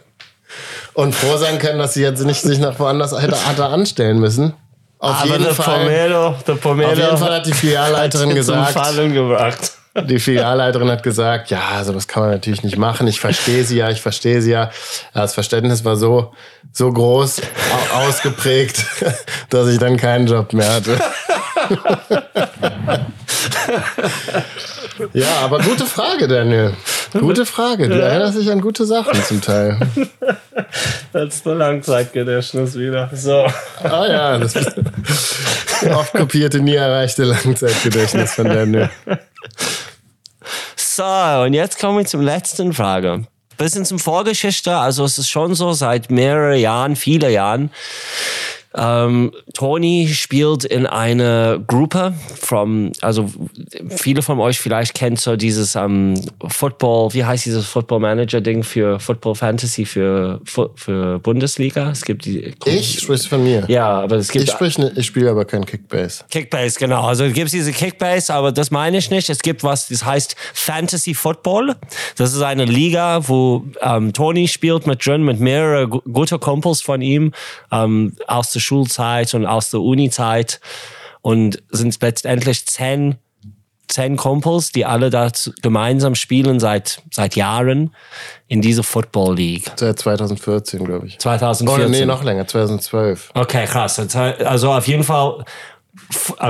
Und 0.92 1.12
froh 1.14 1.36
sein 1.38 1.58
können, 1.58 1.80
dass 1.80 1.94
sie 1.94 2.02
jetzt 2.02 2.24
nicht 2.24 2.40
sich 2.40 2.60
nach 2.60 2.78
woanders 2.78 3.12
hatte 3.12 3.64
anstellen 3.64 4.20
müssen. 4.20 4.54
Auf 5.00 5.22
Aber 5.22 5.38
jeden 5.38 5.54
Fall, 5.54 5.80
Pomelo, 5.80 6.34
der 6.46 6.54
Pomelo 6.54 6.90
auf 6.92 6.98
jeden 6.98 7.16
Fall 7.16 7.34
hat 7.34 7.46
die 7.46 7.52
Filialleiterin 7.52 8.28
hat 8.28 8.36
gesagt. 8.36 9.12
gebracht. 9.12 9.72
Die 10.02 10.18
Filialleiterin 10.18 10.90
hat 10.90 11.04
gesagt, 11.04 11.50
ja, 11.50 11.82
sowas 11.84 12.08
kann 12.08 12.24
man 12.24 12.32
natürlich 12.32 12.64
nicht 12.64 12.76
machen. 12.76 13.06
Ich 13.06 13.20
verstehe 13.20 13.62
sie 13.62 13.76
ja, 13.76 13.90
ich 13.90 14.00
verstehe 14.00 14.42
sie 14.42 14.50
ja. 14.50 14.70
Das 15.12 15.34
Verständnis 15.34 15.84
war 15.84 15.96
so, 15.96 16.32
so 16.72 16.92
groß, 16.92 17.40
ausgeprägt, 17.94 18.84
dass 19.50 19.68
ich 19.68 19.78
dann 19.78 19.96
keinen 19.96 20.26
Job 20.26 20.52
mehr 20.52 20.72
hatte. 20.74 20.98
ja, 25.12 25.28
aber 25.42 25.58
gute 25.58 25.86
Frage, 25.86 26.28
Daniel. 26.28 26.74
Gute 27.12 27.46
Frage. 27.46 27.88
Du 27.88 28.00
erinnerst 28.00 28.38
dich 28.38 28.50
an 28.50 28.60
gute 28.60 28.86
Sachen 28.86 29.22
zum 29.24 29.40
Teil. 29.40 29.78
Das 31.12 31.36
ist 31.36 31.46
der 31.46 31.54
Langzeitgedächtnis 31.54 32.76
wieder. 32.76 33.08
So. 33.12 33.46
Ah 33.84 34.06
ja, 34.08 34.38
das 34.38 34.56
ist 34.56 34.74
oft 35.94 36.12
kopierte, 36.12 36.58
nie 36.58 36.74
erreichte 36.74 37.22
Langzeitgedächtnis 37.22 38.34
von 38.34 38.46
Daniel. 38.46 38.90
So, 40.74 41.04
und 41.44 41.54
jetzt 41.54 41.78
kommen 41.78 41.98
wir 41.98 42.06
zum 42.06 42.22
letzten 42.22 42.72
Frage. 42.72 43.26
Bisschen 43.56 43.84
zum 43.84 44.00
Vorgeschichte. 44.00 44.76
Also 44.76 45.04
es 45.04 45.18
ist 45.18 45.28
schon 45.28 45.54
so, 45.54 45.72
seit 45.72 46.10
mehreren 46.10 46.58
Jahren, 46.58 46.96
viele 46.96 47.30
Jahren, 47.30 47.70
Ähm, 48.76 49.32
Tony 49.54 50.08
spielt 50.12 50.64
in 50.64 50.86
einer 50.86 51.60
Gruppe 51.60 52.14
from, 52.40 52.92
also 53.00 53.30
viele 53.88 54.22
von 54.22 54.40
euch 54.40 54.58
vielleicht 54.58 54.94
kennt 54.94 55.20
so 55.20 55.36
dieses 55.36 55.76
ähm, 55.76 56.14
Football, 56.48 57.14
wie 57.14 57.24
heißt 57.24 57.46
dieses 57.46 57.66
Football 57.66 58.00
Manager 58.00 58.40
Ding 58.40 58.64
für 58.64 58.98
Football 58.98 59.36
Fantasy 59.36 59.84
für, 59.84 60.40
für 60.74 61.18
Bundesliga? 61.20 61.90
Es 61.90 62.04
gibt 62.04 62.24
die. 62.24 62.52
Ich 62.64 63.00
spreche 63.00 63.28
von 63.28 63.44
mir. 63.44 63.64
Ja, 63.68 64.00
aber 64.00 64.16
es 64.16 64.28
gibt. 64.28 64.44
Ich, 64.44 64.50
sprich, 64.50 64.78
ne, 64.78 64.92
ich 64.96 65.06
spiele 65.06 65.30
aber 65.30 65.44
kein 65.44 65.64
Kickbase. 65.64 66.24
Kickbase, 66.30 66.78
genau. 66.78 67.04
Also 67.04 67.24
es 67.24 67.32
gibt 67.32 67.52
diese 67.52 67.72
Kickbase, 67.72 68.34
aber 68.34 68.50
das 68.50 68.70
meine 68.70 68.98
ich 68.98 69.10
nicht. 69.10 69.30
Es 69.30 69.40
gibt 69.40 69.62
was, 69.62 69.88
das 69.88 70.04
heißt 70.04 70.34
Fantasy 70.52 71.14
Football. 71.14 71.76
Das 72.16 72.32
ist 72.32 72.42
eine 72.42 72.64
Liga, 72.64 73.28
wo 73.28 73.64
ähm, 73.80 74.12
Tony 74.12 74.48
spielt 74.48 74.86
mit 74.86 75.06
drin, 75.06 75.22
mit 75.22 75.38
mehreren 75.38 75.90
guten 75.90 76.40
Kumpels 76.40 76.80
von 76.80 77.02
ihm 77.02 77.32
ähm, 77.70 78.14
aus 78.26 78.52
der 78.52 78.60
Schulzeit 78.64 79.34
und 79.34 79.46
aus 79.46 79.70
der 79.70 79.80
Unizeit 79.80 80.60
und 81.20 81.62
sind 81.70 82.00
letztendlich 82.02 82.66
zehn, 82.66 83.16
zehn 83.88 84.16
Kumpels, 84.16 84.72
die 84.72 84.84
alle 84.84 85.10
da 85.10 85.30
gemeinsam 85.62 86.14
spielen 86.14 86.60
seit, 86.60 87.02
seit 87.10 87.36
Jahren 87.36 87.94
in 88.48 88.60
dieser 88.60 88.82
Football 88.82 89.36
League. 89.36 89.72
Seit 89.76 89.98
2014, 89.98 90.84
glaube 90.84 91.06
ich. 91.06 91.18
2014? 91.18 91.86
Oh, 91.86 91.88
nee, 91.88 92.04
noch 92.04 92.22
länger, 92.22 92.46
2012. 92.46 93.30
Okay, 93.34 93.64
krass. 93.66 93.98
Also 94.16 94.72
auf 94.72 94.86
jeden 94.86 95.04
Fall 95.04 95.40
äh, 95.40 95.44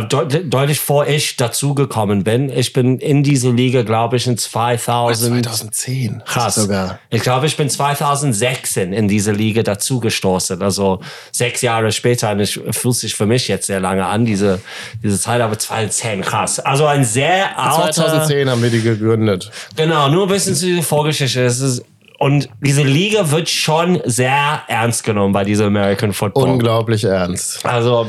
deutlich 0.08 0.80
vor 0.80 1.06
ich 1.06 1.36
dazugekommen 1.36 2.24
bin. 2.24 2.48
Ich 2.48 2.72
bin 2.72 2.98
in 2.98 3.22
diese 3.22 3.50
Liga, 3.50 3.82
glaube 3.82 4.16
ich, 4.16 4.26
in 4.26 4.38
2000. 4.38 5.44
2010. 5.44 6.22
Krass. 6.24 6.54
Sogar. 6.54 6.98
Ich 7.10 7.22
glaube, 7.22 7.46
ich 7.46 7.56
bin 7.56 7.68
2016 7.68 8.92
in 8.92 9.08
diese 9.08 9.32
Liga 9.32 9.62
dazugestoßen. 9.62 10.62
Also 10.62 11.00
sechs 11.32 11.60
Jahre 11.62 11.92
später. 11.92 12.32
Und 12.32 12.40
es 12.40 12.58
fühlt 12.70 12.96
sich 12.96 13.14
für 13.14 13.26
mich 13.26 13.48
jetzt 13.48 13.66
sehr 13.66 13.80
lange 13.80 14.06
an, 14.06 14.24
diese, 14.24 14.60
diese 15.02 15.20
Zeit, 15.20 15.40
aber 15.40 15.58
2010, 15.58 16.22
krass. 16.22 16.60
Also 16.60 16.86
ein 16.86 17.04
sehr 17.04 17.58
alter. 17.58 17.92
2010 17.92 18.48
haben 18.48 18.62
wir 18.62 18.70
die 18.70 18.82
gegründet. 18.82 19.50
Genau, 19.76 20.08
nur 20.08 20.24
ein 20.24 20.28
bisschen 20.28 20.54
zu 20.54 20.66
dieser 20.66 20.82
Vorgeschichte. 20.82 21.44
Es 21.44 21.60
ist 21.60 21.84
und 22.18 22.48
diese 22.60 22.82
Liga 22.82 23.30
wird 23.30 23.48
schon 23.48 24.00
sehr 24.04 24.62
ernst 24.68 25.04
genommen 25.04 25.32
bei 25.32 25.44
dieser 25.44 25.66
American 25.66 26.12
Football. 26.12 26.50
Unglaublich 26.50 27.04
ernst. 27.04 27.64
Also, 27.66 28.06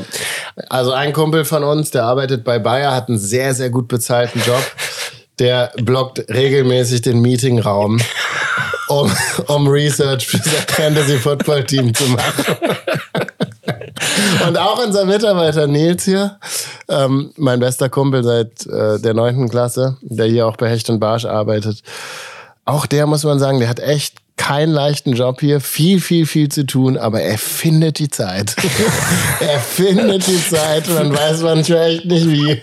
also 0.68 0.92
ein 0.92 1.12
Kumpel 1.12 1.44
von 1.44 1.64
uns, 1.64 1.90
der 1.90 2.04
arbeitet 2.04 2.44
bei 2.44 2.58
Bayer, 2.58 2.94
hat 2.94 3.08
einen 3.08 3.18
sehr, 3.18 3.54
sehr 3.54 3.70
gut 3.70 3.88
bezahlten 3.88 4.40
Job. 4.46 4.62
Der 5.38 5.72
blockt 5.76 6.24
regelmäßig 6.30 7.02
den 7.02 7.20
Meetingraum, 7.20 8.00
um, 8.88 9.12
um 9.48 9.68
Research 9.68 10.26
für 10.26 10.38
sein 10.38 10.64
Fantasy 10.66 11.18
Football 11.18 11.64
Team 11.64 11.92
zu 11.92 12.04
machen. 12.04 12.56
Und 14.46 14.56
auch 14.56 14.82
unser 14.82 15.04
Mitarbeiter 15.04 15.66
Nils 15.66 16.04
hier, 16.04 16.38
ähm, 16.88 17.32
mein 17.36 17.60
bester 17.60 17.88
Kumpel 17.88 18.22
seit 18.22 18.66
äh, 18.66 18.98
der 18.98 19.12
neunten 19.12 19.48
Klasse, 19.48 19.96
der 20.00 20.26
hier 20.26 20.46
auch 20.46 20.56
bei 20.56 20.70
Hecht 20.70 20.88
und 20.88 21.00
Barsch 21.00 21.24
arbeitet 21.24 21.82
auch 22.66 22.84
der 22.84 23.06
muss 23.06 23.24
man 23.24 23.38
sagen, 23.38 23.60
der 23.60 23.68
hat 23.68 23.78
echt 23.78 24.16
keinen 24.36 24.72
leichten 24.72 25.14
Job 25.14 25.40
hier, 25.40 25.60
viel, 25.60 26.00
viel, 26.00 26.26
viel 26.26 26.50
zu 26.50 26.66
tun, 26.66 26.98
aber 26.98 27.22
er 27.22 27.38
findet 27.38 27.98
die 27.98 28.10
Zeit. 28.10 28.54
er 29.40 29.60
findet 29.60 30.26
die 30.26 30.42
Zeit, 30.48 30.86
man 30.88 31.12
weiß 31.12 31.40
manchmal 31.40 31.90
echt 31.90 32.04
nicht 32.04 32.28
wie. 32.28 32.60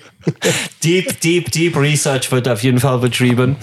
deep, 0.84 1.20
deep, 1.22 1.52
deep 1.52 1.76
Research 1.76 2.32
wird 2.32 2.48
auf 2.48 2.62
jeden 2.64 2.80
Fall 2.80 3.00
betrieben. 3.00 3.56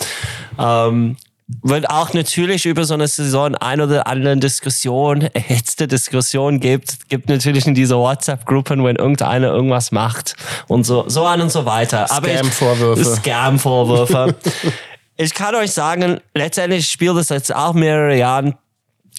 Ähm, 0.58 1.16
wird 1.62 1.90
auch 1.90 2.12
natürlich 2.12 2.66
über 2.66 2.84
so 2.84 2.94
eine 2.94 3.08
Saison 3.08 3.54
ein 3.56 3.80
oder 3.80 4.06
andere 4.06 4.36
Diskussion, 4.36 5.22
erhitzte 5.22 5.88
Diskussion 5.88 6.60
gibt, 6.60 7.08
gibt 7.08 7.28
natürlich 7.28 7.66
in 7.66 7.74
diese 7.74 7.96
WhatsApp-Gruppen, 7.96 8.84
wenn 8.84 8.96
irgendeiner 8.96 9.48
irgendwas 9.48 9.90
macht 9.92 10.36
und 10.68 10.84
so, 10.84 11.08
so 11.08 11.24
an 11.26 11.40
und 11.40 11.50
so 11.50 11.64
weiter. 11.64 12.06
Scam-Vorwürfe. 12.06 13.04
Scam-Vorwürfe. 13.04 14.34
ich 15.20 15.34
kann 15.34 15.54
euch 15.54 15.72
sagen, 15.72 16.18
letztendlich 16.34 16.88
spielt 16.88 17.16
es 17.18 17.28
jetzt 17.28 17.54
auch 17.54 17.74
mehrere 17.74 18.16
Jahre 18.16 18.56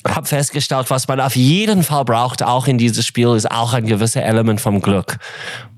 habe 0.07 0.27
festgestellt, 0.27 0.89
was 0.89 1.07
man 1.07 1.19
auf 1.19 1.35
jeden 1.35 1.83
Fall 1.83 2.05
braucht, 2.05 2.43
auch 2.43 2.67
in 2.67 2.77
dieses 2.77 3.05
Spiel, 3.05 3.35
ist 3.35 3.49
auch 3.49 3.73
ein 3.73 3.85
gewisser 3.85 4.23
Element 4.23 4.59
vom 4.59 4.81
Glück. 4.81 5.17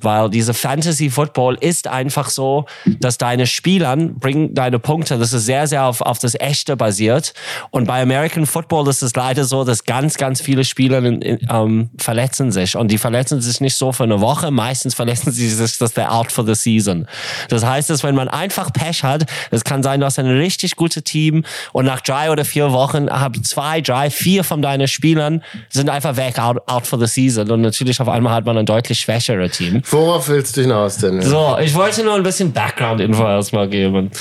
Weil 0.01 0.29
diese 0.29 0.53
Fantasy 0.53 1.09
Football 1.09 1.57
ist 1.59 1.87
einfach 1.87 2.29
so, 2.29 2.65
dass 2.99 3.17
deine 3.17 3.47
Spielern 3.47 4.19
bringen 4.19 4.53
deine 4.53 4.79
Punkte. 4.79 5.17
Das 5.17 5.33
ist 5.33 5.45
sehr, 5.45 5.67
sehr 5.67 5.85
auf, 5.85 6.01
auf 6.01 6.19
das 6.19 6.35
Echte 6.35 6.75
basiert. 6.75 7.33
Und 7.71 7.87
bei 7.87 8.01
American 8.01 8.45
Football 8.45 8.87
ist 8.89 9.01
es 9.01 9.15
leider 9.15 9.45
so, 9.45 9.63
dass 9.63 9.83
ganz, 9.85 10.17
ganz 10.17 10.41
viele 10.41 10.65
Spieler 10.65 10.99
in, 10.99 11.21
in, 11.21 11.47
ähm, 11.49 11.89
verletzen 11.97 12.51
sich. 12.51 12.75
Und 12.75 12.89
die 12.91 12.97
verletzen 12.97 13.41
sich 13.41 13.61
nicht 13.61 13.75
so 13.75 13.91
für 13.91 14.03
eine 14.03 14.21
Woche. 14.21 14.51
Meistens 14.51 14.93
verletzen 14.93 15.31
sie 15.31 15.49
sich, 15.49 15.77
dass 15.77 15.93
der 15.93 16.13
out 16.13 16.31
for 16.31 16.45
the 16.45 16.55
season. 16.55 17.07
Das 17.49 17.65
heißt, 17.65 17.89
dass 17.89 18.03
wenn 18.03 18.15
man 18.15 18.27
einfach 18.27 18.71
Pech 18.73 19.03
hat, 19.03 19.25
es 19.51 19.63
kann 19.63 19.83
sein, 19.83 19.99
du 19.99 20.05
hast 20.05 20.19
ein 20.19 20.27
richtig 20.27 20.75
gutes 20.75 21.03
Team 21.03 21.43
und 21.71 21.85
nach 21.85 22.01
drei 22.01 22.31
oder 22.31 22.45
vier 22.45 22.71
Wochen 22.71 23.09
haben 23.09 23.43
zwei, 23.43 23.81
drei, 23.81 24.09
vier 24.13 24.43
von 24.43 24.61
deinen 24.61 24.87
Spielern 24.87 25.43
sind 25.69 25.89
einfach 25.89 26.15
weg, 26.15 26.39
out, 26.39 26.57
out 26.67 26.87
for 26.87 26.99
the 26.99 27.07
season. 27.07 27.49
Und 27.51 27.61
natürlich 27.61 27.99
auf 27.99 28.07
einmal 28.07 28.33
hat 28.33 28.45
man 28.45 28.57
ein 28.57 28.65
deutlich 28.65 28.99
schwächeres 28.99 29.57
Team. 29.57 29.81
Worauf 29.89 30.29
willst 30.29 30.55
du 30.57 30.61
hinaus 30.61 30.97
denn? 30.97 31.21
So, 31.21 31.57
ich 31.59 31.73
wollte 31.73 32.03
nur 32.03 32.15
ein 32.15 32.23
bisschen 32.23 32.53
Background-Info 32.53 33.23
erstmal 33.23 33.67
geben. 33.67 34.11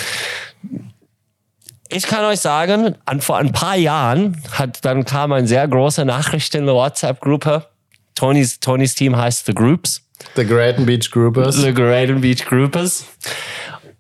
Ich 1.89 2.05
kann 2.05 2.25
euch 2.25 2.41
sagen, 2.41 2.97
an, 3.05 3.21
vor 3.21 3.37
ein 3.37 3.53
paar 3.53 3.77
Jahren 3.77 4.43
hat, 4.53 4.85
dann 4.85 5.05
kam 5.05 5.33
eine 5.33 5.47
sehr 5.47 5.69
große 5.69 6.05
Nachricht 6.07 6.55
in 6.55 6.65
der 6.65 6.75
WhatsApp-Gruppe. 6.75 7.67
Tonys, 8.15 8.61
Tonys 8.61 8.95
Team 8.95 9.17
heißt 9.17 9.45
The 9.47 9.53
Groups. 9.53 10.01
The 10.37 10.47
Great 10.47 10.85
Beach 10.87 11.11
Groupers. 11.11 11.57
The 11.57 11.75
Great 11.75 12.21
Beach 12.21 12.45
Groupers. 12.47 13.05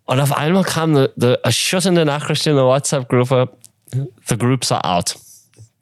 Und 0.05 0.21
auf 0.21 0.37
einmal 0.37 0.65
kam 0.65 0.97
eine 0.97 1.39
erschütternde 1.43 2.05
Nachricht 2.05 2.47
in 2.47 2.57
der 2.57 2.65
WhatsApp-Gruppe. 2.65 3.51
The 4.27 4.39
Groups 4.39 4.73
are 4.73 4.85
out. 4.85 5.17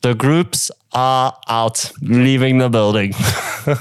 The 0.03 0.15
groups 0.17 0.73
are 0.93 1.37
out, 1.47 1.93
leaving 2.01 2.61
the 2.61 2.69
building. 2.69 3.15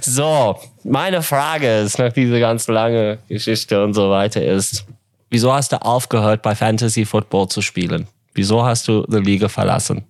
so, 0.00 0.58
meine 0.84 1.22
Frage 1.22 1.80
ist 1.80 1.98
nach 1.98 2.12
dieser 2.12 2.40
ganz 2.40 2.66
langen 2.66 3.18
Geschichte 3.28 3.84
und 3.84 3.92
so 3.92 4.10
weiter 4.10 4.42
ist, 4.42 4.86
wieso 5.28 5.52
hast 5.52 5.72
du 5.72 5.82
aufgehört, 5.82 6.42
bei 6.42 6.54
Fantasy 6.54 7.04
Football 7.04 7.48
zu 7.48 7.60
spielen? 7.60 8.06
Wieso 8.34 8.64
hast 8.64 8.88
du 8.88 9.04
die 9.06 9.18
Liga 9.18 9.48
verlassen? 9.48 10.04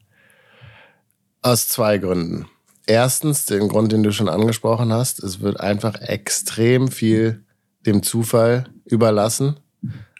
Aus 1.42 1.66
zwei 1.66 1.98
Gründen. 1.98 2.46
Erstens, 2.86 3.46
den 3.46 3.68
Grund, 3.68 3.92
den 3.92 4.02
du 4.02 4.12
schon 4.12 4.28
angesprochen 4.28 4.92
hast, 4.92 5.22
es 5.22 5.40
wird 5.40 5.58
einfach 5.60 6.00
extrem 6.00 6.88
viel 6.88 7.44
dem 7.86 8.02
Zufall 8.02 8.66
überlassen. 8.84 9.58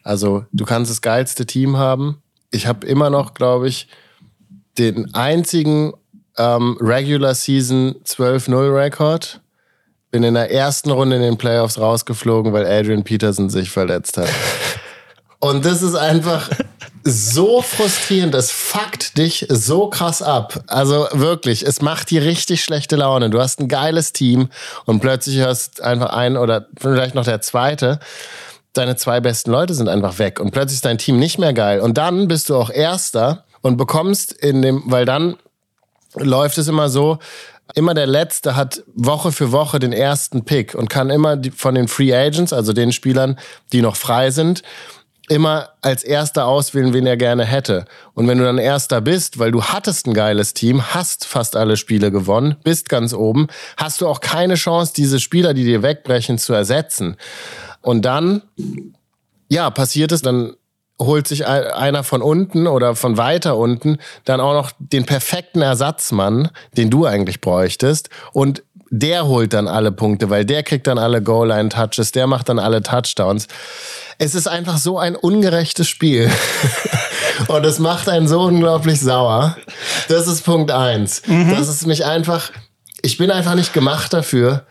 Also 0.03 0.47
du 0.53 0.65
kannst 0.65 0.91
das 0.91 1.01
geilste 1.01 1.47
Team 1.47 1.77
haben, 1.77 2.22
ich 2.53 2.67
habe 2.67 2.87
immer 2.87 3.11
noch, 3.11 3.35
glaube 3.35 3.69
ich, 3.69 3.89
den 4.79 5.15
einzigen 5.15 5.93
ähm, 6.39 6.79
Regular 6.81 7.35
Season 7.35 7.97
12-0 8.05 8.75
Rekord. 8.75 9.41
Bin 10.11 10.23
in 10.23 10.35
der 10.35 10.51
ersten 10.51 10.91
Runde 10.91 11.17
in 11.17 11.23
den 11.23 11.39
Playoffs 11.39 11.79
rausgeflogen, 11.79 12.53
weil 12.53 12.67
Adrian 12.67 13.03
Peterson 13.03 13.51
sich 13.51 13.71
verletzt 13.71 14.19
hat. 14.19 14.29
Und 15.41 15.65
das 15.65 15.83
ist 15.83 15.97
einfach 15.97 16.49
so 17.03 17.63
frustrierend. 17.63 18.35
Es 18.35 18.53
fuckt 18.53 19.19
dich 19.19 19.47
so 19.49 19.89
krass 19.89 20.23
ab. 20.23 20.63
Also 20.69 21.09
wirklich, 21.13 21.67
es 21.67 21.83
macht 21.83 22.11
dir 22.11 22.23
richtig 22.23 22.63
schlechte 22.63 22.95
Laune. 22.95 23.29
Du 23.29 23.41
hast 23.41 23.59
ein 23.59 23.67
geiles 23.67 24.13
Team 24.13 24.51
und 24.85 25.01
plötzlich 25.01 25.39
hörst 25.39 25.83
einfach 25.83 26.11
ein 26.11 26.37
oder 26.37 26.69
vielleicht 26.79 27.17
noch 27.17 27.25
der 27.25 27.41
zweite 27.41 27.99
deine 28.73 28.97
zwei 28.97 29.21
besten 29.21 29.51
Leute 29.51 29.75
sind 29.75 29.89
einfach 29.89 30.19
weg 30.19 30.41
und 30.41 30.51
plötzlich 30.51 30.77
ist 30.77 30.85
dein 30.85 30.99
Team 30.99 31.19
nicht 31.19 31.39
mehr 31.39 31.53
geil. 31.53 31.81
Und 31.81 31.99
dann 31.99 32.29
bist 32.29 32.49
du 32.49 32.57
auch 32.57 32.71
Erster 32.71 33.45
und 33.61 33.77
bekommst 33.77 34.33
in 34.33 34.63
dem, 34.63 34.83
weil 34.87 35.05
dann 35.05 35.37
läuft 36.17 36.59
es 36.59 36.69
immer 36.69 36.89
so, 36.89 37.19
immer 37.75 37.95
der 37.95 38.07
Letzte 38.07 38.57
hat 38.57 38.83
Woche 38.95 39.33
für 39.33 39.53
Woche 39.53 39.79
den 39.79 39.93
ersten 39.93 40.45
Pick 40.45 40.75
und 40.75 40.91
kann 40.91 41.11
immer 41.11 41.39
von 41.57 41.75
den 41.75 41.89
Free 41.89 42.15
Agents, 42.15 42.53
also 42.53 42.73
den 42.73 42.93
Spielern, 42.93 43.39
die 43.73 43.83
noch 43.83 43.97
frei 43.97 44.31
sind, 44.31 44.63
immer 45.29 45.71
als 45.81 46.03
Erster 46.03 46.47
auswählen, 46.47 46.93
wen 46.93 47.07
er 47.07 47.17
gerne 47.17 47.45
hätte. 47.45 47.87
Und 48.15 48.29
wenn 48.29 48.39
du 48.39 48.45
dann 48.45 48.59
Erster 48.59 49.01
bist, 49.01 49.39
weil 49.39 49.53
du 49.53 49.63
hattest 49.63 50.07
ein 50.07 50.15
geiles 50.15 50.53
Team, 50.53 50.83
hast 50.95 51.25
fast 51.27 51.57
alle 51.57 51.77
Spiele 51.77 52.11
gewonnen, 52.11 52.57
bist 52.65 52.89
ganz 52.89 53.15
oben, 53.15 53.47
hast 53.77 54.01
du 54.01 54.09
auch 54.09 54.21
keine 54.21 54.57
Chance, 54.57 54.93
diese 54.95 55.21
Spieler, 55.21 55.55
die 55.55 55.65
dir 55.65 55.83
wegbrechen, 55.83 56.39
zu 56.39 56.53
ersetzen. 56.53 57.17
Und 57.83 58.03
dann, 58.03 58.43
ja, 59.49 59.71
passiert 59.71 60.13
es, 60.13 60.23
dann 60.23 60.55
holt 61.01 61.27
sich 61.27 61.47
einer 61.47 62.05
von 62.05 62.23
unten 62.23 62.67
oder 62.69 62.95
von 62.95 63.17
weiter 63.17 63.57
unten 63.57 63.99
dann 64.25 64.41
auch 64.41 64.53
noch 64.53 64.71
den 64.79 65.05
perfekten 65.05 65.61
Ersatzmann, 65.61 66.51
den 66.77 66.91
du 66.91 67.07
eigentlich 67.07 67.41
bräuchtest. 67.41 68.09
Und 68.33 68.63
der 68.91 69.27
holt 69.27 69.53
dann 69.53 69.69
alle 69.69 69.91
Punkte, 69.91 70.31
weil 70.31 70.45
der 70.45 70.63
kriegt 70.63 70.87
dann 70.87 70.99
alle 70.99 71.23
Goal-Line-Touches, 71.23 72.13
der 72.13 72.27
macht 72.27 72.49
dann 72.49 72.59
alle 72.59 72.83
Touchdowns. 72.83 73.49
Es 74.19 74.35
ist 74.35 74.47
einfach 74.47 74.79
so 74.79 74.99
ein 74.99 75.17
ungerechtes 75.17 75.89
Spiel. 75.89 76.31
Und 77.49 77.65
es 77.65 77.79
macht 77.79 78.09
einen 78.09 78.29
so 78.29 78.43
unglaublich 78.43 79.01
sauer. 79.01 79.57
Das 80.09 80.29
ist 80.29 80.45
Punkt 80.45 80.71
eins. 80.71 81.23
Mhm. 81.27 81.51
Dass 81.51 81.69
es 81.69 81.85
mich 81.87 82.05
einfach 82.05 82.53
ich 83.03 83.19
bin 83.19 83.31
einfach 83.31 83.55
nicht 83.55 83.73
gemacht 83.73 84.13
dafür, 84.13 84.65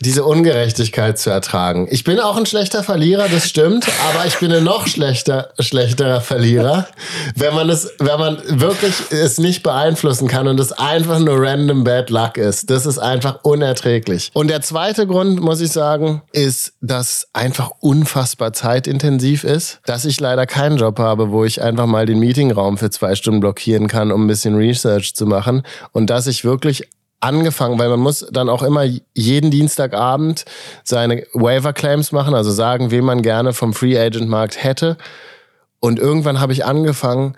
diese 0.00 0.24
Ungerechtigkeit 0.24 1.18
zu 1.18 1.30
ertragen. 1.30 1.86
Ich 1.90 2.04
bin 2.04 2.18
auch 2.18 2.36
ein 2.36 2.46
schlechter 2.46 2.82
Verlierer, 2.82 3.28
das 3.28 3.48
stimmt, 3.48 3.86
aber 4.10 4.26
ich 4.26 4.38
bin 4.38 4.52
ein 4.52 4.64
noch 4.64 4.86
schlechter, 4.86 5.50
schlechterer 5.58 6.20
Verlierer, 6.20 6.88
wenn 7.36 7.54
man 7.54 7.70
es, 7.70 7.90
wenn 8.00 8.18
man 8.18 8.38
wirklich 8.60 8.94
es 9.10 9.38
nicht 9.38 9.62
beeinflussen 9.62 10.26
kann 10.28 10.48
und 10.48 10.58
es 10.58 10.72
einfach 10.72 11.20
nur 11.20 11.40
random 11.40 11.84
bad 11.84 12.10
luck 12.10 12.36
ist. 12.36 12.70
Das 12.70 12.86
ist 12.86 12.98
einfach 12.98 13.40
unerträglich. 13.44 14.30
Und 14.34 14.48
der 14.48 14.62
zweite 14.62 15.06
Grund, 15.06 15.40
muss 15.40 15.60
ich 15.60 15.70
sagen, 15.70 16.22
ist, 16.32 16.74
dass 16.80 17.28
einfach 17.32 17.70
unfassbar 17.80 18.52
zeitintensiv 18.52 19.44
ist, 19.44 19.80
dass 19.86 20.04
ich 20.04 20.20
leider 20.20 20.46
keinen 20.46 20.76
Job 20.76 20.98
habe, 20.98 21.30
wo 21.30 21.44
ich 21.44 21.62
einfach 21.62 21.86
mal 21.86 22.04
den 22.04 22.18
Meetingraum 22.18 22.78
für 22.78 22.90
zwei 22.90 23.14
Stunden 23.14 23.40
blockieren 23.40 23.88
kann, 23.88 24.10
um 24.10 24.24
ein 24.24 24.28
bisschen 24.28 24.56
Research 24.56 25.14
zu 25.14 25.26
machen 25.26 25.62
und 25.92 26.10
dass 26.10 26.26
ich 26.26 26.44
wirklich 26.44 26.88
angefangen, 27.20 27.78
weil 27.78 27.88
man 27.88 28.00
muss 28.00 28.26
dann 28.30 28.48
auch 28.48 28.62
immer 28.62 28.84
jeden 29.14 29.50
Dienstagabend 29.50 30.44
seine 30.82 31.26
Waiver 31.32 31.72
Claims 31.72 32.12
machen, 32.12 32.34
also 32.34 32.50
sagen, 32.50 32.90
wen 32.90 33.04
man 33.04 33.22
gerne 33.22 33.52
vom 33.52 33.72
Free 33.72 33.98
Agent 33.98 34.28
Markt 34.28 34.62
hätte. 34.62 34.96
Und 35.80 35.98
irgendwann 35.98 36.40
habe 36.40 36.52
ich 36.52 36.64
angefangen, 36.64 37.36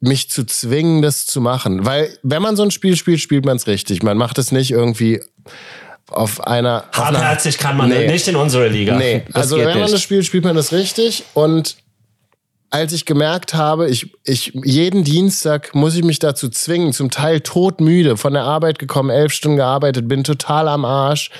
mich 0.00 0.30
zu 0.30 0.44
zwingen, 0.44 1.00
das 1.00 1.26
zu 1.26 1.40
machen. 1.40 1.86
Weil 1.86 2.16
wenn 2.22 2.42
man 2.42 2.56
so 2.56 2.64
ein 2.64 2.70
Spiel 2.70 2.96
spielt, 2.96 3.20
spielt 3.20 3.44
man 3.44 3.56
es 3.56 3.66
richtig. 3.66 4.02
Man 4.02 4.16
macht 4.16 4.38
es 4.38 4.50
nicht 4.50 4.72
irgendwie 4.72 5.20
auf 6.08 6.44
einer. 6.46 6.84
Hartherzig 6.92 7.58
kann 7.58 7.76
man 7.76 7.88
nee. 7.88 8.08
nicht 8.08 8.26
in 8.26 8.36
unsere 8.36 8.68
Liga. 8.68 8.96
Nee, 8.96 9.22
das 9.28 9.42
also 9.42 9.58
wenn 9.58 9.68
man 9.68 9.82
nicht. 9.82 9.94
das 9.94 10.02
spielt, 10.02 10.26
spielt 10.26 10.44
man 10.44 10.56
das 10.56 10.72
richtig. 10.72 11.24
Und 11.34 11.76
als 12.72 12.94
ich 12.94 13.04
gemerkt 13.04 13.52
habe, 13.52 13.90
ich, 13.90 14.16
ich, 14.24 14.52
jeden 14.64 15.04
Dienstag 15.04 15.74
muss 15.74 15.94
ich 15.94 16.04
mich 16.04 16.18
dazu 16.18 16.48
zwingen, 16.48 16.94
zum 16.94 17.10
Teil 17.10 17.40
todmüde, 17.42 18.16
von 18.16 18.32
der 18.32 18.44
Arbeit 18.44 18.78
gekommen, 18.78 19.10
elf 19.10 19.34
Stunden 19.34 19.58
gearbeitet, 19.58 20.08
bin 20.08 20.24
total 20.24 20.68
am 20.68 20.86
Arsch 20.86 21.30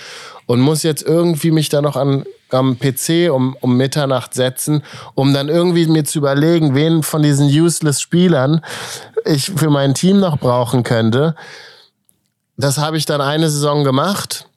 und 0.45 0.61
muss 0.61 0.83
jetzt 0.83 1.03
irgendwie 1.03 1.51
mich 1.51 1.71
da 1.71 1.81
noch 1.81 1.97
an, 1.97 2.27
am 2.51 2.79
PC 2.79 3.33
um, 3.33 3.57
um 3.63 3.79
Mitternacht 3.79 4.35
setzen, 4.35 4.83
um 5.15 5.33
dann 5.33 5.49
irgendwie 5.49 5.87
mir 5.87 6.05
zu 6.05 6.19
überlegen, 6.19 6.75
wen 6.75 7.03
von 7.03 7.23
diesen 7.23 7.47
useless 7.47 8.03
Spielern 8.03 8.61
ich 9.25 9.47
für 9.57 9.71
mein 9.71 9.95
Team 9.95 10.21
noch 10.21 10.37
brauchen 10.39 10.83
könnte. 10.83 11.35
Das 12.59 12.77
habe 12.77 12.99
ich 12.99 13.07
dann 13.07 13.23
eine 13.23 13.49
Saison 13.49 13.85
gemacht 13.85 14.49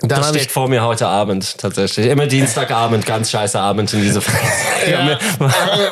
dann 0.00 0.20
das 0.20 0.28
steht 0.28 0.52
vor 0.52 0.68
mir 0.68 0.84
heute 0.84 1.06
Abend 1.08 1.58
tatsächlich. 1.58 2.06
Immer 2.06 2.26
Dienstagabend, 2.26 3.06
ganz 3.06 3.30
scheiße 3.30 3.58
Abend 3.58 3.92
in 3.92 4.02
diese 4.02 4.20
Phase. 4.20 4.40
ja. 4.90 5.18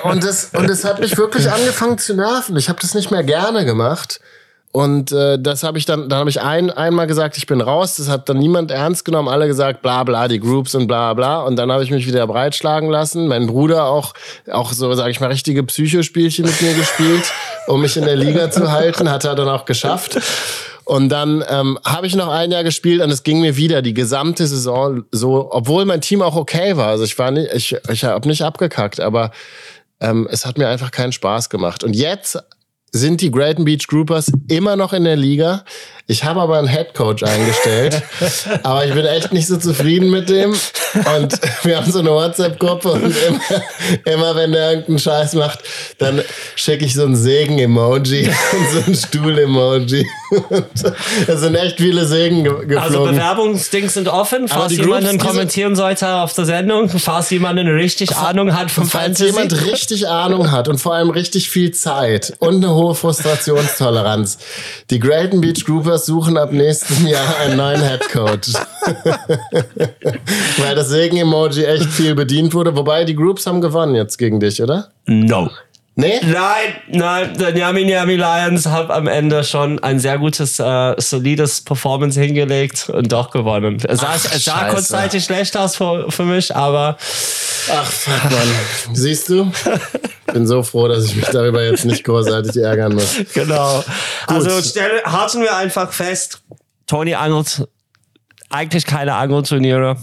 und, 0.05 0.23
das, 0.23 0.51
und 0.53 0.71
das 0.71 0.85
hat 0.85 1.01
mich 1.01 1.17
wirklich 1.19 1.51
angefangen 1.51 1.99
zu 1.99 2.15
nerven. 2.15 2.57
Ich 2.57 2.69
habe 2.69 2.79
das 2.81 2.95
nicht 2.95 3.11
mehr 3.11 3.25
gerne 3.25 3.65
gemacht. 3.65 4.21
Und 4.71 5.13
äh, 5.13 5.39
das 5.39 5.65
habe 5.65 5.77
ich 5.77 5.85
dann, 5.85 6.09
dann 6.09 6.21
habe 6.21 6.31
ich 6.31 6.41
ein, 6.41 6.71
einmal 6.71 7.07
gesagt, 7.07 7.37
ich 7.37 7.47
bin 7.47 7.61
raus. 7.61 7.97
Das 7.97 8.09
hat 8.09 8.29
dann 8.29 8.39
niemand 8.39 8.71
ernst 8.71 9.05
genommen. 9.05 9.29
Alle 9.29 9.47
gesagt, 9.47 9.83
bla 9.83 10.03
bla, 10.05 10.29
die 10.29 10.41
Groups 10.41 10.75
und 10.75 10.87
bla 10.87 11.13
bla. 11.13 11.43
Und 11.43 11.57
dann 11.57 11.71
habe 11.71 11.83
ich 11.85 11.91
mich 11.91 12.07
wieder 12.07 12.27
breitschlagen 12.27 12.89
lassen. 12.89 13.29
Mein 13.29 13.49
Bruder 13.49 13.87
auch, 13.87 14.15
auch 14.51 14.73
so, 14.73 14.95
sage 14.95 15.11
ich 15.11 15.21
mal, 15.21 15.27
richtige 15.27 15.63
Psychospielchen 15.63 16.47
mit 16.47 16.63
mir 16.63 16.73
gespielt, 16.73 17.31
um 17.67 17.83
mich 17.83 17.99
in 17.99 18.07
der 18.07 18.17
Liga 18.17 18.51
zu 18.51 18.73
halten. 18.73 19.11
Hat 19.11 19.25
er 19.25 19.35
dann 19.35 19.49
auch 19.49 19.67
geschafft. 19.67 20.19
Und 20.85 21.09
dann 21.09 21.45
ähm, 21.49 21.79
habe 21.85 22.07
ich 22.07 22.15
noch 22.15 22.29
ein 22.29 22.51
Jahr 22.51 22.65
gespielt 22.65 23.03
und 23.03 23.11
es 23.11 23.23
ging 23.23 23.41
mir 23.41 23.57
wieder 23.57 23.83
die 23.83 23.95
gesamte 23.95 24.47
Saison 24.47 25.05
so, 25.11 25.49
obwohl 25.53 25.85
mein 25.85 26.01
Team 26.01 26.23
auch 26.23 26.37
okay 26.37 26.77
war. 26.77 26.89
Also 26.89 27.05
ich 27.05 27.19
war 27.19 27.31
nicht, 27.31 27.53
ich, 27.53 27.77
ich 27.89 28.05
habe 28.05 28.29
nicht 28.29 28.43
abgekackt, 28.43 29.01
aber 29.01 29.31
ähm, 30.01 30.29
es 30.31 30.45
hat 30.45 30.59
mir 30.59 30.69
einfach 30.69 30.91
keinen 30.91 31.13
Spaß 31.13 31.51
gemacht. 31.51 31.85
Und 31.85 31.95
jetzt 31.95 32.39
sind 32.95 33.23
die 33.23 33.31
Greaton 33.31 33.65
Beach 33.65 33.87
Groupers 33.87 34.31
immer 34.49 34.77
noch 34.77 34.93
in 34.93 35.05
der 35.05 35.17
Liga. 35.17 35.65
Ich 36.07 36.25
habe 36.25 36.41
aber 36.43 36.59
einen 36.59 36.69
Head 36.69 36.93
Coach 36.95 37.23
eingestellt, 37.23 38.03
aber 38.63 38.85
ich 38.85 38.93
bin 38.93 39.07
echt 39.07 39.33
nicht 39.33 39.47
so 39.47 39.57
zufrieden 39.57 40.11
mit 40.11 40.29
dem. 40.29 40.51
Und 40.51 41.39
wir 41.63 41.79
haben 41.79 41.91
so 41.91 42.01
eine 42.01 42.11
WhatsApp-Gruppe 42.11 42.93
und 42.93 43.17
immer, 43.17 43.63
immer, 44.05 44.37
wenn 44.37 44.53
der 44.53 44.71
irgendeinen 44.71 44.99
Scheiß 44.99 45.35
macht, 45.35 45.61
dann 45.99 46.23
schicke 46.55 46.85
ich 46.85 46.95
so 46.95 47.05
ein 47.05 47.17
Segen-Emoji 47.17 48.29
und 48.29 48.71
so 48.73 48.79
ein 48.87 48.95
Stuhl-Emoji. 48.95 50.07
Es 51.27 51.41
sind 51.41 51.55
echt 51.55 51.79
viele 51.79 52.07
Segen 52.07 52.45
ge 52.45 52.53
geflogen. 52.53 52.79
Also 52.79 53.05
Bewerbungsdings 53.05 53.95
sind 53.95 54.09
offen, 54.09 54.49
falls 54.49 54.77
jemand 54.77 55.07
dann 55.07 55.19
kommentieren 55.19 55.77
sollte 55.77 56.09
auf 56.09 56.33
der 56.35 56.45
Sendung, 56.45 56.89
falls 56.89 57.31
jemand 57.31 57.59
eine 57.59 57.75
richtig 57.75 58.17
Ahnung 58.17 58.57
hat 58.57 58.71
vom 58.71 58.85
Falls 58.85 59.19
Fantasy. 59.19 59.27
jemand 59.27 59.67
richtig 59.67 60.09
Ahnung 60.09 60.51
hat 60.51 60.69
und 60.69 60.79
vor 60.79 60.95
allem 60.95 61.11
richtig 61.11 61.51
viel 61.51 61.73
Zeit 61.73 62.35
und 62.39 62.57
eine 62.57 62.75
hohe 62.75 62.95
Frustrationstoleranz. 62.95 64.39
Die 64.91 64.99
Greaton 64.99 65.41
Beach 65.41 65.65
Groupers 65.65 66.07
suchen 66.07 66.37
ab 66.37 66.53
nächstem 66.53 67.07
Jahr 67.07 67.37
einen 67.41 67.57
neuen 67.57 67.83
Head 67.83 68.09
Coach. 68.11 68.53
Weil 70.59 70.75
das 70.75 70.89
Segen-Emoji 70.89 71.65
echt 71.65 71.87
viel 71.91 72.15
bedient 72.15 72.55
wurde. 72.55 72.75
Wobei 72.77 73.05
die 73.05 73.15
Groups 73.15 73.47
haben 73.47 73.61
gewonnen 73.61 73.95
jetzt 73.95 74.19
gegen 74.19 74.41
dich, 74.41 74.63
oder? 74.63 74.89
No. 75.07 75.51
Nee? 75.95 76.21
Nein, 76.25 76.75
nein, 76.89 77.37
der 77.37 77.55
Yami 77.55 77.83
Yami 77.83 78.17
Lions 78.17 78.65
hat 78.67 78.91
am 78.91 79.07
Ende 79.07 79.45
schon 79.45 79.79
ein 79.81 79.99
sehr 79.99 80.19
gutes, 80.19 80.59
äh, 80.59 80.95
solides 80.99 81.61
Performance 81.61 82.19
hingelegt 82.19 82.89
und 82.89 83.13
doch 83.13 83.31
gewonnen. 83.31 83.77
Es 83.87 84.01
sah, 84.01 84.07
Ach, 84.11 84.35
es 84.35 84.45
sah 84.45 84.71
kurzzeitig 84.71 85.23
schlecht 85.23 85.55
aus 85.55 85.77
für, 85.77 86.11
für 86.11 86.25
mich, 86.25 86.55
aber. 86.57 86.97
Ach, 87.71 87.85
fuck, 87.85 88.25
Mann. 88.31 88.95
Siehst 88.95 89.29
du? 89.29 89.53
Bin 90.33 90.47
so 90.47 90.63
froh, 90.63 90.89
dass 90.89 91.05
ich 91.05 91.17
mich 91.17 91.27
darüber 91.27 91.63
jetzt 91.63 91.85
nicht 91.85 92.05
großartig 92.05 92.57
ärgern 92.63 92.95
muss. 92.95 93.17
Genau. 93.35 93.85
Gut. 94.27 94.37
Also 94.37 94.63
stelle, 94.63 95.03
halten 95.05 95.43
wir 95.43 95.55
einfach 95.55 95.93
fest, 95.93 96.43
Tony 96.87 97.15
angelt 97.15 97.67
eigentlich 98.49 98.87
keine 98.87 99.15
Angelturniere. 99.15 99.97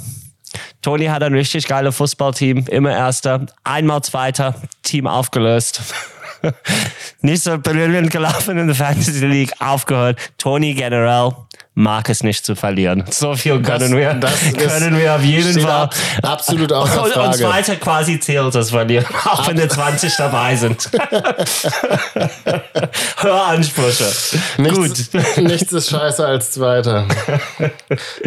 Toni 0.81 1.05
hat 1.05 1.23
ein 1.23 1.33
richtig 1.33 1.67
geiles 1.67 1.95
Fußballteam, 1.97 2.65
immer 2.69 2.91
Erster, 2.91 3.45
einmal 3.63 4.01
Zweiter, 4.01 4.55
Team 4.83 5.07
aufgelöst. 5.07 5.81
nicht 7.21 7.43
so 7.43 7.57
brillant 7.57 8.11
gelaufen 8.11 8.57
in 8.57 8.67
der 8.67 8.75
Fantasy 8.75 9.25
League, 9.25 9.53
aufgehört. 9.59 10.17
Toni 10.37 10.73
generell 10.73 11.33
mag 11.79 12.09
es 12.09 12.23
nicht 12.23 12.45
zu 12.45 12.55
verlieren. 12.55 13.05
So 13.09 13.35
viel 13.35 13.61
können 13.61 13.91
das, 13.91 13.91
wir, 13.91 14.13
das 14.13 14.53
können 14.53 14.97
wir 14.97 15.15
auf 15.15 15.23
jeden 15.23 15.59
Fall. 15.61 15.89
Absolut 16.21 16.71
Frage. 16.71 17.19
Und, 17.19 17.25
und 17.25 17.35
Zweiter 17.35 17.75
quasi 17.77 18.19
zählt 18.19 18.53
das 18.53 18.69
Verlieren, 18.69 19.05
auch 19.25 19.47
wenn 19.47 19.55
die 19.57 19.67
20 19.67 20.15
dabei 20.17 20.55
sind. 20.55 20.89
Höransprüche. 23.17 24.11
Nichts, 24.57 25.11
Gut. 25.11 25.37
Nichts 25.37 25.71
ist 25.71 25.89
scheiße 25.89 26.25
als 26.25 26.51
Zweiter. 26.51 27.05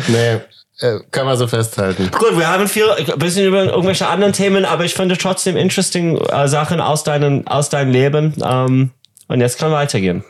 Nee. 0.09 0.41
Äh, 0.83 0.99
kann 1.12 1.26
man 1.26 1.37
so 1.37 1.47
festhalten. 1.47 2.11
Gut, 2.11 2.37
wir 2.37 2.49
haben 2.49 2.66
viel, 2.66 2.91
ein 2.91 3.18
bisschen 3.18 3.47
über 3.47 3.64
irgendwelche 3.64 4.09
anderen 4.09 4.33
Themen, 4.33 4.64
aber 4.64 4.85
ich 4.85 4.95
finde 4.95 5.16
trotzdem 5.16 5.57
interesting 5.57 6.18
äh, 6.18 6.49
Sachen 6.49 6.80
aus, 6.80 7.05
deinen, 7.05 7.47
aus 7.47 7.68
deinem 7.68 7.93
Leben. 7.93 8.35
Ähm, 8.45 8.91
und 9.28 9.41
jetzt 9.41 9.59
kann 9.59 9.70
weitergehen. 9.70 10.24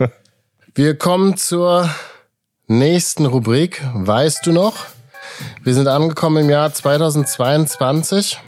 wir 0.74 0.98
kommen 0.98 1.36
zur 1.36 1.88
nächsten 2.66 3.24
Rubrik. 3.24 3.80
Weißt 3.94 4.44
du 4.46 4.52
noch? 4.52 4.86
Wir 5.62 5.74
sind 5.74 5.86
angekommen 5.86 6.44
im 6.44 6.50
Jahr 6.50 6.72
2022. 6.72 8.40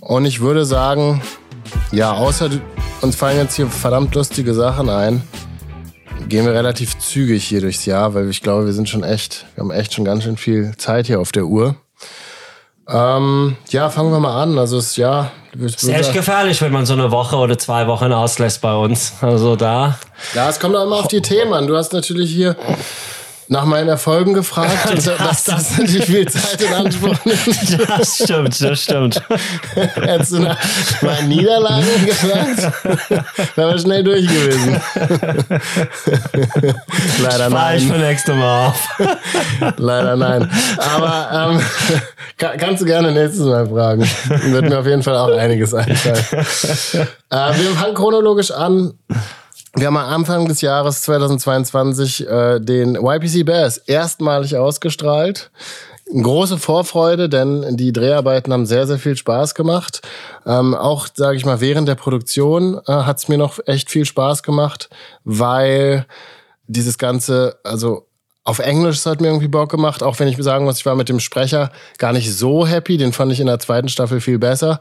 Und 0.00 0.24
ich 0.24 0.40
würde 0.40 0.64
sagen, 0.64 1.20
ja, 1.92 2.12
außer 2.12 2.48
uns 3.02 3.16
fallen 3.16 3.36
jetzt 3.36 3.56
hier 3.56 3.66
verdammt 3.66 4.14
lustige 4.14 4.54
Sachen 4.54 4.88
ein 4.88 5.22
gehen 6.28 6.44
wir 6.44 6.52
relativ 6.52 6.98
zügig 6.98 7.44
hier 7.44 7.60
durchs 7.60 7.86
Jahr, 7.86 8.14
weil 8.14 8.28
ich 8.28 8.42
glaube, 8.42 8.66
wir 8.66 8.72
sind 8.72 8.88
schon 8.88 9.02
echt, 9.02 9.46
wir 9.54 9.62
haben 9.62 9.70
echt 9.70 9.94
schon 9.94 10.04
ganz 10.04 10.24
schön 10.24 10.36
viel 10.36 10.74
Zeit 10.76 11.06
hier 11.06 11.20
auf 11.20 11.32
der 11.32 11.46
Uhr. 11.46 11.76
Ähm, 12.88 13.56
ja, 13.68 13.88
fangen 13.88 14.10
wir 14.10 14.18
mal 14.18 14.42
an. 14.42 14.58
Also 14.58 14.76
das 14.76 14.96
Jahr. 14.96 15.30
Ist 15.58 15.88
echt 15.88 16.12
gefährlich, 16.12 16.60
wenn 16.62 16.72
man 16.72 16.86
so 16.86 16.92
eine 16.92 17.10
Woche 17.10 17.36
oder 17.36 17.58
zwei 17.58 17.86
Wochen 17.86 18.12
auslässt 18.12 18.60
bei 18.60 18.74
uns. 18.74 19.14
Also 19.20 19.56
da. 19.56 19.98
Ja, 20.34 20.48
es 20.48 20.60
kommt 20.60 20.76
auch 20.76 20.84
immer 20.84 20.96
auf 20.96 21.08
die 21.08 21.22
Themen 21.22 21.52
an. 21.52 21.66
Du 21.66 21.76
hast 21.76 21.92
natürlich 21.92 22.30
hier 22.32 22.56
nach 23.50 23.64
meinen 23.64 23.88
Erfolgen 23.88 24.32
gefragt 24.32 24.90
und 24.90 25.06
das, 25.06 25.18
dass 25.18 25.44
das 25.44 25.78
natürlich 25.78 26.04
viel 26.04 26.28
Zeit 26.28 26.62
in 26.62 26.72
Anspruch 26.72 27.16
nimmt. 27.24 27.88
Das 27.88 28.18
stimmt, 28.22 28.62
das 28.62 28.82
stimmt. 28.82 29.20
Hättest 29.74 30.32
du 30.32 30.38
nach 30.38 30.56
meinen 31.02 31.28
Niederlagen 31.28 32.06
gefragt, 32.06 32.72
wären 33.56 33.72
wir 33.72 33.78
schnell 33.78 34.04
durch 34.04 34.26
gewesen. 34.26 34.80
Leider 37.20 37.50
nein. 37.50 37.78
ich 37.78 37.88
für 37.88 37.98
nächste 37.98 38.34
Mal 38.34 38.68
auf. 38.68 38.88
Leider 39.78 40.16
nein. 40.16 40.48
Aber 40.78 41.50
ähm, 41.50 41.60
kann, 42.38 42.56
kannst 42.56 42.82
du 42.82 42.86
gerne 42.86 43.10
nächstes 43.10 43.44
Mal 43.44 43.68
fragen. 43.68 44.08
Wird 44.28 44.68
mir 44.68 44.78
auf 44.78 44.86
jeden 44.86 45.02
Fall 45.02 45.16
auch 45.16 45.36
einiges 45.36 45.74
einfallen. 45.74 46.24
Äh, 47.30 47.58
wir 47.58 47.70
fangen 47.72 47.94
chronologisch 47.94 48.52
an. 48.52 48.94
Wir 49.80 49.86
haben 49.86 49.96
am 49.96 50.12
Anfang 50.12 50.46
des 50.46 50.60
Jahres 50.60 51.00
2022 51.00 52.28
äh, 52.28 52.60
den 52.60 52.96
YPC 52.96 53.46
Bears 53.46 53.78
erstmalig 53.78 54.58
ausgestrahlt. 54.58 55.50
Große 56.12 56.58
Vorfreude, 56.58 57.30
denn 57.30 57.78
die 57.78 57.90
Dreharbeiten 57.90 58.52
haben 58.52 58.66
sehr, 58.66 58.86
sehr 58.86 58.98
viel 58.98 59.16
Spaß 59.16 59.54
gemacht. 59.54 60.02
Ähm, 60.44 60.74
auch, 60.74 61.06
sage 61.14 61.38
ich 61.38 61.46
mal, 61.46 61.62
während 61.62 61.88
der 61.88 61.94
Produktion 61.94 62.78
äh, 62.86 62.92
hat 62.92 63.16
es 63.16 63.28
mir 63.28 63.38
noch 63.38 63.58
echt 63.64 63.88
viel 63.88 64.04
Spaß 64.04 64.42
gemacht, 64.42 64.90
weil 65.24 66.04
dieses 66.66 66.98
ganze, 66.98 67.56
also 67.64 68.06
auf 68.44 68.58
Englisch 68.58 68.98
es 68.98 69.06
hat 69.06 69.22
mir 69.22 69.28
irgendwie 69.28 69.48
Bock 69.48 69.70
gemacht, 69.70 70.02
auch 70.02 70.18
wenn 70.18 70.28
ich 70.28 70.36
sagen 70.42 70.66
muss, 70.66 70.76
ich 70.76 70.84
war 70.84 70.94
mit 70.94 71.08
dem 71.08 71.20
Sprecher 71.20 71.72
gar 71.96 72.12
nicht 72.12 72.30
so 72.36 72.66
happy, 72.66 72.98
den 72.98 73.14
fand 73.14 73.32
ich 73.32 73.40
in 73.40 73.46
der 73.46 73.60
zweiten 73.60 73.88
Staffel 73.88 74.20
viel 74.20 74.38
besser. 74.38 74.78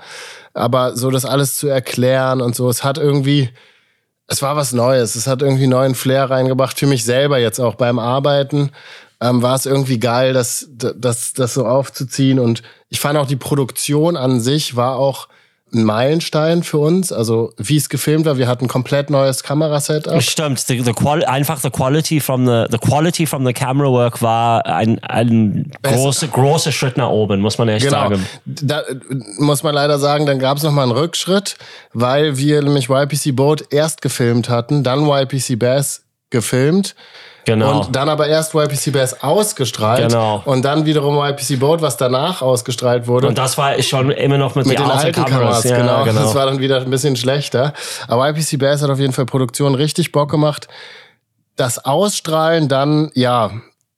Aber 0.53 0.97
so 0.97 1.09
das 1.09 1.23
alles 1.23 1.55
zu 1.55 1.69
erklären 1.69 2.41
und 2.41 2.53
so, 2.53 2.67
es 2.67 2.83
hat 2.83 2.97
irgendwie, 2.97 3.49
es 4.29 4.41
war 4.41 4.55
was 4.55 4.73
Neues, 4.73 5.15
es 5.15 5.27
hat 5.27 5.41
irgendwie 5.41 5.67
neuen 5.67 5.95
Flair 5.95 6.29
reingebracht 6.29 6.77
für 6.77 6.85
mich 6.85 7.03
selber 7.03 7.39
jetzt 7.39 7.59
auch 7.59 7.75
beim 7.75 7.99
Arbeiten. 7.99 8.71
Ähm, 9.19 9.41
war 9.41 9.55
es 9.55 9.65
irgendwie 9.65 9.99
geil, 9.99 10.31
das, 10.33 10.69
das, 10.71 11.33
das 11.33 11.53
so 11.53 11.65
aufzuziehen. 11.65 12.39
Und 12.39 12.61
ich 12.89 12.99
fand 12.99 13.17
auch 13.17 13.25
die 13.25 13.35
Produktion 13.35 14.15
an 14.15 14.39
sich 14.39 14.75
war 14.75 14.95
auch 14.95 15.27
ein 15.73 15.83
Meilenstein 15.83 16.63
für 16.63 16.79
uns. 16.79 17.11
Also 17.11 17.53
wie 17.57 17.77
es 17.77 17.89
gefilmt 17.89 18.25
war, 18.25 18.37
wir 18.37 18.47
hatten 18.47 18.67
komplett 18.67 19.09
neues 19.09 19.43
Kamerasetup. 19.43 20.21
Stimmt, 20.21 20.59
the, 20.67 20.81
the 20.81 20.93
einfach 21.25 21.59
the 21.59 21.69
quality 21.69 22.19
from 22.19 22.45
the 22.45 22.65
the 22.69 22.77
quality 22.77 23.25
from 23.25 23.45
the 23.45 23.53
camera 23.53 23.89
work 23.89 24.21
war 24.21 24.65
ein, 24.65 24.99
ein 25.03 25.71
großer 25.83 26.27
großer 26.27 26.71
Schritt 26.71 26.97
nach 26.97 27.09
oben, 27.09 27.41
muss 27.41 27.57
man 27.57 27.69
echt 27.69 27.85
genau. 27.85 28.09
sagen. 28.09 28.25
Da 28.45 28.83
muss 29.37 29.63
man 29.63 29.75
leider 29.75 29.99
sagen, 29.99 30.25
dann 30.25 30.39
gab 30.39 30.57
es 30.57 30.63
noch 30.63 30.71
mal 30.71 30.83
einen 30.83 30.91
Rückschritt, 30.91 31.57
weil 31.93 32.37
wir 32.37 32.61
nämlich 32.61 32.89
YPC 32.89 33.35
Boat 33.35 33.65
erst 33.71 34.01
gefilmt 34.01 34.49
hatten, 34.49 34.83
dann 34.83 35.07
YPC 35.07 35.57
Bass 35.57 36.03
gefilmt 36.29 36.95
Genau. 37.49 37.79
Und 37.79 37.95
dann 37.95 38.09
aber 38.09 38.27
erst 38.27 38.53
YPC 38.53 38.93
Bass 38.93 39.23
ausgestrahlt. 39.23 40.09
Genau. 40.09 40.43
Und 40.45 40.63
dann 40.63 40.85
wiederum 40.85 41.17
YPC 41.17 41.59
Boat, 41.59 41.81
was 41.81 41.97
danach 41.97 42.43
ausgestrahlt 42.43 43.07
wurde. 43.07 43.27
Und 43.27 43.39
das 43.39 43.57
war 43.57 43.81
schon 43.81 44.11
immer 44.11 44.37
noch 44.37 44.53
mit, 44.53 44.67
mit 44.67 44.77
den 44.77 44.85
alten 44.85 45.11
Kameras. 45.13 45.31
Kameras 45.31 45.63
ja, 45.63 45.77
genau. 45.77 46.03
genau. 46.03 46.21
Das 46.21 46.35
war 46.35 46.45
dann 46.45 46.59
wieder 46.59 46.79
ein 46.81 46.91
bisschen 46.91 47.15
schlechter. 47.15 47.73
Aber 48.07 48.29
YPC 48.29 48.59
Bass 48.59 48.83
hat 48.83 48.91
auf 48.91 48.99
jeden 48.99 49.13
Fall 49.13 49.25
Produktion 49.25 49.73
richtig 49.73 50.11
Bock 50.11 50.29
gemacht. 50.29 50.67
Das 51.55 51.83
Ausstrahlen 51.83 52.67
dann, 52.67 53.09
ja, 53.15 53.49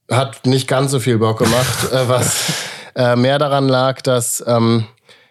hat 0.10 0.46
nicht 0.46 0.70
ganz 0.70 0.92
so 0.92 1.02
viel 1.02 1.18
Bock 1.18 1.40
gemacht, 1.40 1.78
äh, 1.92 2.08
was 2.08 2.54
äh, 2.96 3.18
mehr 3.18 3.38
daran 3.38 3.68
lag, 3.68 4.02
dass 4.02 4.42
ähm, 4.48 4.86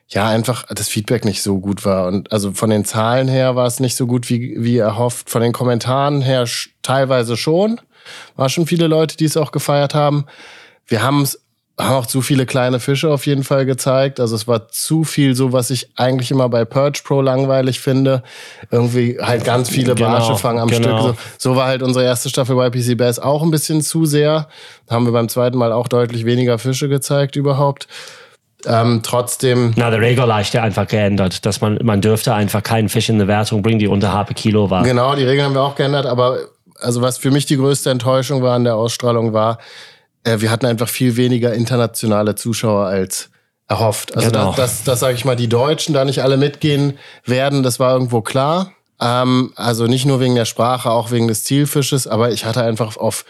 ja 0.08 0.28
einfach 0.28 0.66
das 0.68 0.88
Feedback 0.88 1.24
nicht 1.24 1.42
so 1.42 1.58
gut 1.58 1.86
war. 1.86 2.06
Und 2.06 2.30
also 2.32 2.52
von 2.52 2.68
den 2.68 2.84
Zahlen 2.84 3.28
her 3.28 3.56
war 3.56 3.66
es 3.66 3.80
nicht 3.80 3.96
so 3.96 4.06
gut 4.06 4.28
wie, 4.28 4.56
wie 4.58 4.76
erhofft. 4.76 5.30
Von 5.30 5.40
den 5.40 5.52
Kommentaren 5.52 6.20
her 6.20 6.46
teilweise 6.82 7.38
schon. 7.38 7.80
War 8.36 8.48
schon 8.48 8.66
viele 8.66 8.86
Leute, 8.86 9.16
die 9.16 9.24
es 9.24 9.36
auch 9.36 9.52
gefeiert 9.52 9.94
haben. 9.94 10.26
Wir 10.86 11.02
haben 11.02 11.22
es 11.22 11.40
haben 11.80 11.94
auch 11.94 12.06
zu 12.06 12.22
viele 12.22 12.46
kleine 12.46 12.80
Fische 12.80 13.10
auf 13.10 13.26
jeden 13.26 13.44
Fall 13.44 13.66
gezeigt. 13.66 14.20
Also 14.20 14.34
es 14.34 14.46
war 14.46 14.68
zu 14.68 15.04
viel 15.04 15.34
so, 15.34 15.52
was 15.52 15.70
ich 15.70 15.90
eigentlich 15.96 16.30
immer 16.30 16.48
bei 16.48 16.64
Purge 16.64 17.00
Pro 17.04 17.20
langweilig 17.20 17.80
finde. 17.80 18.22
Irgendwie 18.70 19.18
halt 19.20 19.44
ganz 19.44 19.70
viele 19.70 19.94
genau, 19.94 20.10
Barsche 20.10 20.36
fangen 20.36 20.58
am 20.58 20.68
genau. 20.68 21.02
Stück. 21.02 21.16
So, 21.38 21.50
so, 21.50 21.56
war 21.56 21.66
halt 21.66 21.82
unsere 21.82 22.04
erste 22.04 22.28
Staffel 22.28 22.56
YPC 22.56 22.96
Bass 22.96 23.18
auch 23.18 23.42
ein 23.42 23.50
bisschen 23.50 23.82
zu 23.82 24.04
sehr. 24.04 24.48
Da 24.86 24.94
haben 24.94 25.04
wir 25.04 25.12
beim 25.12 25.28
zweiten 25.28 25.58
Mal 25.58 25.72
auch 25.72 25.88
deutlich 25.88 26.24
weniger 26.24 26.58
Fische 26.58 26.88
gezeigt 26.88 27.36
überhaupt. 27.36 27.86
Ähm, 28.66 29.00
trotzdem. 29.02 29.72
Na, 29.76 29.90
der 29.90 30.02
Regel 30.02 30.30
ist 30.38 30.52
ja 30.52 30.62
einfach 30.62 30.86
geändert, 30.86 31.46
dass 31.46 31.62
man, 31.62 31.78
man 31.82 32.02
dürfte 32.02 32.34
einfach 32.34 32.62
keinen 32.62 32.90
Fisch 32.90 33.08
in 33.08 33.14
eine 33.14 33.26
Wertung 33.26 33.62
bringen, 33.62 33.78
die 33.78 33.88
unter 33.88 34.12
halbe 34.12 34.34
Kilo 34.34 34.68
war. 34.68 34.82
Genau, 34.82 35.14
die 35.14 35.24
Regeln 35.24 35.46
haben 35.46 35.54
wir 35.54 35.62
auch 35.62 35.76
geändert, 35.76 36.04
aber 36.04 36.40
also 36.82 37.02
was 37.02 37.18
für 37.18 37.30
mich 37.30 37.46
die 37.46 37.56
größte 37.56 37.90
Enttäuschung 37.90 38.42
war 38.42 38.54
an 38.54 38.64
der 38.64 38.76
Ausstrahlung 38.76 39.32
war, 39.32 39.58
äh, 40.24 40.40
wir 40.40 40.50
hatten 40.50 40.66
einfach 40.66 40.88
viel 40.88 41.16
weniger 41.16 41.54
internationale 41.54 42.34
Zuschauer 42.34 42.86
als 42.86 43.30
erhofft. 43.68 44.16
Also 44.16 44.30
genau. 44.30 44.46
dass, 44.48 44.56
dass, 44.56 44.84
dass 44.84 45.00
sage 45.00 45.14
ich 45.14 45.24
mal, 45.24 45.36
die 45.36 45.48
Deutschen 45.48 45.94
da 45.94 46.04
nicht 46.04 46.22
alle 46.22 46.36
mitgehen 46.36 46.98
werden, 47.24 47.62
das 47.62 47.78
war 47.78 47.92
irgendwo 47.92 48.20
klar. 48.20 48.72
Ähm, 49.00 49.52
also 49.56 49.86
nicht 49.86 50.06
nur 50.06 50.20
wegen 50.20 50.34
der 50.34 50.44
Sprache, 50.44 50.90
auch 50.90 51.10
wegen 51.10 51.28
des 51.28 51.44
Zielfisches, 51.44 52.06
aber 52.06 52.32
ich 52.32 52.44
hatte 52.44 52.62
einfach 52.62 52.96
auf 52.96 53.24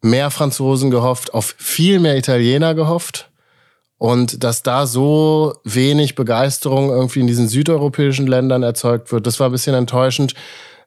mehr 0.00 0.30
Franzosen 0.30 0.90
gehofft, 0.90 1.34
auf 1.34 1.54
viel 1.58 1.98
mehr 1.98 2.16
Italiener 2.16 2.74
gehofft. 2.74 3.30
Und 3.96 4.44
dass 4.44 4.62
da 4.62 4.86
so 4.86 5.54
wenig 5.64 6.14
Begeisterung 6.14 6.90
irgendwie 6.90 7.18
in 7.18 7.26
diesen 7.26 7.48
südeuropäischen 7.48 8.28
Ländern 8.28 8.62
erzeugt 8.62 9.10
wird, 9.10 9.26
das 9.26 9.40
war 9.40 9.48
ein 9.48 9.52
bisschen 9.52 9.74
enttäuschend. 9.74 10.34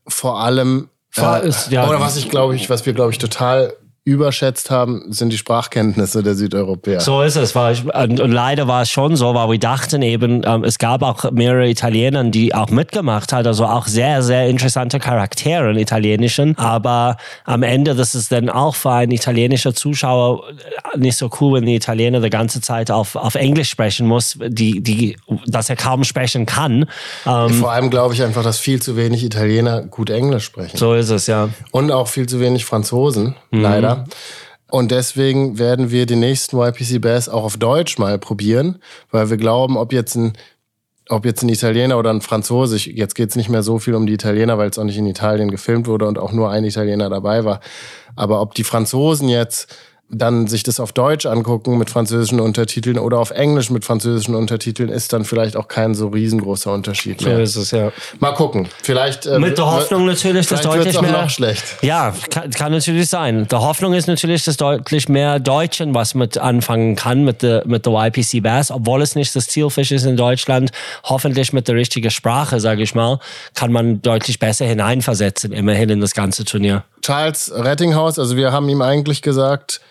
Vor 0.07 0.39
allem 0.39 0.87
äh, 1.17 1.47
ist, 1.47 1.71
ja, 1.71 1.87
oder 1.87 1.99
was 1.99 2.17
ich 2.17 2.29
glaube 2.29 2.55
ich, 2.55 2.69
was 2.69 2.85
wir 2.85 2.93
glaube 2.93 3.11
ich 3.11 3.17
total 3.17 3.73
überschätzt 4.03 4.71
haben, 4.71 5.03
sind 5.13 5.31
die 5.31 5.37
Sprachkenntnisse 5.37 6.23
der 6.23 6.33
Südeuropäer. 6.33 7.01
So 7.01 7.21
ist 7.21 7.35
es. 7.35 7.53
War 7.53 7.71
ich, 7.71 7.85
und 7.85 8.17
leider 8.17 8.67
war 8.67 8.81
es 8.81 8.89
schon 8.89 9.15
so, 9.15 9.35
weil 9.35 9.51
wir 9.51 9.59
dachten 9.59 10.01
eben, 10.01 10.41
ähm, 10.43 10.63
es 10.63 10.79
gab 10.79 11.03
auch 11.03 11.29
mehrere 11.31 11.69
Italiener, 11.69 12.23
die 12.23 12.55
auch 12.55 12.69
mitgemacht 12.69 13.31
haben, 13.31 13.45
also 13.45 13.65
auch 13.65 13.85
sehr, 13.85 14.23
sehr 14.23 14.49
interessante 14.49 14.97
Charaktere 14.97 15.69
in 15.69 15.77
Italienischen. 15.77 16.57
Aber 16.57 17.17
am 17.45 17.61
Ende, 17.61 17.93
das 17.93 18.15
ist 18.15 18.31
dann 18.31 18.49
auch 18.49 18.73
für 18.73 18.91
einen 18.91 19.11
italienischen 19.11 19.75
Zuschauer 19.75 20.45
nicht 20.97 21.17
so 21.17 21.29
cool, 21.39 21.59
wenn 21.59 21.67
die 21.67 21.75
Italiener 21.75 22.21
die 22.21 22.31
ganze 22.31 22.59
Zeit 22.59 22.89
auf, 22.89 23.15
auf 23.15 23.35
Englisch 23.35 23.69
sprechen 23.69 24.07
muss, 24.07 24.35
die, 24.47 24.81
die, 24.81 25.15
dass 25.45 25.69
er 25.69 25.75
kaum 25.75 26.03
sprechen 26.05 26.47
kann. 26.47 26.85
Ähm, 27.27 27.49
Vor 27.49 27.71
allem 27.71 27.91
glaube 27.91 28.15
ich 28.15 28.23
einfach, 28.23 28.41
dass 28.41 28.57
viel 28.57 28.81
zu 28.81 28.97
wenig 28.97 29.23
Italiener 29.23 29.83
gut 29.83 30.09
Englisch 30.09 30.45
sprechen. 30.45 30.75
So 30.75 30.95
ist 30.95 31.11
es, 31.11 31.27
ja. 31.27 31.49
Und 31.69 31.91
auch 31.91 32.07
viel 32.07 32.27
zu 32.27 32.39
wenig 32.39 32.65
Franzosen, 32.65 33.35
mhm. 33.51 33.61
leider. 33.61 33.90
Und 34.69 34.91
deswegen 34.91 35.59
werden 35.59 35.91
wir 35.91 36.05
den 36.05 36.21
nächsten 36.21 36.57
YPC 36.57 37.01
Bass 37.01 37.27
auch 37.27 37.43
auf 37.43 37.57
Deutsch 37.57 37.97
mal 37.97 38.17
probieren, 38.17 38.79
weil 39.11 39.29
wir 39.29 39.37
glauben, 39.37 39.75
ob 39.75 39.91
jetzt 39.91 40.15
ein, 40.15 40.33
ob 41.09 41.25
jetzt 41.25 41.43
ein 41.43 41.49
Italiener 41.49 41.97
oder 41.97 42.09
ein 42.09 42.21
Franzose, 42.21 42.77
jetzt 42.77 43.15
geht 43.15 43.29
es 43.29 43.35
nicht 43.35 43.49
mehr 43.49 43.63
so 43.63 43.79
viel 43.79 43.95
um 43.95 44.07
die 44.07 44.13
Italiener, 44.13 44.57
weil 44.57 44.69
es 44.69 44.79
auch 44.79 44.85
nicht 44.85 44.97
in 44.97 45.07
Italien 45.07 45.51
gefilmt 45.51 45.87
wurde 45.87 46.07
und 46.07 46.17
auch 46.17 46.31
nur 46.31 46.49
ein 46.49 46.63
Italiener 46.63 47.09
dabei 47.09 47.43
war. 47.43 47.59
Aber 48.15 48.41
ob 48.41 48.55
die 48.55 48.63
Franzosen 48.63 49.27
jetzt 49.27 49.75
dann 50.11 50.47
sich 50.47 50.63
das 50.63 50.79
auf 50.79 50.91
Deutsch 50.91 51.25
angucken 51.25 51.77
mit 51.77 51.89
französischen 51.89 52.39
Untertiteln 52.39 52.99
oder 52.99 53.19
auf 53.19 53.31
Englisch 53.31 53.69
mit 53.69 53.85
französischen 53.85 54.35
Untertiteln, 54.35 54.89
ist 54.89 55.13
dann 55.13 55.23
vielleicht 55.23 55.55
auch 55.55 55.67
kein 55.67 55.95
so 55.95 56.09
riesengroßer 56.09 56.71
Unterschied 56.71 57.21
mehr. 57.21 57.37
So 57.37 57.41
ist 57.41 57.55
es, 57.55 57.71
ja. 57.71 57.91
Mal 58.19 58.33
gucken. 58.33 58.67
Vielleicht. 58.83 59.25
Äh, 59.25 59.39
mit 59.39 59.57
der 59.57 59.65
Hoffnung 59.65 60.05
natürlich, 60.05 60.47
dass 60.47 60.61
deutlich 60.61 60.97
auch 60.97 61.01
mehr. 61.01 61.11
Noch 61.11 61.29
schlecht. 61.29 61.63
Ja, 61.81 62.13
kann, 62.29 62.49
kann, 62.51 62.71
natürlich 62.71 63.09
sein. 63.09 63.47
Der 63.47 63.61
Hoffnung 63.61 63.93
ist 63.93 64.07
natürlich, 64.07 64.43
dass 64.43 64.57
deutlich 64.57 65.07
mehr 65.07 65.39
Deutschen 65.39 65.93
was 65.93 66.13
mit 66.13 66.37
anfangen 66.37 66.95
kann 66.95 67.23
mit 67.23 67.41
der, 67.41 67.63
mit 67.65 67.85
der 67.85 67.93
YPC 67.93 68.43
Bass, 68.43 68.71
obwohl 68.71 69.01
es 69.01 69.15
nicht 69.15 69.35
das 69.35 69.47
Zielfisch 69.47 69.91
ist 69.91 70.05
in 70.05 70.17
Deutschland. 70.17 70.71
Hoffentlich 71.03 71.53
mit 71.53 71.67
der 71.67 71.75
richtigen 71.75 72.11
Sprache, 72.11 72.59
sage 72.59 72.83
ich 72.83 72.95
mal, 72.95 73.19
kann 73.55 73.71
man 73.71 74.01
deutlich 74.01 74.39
besser 74.39 74.65
hineinversetzen, 74.65 75.53
immerhin 75.53 75.89
in 75.89 76.01
das 76.01 76.13
ganze 76.13 76.43
Turnier. 76.43 76.83
Charles 77.01 77.51
Rettinghaus, 77.53 78.19
also 78.19 78.35
wir 78.35 78.51
haben 78.51 78.67
ihm 78.69 78.81
eigentlich 78.81 79.21
gesagt, 79.21 79.81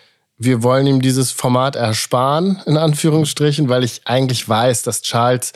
wir 0.43 0.63
wollen 0.63 0.87
ihm 0.87 1.03
dieses 1.03 1.33
Format 1.33 1.77
ersparen, 1.77 2.63
in 2.65 2.79
Anführungsstrichen, 2.79 3.69
weil 3.69 3.85
ich 3.85 4.01
eigentlich 4.07 4.49
weiß, 4.49 4.83
dass 4.83 5.03
Charles, 5.03 5.53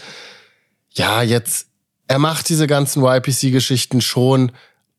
ja, 0.91 1.23
jetzt, 1.23 1.69
er 2.07 2.19
macht 2.19 2.51
diese 2.51 2.67
ganzen 2.67 3.03
YPC-Geschichten 3.03 4.03
schon 4.03 4.53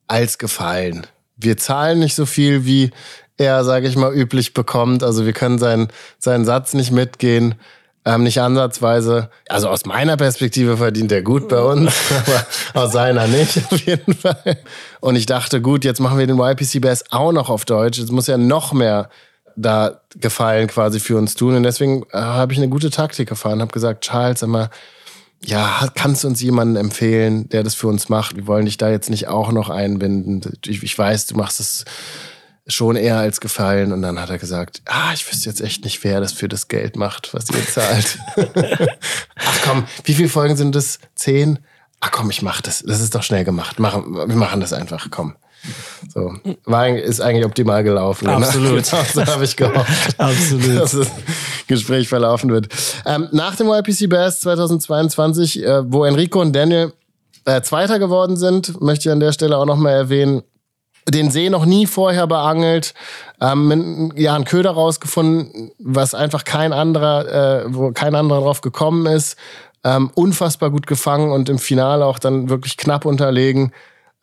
als 0.07 0.39
Gefallen. 0.39 1.05
Wir 1.37 1.57
zahlen 1.57 1.99
nicht 1.99 2.15
so 2.15 2.25
viel, 2.25 2.65
wie 2.65 2.89
er, 3.37 3.63
sage 3.63 3.87
ich 3.87 3.95
mal, 3.95 4.11
üblich 4.11 4.55
bekommt. 4.55 5.03
Also 5.03 5.27
wir 5.27 5.33
können 5.33 5.59
seinen, 5.59 5.89
seinen 6.17 6.45
Satz 6.45 6.73
nicht 6.73 6.91
mitgehen. 6.91 7.53
Ähm, 8.05 8.23
nicht 8.23 8.41
ansatzweise. 8.41 9.29
Also 9.49 9.69
aus 9.69 9.85
meiner 9.85 10.17
Perspektive 10.17 10.77
verdient 10.77 11.11
er 11.11 11.21
gut 11.21 11.47
bei 11.47 11.59
uns, 11.59 11.93
aber 12.73 12.85
aus 12.85 12.91
seiner 12.91 13.27
nicht 13.27 13.57
auf 13.71 13.79
jeden 13.85 14.15
Fall. 14.15 14.57
Und 14.99 15.15
ich 15.15 15.27
dachte, 15.27 15.61
gut, 15.61 15.83
jetzt 15.83 15.99
machen 15.99 16.17
wir 16.17 16.25
den 16.25 16.39
YPC 16.39 16.81
Bass 16.81 17.03
auch 17.11 17.31
noch 17.31 17.49
auf 17.49 17.65
Deutsch. 17.65 17.99
Jetzt 17.99 18.11
muss 18.11 18.27
er 18.27 18.37
noch 18.37 18.73
mehr 18.73 19.09
da 19.55 20.01
Gefallen 20.15 20.67
quasi 20.67 20.99
für 20.99 21.17
uns 21.17 21.35
tun. 21.35 21.55
Und 21.55 21.63
deswegen 21.63 22.03
äh, 22.11 22.17
habe 22.17 22.53
ich 22.53 22.59
eine 22.59 22.69
gute 22.69 22.89
Taktik 22.89 23.29
gefahren, 23.29 23.61
habe 23.61 23.71
gesagt, 23.71 24.03
Charles, 24.05 24.41
mal, 24.45 24.69
ja, 25.43 25.89
kannst 25.95 26.23
du 26.23 26.27
uns 26.27 26.41
jemanden 26.41 26.75
empfehlen, 26.75 27.49
der 27.49 27.63
das 27.63 27.75
für 27.75 27.87
uns 27.87 28.09
macht? 28.09 28.35
Wir 28.35 28.47
wollen 28.47 28.65
dich 28.65 28.77
da 28.77 28.89
jetzt 28.89 29.09
nicht 29.09 29.27
auch 29.27 29.51
noch 29.51 29.69
einbinden. 29.69 30.41
Ich, 30.65 30.81
ich 30.83 30.97
weiß, 30.97 31.27
du 31.27 31.35
machst 31.35 31.59
es 31.59 31.85
schon 32.67 32.95
eher 32.95 33.17
als 33.17 33.39
Gefallen. 33.39 33.91
Und 33.91 34.01
dann 34.01 34.19
hat 34.19 34.29
er 34.29 34.37
gesagt, 34.37 34.81
ah, 34.85 35.13
ich 35.13 35.29
wüsste 35.29 35.49
jetzt 35.49 35.61
echt 35.61 35.83
nicht, 35.83 36.03
wer 36.03 36.19
das 36.19 36.33
für 36.33 36.47
das 36.47 36.67
Geld 36.67 36.95
macht, 36.95 37.33
was 37.33 37.49
ihr 37.49 37.65
zahlt. 37.67 38.17
Ach 39.35 39.59
komm, 39.63 39.85
wie 40.03 40.13
viele 40.13 40.29
Folgen 40.29 40.55
sind 40.55 40.75
das? 40.75 40.99
Zehn? 41.15 41.59
Ach 41.99 42.11
komm, 42.11 42.29
ich 42.29 42.41
mach 42.41 42.61
das. 42.61 42.83
Das 42.85 43.01
ist 43.01 43.15
doch 43.15 43.23
schnell 43.23 43.45
gemacht. 43.45 43.79
Mach, 43.79 43.95
wir 43.95 44.35
machen 44.35 44.61
das 44.61 44.73
einfach, 44.73 45.07
komm. 45.11 45.35
So. 46.13 46.33
War, 46.65 46.89
ist 46.89 47.21
eigentlich 47.21 47.45
optimal 47.45 47.83
gelaufen. 47.83 48.27
Ne? 48.27 48.35
Absolut. 48.35 48.83
Genau, 48.91 49.03
so 49.13 49.25
habe 49.25 49.43
ich 49.43 49.55
gehofft. 49.55 50.19
Absolut. 50.19 50.79
Dass 50.79 50.91
das 50.91 51.07
Gespräch 51.67 52.07
verlaufen 52.07 52.49
wird. 52.51 52.67
Ähm, 53.05 53.27
nach 53.31 53.55
dem 53.55 53.67
YPC 53.67 54.09
Bass 54.09 54.39
2022, 54.41 55.63
äh, 55.63 55.91
wo 55.91 56.05
Enrico 56.05 56.41
und 56.41 56.55
Daniel 56.55 56.93
äh, 57.45 57.61
Zweiter 57.61 57.99
geworden 57.99 58.37
sind, 58.37 58.81
möchte 58.81 59.09
ich 59.09 59.13
an 59.13 59.19
der 59.19 59.31
Stelle 59.31 59.57
auch 59.57 59.65
nochmal 59.65 59.93
erwähnen, 59.93 60.43
den 61.09 61.29
See 61.29 61.49
noch 61.49 61.65
nie 61.65 61.85
vorher 61.85 62.27
beangelt, 62.27 62.93
ähm, 63.39 64.11
ja, 64.15 64.35
einen 64.35 64.45
Köder 64.45 64.71
rausgefunden, 64.71 65.71
was 65.77 66.15
einfach 66.15 66.43
kein 66.43 66.73
anderer, 66.73 67.63
äh, 67.63 67.65
wo 67.67 67.91
kein 67.91 68.15
anderer 68.15 68.41
drauf 68.41 68.61
gekommen 68.61 69.05
ist. 69.05 69.37
Ähm, 69.83 70.09
unfassbar 70.15 70.71
gut 70.71 70.87
gefangen 70.87 71.31
und 71.31 71.47
im 71.47 71.59
Finale 71.59 72.05
auch 72.05 72.17
dann 72.17 72.49
wirklich 72.49 72.75
knapp 72.75 73.05
unterlegen. 73.05 73.71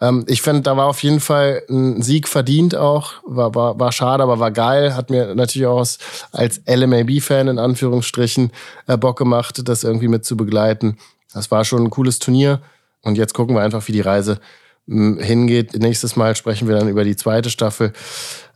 Ähm, 0.03 0.25
ich 0.27 0.43
finde, 0.43 0.63
da 0.63 0.77
war 0.77 0.87
auf 0.87 1.03
jeden 1.05 1.21
Fall 1.21 1.63
ein 1.71 2.03
Sieg 2.03 2.29
verdient 2.29 2.75
auch. 2.75 3.15
War, 3.25 3.55
war, 3.55 3.79
war 3.79 3.93
schade, 3.93 4.23
aber 4.25 4.41
war 4.41 4.51
geil. 4.51 4.97
Hat 4.97 5.11
mir 5.11 5.35
natürlich 5.37 5.67
auch 5.67 5.79
als, 5.79 5.99
als 6.33 6.61
LMAB-Fan 6.67 7.47
in 7.47 7.59
Anführungsstrichen 7.61 8.51
äh, 8.89 8.99
Bock 8.99 9.17
gemacht, 9.17 9.63
das 9.65 9.85
irgendwie 9.85 10.09
mit 10.09 10.25
zu 10.25 10.37
begleiten. 10.37 10.99
Das 11.33 11.53
war 11.53 11.65
schon 11.65 11.85
ein 11.85 11.91
cooles 11.91 12.19
Turnier. 12.19 12.61
Und 13.03 13.17
jetzt 13.17 13.33
gucken 13.33 13.55
wir 13.55 13.63
einfach, 13.63 13.87
wie 13.87 13.93
die 13.93 14.01
Reise 14.01 14.41
mh, 14.87 15.23
hingeht. 15.23 15.75
Nächstes 15.79 16.17
Mal 16.17 16.35
sprechen 16.35 16.67
wir 16.67 16.77
dann 16.77 16.89
über 16.89 17.05
die 17.05 17.17
zweite 17.17 17.49
Staffel. 17.49 17.93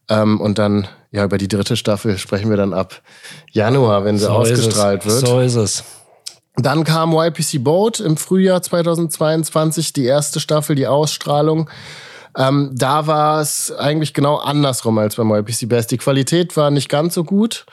Ähm, 0.09 0.41
und 0.41 0.59
dann, 0.59 0.89
ja, 1.13 1.25
über 1.25 1.39
die 1.39 1.49
dritte 1.49 1.77
Staffel 1.77 2.19
sprechen 2.19 2.51
wir 2.51 2.57
dann 2.57 2.75
ab 2.75 3.03
Januar, 3.53 4.05
wenn 4.05 4.19
sie 4.19 4.25
so 4.25 4.31
ausgestrahlt 4.31 5.07
wird. 5.07 5.25
So 5.25 5.41
ist 5.41 5.55
es. 5.55 5.85
Dann 6.57 6.85
kam 6.85 7.13
YPC 7.13 7.63
Boat 7.63 8.01
im 8.01 8.17
Frühjahr 8.17 8.63
2022, 8.63 9.93
die 9.93 10.07
erste 10.07 10.41
Staffel, 10.41 10.75
die 10.75 10.87
Ausstrahlung. 10.87 11.69
Ähm, 12.37 12.71
da 12.75 13.07
war 13.07 13.41
es 13.41 13.73
eigentlich 13.73 14.13
genau 14.13 14.37
andersrum 14.37 14.99
als 14.99 15.17
beim 15.17 15.31
YPC 15.31 15.69
Best. 15.69 15.91
Die 15.91 15.97
Qualität 15.97 16.57
war 16.57 16.71
nicht 16.71 16.89
ganz 16.89 17.15
so 17.15 17.25
gut. 17.25 17.65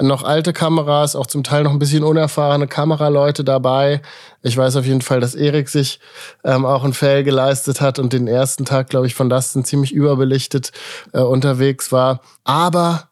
Noch 0.00 0.22
alte 0.22 0.52
Kameras, 0.52 1.16
auch 1.16 1.26
zum 1.26 1.44
Teil 1.44 1.64
noch 1.64 1.70
ein 1.70 1.78
bisschen 1.78 2.02
unerfahrene 2.02 2.66
Kameraleute 2.66 3.44
dabei. 3.44 4.00
Ich 4.42 4.56
weiß 4.56 4.76
auf 4.76 4.86
jeden 4.86 5.02
Fall, 5.02 5.20
dass 5.20 5.34
Erik 5.34 5.68
sich 5.68 6.00
ähm, 6.44 6.64
auch 6.64 6.84
ein 6.84 6.94
Fail 6.94 7.24
geleistet 7.24 7.80
hat 7.80 7.98
und 7.98 8.12
den 8.12 8.26
ersten 8.26 8.64
Tag, 8.64 8.88
glaube 8.88 9.06
ich, 9.06 9.14
von 9.14 9.28
Dustin 9.28 9.64
ziemlich 9.64 9.92
überbelichtet 9.92 10.72
äh, 11.12 11.20
unterwegs 11.20 11.92
war. 11.92 12.20
Aber 12.44 13.08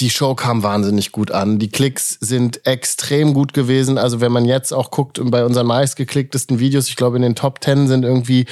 die 0.00 0.10
Show 0.10 0.34
kam 0.34 0.62
wahnsinnig 0.62 1.12
gut 1.12 1.30
an. 1.30 1.58
Die 1.58 1.70
Klicks 1.70 2.16
sind 2.20 2.66
extrem 2.66 3.34
gut 3.34 3.52
gewesen. 3.52 3.98
Also 3.98 4.20
wenn 4.20 4.32
man 4.32 4.44
jetzt 4.44 4.72
auch 4.72 4.90
guckt 4.90 5.20
bei 5.22 5.44
unseren 5.44 5.66
meistgeklicktesten 5.66 6.58
Videos, 6.58 6.88
ich 6.88 6.96
glaube 6.96 7.16
in 7.16 7.22
den 7.22 7.34
Top 7.34 7.62
10 7.62 7.88
sind 7.88 8.04
irgendwie 8.04 8.46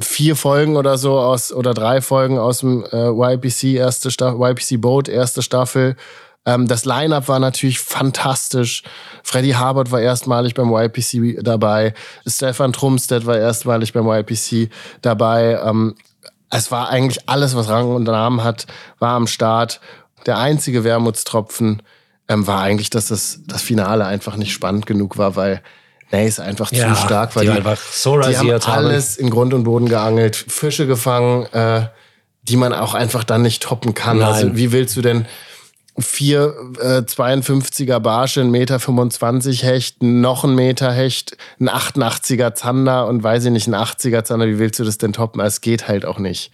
vier 0.00 0.36
Folgen 0.36 0.76
oder 0.76 0.98
so 0.98 1.18
aus 1.18 1.52
oder 1.52 1.74
drei 1.74 2.00
Folgen 2.00 2.38
aus 2.38 2.58
dem 2.60 2.84
äh, 2.90 3.10
YPC 3.10 3.74
erste 3.74 4.10
Staffel, 4.10 4.40
YPC 4.40 4.80
Boat 4.80 5.08
erste 5.08 5.42
Staffel. 5.42 5.96
Ähm, 6.46 6.66
das 6.66 6.84
Line-up 6.84 7.28
war 7.28 7.38
natürlich 7.38 7.78
fantastisch. 7.78 8.82
Freddy 9.22 9.52
Harbert 9.52 9.92
war 9.92 10.00
erstmalig 10.00 10.54
beim 10.54 10.72
YPC 10.72 11.42
dabei. 11.42 11.94
Stefan 12.26 12.72
Trumstedt 12.72 13.26
war 13.26 13.38
erstmalig 13.38 13.92
beim 13.92 14.08
YPC 14.08 14.70
dabei. 15.00 15.60
Ähm, 15.64 15.94
es 16.50 16.70
war 16.70 16.88
eigentlich 16.88 17.28
alles, 17.28 17.56
was 17.56 17.68
Rang 17.68 17.94
und 17.94 18.04
Namen 18.04 18.44
hat, 18.44 18.66
war 18.98 19.14
am 19.14 19.26
Start 19.26 19.80
der 20.26 20.38
einzige 20.38 20.84
Wermutstropfen 20.84 21.82
ähm, 22.28 22.46
war 22.46 22.60
eigentlich, 22.60 22.90
dass 22.90 23.08
das, 23.08 23.40
das 23.46 23.62
Finale 23.62 24.06
einfach 24.06 24.36
nicht 24.36 24.52
spannend 24.52 24.86
genug 24.86 25.18
war, 25.18 25.36
weil 25.36 25.62
Nace 26.10 26.40
einfach 26.40 26.72
ja, 26.72 26.94
zu 26.94 27.02
stark 27.02 27.36
war. 27.36 27.42
Die, 27.42 27.50
die 27.50 27.56
einfach 27.56 27.78
so 27.78 28.18
die 28.20 28.36
haben 28.36 28.50
alles 28.50 29.16
in 29.16 29.30
Grund 29.30 29.54
und 29.54 29.64
Boden 29.64 29.88
geangelt, 29.88 30.36
Fische 30.36 30.86
gefangen, 30.86 31.46
äh, 31.52 31.88
die 32.42 32.56
man 32.56 32.72
auch 32.72 32.94
einfach 32.94 33.24
dann 33.24 33.42
nicht 33.42 33.62
toppen 33.62 33.94
kann. 33.94 34.18
Nein. 34.18 34.28
Also 34.28 34.56
wie 34.56 34.72
willst 34.72 34.96
du 34.96 35.02
denn 35.02 35.26
vier 35.98 36.54
äh, 36.80 37.02
52er 37.02 38.00
Barsche, 38.00 38.40
ein 38.40 38.50
Meter 38.50 38.80
25 38.80 39.62
Hecht, 39.62 40.02
noch 40.02 40.44
ein 40.44 40.54
Meter 40.54 40.92
Hecht, 40.92 41.36
ein 41.60 41.68
88er 41.68 42.54
Zander 42.54 43.06
und 43.06 43.22
weiß 43.22 43.44
ich 43.44 43.50
nicht, 43.52 43.68
ein 43.68 43.74
80er 43.74 44.24
Zander, 44.24 44.46
wie 44.46 44.58
willst 44.58 44.80
du 44.80 44.84
das 44.84 44.98
denn 44.98 45.12
toppen? 45.12 45.40
Es 45.40 45.60
geht 45.60 45.86
halt 45.86 46.04
auch 46.04 46.18
nicht. 46.18 46.50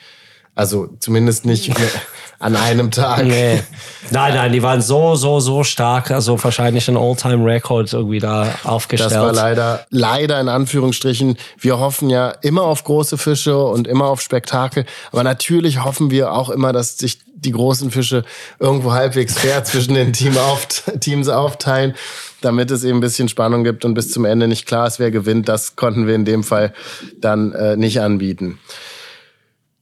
Also 0.54 0.90
zumindest 0.98 1.46
nicht 1.46 1.72
an 2.40 2.56
einem 2.56 2.90
Tag. 2.90 3.24
Nee. 3.24 3.62
Nein, 4.10 4.34
nein, 4.34 4.50
die 4.50 4.62
waren 4.62 4.80
so, 4.80 5.14
so, 5.14 5.40
so 5.40 5.62
stark. 5.62 6.10
Also 6.10 6.42
wahrscheinlich 6.42 6.88
ein 6.88 6.96
All-Time-Record 6.96 7.92
irgendwie 7.92 8.18
da 8.18 8.54
aufgestellt. 8.64 9.12
Das 9.12 9.18
war 9.20 9.32
leider, 9.32 9.86
leider 9.90 10.40
in 10.40 10.48
Anführungsstrichen. 10.48 11.36
Wir 11.58 11.78
hoffen 11.78 12.08
ja 12.08 12.30
immer 12.40 12.62
auf 12.62 12.82
große 12.82 13.18
Fische 13.18 13.58
und 13.58 13.86
immer 13.86 14.06
auf 14.06 14.22
Spektakel. 14.22 14.86
Aber 15.12 15.22
natürlich 15.22 15.84
hoffen 15.84 16.10
wir 16.10 16.32
auch 16.32 16.48
immer, 16.48 16.72
dass 16.72 16.96
sich 16.96 17.18
die 17.34 17.52
großen 17.52 17.90
Fische 17.90 18.24
irgendwo 18.58 18.92
halbwegs 18.92 19.38
fair 19.38 19.62
zwischen 19.64 19.94
den 19.94 20.14
Team 20.14 20.36
auft 20.38 20.84
Teams 21.00 21.28
aufteilen, 21.28 21.94
damit 22.40 22.70
es 22.70 22.84
eben 22.84 22.98
ein 22.98 23.02
bisschen 23.02 23.28
Spannung 23.28 23.64
gibt 23.64 23.84
und 23.84 23.92
bis 23.92 24.10
zum 24.10 24.24
Ende 24.24 24.48
nicht 24.48 24.66
klar 24.66 24.86
ist, 24.86 24.98
wer 24.98 25.10
gewinnt. 25.10 25.46
Das 25.48 25.76
konnten 25.76 26.06
wir 26.06 26.14
in 26.14 26.24
dem 26.24 26.42
Fall 26.42 26.72
dann 27.20 27.52
äh, 27.52 27.76
nicht 27.76 28.00
anbieten. 28.00 28.58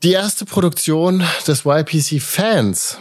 Die 0.04 0.12
erste 0.12 0.44
Produktion 0.44 1.24
des 1.48 1.64
YPC 1.64 2.22
Fans 2.22 2.98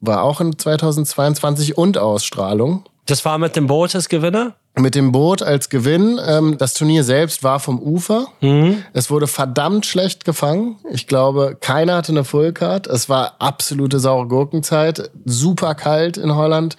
war 0.00 0.24
auch 0.24 0.40
in 0.40 0.58
2022 0.58 1.78
und 1.78 1.96
Ausstrahlung. 1.96 2.84
Das 3.06 3.24
war 3.24 3.38
mit 3.38 3.54
dem 3.54 3.68
Boot 3.68 3.94
als 3.94 4.08
Gewinner? 4.08 4.56
Mit 4.76 4.96
dem 4.96 5.12
Boot 5.12 5.42
als 5.42 5.68
Gewinn. 5.68 6.20
Ähm, 6.24 6.58
das 6.58 6.74
Turnier 6.74 7.04
selbst 7.04 7.44
war 7.44 7.60
vom 7.60 7.78
Ufer. 7.80 8.26
Mhm. 8.40 8.82
Es 8.92 9.10
wurde 9.10 9.28
verdammt 9.28 9.86
schlecht 9.86 10.24
gefangen. 10.24 10.78
Ich 10.90 11.06
glaube, 11.06 11.56
keiner 11.60 11.94
hatte 11.96 12.10
eine 12.10 12.24
Fullcard. 12.24 12.88
Es 12.88 13.08
war 13.08 13.36
absolute 13.38 14.00
saure 14.00 14.26
Gurkenzeit. 14.26 15.10
Super 15.24 15.76
kalt 15.76 16.16
in 16.16 16.34
Holland. 16.34 16.76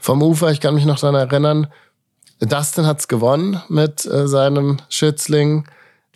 Vom 0.00 0.22
Ufer, 0.22 0.50
ich 0.50 0.60
kann 0.60 0.74
mich 0.74 0.84
noch 0.84 0.98
daran 0.98 1.14
erinnern. 1.14 1.66
Dustin 2.40 2.86
hat's 2.86 3.08
gewonnen 3.08 3.62
mit 3.68 4.04
äh, 4.04 4.28
seinem 4.28 4.78
Schützling. 4.90 5.64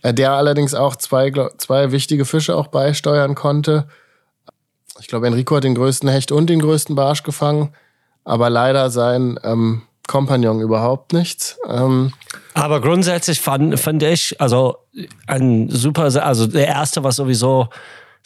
Äh, 0.03 0.15
der 0.15 0.33
allerdings 0.33 0.75
auch 0.75 0.97
zwei, 0.97 1.33
zwei 1.59 1.93
wichtige 1.93 2.25
Fische 2.25 2.57
auch 2.57 2.69
beisteuern 2.69 3.35
konnte. 3.35 3.87
Ich 5.01 5.09
glaube, 5.09 5.27
Enrico 5.27 5.57
hat 5.57 5.65
den 5.65 5.75
größten 5.75 6.09
Hecht 6.09 6.33
und 6.33 6.49
den 6.49 6.61
größten 6.61 6.97
Barsch 6.97 7.23
gefangen, 7.23 7.75
aber 8.25 8.49
leider 8.51 8.91
sein 8.91 9.39
ähm, 9.43 9.83
Kompagnon 10.07 10.61
überhaupt 10.61 11.13
nichts. 11.13 11.59
Ähm, 11.69 12.13
aber 12.55 12.81
grundsätzlich 12.81 13.41
fand, 13.41 13.79
fand 13.79 14.03
ich, 14.03 14.41
also 14.41 14.77
ein 15.27 15.69
super, 15.69 16.05
also 16.25 16.47
der 16.47 16.69
erste 16.69 17.05
war 17.05 17.13
sowieso 17.13 17.69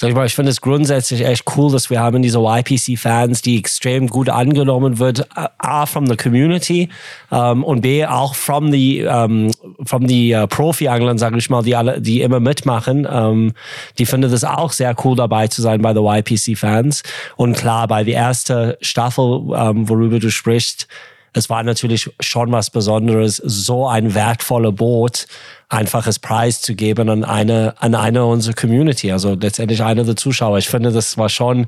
Sag 0.00 0.08
ich 0.08 0.16
mal, 0.16 0.24
ich 0.24 0.34
finde 0.34 0.50
es 0.50 0.62
grundsätzlich 0.62 1.26
echt 1.26 1.44
cool, 1.58 1.70
dass 1.70 1.90
wir 1.90 2.00
haben 2.00 2.22
diese 2.22 2.38
YPC-Fans, 2.38 3.42
die 3.42 3.58
extrem 3.58 4.06
gut 4.06 4.30
angenommen 4.30 4.98
wird, 4.98 5.28
A, 5.58 5.84
from 5.84 6.06
the 6.06 6.16
community 6.16 6.88
um, 7.28 7.62
und 7.62 7.82
B, 7.82 8.06
auch 8.06 8.34
from 8.34 8.72
the, 8.72 9.04
um, 9.04 9.50
from 9.84 10.08
the 10.08 10.34
uh, 10.34 10.46
Profi-Anglern, 10.46 11.18
sage 11.18 11.36
ich 11.36 11.50
mal, 11.50 11.62
die 11.62 11.76
alle, 11.76 12.00
die 12.00 12.22
immer 12.22 12.40
mitmachen. 12.40 13.04
Um, 13.04 13.52
die 13.98 14.06
finden 14.06 14.32
es 14.32 14.42
auch 14.42 14.72
sehr 14.72 14.96
cool 15.04 15.16
dabei 15.16 15.48
zu 15.48 15.60
sein 15.60 15.82
bei 15.82 15.92
the 15.92 16.00
YPC-Fans. 16.00 17.02
Und 17.36 17.58
klar, 17.58 17.86
bei 17.86 18.02
der 18.02 18.16
ersten 18.16 18.72
Staffel, 18.80 19.22
worüber 19.22 20.18
du 20.18 20.30
sprichst, 20.30 20.88
es 21.32 21.48
war 21.48 21.62
natürlich 21.62 22.10
schon 22.20 22.50
was 22.52 22.70
Besonderes, 22.70 23.36
so 23.36 23.86
ein 23.86 24.14
wertvoller 24.14 24.72
Boot 24.72 25.26
einfaches 25.68 26.18
Preis 26.18 26.60
zu 26.60 26.74
geben 26.74 27.08
an 27.08 27.24
eine, 27.24 27.74
an 27.78 27.94
eine 27.94 28.26
unserer 28.26 28.54
Community, 28.54 29.12
also 29.12 29.34
letztendlich 29.34 29.82
einer 29.82 30.04
der 30.04 30.16
Zuschauer. 30.16 30.58
Ich 30.58 30.68
finde, 30.68 30.90
das 30.90 31.16
war 31.16 31.28
schon 31.28 31.66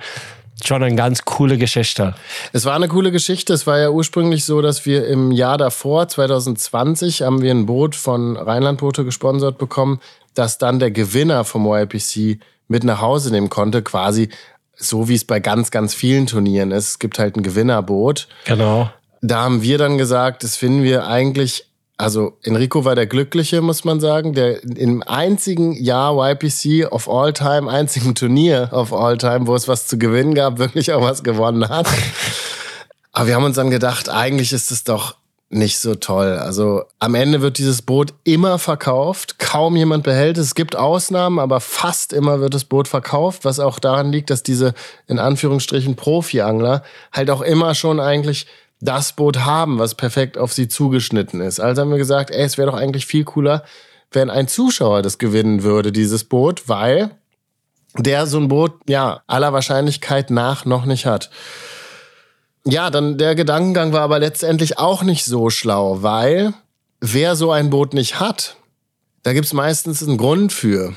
schon 0.65 0.83
eine 0.83 0.95
ganz 0.95 1.25
coole 1.25 1.59
Geschichte. 1.59 2.15
Es 2.53 2.65
war 2.65 2.77
eine 2.77 2.87
coole 2.87 3.11
Geschichte. 3.11 3.53
Es 3.53 3.67
war 3.67 3.81
ja 3.81 3.91
ursprünglich 3.91 4.45
so, 4.45 4.63
dass 4.63 4.87
wir 4.87 5.09
im 5.09 5.33
Jahr 5.33 5.59
davor, 5.59 6.07
2020, 6.07 7.23
haben 7.23 7.43
wir 7.43 7.51
ein 7.51 7.67
Boot 7.67 7.97
von 7.97 8.37
Rheinlandboote 8.37 9.05
gesponsert 9.05 9.59
bekommen, 9.59 10.01
das 10.35 10.59
dann 10.59 10.79
der 10.79 10.93
Gewinner 10.93 11.45
vom 11.45 11.67
YPC 11.67 12.39
mit 12.69 12.85
nach 12.85 13.01
Hause 13.01 13.33
nehmen 13.33 13.49
konnte, 13.49 13.83
quasi 13.83 14.29
so 14.77 15.09
wie 15.09 15.15
es 15.15 15.25
bei 15.25 15.41
ganz, 15.41 15.73
ganz 15.73 15.95
vielen 15.95 16.27
Turnieren 16.27 16.71
ist. 16.71 16.91
Es 16.91 16.99
gibt 17.01 17.19
halt 17.19 17.37
ein 17.37 17.43
Gewinnerboot. 17.43 18.29
Genau 18.45 18.91
da 19.23 19.43
haben 19.43 19.63
wir 19.63 19.79
dann 19.79 19.97
gesagt, 19.99 20.43
das 20.43 20.57
finden 20.57 20.83
wir 20.83 21.07
eigentlich, 21.07 21.67
also 21.97 22.37
Enrico 22.43 22.85
war 22.85 22.97
der 22.97 23.07
Glückliche, 23.07 23.63
muss 23.63 23.85
man 23.85 24.01
sagen, 24.01 24.35
der 24.35 24.63
im 24.65 25.03
einzigen 25.05 25.73
Jahr 25.73 26.15
YPC 26.31 26.91
of 26.91 27.09
all 27.09 27.33
time, 27.33 27.71
einzigen 27.71 28.15
Turnier 28.17 28.69
of 28.73 28.93
all 28.93 29.17
time, 29.17 29.47
wo 29.47 29.55
es 29.55 29.69
was 29.69 29.87
zu 29.87 29.97
gewinnen 29.97 30.35
gab, 30.35 30.59
wirklich 30.59 30.93
auch 30.93 31.03
was 31.03 31.23
gewonnen 31.23 31.69
hat. 31.69 31.87
Aber 33.13 33.29
wir 33.29 33.37
haben 33.37 33.45
uns 33.45 33.57
dann 33.57 33.71
gedacht, 33.71 34.09
eigentlich 34.09 34.53
ist 34.53 34.73
es 34.73 34.85
doch 34.85 35.17
nicht 35.53 35.79
so 35.79 35.95
toll. 35.95 36.39
Also 36.39 36.85
am 36.99 37.15
Ende 37.15 37.43
wird 37.43 37.59
dieses 37.59 37.83
Boot 37.83 38.15
immer 38.25 38.59
verkauft. 38.59 39.39
Kaum 39.39 39.77
jemand 39.77 40.03
behält 40.03 40.39
es. 40.39 40.47
Es 40.47 40.55
gibt 40.55 40.77
Ausnahmen, 40.77 41.39
aber 41.39 41.61
fast 41.61 42.15
immer 42.15 42.41
wird 42.41 42.55
das 42.55 42.65
Boot 42.65 42.89
verkauft, 42.89 43.45
was 43.45 43.61
auch 43.61 43.79
daran 43.79 44.11
liegt, 44.11 44.31
dass 44.31 44.43
diese 44.43 44.73
in 45.07 45.19
Anführungsstrichen 45.19 45.95
Profi-Angler 45.95 46.83
halt 47.13 47.31
auch 47.31 47.43
immer 47.43 47.75
schon 47.75 48.01
eigentlich 48.01 48.47
das 48.83 49.13
Boot 49.13 49.39
haben, 49.45 49.79
was 49.79 49.95
perfekt 49.95 50.37
auf 50.37 50.53
sie 50.53 50.67
zugeschnitten 50.67 51.41
ist. 51.41 51.61
Also 51.61 51.81
haben 51.81 51.91
wir 51.93 51.99
gesagt, 51.99 52.31
ey, 52.31 52.45
es 52.45 52.59
wäre 52.59 52.71
doch 52.71 52.77
eigentlich 52.77 53.07
viel 53.07 53.25
cooler, 53.25 53.65
wenn 54.11 54.29
ein 54.29 54.49
Zuschauer 54.49 55.03
das 55.03 55.19
gewinnen 55.19 55.63
würde, 55.63 55.93
dieses 55.93 56.25
Boot, 56.25 56.69
weil 56.69 57.13
der 57.97 58.27
so 58.27 58.39
ein 58.39 58.49
Boot, 58.49 58.73
ja, 58.89 59.23
aller 59.29 59.53
Wahrscheinlichkeit 59.53 60.31
nach 60.31 60.65
noch 60.65 60.85
nicht 60.85 61.07
hat. 61.07 61.31
Ja, 62.65 62.91
dann 62.91 63.19
der 63.19 63.35
Gedankengang 63.35 63.93
war 63.93 64.01
aber 64.01 64.19
letztendlich 64.19 64.79
auch 64.79 65.05
nicht 65.05 65.25
so 65.25 65.49
schlau, 65.49 66.03
weil 66.03 66.53
wer 67.01 67.37
so 67.37 67.53
ein 67.53 67.71
Boot 67.71 67.95
nicht 67.95 68.19
hat, 68.19 68.57
da 69.23 69.33
gibt's 69.33 69.53
meistens 69.53 70.03
einen 70.03 70.17
Grund 70.17 70.53
für. 70.53 70.95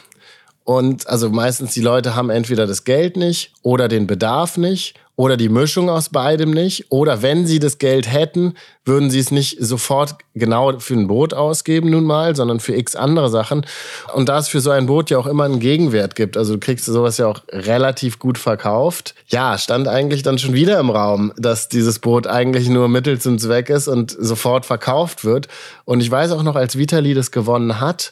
Und 0.63 1.07
also 1.07 1.29
meistens 1.29 1.73
die 1.73 1.81
Leute 1.81 2.15
haben 2.15 2.31
entweder 2.31 2.65
das 2.65 2.83
Geld 2.83 3.15
nicht 3.15 3.53
oder 3.61 3.87
den 3.87 4.07
Bedarf 4.07 4.57
nicht 4.57 4.95
oder 5.15 5.37
die 5.37 5.49
Mischung 5.49 5.89
aus 5.89 6.09
beidem 6.09 6.51
nicht. 6.51 6.91
Oder 6.91 7.21
wenn 7.21 7.47
sie 7.47 7.59
das 7.59 7.77
Geld 7.77 8.11
hätten, 8.11 8.55
würden 8.83 9.09
sie 9.09 9.19
es 9.19 9.31
nicht 9.31 9.57
sofort 9.59 10.15
genau 10.33 10.79
für 10.79 10.93
ein 10.93 11.07
Boot 11.07 11.33
ausgeben 11.33 11.89
nun 11.89 12.03
mal, 12.03 12.35
sondern 12.35 12.59
für 12.59 12.75
x 12.75 12.95
andere 12.95 13.29
Sachen. 13.29 13.65
Und 14.13 14.29
da 14.29 14.39
es 14.39 14.49
für 14.49 14.59
so 14.59 14.71
ein 14.71 14.87
Boot 14.87 15.09
ja 15.09 15.17
auch 15.17 15.27
immer 15.27 15.45
einen 15.45 15.59
Gegenwert 15.59 16.15
gibt, 16.15 16.35
also 16.35 16.53
du 16.53 16.59
kriegst 16.59 16.85
sowas 16.85 17.17
ja 17.17 17.27
auch 17.27 17.41
relativ 17.49 18.19
gut 18.19 18.37
verkauft, 18.37 19.15
ja, 19.27 19.57
stand 19.57 19.87
eigentlich 19.87 20.23
dann 20.23 20.37
schon 20.37 20.53
wieder 20.53 20.79
im 20.79 20.89
Raum, 20.89 21.31
dass 21.37 21.69
dieses 21.69 21.99
Boot 21.99 22.27
eigentlich 22.27 22.67
nur 22.67 22.89
Mittel 22.89 23.19
zum 23.19 23.39
Zweck 23.39 23.69
ist 23.69 23.87
und 23.87 24.15
sofort 24.19 24.65
verkauft 24.65 25.23
wird. 25.23 25.47
Und 25.85 26.01
ich 26.01 26.11
weiß 26.11 26.31
auch 26.31 26.43
noch, 26.43 26.55
als 26.55 26.77
Vitali 26.77 27.13
das 27.13 27.31
gewonnen 27.31 27.79
hat, 27.79 28.11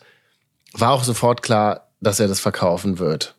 war 0.74 0.92
auch 0.92 1.04
sofort 1.04 1.44
klar, 1.44 1.90
dass 2.00 2.20
er 2.20 2.28
das 2.28 2.40
verkaufen 2.40 2.98
wird. 3.00 3.36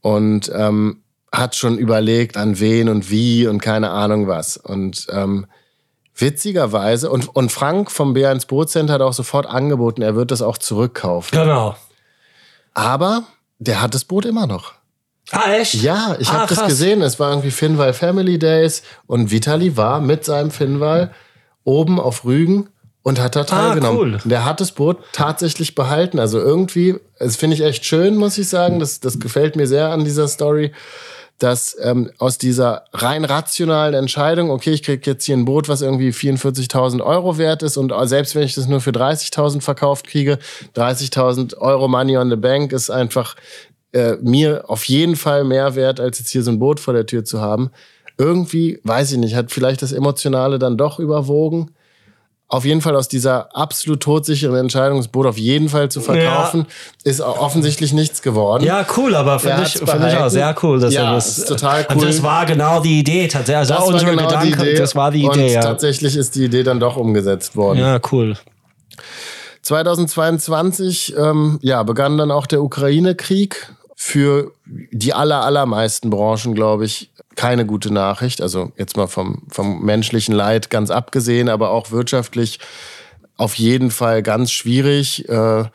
Und 0.00 0.50
ähm, 0.54 1.01
hat 1.32 1.56
schon 1.56 1.78
überlegt, 1.78 2.36
an 2.36 2.60
wen 2.60 2.88
und 2.88 3.10
wie 3.10 3.46
und 3.46 3.58
keine 3.60 3.90
Ahnung 3.90 4.28
was. 4.28 4.56
Und 4.58 5.06
ähm, 5.10 5.46
witzigerweise, 6.14 7.10
und, 7.10 7.34
und 7.34 7.50
Frank 7.50 7.90
vom 7.90 8.12
B1 8.14 8.46
Bootcenter 8.46 8.94
hat 8.94 9.00
auch 9.00 9.14
sofort 9.14 9.46
angeboten, 9.46 10.02
er 10.02 10.14
wird 10.14 10.30
das 10.30 10.42
auch 10.42 10.58
zurückkaufen. 10.58 11.38
Genau. 11.38 11.74
Aber 12.74 13.24
der 13.58 13.80
hat 13.82 13.94
das 13.94 14.04
Boot 14.04 14.24
immer 14.24 14.46
noch. 14.46 14.72
Ah, 15.30 15.52
echt? 15.52 15.74
Ja, 15.74 16.16
ich 16.18 16.28
Ah, 16.28 16.40
habe 16.40 16.54
das 16.54 16.66
gesehen. 16.66 17.00
Es 17.00 17.18
war 17.18 17.30
irgendwie 17.30 17.50
Finwal 17.50 17.94
Family 17.94 18.38
Days 18.38 18.82
und 19.06 19.30
Vitali 19.30 19.76
war 19.76 20.00
mit 20.00 20.24
seinem 20.24 20.50
Finwal 20.50 21.12
oben 21.64 21.98
auf 22.00 22.24
Rügen 22.24 22.68
und 23.02 23.20
hat 23.20 23.36
da 23.36 23.44
teilgenommen. 23.44 23.98
cool. 23.98 24.14
Und 24.22 24.30
Der 24.30 24.44
hat 24.44 24.60
das 24.60 24.72
Boot 24.72 24.98
tatsächlich 25.12 25.74
behalten. 25.74 26.18
Also 26.18 26.38
irgendwie, 26.38 26.96
das 27.18 27.36
finde 27.36 27.56
ich 27.56 27.62
echt 27.62 27.84
schön, 27.86 28.16
muss 28.16 28.36
ich 28.36 28.48
sagen. 28.48 28.78
Das, 28.80 29.00
das 29.00 29.18
gefällt 29.20 29.56
mir 29.56 29.66
sehr 29.66 29.88
an 29.90 30.04
dieser 30.04 30.28
Story, 30.28 30.72
dass 31.38 31.76
ähm, 31.82 32.10
aus 32.18 32.38
dieser 32.38 32.84
rein 32.92 33.24
rationalen 33.24 33.94
Entscheidung, 33.94 34.50
okay, 34.50 34.70
ich 34.70 34.82
kriege 34.82 35.10
jetzt 35.10 35.24
hier 35.24 35.36
ein 35.36 35.44
Boot, 35.44 35.68
was 35.68 35.82
irgendwie 35.82 36.10
44.000 36.10 37.02
Euro 37.02 37.36
wert 37.36 37.62
ist 37.62 37.76
und 37.76 37.92
selbst 38.04 38.34
wenn 38.34 38.44
ich 38.44 38.54
das 38.54 38.68
nur 38.68 38.80
für 38.80 38.90
30.000 38.90 39.60
verkauft 39.60 40.06
kriege, 40.06 40.38
30.000 40.76 41.56
Euro 41.58 41.88
Money 41.88 42.16
on 42.16 42.30
the 42.30 42.36
Bank 42.36 42.72
ist 42.72 42.90
einfach 42.90 43.34
äh, 43.92 44.16
mir 44.22 44.70
auf 44.70 44.84
jeden 44.84 45.16
Fall 45.16 45.44
mehr 45.44 45.74
wert, 45.74 46.00
als 46.00 46.18
jetzt 46.18 46.30
hier 46.30 46.42
so 46.42 46.50
ein 46.50 46.58
Boot 46.58 46.80
vor 46.80 46.94
der 46.94 47.06
Tür 47.06 47.24
zu 47.24 47.40
haben. 47.40 47.70
Irgendwie, 48.18 48.80
weiß 48.84 49.12
ich 49.12 49.18
nicht, 49.18 49.34
hat 49.34 49.50
vielleicht 49.50 49.82
das 49.82 49.92
Emotionale 49.92 50.58
dann 50.58 50.76
doch 50.76 50.98
überwogen. 50.98 51.72
Auf 52.52 52.66
jeden 52.66 52.82
Fall 52.82 52.94
aus 52.96 53.08
dieser 53.08 53.48
absolut 53.56 54.00
todsicheren 54.02 54.56
Entscheidung, 54.56 54.98
das 54.98 55.08
Boot 55.08 55.24
auf 55.24 55.38
jeden 55.38 55.70
Fall 55.70 55.88
zu 55.90 56.02
verkaufen, 56.02 56.66
ist 57.02 57.22
offensichtlich 57.22 57.94
nichts 57.94 58.20
geworden. 58.20 58.62
Ja, 58.62 58.84
cool, 58.98 59.14
aber 59.14 59.32
Er 59.32 59.38
finde 59.38 59.62
ich, 59.62 59.72
find 59.72 60.06
ich 60.06 60.16
auch 60.18 60.28
sehr 60.28 60.54
cool, 60.62 60.78
dass 60.78 60.92
Ja, 60.92 61.04
er 61.04 61.14
das. 61.14 61.38
ist 61.38 61.48
total 61.48 61.86
Und 61.88 61.96
cool. 61.96 62.06
das 62.08 62.22
war 62.22 62.44
genau 62.44 62.80
die 62.80 62.98
Idee, 63.00 63.26
tatsächlich. 63.26 63.56
Also 63.56 63.74
das 63.74 63.84
unsere 63.84 64.04
war 64.10 64.16
genau 64.16 64.28
Gedanken, 64.28 64.58
die 64.62 64.68
Idee. 64.68 64.78
das 64.78 64.94
war 64.94 65.10
die 65.10 65.24
Und 65.24 65.34
Idee, 65.38 65.54
ja. 65.54 65.60
tatsächlich 65.62 66.14
ist 66.14 66.34
die 66.34 66.44
Idee 66.44 66.62
dann 66.62 66.78
doch 66.78 66.96
umgesetzt 66.98 67.56
worden. 67.56 67.78
Ja, 67.78 67.98
cool. 68.12 68.36
2022 69.62 71.14
ähm, 71.16 71.58
ja, 71.62 71.82
begann 71.84 72.18
dann 72.18 72.30
auch 72.30 72.46
der 72.46 72.62
Ukraine-Krieg. 72.62 73.72
Für 74.04 74.50
die 74.64 75.14
aller, 75.14 75.44
allermeisten 75.44 76.10
Branchen, 76.10 76.56
glaube 76.56 76.84
ich, 76.84 77.12
keine 77.36 77.64
gute 77.64 77.92
Nachricht. 77.92 78.42
Also 78.42 78.72
jetzt 78.76 78.96
mal 78.96 79.06
vom, 79.06 79.44
vom 79.48 79.84
menschlichen 79.84 80.34
Leid 80.34 80.70
ganz 80.70 80.90
abgesehen, 80.90 81.48
aber 81.48 81.70
auch 81.70 81.92
wirtschaftlich 81.92 82.58
auf 83.36 83.54
jeden 83.54 83.92
Fall 83.92 84.24
ganz 84.24 84.50
schwierig. 84.50 85.28
Äh, 85.28 85.66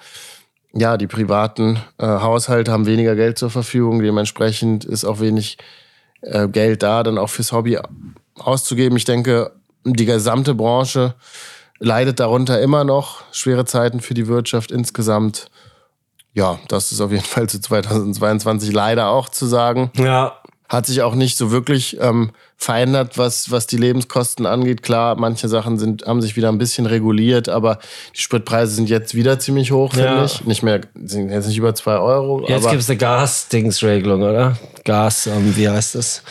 ja, 0.74 0.98
die 0.98 1.08
privaten 1.08 1.80
äh, 2.00 2.06
Haushalte 2.06 2.70
haben 2.70 2.86
weniger 2.86 3.16
Geld 3.16 3.38
zur 3.38 3.50
Verfügung. 3.50 4.02
Dementsprechend 4.02 4.84
ist 4.84 5.06
auch 5.06 5.22
wenig 5.22 5.58
äh, 6.20 6.50
Geld 6.50 6.84
da, 6.84 7.04
dann 7.04 7.18
auch 7.18 7.30
fürs 7.30 7.54
Hobby 7.54 7.80
auszugeben. 8.36 8.98
Ich 8.98 9.06
denke, 9.06 9.54
die 9.86 10.06
gesamte 10.06 10.54
Branche 10.54 11.16
leidet 11.80 12.20
darunter 12.20 12.60
immer 12.60 12.84
noch. 12.84 13.24
Schwere 13.32 13.64
Zeiten 13.64 14.02
für 14.02 14.14
die 14.14 14.28
Wirtschaft 14.28 14.70
insgesamt. 14.70 15.50
Ja, 16.38 16.60
das 16.68 16.92
ist 16.92 17.02
auf 17.02 17.12
jeden 17.12 17.24
Fall 17.24 17.50
zu 17.50 17.60
2022 17.60 18.72
leider 18.72 19.10
auch 19.10 19.28
zu 19.28 19.48
sagen. 19.48 19.90
Ja, 19.96 20.38
Hat 20.70 20.86
sich 20.86 21.02
auch 21.02 21.16
nicht 21.16 21.36
so 21.36 21.50
wirklich 21.50 21.98
ähm, 22.00 22.30
verändert, 22.60 23.18
was, 23.18 23.52
was 23.52 23.68
die 23.68 23.78
Lebenskosten 23.78 24.46
angeht. 24.48 24.82
Klar, 24.82 25.16
manche 25.18 25.48
Sachen 25.48 25.78
sind, 25.78 26.06
haben 26.08 26.22
sich 26.22 26.36
wieder 26.36 26.50
ein 26.50 26.58
bisschen 26.58 26.86
reguliert, 26.88 27.50
aber 27.50 27.78
die 28.16 28.20
Spritpreise 28.22 28.74
sind 28.74 28.90
jetzt 28.90 29.14
wieder 29.14 29.38
ziemlich 29.40 29.72
hoch, 29.72 29.94
finde 29.94 30.08
Ja. 30.10 30.26
ich. 30.26 30.44
Nicht 30.46 30.64
mehr, 30.64 30.82
sind 31.06 31.30
jetzt 31.30 31.48
nicht 31.48 31.58
über 31.58 31.76
zwei 31.76 31.98
Euro. 31.98 32.44
jetzt 32.48 32.68
gibt 32.70 32.82
es 32.82 32.90
eine 32.90 32.98
Gas-Dings-Regelung, 32.98 34.24
oder? 34.24 34.58
Gas, 34.84 35.28
ähm, 35.28 35.54
wie 35.56 35.70
heißt 35.70 35.96
das? 35.96 36.24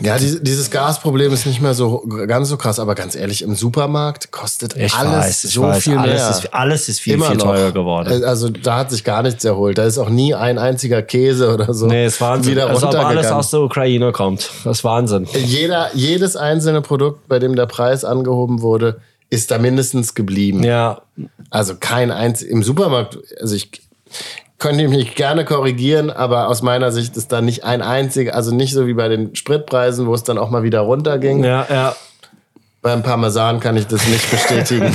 Ja, 0.00 0.16
die, 0.16 0.42
dieses 0.42 0.70
Gasproblem 0.70 1.32
ist 1.32 1.44
nicht 1.46 1.60
mehr 1.60 1.74
so 1.74 2.06
ganz 2.26 2.48
so 2.48 2.56
krass, 2.56 2.78
aber 2.78 2.94
ganz 2.94 3.14
ehrlich, 3.16 3.42
im 3.42 3.54
Supermarkt 3.54 4.30
kostet 4.30 4.76
Ich 4.76 4.94
alles 4.94 5.12
weiß, 5.12 5.42
so 5.42 5.62
weiß. 5.62 5.82
viel 5.82 5.98
alles 5.98 6.14
mehr. 6.14 6.30
Ist, 6.30 6.54
alles 6.54 6.88
ist 6.88 7.00
viel, 7.00 7.14
Immer 7.14 7.26
viel 7.26 7.36
noch. 7.36 7.44
teurer 7.46 7.72
geworden. 7.72 8.22
Äh, 8.22 8.24
Also 8.24 8.48
da 8.48 8.76
hat 8.78 8.90
sich 8.90 9.02
gar 9.04 9.22
nichts 9.22 9.44
erholt. 9.44 9.76
Da 9.78 9.84
ist 9.84 9.98
auch 9.98 10.08
nie 10.08 10.34
ein 10.34 10.58
einziger 10.58 11.02
Käse 11.02 11.52
oder 11.52 11.74
so 11.74 11.86
Nee, 11.86 12.04
es 12.04 12.14
ist 12.14 12.20
Wahnsinn. 12.20 12.52
wieder 12.52 12.68
Als 12.70 12.82
ob 12.82 12.94
alles 12.94 13.26
aus 13.30 13.50
der 13.50 13.60
Ukraine 13.60 14.12
kommt. 14.12 14.50
Das 14.64 14.78
ist 14.78 14.84
Wahnsinn. 14.84 15.26
Jeder, 15.50 15.90
jedes 15.94 16.36
einzelne 16.36 16.82
Produkt, 16.82 17.28
bei 17.28 17.38
dem 17.38 17.56
der 17.56 17.66
Preis 17.66 18.04
angehoben 18.04 18.62
wurde, 18.62 19.00
ist 19.30 19.50
da 19.50 19.58
mindestens 19.58 20.14
geblieben. 20.14 20.62
Ja, 20.62 21.02
Also 21.50 21.74
kein 21.78 22.10
eins 22.10 22.42
im 22.42 22.62
Supermarkt. 22.62 23.18
Also 23.40 23.54
ich 23.54 23.70
könnte 24.58 24.88
mich 24.88 25.14
gerne 25.14 25.44
korrigieren, 25.44 26.10
aber 26.10 26.48
aus 26.48 26.62
meiner 26.62 26.92
Sicht 26.92 27.16
ist 27.16 27.32
da 27.32 27.40
nicht 27.40 27.64
ein 27.64 27.82
einziger, 27.82 28.34
also 28.34 28.54
nicht 28.54 28.74
so 28.74 28.86
wie 28.86 28.94
bei 28.94 29.08
den 29.08 29.34
Spritpreisen, 29.34 30.06
wo 30.06 30.14
es 30.14 30.22
dann 30.22 30.38
auch 30.38 30.50
mal 30.50 30.62
wieder 30.62 30.80
runterging. 30.80 31.44
ja, 31.44 31.66
ja. 31.70 31.96
Beim 32.82 33.02
Parmesan 33.02 33.60
kann 33.60 33.76
ich 33.76 33.86
das 33.86 34.06
nicht 34.06 34.30
bestätigen. 34.30 34.86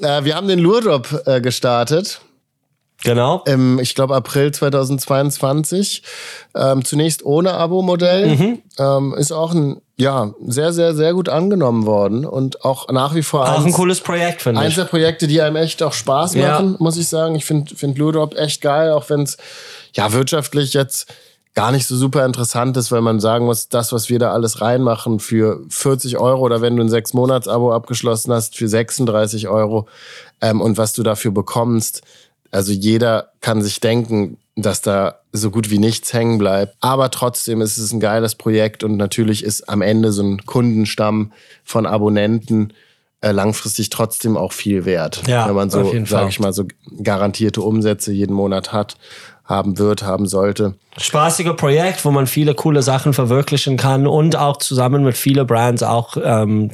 äh, 0.00 0.24
wir 0.24 0.36
haben 0.36 0.46
den 0.46 0.60
Lurdrop 0.60 1.22
äh, 1.26 1.40
gestartet. 1.40 2.20
Genau. 3.04 3.42
Im, 3.46 3.78
ich 3.78 3.94
glaube, 3.94 4.14
April 4.16 4.52
2022. 4.52 6.02
Ähm, 6.54 6.84
zunächst 6.84 7.24
ohne 7.24 7.54
Abo-Modell. 7.54 8.36
Mhm. 8.36 8.58
Ähm, 8.78 9.14
ist 9.16 9.32
auch 9.32 9.52
ein, 9.54 9.80
ja, 9.96 10.32
sehr, 10.46 10.72
sehr, 10.72 10.94
sehr 10.94 11.12
gut 11.14 11.28
angenommen 11.28 11.86
worden 11.86 12.24
und 12.24 12.64
auch 12.64 12.88
nach 12.90 13.14
wie 13.14 13.22
vor 13.22 13.42
Auch 13.48 13.58
ein 13.60 13.66
eins, 13.66 13.76
cooles 13.76 14.00
Projekt, 14.00 14.42
finde 14.42 14.60
eins 14.60 14.70
ich. 14.70 14.76
der 14.76 14.84
Projekte, 14.84 15.26
die 15.26 15.40
einem 15.40 15.56
echt 15.56 15.82
auch 15.82 15.92
Spaß 15.92 16.34
Ja. 16.34 16.52
machen, 16.52 16.76
muss 16.78 16.96
ich 16.96 17.08
sagen. 17.08 17.34
Ich 17.34 17.44
finde 17.44 17.74
find 17.74 17.96
Lurdrop 17.98 18.34
echt 18.36 18.60
geil, 18.60 18.90
auch 18.90 19.08
wenn 19.08 19.22
es 19.22 19.36
ja 19.94 20.12
wirtschaftlich 20.12 20.72
jetzt 20.74 21.06
gar 21.54 21.72
nicht 21.72 21.86
so 21.86 21.96
super 21.96 22.26
interessant 22.26 22.76
ist, 22.76 22.92
weil 22.92 23.00
man 23.00 23.18
sagen 23.18 23.46
muss, 23.46 23.70
das, 23.70 23.90
was 23.90 24.10
wir 24.10 24.18
da 24.18 24.32
alles 24.32 24.60
reinmachen 24.60 25.20
für 25.20 25.60
40 25.70 26.18
Euro 26.18 26.42
oder 26.42 26.60
wenn 26.60 26.76
du 26.76 26.82
ein 26.84 26.90
sechs 26.90 27.14
Monats 27.14 27.48
Abo 27.48 27.72
abgeschlossen 27.72 28.30
hast 28.34 28.56
für 28.56 28.68
36 28.68 29.48
Euro 29.48 29.86
ähm, 30.42 30.60
und 30.60 30.76
was 30.76 30.92
du 30.92 31.02
dafür 31.02 31.30
bekommst, 31.30 32.02
also 32.56 32.72
jeder 32.72 33.32
kann 33.40 33.62
sich 33.62 33.80
denken, 33.80 34.38
dass 34.56 34.80
da 34.80 35.16
so 35.32 35.50
gut 35.50 35.70
wie 35.70 35.78
nichts 35.78 36.12
hängen 36.14 36.38
bleibt. 36.38 36.74
Aber 36.80 37.10
trotzdem 37.10 37.60
ist 37.60 37.76
es 37.76 37.92
ein 37.92 38.00
geiles 38.00 38.34
Projekt 38.34 38.82
und 38.82 38.96
natürlich 38.96 39.44
ist 39.44 39.68
am 39.68 39.82
Ende 39.82 40.10
so 40.10 40.22
ein 40.22 40.46
Kundenstamm 40.46 41.32
von 41.62 41.84
Abonnenten 41.84 42.72
äh, 43.20 43.32
langfristig 43.32 43.90
trotzdem 43.90 44.38
auch 44.38 44.52
viel 44.52 44.86
wert. 44.86 45.22
Ja, 45.26 45.46
wenn 45.46 45.54
man 45.54 45.68
so, 45.68 45.92
sage 46.06 46.30
ich 46.30 46.40
mal, 46.40 46.54
so 46.54 46.64
garantierte 47.02 47.60
Umsätze 47.60 48.12
jeden 48.12 48.34
Monat 48.34 48.72
hat, 48.72 48.96
haben 49.44 49.78
wird, 49.78 50.02
haben 50.02 50.26
sollte. 50.26 50.74
Spaßiger 50.96 51.52
Projekt, 51.52 52.06
wo 52.06 52.10
man 52.10 52.26
viele 52.26 52.54
coole 52.54 52.82
Sachen 52.82 53.12
verwirklichen 53.12 53.76
kann 53.76 54.06
und 54.06 54.36
auch 54.36 54.56
zusammen 54.56 55.04
mit 55.04 55.16
vielen 55.16 55.46
Brands 55.46 55.82
auch 55.82 56.16
ähm, 56.22 56.70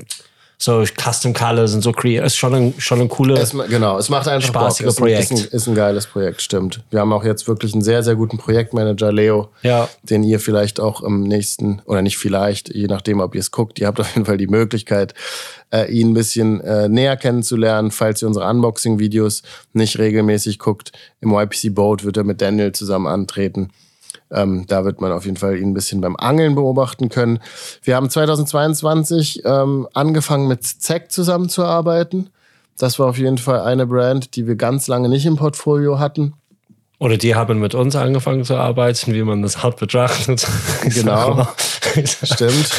so 0.63 0.85
Custom 0.85 1.33
Colors 1.35 1.75
und 1.75 1.83
so 1.83 1.91
kreiert. 1.91 2.25
Ist 2.25 2.37
schon 2.37 2.55
ein, 2.55 2.75
schon 2.79 3.01
ein 3.01 3.09
cooler. 3.09 3.35
Es, 3.41 3.51
genau, 3.69 3.99
es 3.99 4.09
macht 4.09 4.29
einfach 4.29 4.47
Spaßiger 4.47 4.87
Bock. 4.87 4.93
Ist 4.93 4.99
ein, 4.99 5.03
Projekt. 5.03 5.31
Ist, 5.33 5.53
ein, 5.53 5.57
ist 5.57 5.67
ein 5.67 5.75
geiles 5.75 6.07
Projekt, 6.07 6.41
stimmt. 6.41 6.85
Wir 6.91 7.01
haben 7.01 7.13
auch 7.13 7.25
jetzt 7.25 7.49
wirklich 7.49 7.73
einen 7.73 7.83
sehr, 7.83 8.05
sehr 8.05 8.15
guten 8.15 8.39
Projektmanager, 8.39 9.11
Leo, 9.11 9.49
Ja. 9.63 9.89
den 10.05 10.23
ihr 10.23 10.39
vielleicht 10.39 10.79
auch 10.79 11.03
im 11.03 11.25
nächsten, 11.25 11.83
oder 11.85 12.01
nicht 12.01 12.17
vielleicht, 12.17 12.73
je 12.73 12.87
nachdem, 12.87 13.19
ob 13.19 13.35
ihr 13.35 13.41
es 13.41 13.51
guckt, 13.51 13.81
ihr 13.81 13.89
habt 13.89 13.99
auf 13.99 14.15
jeden 14.15 14.25
Fall 14.25 14.37
die 14.37 14.47
Möglichkeit, 14.47 15.15
äh, 15.73 15.91
ihn 15.91 16.11
ein 16.11 16.15
bisschen 16.15 16.61
äh, 16.61 16.89
näher 16.89 17.17
kennenzulernen, 17.17 17.91
falls 17.91 18.23
ihr 18.23 18.29
unsere 18.29 18.49
Unboxing-Videos 18.49 19.43
nicht 19.73 19.99
regelmäßig 19.99 20.61
guckt. 20.61 20.93
Im 21.21 21.33
YPC 21.33 21.75
Boat 21.75 22.05
wird 22.05 22.17
er 22.17 22.25
mit 22.25 22.41
Daniel 22.41 22.71
zusammen 22.71 23.09
antreten. 23.09 23.71
Ähm, 24.33 24.65
da 24.67 24.85
wird 24.85 25.01
man 25.01 25.13
auf 25.13 25.25
jeden 25.25 25.37
Fall 25.37 25.57
ihn 25.57 25.71
ein 25.71 25.75
bisschen 25.75 26.01
beim 26.01 26.17
Angeln 26.17 26.55
beobachten 26.55 27.09
können. 27.09 27.41
Wir 27.83 27.97
haben 27.97 28.09
2022 28.09 29.43
ähm, 29.45 29.89
angefangen 29.93 30.49
mit 30.49 30.65
ZEC 30.65 31.11
zusammenzuarbeiten. 31.11 32.31
Das 32.79 32.99
war 32.99 33.09
auf 33.09 33.19
jeden 33.19 33.39
Fall 33.39 33.61
eine 33.61 33.87
Brand, 33.87 34.35
die 34.37 34.47
wir 34.47 34.57
ganz 34.57 34.89
lange 34.89 35.09
nicht 35.09 35.27
im 35.27 35.37
Portfolio 35.37 35.99
hatten. 35.99 36.35
Oder 36.99 37.17
die 37.17 37.35
haben 37.35 37.59
mit 37.59 37.75
uns 37.75 37.97
angefangen 37.97 38.45
zu 38.45 38.55
arbeiten, 38.55 39.13
wie 39.13 39.25
man 39.25 39.43
das 39.43 39.63
halt 39.63 39.77
betrachtet. 39.77 40.47
Genau. 40.95 41.49
Stimmt. 42.05 42.71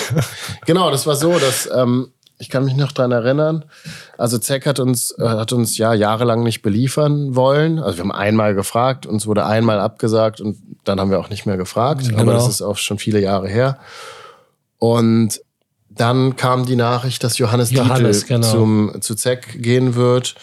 genau, 0.66 0.90
das 0.92 1.06
war 1.06 1.16
so, 1.16 1.38
dass 1.38 1.70
ähm, 1.76 2.14
Ich 2.44 2.50
kann 2.50 2.66
mich 2.66 2.76
noch 2.76 2.92
dran 2.92 3.14
erinnern. 3.14 3.64
Also 4.18 4.38
Zeck 4.38 4.66
hat 4.66 4.82
uns, 4.82 5.12
äh, 5.18 5.24
hat 5.24 5.54
uns 5.54 5.78
ja 5.78 5.94
jahrelang 5.94 6.44
nicht 6.44 6.62
beliefern 6.62 7.38
wollen. 7.38 7.80
Also 7.80 7.98
wir 7.98 8.04
haben 8.04 8.12
einmal 8.12 8.54
gefragt, 8.54 9.06
uns 9.06 9.26
wurde 9.26 9.46
einmal 9.46 9.80
abgesagt 9.80 10.42
und 10.42 10.58
dann 10.84 11.00
haben 11.00 11.10
wir 11.10 11.22
auch 11.22 11.30
nicht 11.30 11.46
mehr 11.46 11.56
gefragt. 11.56 12.10
Genau. 12.10 12.22
Aber 12.22 12.34
das 12.34 12.50
ist 12.50 12.62
auch 12.62 12.76
schon 12.76 13.00
viele 13.00 13.22
Jahre 13.22 13.48
her. 13.48 13.78
Und 14.78 15.40
dann 15.90 16.36
kam 16.36 16.66
die 16.66 16.76
Nachricht, 16.76 17.24
dass 17.24 17.38
Johannes, 17.38 17.72
Johannes, 17.72 18.26
Dietl 18.26 18.34
genau. 18.34 18.52
zum, 18.52 19.02
zu 19.02 19.16
Zeck 19.16 19.62
gehen 19.62 19.96
wird. 19.96 20.36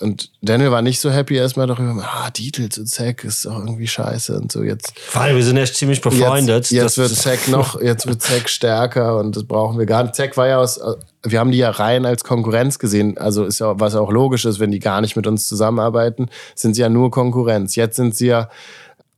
Und 0.00 0.30
Daniel 0.40 0.70
war 0.70 0.80
nicht 0.80 0.98
so 0.98 1.10
happy 1.10 1.36
erstmal 1.36 1.66
darüber, 1.66 2.02
ah, 2.02 2.30
Dietl 2.30 2.70
zu 2.70 2.84
Zeck 2.84 3.22
ist 3.22 3.44
doch 3.44 3.58
irgendwie 3.58 3.86
scheiße 3.86 4.34
und 4.34 4.50
so 4.50 4.62
jetzt. 4.62 4.98
Vor 4.98 5.20
allem, 5.20 5.36
wir 5.36 5.44
sind 5.44 5.58
echt 5.58 5.76
ziemlich 5.76 6.00
befreundet. 6.00 6.70
Jetzt, 6.70 6.70
jetzt 6.70 6.98
wird 6.98 7.10
Zack 7.14 7.48
noch, 7.48 7.80
jetzt 7.80 8.06
wird 8.06 8.22
Zack 8.22 8.48
stärker 8.48 9.18
und 9.18 9.36
das 9.36 9.44
brauchen 9.44 9.78
wir 9.78 9.84
gar 9.84 10.02
nicht. 10.02 10.14
Zack 10.14 10.38
war 10.38 10.48
ja 10.48 10.58
aus, 10.58 10.80
wir 11.22 11.38
haben 11.38 11.50
die 11.50 11.58
ja 11.58 11.70
rein 11.70 12.06
als 12.06 12.24
Konkurrenz 12.24 12.78
gesehen. 12.78 13.18
Also 13.18 13.44
ist 13.44 13.58
ja, 13.58 13.78
was 13.78 13.94
auch 13.94 14.10
logisch 14.10 14.46
ist, 14.46 14.58
wenn 14.58 14.70
die 14.70 14.78
gar 14.78 15.02
nicht 15.02 15.16
mit 15.16 15.26
uns 15.26 15.46
zusammenarbeiten, 15.46 16.30
sind 16.54 16.74
sie 16.74 16.80
ja 16.80 16.88
nur 16.88 17.10
Konkurrenz. 17.10 17.76
Jetzt 17.76 17.96
sind 17.96 18.16
sie 18.16 18.28
ja 18.28 18.48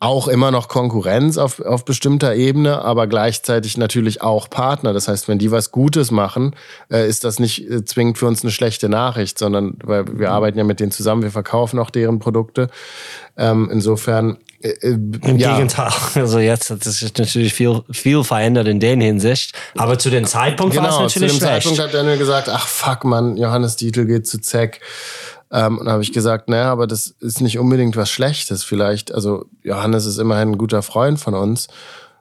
auch 0.02 0.26
immer 0.26 0.50
noch 0.50 0.66
Konkurrenz 0.66 1.38
auf, 1.38 1.60
auf 1.60 1.84
bestimmter 1.84 2.34
Ebene, 2.34 2.82
aber 2.82 3.06
gleichzeitig 3.06 3.76
natürlich 3.76 4.20
auch 4.20 4.50
Partner. 4.50 4.92
Das 4.92 5.06
heißt, 5.06 5.28
wenn 5.28 5.38
die 5.38 5.52
was 5.52 5.70
Gutes 5.70 6.10
machen, 6.10 6.56
äh, 6.90 7.08
ist 7.08 7.22
das 7.22 7.38
nicht 7.38 7.70
äh, 7.70 7.84
zwingend 7.84 8.18
für 8.18 8.26
uns 8.26 8.42
eine 8.42 8.50
schlechte 8.50 8.88
Nachricht, 8.88 9.38
sondern 9.38 9.76
weil 9.84 10.18
wir 10.18 10.32
arbeiten 10.32 10.58
ja 10.58 10.64
mit 10.64 10.80
denen 10.80 10.90
zusammen, 10.90 11.22
wir 11.22 11.30
verkaufen 11.30 11.78
auch 11.78 11.90
deren 11.90 12.18
Produkte. 12.18 12.68
Ähm, 13.36 13.70
insofern 13.72 14.38
äh, 14.60 14.70
äh, 14.70 14.88
Im 14.92 15.38
ja. 15.38 15.54
Gegenteil. 15.54 15.92
Also 16.14 16.40
jetzt 16.40 16.70
hat 16.70 16.82
sich 16.82 17.16
natürlich 17.16 17.54
viel, 17.54 17.82
viel 17.92 18.24
verändert 18.24 18.66
in 18.66 18.80
der 18.80 18.96
Hinsicht. 18.96 19.56
Aber 19.76 20.00
zu 20.00 20.10
dem 20.10 20.24
Zeitpunkt 20.24 20.74
war 20.76 20.88
es 20.88 20.96
Genau, 20.96 21.06
zu 21.06 21.18
dem 21.20 21.28
natürlich 21.28 21.42
schlecht. 21.42 21.62
Zeitpunkt 21.62 21.78
hat 21.80 21.94
Daniel 21.94 22.18
gesagt, 22.18 22.48
ach 22.48 22.66
fuck 22.66 23.04
man, 23.04 23.36
Johannes 23.36 23.76
Dietl 23.76 24.06
geht 24.06 24.26
zu 24.26 24.40
Zeck. 24.40 24.80
Ähm, 25.52 25.78
und 25.78 25.88
habe 25.88 26.02
ich 26.02 26.12
gesagt, 26.12 26.48
naja, 26.48 26.72
aber 26.72 26.86
das 26.86 27.08
ist 27.20 27.40
nicht 27.40 27.58
unbedingt 27.58 27.96
was 27.96 28.10
Schlechtes. 28.10 28.64
Vielleicht, 28.64 29.12
also 29.14 29.46
Johannes 29.62 30.06
ist 30.06 30.18
immerhin 30.18 30.52
ein 30.52 30.58
guter 30.58 30.82
Freund 30.82 31.20
von 31.20 31.34
uns. 31.34 31.68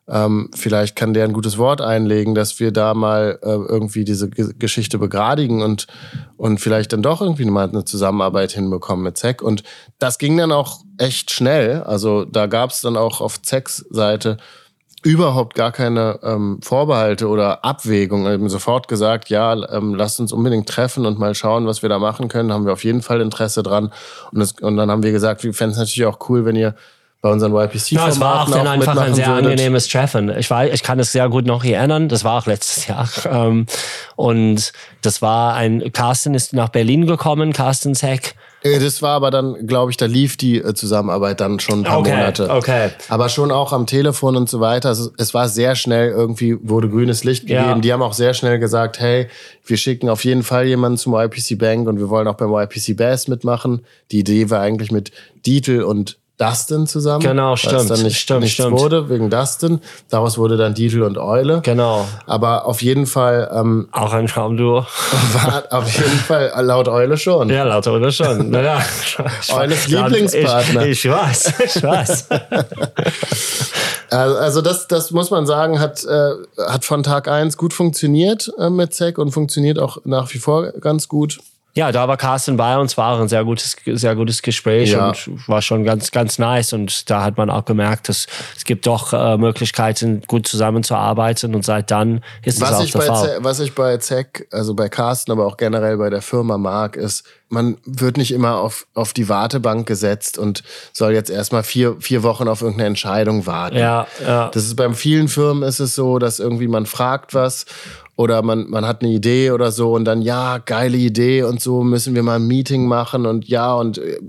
Ähm, 0.10 0.50
vielleicht 0.54 0.98
kann 0.98 1.14
der 1.14 1.24
ein 1.24 1.32
gutes 1.32 1.58
Wort 1.58 1.80
einlegen, 1.80 2.36
dass 2.36 2.60
wir 2.60 2.72
da 2.72 2.94
mal 2.94 3.40
äh, 3.42 3.48
irgendwie 3.50 4.04
diese 4.04 4.30
Ge 4.30 4.54
Geschichte 4.60 4.98
begradigen 4.98 5.62
und, 5.62 5.88
und 6.36 6.60
vielleicht 6.60 6.92
dann 6.92 7.02
doch 7.02 7.22
irgendwie 7.22 7.46
mal 7.46 7.70
eine 7.70 7.86
Zusammenarbeit 7.86 8.52
hinbekommen 8.52 9.04
mit 9.06 9.18
Zeck. 9.18 9.42
Und 9.42 9.64
das 10.00 10.18
ging 10.18 10.36
dann 10.36 10.52
auch 10.52 10.82
echt 10.98 11.32
schnell. 11.32 11.84
Also 11.84 12.26
da 12.26 12.48
gab 12.48 12.72
es 12.72 12.82
dann 12.82 12.98
auch 12.98 13.22
auf 13.22 13.42
Zecks 13.42 13.86
Seite 13.90 14.38
überhaupt 15.04 15.56
gar 15.56 15.72
keine 15.72 16.20
ähm, 16.24 16.60
Vorbehalte 16.62 17.28
oder 17.28 17.66
Abwägung. 17.66 18.26
Wir 18.26 18.34
haben 18.34 18.50
sofort 18.50 18.88
gesagt, 18.88 19.30
ja, 19.30 19.54
ähm, 19.72 19.96
lasst 19.96 20.20
uns 20.20 20.32
unbedingt 20.32 20.70
treffen 20.70 21.06
und 21.06 21.18
mal 21.18 21.34
schauen, 21.34 21.66
was 21.66 21.82
wir 21.82 21.90
da 21.90 21.98
machen 22.00 22.28
können. 22.28 22.54
Haben 22.54 22.66
wir 22.66 22.74
auf 22.74 22.84
jeden 22.84 23.02
Fall 23.02 23.22
Interesse 23.22 23.64
dran. 23.64 23.92
Und, 24.32 24.40
das, 24.40 24.54
und 24.54 24.78
dann 24.78 24.92
haben 24.92 25.04
wir 25.04 25.12
gesagt, 25.12 25.44
wir 25.44 25.54
fänden 25.54 25.74
es 25.74 25.80
natürlich 25.80 26.06
auch 26.06 26.30
cool, 26.30 26.46
wenn 26.46 26.56
ihr 26.56 26.76
bei 27.22 27.30
unseren 27.30 27.52
YPC-Formaten 27.52 27.98
Ja, 27.98 28.08
es 28.08 28.20
war 28.20 28.42
auch 28.42 28.50
dann 28.52 28.68
einfach 28.68 28.98
ein 28.98 29.14
sehr 29.14 29.28
würdet. 29.28 29.46
angenehmes 29.46 29.88
Treffen. 29.88 30.36
Ich, 30.38 30.50
war, 30.50 30.66
ich 30.66 30.82
kann 30.82 31.00
es 31.00 31.12
sehr 31.12 31.30
gut 31.30 31.46
noch 31.46 31.64
erinnern. 31.64 32.10
Das 32.10 32.24
war 32.24 32.42
auch 32.42 32.46
letztes 32.46 32.88
Jahr. 32.88 33.08
Ähm, 33.32 33.66
und 34.16 34.74
das 35.02 35.22
war 35.22 35.54
ein, 35.56 35.92
Carsten 35.94 36.34
ist 36.34 36.54
nach 36.54 36.70
Berlin 36.70 37.06
gekommen, 37.06 37.54
Carsten 37.54 37.96
Zeck. 37.96 38.36
Äh, 38.64 38.80
Das 38.80 39.02
war 39.02 39.12
aber 39.12 39.32
dann, 39.32 39.66
glaube 39.68 39.92
ich, 39.92 39.98
da 39.98 40.06
lief 40.06 40.38
die 40.38 40.58
äh, 40.58 40.74
Zusammenarbeit 40.74 41.40
dann 41.42 41.60
schon 41.60 41.80
ein 41.80 41.84
paar 41.84 42.00
Okay, 42.00 42.12
Monate. 42.12 42.50
okay. 42.50 42.90
Aber 43.10 43.30
schon 43.30 43.52
auch 43.52 43.74
am 43.74 43.86
Telefon 43.88 44.36
und 44.36 44.50
so 44.50 44.60
weiter. 44.60 44.90
Also 44.90 45.12
es 45.18 45.34
war 45.34 45.50
sehr 45.50 45.76
schnell, 45.76 46.12
irgendwie 46.12 46.58
wurde 46.62 46.90
grünes 46.90 47.24
Licht 47.24 47.48
gegeben. 47.48 47.64
Ja. 47.70 47.80
Die 47.80 47.94
haben 47.94 48.02
auch 48.02 48.14
sehr 48.14 48.34
schnell 48.34 48.60
gesagt, 48.60 49.00
hey, 49.00 49.28
wir 49.66 49.78
schicken 49.78 50.10
auf 50.10 50.24
jeden 50.24 50.44
Fall 50.44 50.68
jemanden 50.68 50.98
zum 50.98 51.14
YPC 51.16 51.58
Bank 51.58 51.88
und 51.88 51.98
wir 52.00 52.10
wollen 52.10 52.28
auch 52.28 52.36
beim 52.36 52.52
YPC 52.54 52.96
Bass 52.96 53.28
mitmachen. 53.28 53.86
Die 54.12 54.20
Idee 54.20 54.50
war 54.50 54.62
eigentlich 54.62 54.92
mit 54.92 55.12
Dietl 55.46 55.82
und 55.84 56.18
Dustin 56.42 56.88
zusammen. 56.88 57.22
Genau, 57.22 57.56
stimmt, 57.56 57.90
dann 57.90 58.02
nicht, 58.02 58.18
stimmt, 58.18 58.42
nichts 58.42 58.56
stimmt. 58.56 58.80
wurde 58.80 59.10
wegen 59.10 59.30
Dustin. 59.30 59.80
Daraus 60.10 60.38
wurde 60.38 60.58
dann 60.58 60.74
Dietl 60.74 61.04
und 61.04 61.18
Eule. 61.18 61.62
Genau. 61.64 62.08
Aber 62.26 62.66
auf 62.66 62.82
jeden 62.82 63.06
Fall 63.06 63.50
ähm, 63.54 63.88
Auch 63.92 64.14
ein 64.14 64.28
Traumduo. 64.28 64.86
war 65.34 65.64
auf 65.70 65.92
jeden 65.92 66.20
Fall 66.20 66.52
laut 66.62 66.88
Eule 66.88 67.18
schon. 67.18 67.50
Ja, 67.50 67.64
lauter 67.64 67.94
oder 67.94 68.12
schon. 68.12 68.50
Naja. 68.52 68.80
Eures 69.54 69.88
Lieblingspartner. 69.88 70.86
Ich, 70.88 71.06
ich 71.06 71.12
weiß, 71.12 71.54
ich 71.76 71.84
weiß. 71.84 72.28
Also 74.12 74.36
also 74.36 74.62
das, 74.62 74.88
das 74.90 75.12
muss 75.12 75.32
man 75.32 75.46
sagen, 75.46 75.80
hat, 75.80 76.04
äh, 76.04 76.32
hat 76.68 76.84
von 76.84 77.02
Tag 77.02 77.30
eins 77.30 77.56
gut 77.56 77.74
funktioniert 77.74 78.52
äh, 78.60 78.70
mit 78.70 78.94
Zack 78.94 79.18
und 79.18 79.32
funktioniert 79.32 79.80
auch 79.80 80.00
nach 80.04 80.34
wie 80.34 80.40
vor 80.40 80.74
ganz 80.74 81.08
gut. 81.08 81.40
Ja, 81.74 81.92
da 81.92 82.08
war 82.08 82.18
Carsten 82.18 82.58
bei 82.58 82.78
uns, 82.78 82.98
war 82.98 83.20
ein 83.20 83.30
sehr 83.30 83.46
gutes, 83.46 83.78
sehr 83.86 84.16
gutes 84.16 84.42
Gespräch 84.42 84.92
Ja. 84.92 85.10
und 85.10 85.48
war 85.48 85.62
schon 85.62 85.84
ganz, 85.86 86.12
ganz 86.12 86.38
nice. 86.38 86.74
Und 86.74 87.10
da 87.10 87.24
hat 87.24 87.38
man 87.38 87.50
auch 87.50 87.64
gemerkt, 87.66 88.10
dass 88.10 88.28
es 88.58 88.66
gibt 88.66 88.86
doch 88.88 89.14
äh, 89.14 89.38
Möglichkeiten, 89.38 90.22
gut 90.28 90.48
zusammenzuarbeiten. 90.48 91.56
Und 91.56 91.64
seit 91.64 91.90
dann 91.92 92.24
ist 92.44 92.60
Was 92.60 92.74
auch 92.74 92.84
ich, 92.84 92.92
der 92.92 93.00
bei 93.00 93.06
Fall. 93.06 93.28
Zack, 93.30 93.44
was 93.44 93.60
ich 93.62 93.74
bei 93.74 93.98
Zack, 93.98 94.48
also 94.52 94.74
bei 94.74 94.90
Carsten, 94.90 95.32
aber 95.32 95.46
auch 95.46 95.56
generell 95.58 95.98
bei 95.98 96.10
der 96.10 96.22
Firma 96.22 96.58
mag, 96.58 96.98
ist, 96.98 97.24
man 97.48 97.78
wird 97.86 98.18
nicht 98.18 98.32
immer 98.32 98.58
auf, 98.58 98.88
auf 98.94 99.12
die 99.14 99.28
Wartebank 99.28 99.86
gesetzt 99.86 100.38
und 100.38 100.64
soll 100.94 101.12
jetzt 101.12 101.30
erstmal 101.30 101.64
vier, 101.64 101.98
vier 102.00 102.24
Wochen 102.24 102.48
auf 102.48 102.62
irgendeine 102.62 102.88
Entscheidung 102.88 103.46
warten. 103.46 103.78
Ja, 103.78 104.08
ja. 104.26 104.50
Das 104.54 104.64
ist 104.64 104.76
bei 104.76 104.92
vielen 104.94 105.28
Firmen 105.28 105.64
ist 105.64 105.80
es 105.80 105.94
so, 105.96 106.18
dass 106.18 106.40
irgendwie 106.40 106.70
man 106.70 106.86
fragt 106.86 107.34
was 107.34 107.66
oder 108.16 108.42
man, 108.42 108.70
man 108.70 108.86
hat 108.86 109.02
eine 109.02 109.12
Idee 109.12 109.52
oder 109.52 109.72
so 109.72 109.94
und 109.94 110.06
dann, 110.06 110.22
ja, 110.22 110.60
geile 110.60 110.98
Idee 110.98 111.44
und 111.44 111.62
so 111.62 111.84
müssen 111.84 112.14
wir 112.16 112.24
mal 112.24 112.36
ein 112.36 112.48
Meeting 112.48 112.88
machen 112.88 113.26
und 113.26 113.48
ja, 113.48 113.74
und 113.74 113.98
äh, 113.98 114.20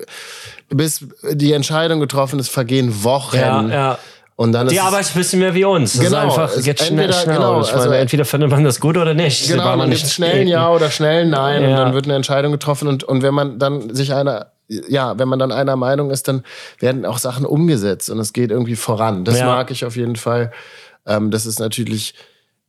bis 0.69 1.05
die 1.33 1.53
Entscheidung 1.53 2.01
getroffen 2.01 2.39
ist, 2.39 2.49
vergehen 2.49 3.05
Wochen. 3.05 3.37
Ja, 3.37 3.63
ja. 3.69 3.99
Und 4.35 4.53
dann 4.53 4.67
ist 4.67 4.73
Die 4.73 4.79
es- 4.79 4.83
Arbeit 4.83 5.01
ist 5.03 5.15
ein 5.15 5.19
bisschen 5.19 5.41
mehr 5.41 5.55
wie 5.55 5.65
uns. 5.65 5.93
Genau, 5.93 6.03
Das 6.05 6.11
ist 6.11 6.17
einfach, 6.39 6.57
es- 6.57 6.65
geht 6.65 6.79
schnell, 6.81 6.91
entweder- 7.01 7.13
schnell. 7.13 7.37
genau, 7.37 7.61
ich 7.61 7.73
also- 7.73 7.89
meine, 7.91 8.01
entweder 8.01 8.25
findet 8.25 8.51
man 8.51 8.65
das 8.65 8.81
gut 8.81 8.97
oder 8.97 9.13
nicht. 9.15 9.47
Genau, 9.47 9.77
man 9.77 9.89
nicht 9.91 10.01
gibt 10.03 10.13
schnell 10.15 10.41
ein 10.41 10.49
Ja 10.49 10.71
oder 10.71 10.91
schnell 10.91 11.23
ein 11.25 11.31
Nein 11.31 11.63
und 11.65 11.71
Ja. 11.71 11.77
dann 11.77 11.95
wird 11.95 12.07
eine 12.07 12.15
Entscheidung 12.15 12.51
getroffen 12.51 12.89
und, 12.89 13.05
und 13.05 13.23
wenn 13.23 13.35
man 13.35 13.59
dann 13.59 13.95
sich 13.95 14.15
einer, 14.15 14.47
ja, 14.89 15.19
wenn 15.19 15.29
man 15.29 15.39
dann 15.39 15.53
einer 15.53 15.77
Meinung 15.77 16.11
ist, 16.11 16.29
dann 16.29 16.45
werden 16.79 17.05
auch 17.05 17.19
Sachen 17.19 17.45
umgesetzt 17.45 18.09
und 18.09 18.19
es 18.19 18.33
geht 18.33 18.51
irgendwie 18.51 18.75
voran. 18.77 19.25
Das 19.27 19.39
Ja. 19.39 19.47
mag 19.47 19.71
ich 19.71 19.85
auf 19.85 19.97
jeden 19.97 20.17
Fall. 20.17 20.51
Ähm, 21.07 21.31
das 21.31 21.45
ist 21.47 21.61
natürlich 21.61 22.15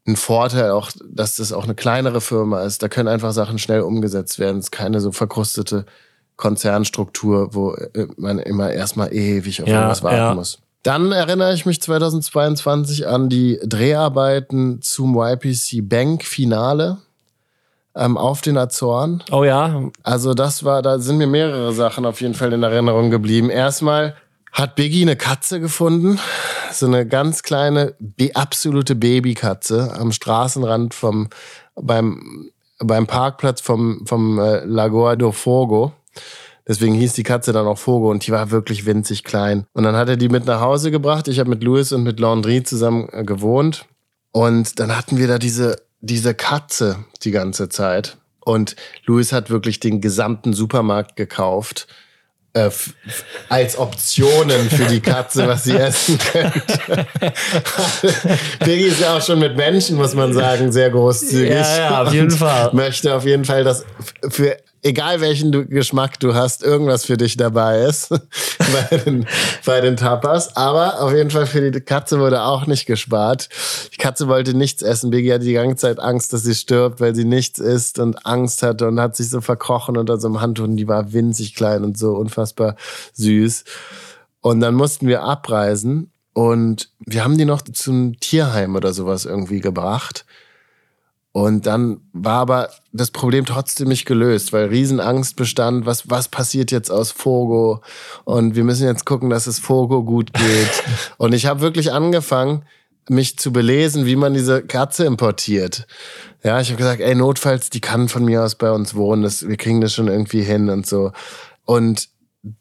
ein 0.05 0.15
Vorteil 0.15 0.71
auch, 0.71 0.91
dass 1.05 1.37
das 1.37 1.53
auch 1.53 1.63
eine 1.63 1.75
kleinere 1.75 2.19
Firma 2.19 2.61
ist. 2.63 2.83
Da 2.83 2.89
können 2.89 3.07
einfach 3.07 3.31
Sachen 3.31 3.57
schnell 3.57 3.81
umgesetzt 3.81 4.37
werden. 4.37 4.57
Es 4.57 4.65
ist 4.65 4.71
keine 4.71 4.99
so 4.99 5.11
verkrustete 5.11 5.85
Konzernstruktur, 6.35 7.53
wo 7.53 7.73
äh, 7.73 8.07
man 8.17 8.39
immer 8.39 8.71
erstmal 8.71 9.13
ewig 9.13 9.61
auf 9.61 9.67
Ja, 9.67 9.75
irgendwas 9.75 10.03
warten 10.03 10.17
ja. 10.17 10.33
muss. 10.33 10.59
Dann 10.83 11.13
erinnere 11.13 11.53
ich 11.53 11.65
mich 11.65 11.81
2022 11.81 13.07
an 13.07 13.29
die 13.29 13.57
Dreharbeiten 13.63 14.81
zum 14.81 15.15
YPC 15.17 15.87
Bank 15.87 16.25
Finale 16.25 16.97
ähm, 17.95 18.17
auf 18.17 18.41
den 18.41 18.57
Azoren. 18.57 19.23
Oh 19.31 19.45
ja, 19.45 19.89
Also 20.03 20.33
das 20.33 20.65
war, 20.65 20.81
da 20.81 20.99
sind 20.99 21.17
mir 21.17 21.27
mehrere 21.27 21.71
Sachen 21.71 22.05
auf 22.05 22.19
jeden 22.19 22.33
Fall 22.33 22.51
in 22.51 22.63
Erinnerung 22.63 23.09
geblieben. 23.11 23.49
Erstmal 23.49 24.15
hat 24.53 24.75
Biggie 24.75 25.01
eine 25.01 25.15
Katze 25.15 25.59
gefunden, 25.59 26.19
so 26.71 26.85
eine 26.85 27.07
ganz 27.07 27.43
kleine, 27.43 27.95
absolute 28.35 28.95
Babykatze 28.95 29.93
am 29.99 30.11
Straßenrand 30.11 30.93
vom, 30.93 31.29
beim, 31.75 32.51
beim 32.79 33.07
Parkplatz 33.07 33.61
vom, 33.61 34.05
vom 34.05 34.39
äh, 34.39 34.63
Lagoa 34.63 35.15
do 35.15 35.31
Fogo. 35.31 35.93
Deswegen 36.67 36.93
hieß 36.93 37.13
die 37.13 37.23
Katze 37.23 37.51
dann 37.51 37.67
auch 37.67 37.77
Fogo 37.77 38.09
und 38.09 38.25
die 38.25 38.31
war 38.31 38.51
wirklich 38.51 38.85
winzig 38.85 39.23
klein. 39.23 39.65
Und 39.73 39.83
dann 39.83 39.95
hat 39.95 40.07
er 40.07 40.15
die 40.15 40.29
mit 40.29 40.45
nach 40.45 40.61
Hause 40.61 40.91
gebracht. 40.91 41.27
Ich 41.27 41.39
habe 41.39 41.49
mit 41.49 41.63
Louis 41.63 41.91
und 41.91 42.03
mit 42.03 42.19
Landry 42.19 42.63
zusammen 42.63 43.09
äh, 43.11 43.23
gewohnt. 43.23 43.85
Und 44.31 44.79
dann 44.79 44.95
hatten 44.95 45.17
wir 45.17 45.27
da 45.27 45.39
diese, 45.39 45.77
diese 45.99 46.33
Katze 46.33 47.03
die 47.23 47.31
ganze 47.31 47.69
Zeit. 47.69 48.17
Und 48.39 48.75
Louis 49.05 49.33
hat 49.33 49.49
wirklich 49.49 49.79
den 49.79 49.99
gesamten 49.99 50.53
Supermarkt 50.53 51.15
gekauft. 51.15 51.87
Äh, 52.55 52.69
als 53.49 53.79
Optionen 53.79 54.69
für 54.69 54.85
die 54.85 54.99
Katze, 54.99 55.47
was 55.47 55.63
sie 55.63 55.75
essen 55.75 56.19
könnte. 56.19 56.61
Biggie 58.59 58.85
ist 58.85 58.99
ja 58.99 59.17
auch 59.17 59.21
schon 59.23 59.39
mit 59.39 59.57
Menschen, 59.57 59.95
muss 59.97 60.13
man 60.13 60.33
sagen, 60.33 60.71
sehr 60.71 60.91
großzügig. 60.91 61.49
Ja, 61.49 61.77
ja, 61.77 62.03
auf 62.03 62.13
jeden 62.13 62.29
Fall. 62.29 62.69
Möchte 62.73 63.15
auf 63.15 63.25
jeden 63.25 63.43
Fall, 63.43 63.63
dass 63.63 63.85
für 64.29 64.55
egal 64.83 65.21
welchen 65.21 65.51
du, 65.51 65.65
Geschmack 65.65 66.19
du 66.19 66.35
hast, 66.35 66.61
irgendwas 66.61 67.05
für 67.05 67.17
dich 67.17 67.37
dabei 67.37 67.81
ist 67.81 68.09
bei, 68.89 68.97
den, 68.97 69.25
bei 69.65 69.81
den 69.81 69.97
Tapas. 69.97 70.55
Aber 70.55 71.01
auf 71.01 71.13
jeden 71.13 71.31
Fall 71.31 71.47
für 71.47 71.71
die 71.71 71.81
Katze 71.81 72.19
wurde 72.19 72.43
auch 72.43 72.67
nicht 72.67 72.85
gespart. 72.85 73.49
Die 73.93 73.97
Katze 73.97 74.27
wollte 74.27 74.53
nichts 74.53 74.83
essen. 74.83 75.09
Biggie 75.09 75.33
hatte 75.33 75.45
die 75.45 75.53
ganze 75.53 75.77
Zeit 75.77 75.99
Angst, 75.99 76.33
dass 76.33 76.43
sie 76.43 76.55
stirbt, 76.55 76.99
weil 76.99 77.15
sie 77.15 77.25
nichts 77.25 77.59
isst 77.59 77.97
und 77.97 78.25
Angst 78.25 78.61
hatte 78.61 78.87
und 78.87 78.99
hat 78.99 79.15
sich 79.15 79.29
so 79.29 79.41
verkrochen 79.41 79.97
unter 79.97 80.19
so 80.19 80.27
einem 80.27 80.41
Handtuch. 80.41 80.65
Und 80.65 80.77
die 80.77 80.87
war 80.87 81.13
winzig 81.13 81.55
klein 81.55 81.83
und 81.83 81.97
so 81.97 82.13
unfassbar 82.13 82.75
süß. 83.13 83.63
Und 84.41 84.59
dann 84.59 84.75
mussten 84.75 85.07
wir 85.07 85.23
abreisen 85.23 86.11
und 86.33 86.89
wir 87.05 87.23
haben 87.23 87.37
die 87.37 87.45
noch 87.45 87.61
zum 87.61 88.19
Tierheim 88.19 88.75
oder 88.75 88.91
sowas 88.91 89.25
irgendwie 89.25 89.61
gebracht. 89.61 90.25
Und 91.33 91.65
dann 91.65 91.99
war 92.13 92.41
aber 92.41 92.69
das 92.91 93.09
Problem 93.09 93.45
trotzdem 93.45 93.87
nicht 93.87 94.05
gelöst, 94.05 94.53
weil 94.53 94.67
Riesenangst 94.67 95.35
bestand, 95.35 95.87
was, 95.87 96.07
was 96.07 96.27
passiert 96.27 96.71
jetzt 96.71 96.91
aus 96.91 97.11
Fogo? 97.11 97.81
Und 98.23 98.55
wir 98.55 98.63
müssen 98.63 98.85
jetzt 98.85 99.05
gucken, 99.05 99.31
dass 99.31 99.47
es 99.47 99.57
Fogo 99.57 100.03
gut 100.03 100.31
geht. 100.31 100.83
und 101.17 101.33
ich 101.33 101.47
habe 101.47 101.61
wirklich 101.61 101.91
angefangen, 101.91 102.65
mich 103.09 103.39
zu 103.39 103.51
belesen, 103.51 104.05
wie 104.05 104.15
man 104.15 104.35
diese 104.35 104.61
Katze 104.61 105.05
importiert. 105.05 105.87
Ja, 106.43 106.61
ich 106.61 106.69
habe 106.69 106.77
gesagt, 106.77 107.01
ey, 107.01 107.15
notfalls, 107.15 107.71
die 107.71 107.81
kann 107.81 108.09
von 108.09 108.23
mir 108.23 108.43
aus 108.43 108.55
bei 108.55 108.71
uns 108.71 108.93
wohnen, 108.93 109.23
das, 109.23 109.47
wir 109.47 109.57
kriegen 109.57 109.81
das 109.81 109.91
schon 109.91 110.07
irgendwie 110.07 110.43
hin 110.43 110.69
und 110.69 110.85
so. 110.85 111.11
Und 111.65 112.09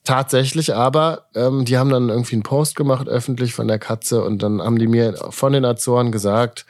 tatsächlich 0.02 0.74
aber, 0.74 1.26
ähm, 1.34 1.66
die 1.66 1.76
haben 1.76 1.90
dann 1.90 2.08
irgendwie 2.08 2.36
einen 2.36 2.42
Post 2.42 2.76
gemacht, 2.76 3.06
öffentlich 3.06 3.52
von 3.52 3.68
der 3.68 3.78
Katze, 3.78 4.24
und 4.24 4.42
dann 4.42 4.62
haben 4.62 4.78
die 4.78 4.86
mir 4.86 5.14
von 5.30 5.52
den 5.52 5.66
Azoren 5.66 6.10
gesagt, 6.10 6.64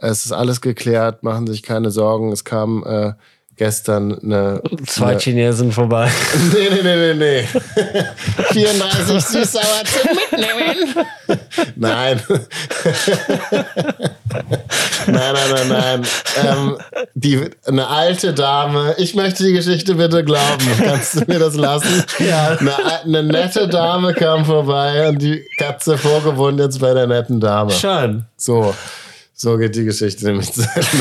es 0.00 0.24
ist 0.24 0.32
alles 0.32 0.60
geklärt, 0.60 1.22
machen 1.22 1.46
sich 1.46 1.62
keine 1.62 1.90
Sorgen. 1.90 2.32
Es 2.32 2.44
kam 2.44 2.84
äh, 2.86 3.12
gestern 3.56 4.18
eine. 4.18 4.62
Zwei 4.86 5.10
eine, 5.10 5.20
Chinesen 5.20 5.70
vorbei. 5.72 6.10
Nee, 6.54 6.70
nee, 6.70 6.82
nee, 6.82 7.14
nee, 7.14 7.14
nee. 7.14 7.42
34 8.52 9.20
süß-sauer 9.20 9.84
zum 9.84 10.10
Mitnehmen. 10.16 11.06
Nein. 11.76 12.22
nein, 15.06 15.34
nein, 15.34 15.50
nein, 15.50 15.68
nein. 15.68 16.06
Ähm, 16.42 16.78
die, 17.14 17.50
eine 17.66 17.86
alte 17.88 18.32
Dame, 18.32 18.94
ich 18.96 19.14
möchte 19.14 19.44
die 19.44 19.52
Geschichte 19.52 19.94
bitte 19.96 20.24
glauben. 20.24 20.66
Kannst 20.82 21.16
du 21.16 21.24
mir 21.26 21.38
das 21.38 21.54
lassen? 21.54 22.04
Ja. 22.18 22.56
Eine, 22.58 23.02
eine 23.04 23.22
nette 23.24 23.68
Dame 23.68 24.14
kam 24.14 24.46
vorbei 24.46 25.06
und 25.08 25.20
die 25.20 25.44
Katze 25.58 25.98
vorgewohnt 25.98 26.58
jetzt 26.58 26.80
bei 26.80 26.94
der 26.94 27.06
netten 27.06 27.40
Dame. 27.40 27.72
Schon. 27.72 28.24
So. 28.38 28.74
So 29.42 29.56
geht 29.56 29.74
die 29.74 29.84
Geschichte 29.84 30.26
nämlich 30.26 30.52
zu 30.52 30.60
Ende. 30.60 30.92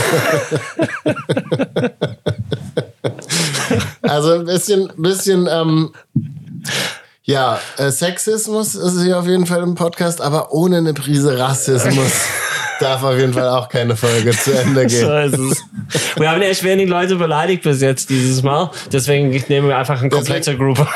also 4.01 4.31
ein 4.35 4.45
bisschen, 4.45 4.89
bisschen 4.95 5.45
ähm, 5.51 5.91
ja, 7.23 7.59
äh, 7.75 7.91
Sexismus 7.91 8.75
ist 8.75 9.01
hier 9.01 9.19
auf 9.19 9.27
jeden 9.27 9.45
Fall 9.45 9.61
im 9.61 9.75
Podcast, 9.75 10.21
aber 10.21 10.53
ohne 10.53 10.77
eine 10.77 10.93
Prise 10.93 11.37
Rassismus 11.37 12.13
darf 12.79 13.03
auf 13.03 13.17
jeden 13.17 13.33
Fall 13.33 13.49
auch 13.49 13.69
keine 13.69 13.95
Folge 13.95 14.31
zu 14.31 14.51
Ende 14.51 14.85
gehen. 14.87 15.05
So 15.05 15.17
ist 15.17 15.37
es. 15.37 15.63
Wir 16.17 16.31
haben 16.31 16.41
echt 16.41 16.63
wenig 16.63 16.89
Leute 16.89 17.15
beleidigt 17.15 17.63
bis 17.63 17.81
jetzt 17.81 18.09
dieses 18.09 18.41
Mal. 18.43 18.71
Deswegen 18.91 19.29
nehmen 19.47 19.67
wir 19.67 19.77
einfach 19.77 19.99
eine 19.99 20.09
komplette 20.09 20.57
Gruppe. 20.57 20.87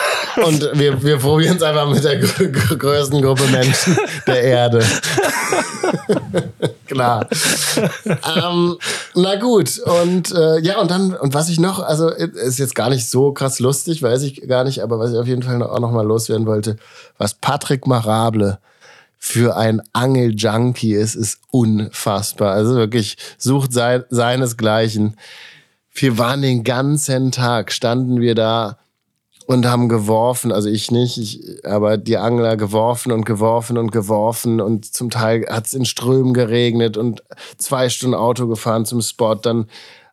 Und 0.43 0.69
wir, 0.73 1.03
wir 1.03 1.17
probieren 1.17 1.57
es 1.57 1.63
einfach 1.63 1.89
mit 1.89 2.03
der 2.03 2.17
größten 2.19 3.21
Gruppe 3.21 3.43
Menschen 3.47 3.97
der 4.27 4.41
Erde. 4.41 4.83
Klar. 6.87 7.27
ähm, 8.07 8.77
na 9.15 9.35
gut. 9.35 9.79
Und 9.79 10.33
äh, 10.33 10.59
ja, 10.59 10.79
und 10.79 10.91
dann, 10.91 11.13
und 11.15 11.33
was 11.33 11.49
ich 11.49 11.59
noch, 11.59 11.79
also 11.79 12.09
ist 12.09 12.59
jetzt 12.59 12.75
gar 12.75 12.89
nicht 12.89 13.09
so 13.09 13.31
krass 13.31 13.59
lustig, 13.59 14.03
weiß 14.03 14.23
ich 14.23 14.47
gar 14.47 14.63
nicht, 14.63 14.81
aber 14.81 14.99
was 14.99 15.11
ich 15.11 15.17
auf 15.17 15.27
jeden 15.27 15.43
Fall 15.43 15.61
auch 15.63 15.79
noch 15.79 15.91
mal 15.91 16.05
loswerden 16.05 16.45
wollte, 16.45 16.77
was 17.17 17.33
Patrick 17.33 17.87
Marable 17.87 18.59
für 19.25 19.55
ein 19.55 19.81
Angeljunkie 19.93 20.95
ist, 20.95 21.15
ist 21.15 21.39
unfassbar. 21.49 22.51
Also 22.51 22.75
wirklich, 22.75 23.15
sucht 23.37 23.71
sein, 23.71 24.03
seinesgleichen. 24.09 25.15
Wir 25.93 26.17
waren 26.17 26.41
den 26.41 26.65
ganzen 26.65 27.31
Tag, 27.31 27.71
standen 27.71 28.19
wir 28.19 28.35
da 28.35 28.79
und 29.45 29.65
haben 29.65 29.87
geworfen, 29.87 30.51
also 30.51 30.67
ich 30.67 30.91
nicht, 30.91 31.17
ich, 31.17 31.65
aber 31.65 31.95
die 31.95 32.17
Angler 32.17 32.57
geworfen 32.57 33.13
und 33.13 33.25
geworfen 33.25 33.77
und 33.77 33.93
geworfen 33.93 34.59
und 34.59 34.93
zum 34.93 35.09
Teil 35.09 35.45
hat 35.49 35.67
es 35.67 35.73
in 35.73 35.85
Strömen 35.85 36.33
geregnet 36.33 36.97
und 36.97 37.23
zwei 37.57 37.87
Stunden 37.87 38.15
Auto 38.15 38.47
gefahren 38.47 38.85
zum 38.85 38.99
Spot, 38.99 39.35
dann 39.35 39.67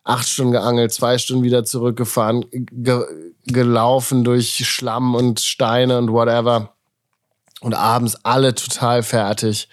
acht 0.05 0.29
Stunden 0.29 0.53
geangelt, 0.53 0.93
zwei 0.93 1.17
Stunden 1.17 1.43
wieder 1.43 1.65
zurückgefahren, 1.65 2.45
ge 2.49 3.03
gelaufen 3.45 4.23
durch 4.23 4.65
Schlamm 4.65 5.15
und 5.15 5.41
Steine 5.41 5.97
und 5.97 6.13
whatever 6.13 6.75
und 7.61 7.73
abends 7.73 8.17
alle 8.23 8.53
total 8.53 9.03
fertig. 9.03 9.69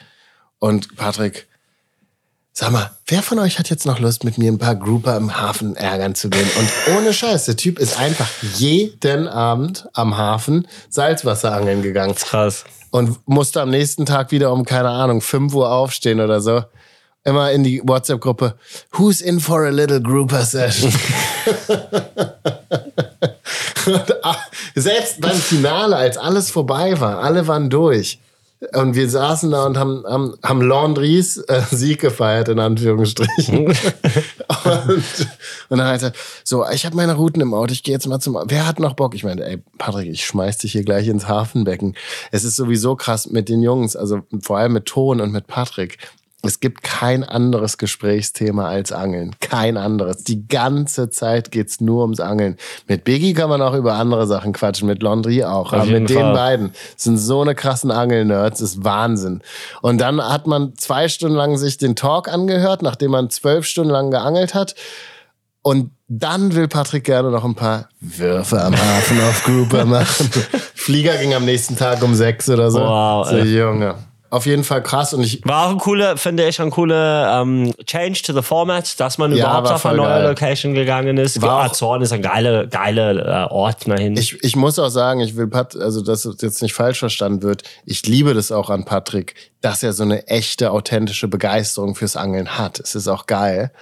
Und 0.59 0.97
Patrick, 0.97 1.48
sag 2.52 2.70
mal, 2.70 2.90
wer 3.06 3.23
von 3.23 3.39
euch 3.39 3.59
hat 3.59 3.70
jetzt 3.70 3.86
noch 3.86 3.98
Lust, 3.98 4.24
mit 4.24 4.39
mir 4.39 4.52
ein 4.52 4.59
paar 4.59 4.77
Grouper 4.77 5.16
im 5.16 5.36
Hafen 5.36 5.74
ärgern 5.74 6.15
zu 6.15 6.31
gehen? 6.31 6.48
Und 6.59 6.97
ohne 6.97 7.12
Scheiß, 7.12 7.47
der 7.47 7.56
Typ 7.56 7.78
ist 7.78 7.98
einfach 7.98 8.28
jeden 8.56 9.27
Abend 9.27 9.89
am 9.94 10.16
Hafen 10.16 10.69
Salzwasser 10.89 11.52
angeln 11.52 11.82
gegangen. 11.82 12.15
Krass. 12.15 12.65
Und 12.90 13.19
musste 13.27 13.60
am 13.60 13.70
nächsten 13.70 14.06
Tag 14.06 14.31
wieder 14.31 14.52
um, 14.52 14.65
keine 14.65 14.90
Ahnung, 14.90 15.20
5 15.20 15.55
Uhr 15.55 15.70
aufstehen 15.70 16.20
oder 16.20 16.40
so. 16.40 16.62
Immer 17.24 17.52
in 17.52 17.64
die 17.64 17.82
WhatsApp-Gruppe, 17.84 18.54
who's 18.92 19.20
in 19.20 19.40
for 19.40 19.66
a 19.66 19.70
little 19.70 20.00
grouper 20.00 20.44
session? 20.44 20.92
selbst 24.74 25.20
beim 25.20 25.36
Finale, 25.36 25.96
als 25.96 26.16
alles 26.16 26.50
vorbei 26.50 26.98
war, 27.00 27.18
alle 27.18 27.46
waren 27.46 27.70
durch. 27.70 28.18
Und 28.74 28.96
wir 28.96 29.08
saßen 29.08 29.52
da 29.52 29.66
und 29.66 29.78
haben, 29.78 30.04
haben, 30.04 30.34
haben 30.42 30.62
Laundries 30.62 31.36
äh, 31.36 31.62
Sieg 31.70 32.00
gefeiert, 32.00 32.48
in 32.48 32.58
Anführungsstrichen. 32.58 33.66
und, 33.66 35.04
und 35.68 35.78
dann 35.78 35.86
hat 35.86 36.02
er 36.02 36.12
so, 36.42 36.68
ich 36.68 36.84
habe 36.84 36.96
meine 36.96 37.14
Routen 37.14 37.40
im 37.40 37.54
Auto, 37.54 37.72
ich 37.72 37.84
gehe 37.84 37.94
jetzt 37.94 38.08
mal 38.08 38.18
zum, 38.18 38.36
wer 38.46 38.66
hat 38.66 38.80
noch 38.80 38.94
Bock? 38.94 39.14
Ich 39.14 39.22
meine, 39.22 39.44
ey, 39.44 39.62
Patrick, 39.78 40.08
ich 40.08 40.26
schmeiß 40.26 40.58
dich 40.58 40.72
hier 40.72 40.82
gleich 40.82 41.06
ins 41.06 41.28
Hafenbecken. 41.28 41.96
Es 42.32 42.42
ist 42.42 42.56
sowieso 42.56 42.96
krass 42.96 43.30
mit 43.30 43.48
den 43.48 43.62
Jungs, 43.62 43.94
also 43.94 44.22
vor 44.40 44.58
allem 44.58 44.72
mit 44.72 44.86
Ton 44.86 45.20
und 45.20 45.30
mit 45.30 45.46
Patrick. 45.46 45.98
Es 46.43 46.60
gibt 46.60 46.85
kein 46.85 47.24
anderes 47.24 47.78
Gesprächsthema 47.78 48.69
als 48.69 48.93
Angeln. 48.93 49.35
Kein 49.40 49.77
anderes. 49.77 50.23
Die 50.23 50.47
ganze 50.47 51.10
Zeit 51.10 51.51
geht's 51.51 51.81
nur 51.81 52.02
ums 52.02 52.20
Angeln. 52.20 52.56
Mit 52.86 53.02
Biggie 53.02 53.35
kann 53.35 53.48
man 53.48 53.60
auch 53.60 53.74
über 53.74 53.94
andere 53.94 54.24
Sachen 54.28 54.52
quatschen, 54.52 54.86
mit 54.86 55.02
Laundry 55.02 55.43
auch. 55.43 55.73
Aber 55.73 55.85
mit 55.86 56.09
Fall. 56.09 56.23
den 56.23 56.32
beiden 56.35 56.73
sind 56.97 57.19
so 57.19 57.40
eine 57.43 57.56
krassen 57.56 57.90
Angelnerds, 57.90 58.60
ist 58.60 58.85
Wahnsinn. 58.85 59.43
Und 59.82 60.01
dann 60.01 60.23
hat 60.23 60.47
man 60.47 60.74
zwei 60.77 61.09
Stunden 61.09 61.36
lang 61.36 61.56
sich 61.56 61.77
den 61.77 61.97
Talk 61.97 62.28
angehört, 62.28 62.82
nachdem 62.82 63.10
man 63.10 63.31
zwölf 63.31 63.66
Stunden 63.66 63.90
lang 63.90 64.12
geangelt 64.12 64.55
hat. 64.55 64.77
Und 65.62 65.90
dann 66.06 66.55
will 66.55 66.69
Patrick 66.69 67.02
gerne 67.02 67.32
noch 67.32 67.44
ein 67.44 67.56
paar 67.56 67.89
Würfe 68.01 68.62
am 68.62 68.77
Hafen 68.77 69.20
auf 69.23 69.43
Grouper 69.43 69.85
machen. 69.86 70.31
Flieger 70.74 71.16
ging 71.16 71.35
am 71.35 71.44
nächsten 71.44 71.77
Tag 71.77 72.01
um 72.01 72.15
sechs 72.15 72.48
oder 72.48 72.70
so. 72.70 72.78
Wow, 72.78 73.28
so 73.28 73.39
Junge 73.39 73.97
auf 74.30 74.44
jeden 74.44 74.64
Fall 74.64 74.82
krass 74.82 75.14
und 75.14 75.22
ich 75.22 75.40
war 75.44 75.66
auch 75.66 75.70
ein 75.70 75.78
cooler, 75.78 76.16
finde 76.16 76.46
ich, 76.46 76.60
ein 76.60 76.70
cooler 76.70 77.40
ähm, 77.40 77.72
Change 77.86 78.22
to 78.22 78.34
the 78.34 78.42
Format, 78.42 79.00
dass 79.00 79.16
man 79.16 79.32
ja, 79.34 79.44
überhaupt 79.44 79.70
auf 79.70 79.86
eine 79.86 79.96
neue 79.96 80.09
geil. 80.09 80.28
Location 80.28 80.74
gegangen 80.74 81.16
ist. 81.16 81.40
War 81.40 81.64
Azoren 81.64 82.02
ist 82.02 82.12
ein 82.12 82.20
geiler, 82.20 82.66
geiler 82.66 83.46
äh, 83.46 83.50
Ort 83.50 83.88
dahin. 83.88 84.16
Ich, 84.16 84.42
ich 84.44 84.55
muss 84.55 84.78
auch 84.78 84.90
sagen, 84.90 85.20
ich 85.20 85.36
will 85.36 85.46
Pat, 85.46 85.76
also 85.76 86.02
dass 86.02 86.24
es 86.26 86.42
jetzt 86.42 86.60
nicht 86.60 86.74
falsch 86.74 86.98
verstanden 86.98 87.42
wird. 87.42 87.62
Ich 87.86 88.06
liebe 88.06 88.34
das 88.34 88.52
auch 88.52 88.68
an 88.68 88.84
Patrick, 88.84 89.34
dass 89.62 89.82
er 89.82 89.94
so 89.94 90.02
eine 90.02 90.26
echte, 90.26 90.72
authentische 90.72 91.28
Begeisterung 91.28 91.94
fürs 91.94 92.16
Angeln 92.16 92.59
hat. 92.59 92.80
Es 92.80 92.94
ist 92.94 93.09
auch 93.09 93.26
geil. 93.26 93.72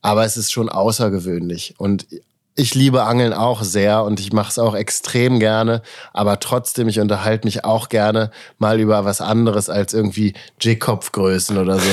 Aber 0.00 0.24
es 0.24 0.36
ist 0.36 0.52
schon 0.52 0.68
außergewöhnlich. 0.68 1.74
Und 1.78 2.06
ich 2.54 2.74
liebe 2.74 3.04
Angeln 3.04 3.32
auch 3.32 3.62
sehr 3.62 4.04
und 4.04 4.20
ich 4.20 4.32
mache 4.32 4.50
es 4.50 4.58
auch 4.58 4.74
extrem 4.74 5.40
gerne, 5.40 5.80
aber 6.12 6.38
trotzdem, 6.38 6.88
ich 6.88 7.00
unterhalte 7.00 7.46
mich 7.46 7.64
auch 7.64 7.88
gerne 7.88 8.30
mal 8.58 8.78
über 8.78 9.04
was 9.04 9.20
anderes 9.20 9.70
als 9.70 9.94
irgendwie 9.94 10.34
J-Kopfgrößen 10.60 11.56
oder 11.56 11.78
so. 11.78 11.90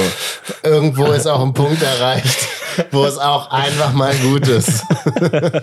Irgendwo 0.64 1.12
ist 1.12 1.28
auch 1.28 1.42
ein 1.42 1.54
Punkt 1.54 1.82
erreicht, 1.82 2.48
wo 2.92 3.06
es 3.06 3.18
auch 3.18 3.52
einfach 3.52 3.94
mal 3.94 4.14
gut 4.16 4.48
ist. 4.48 4.84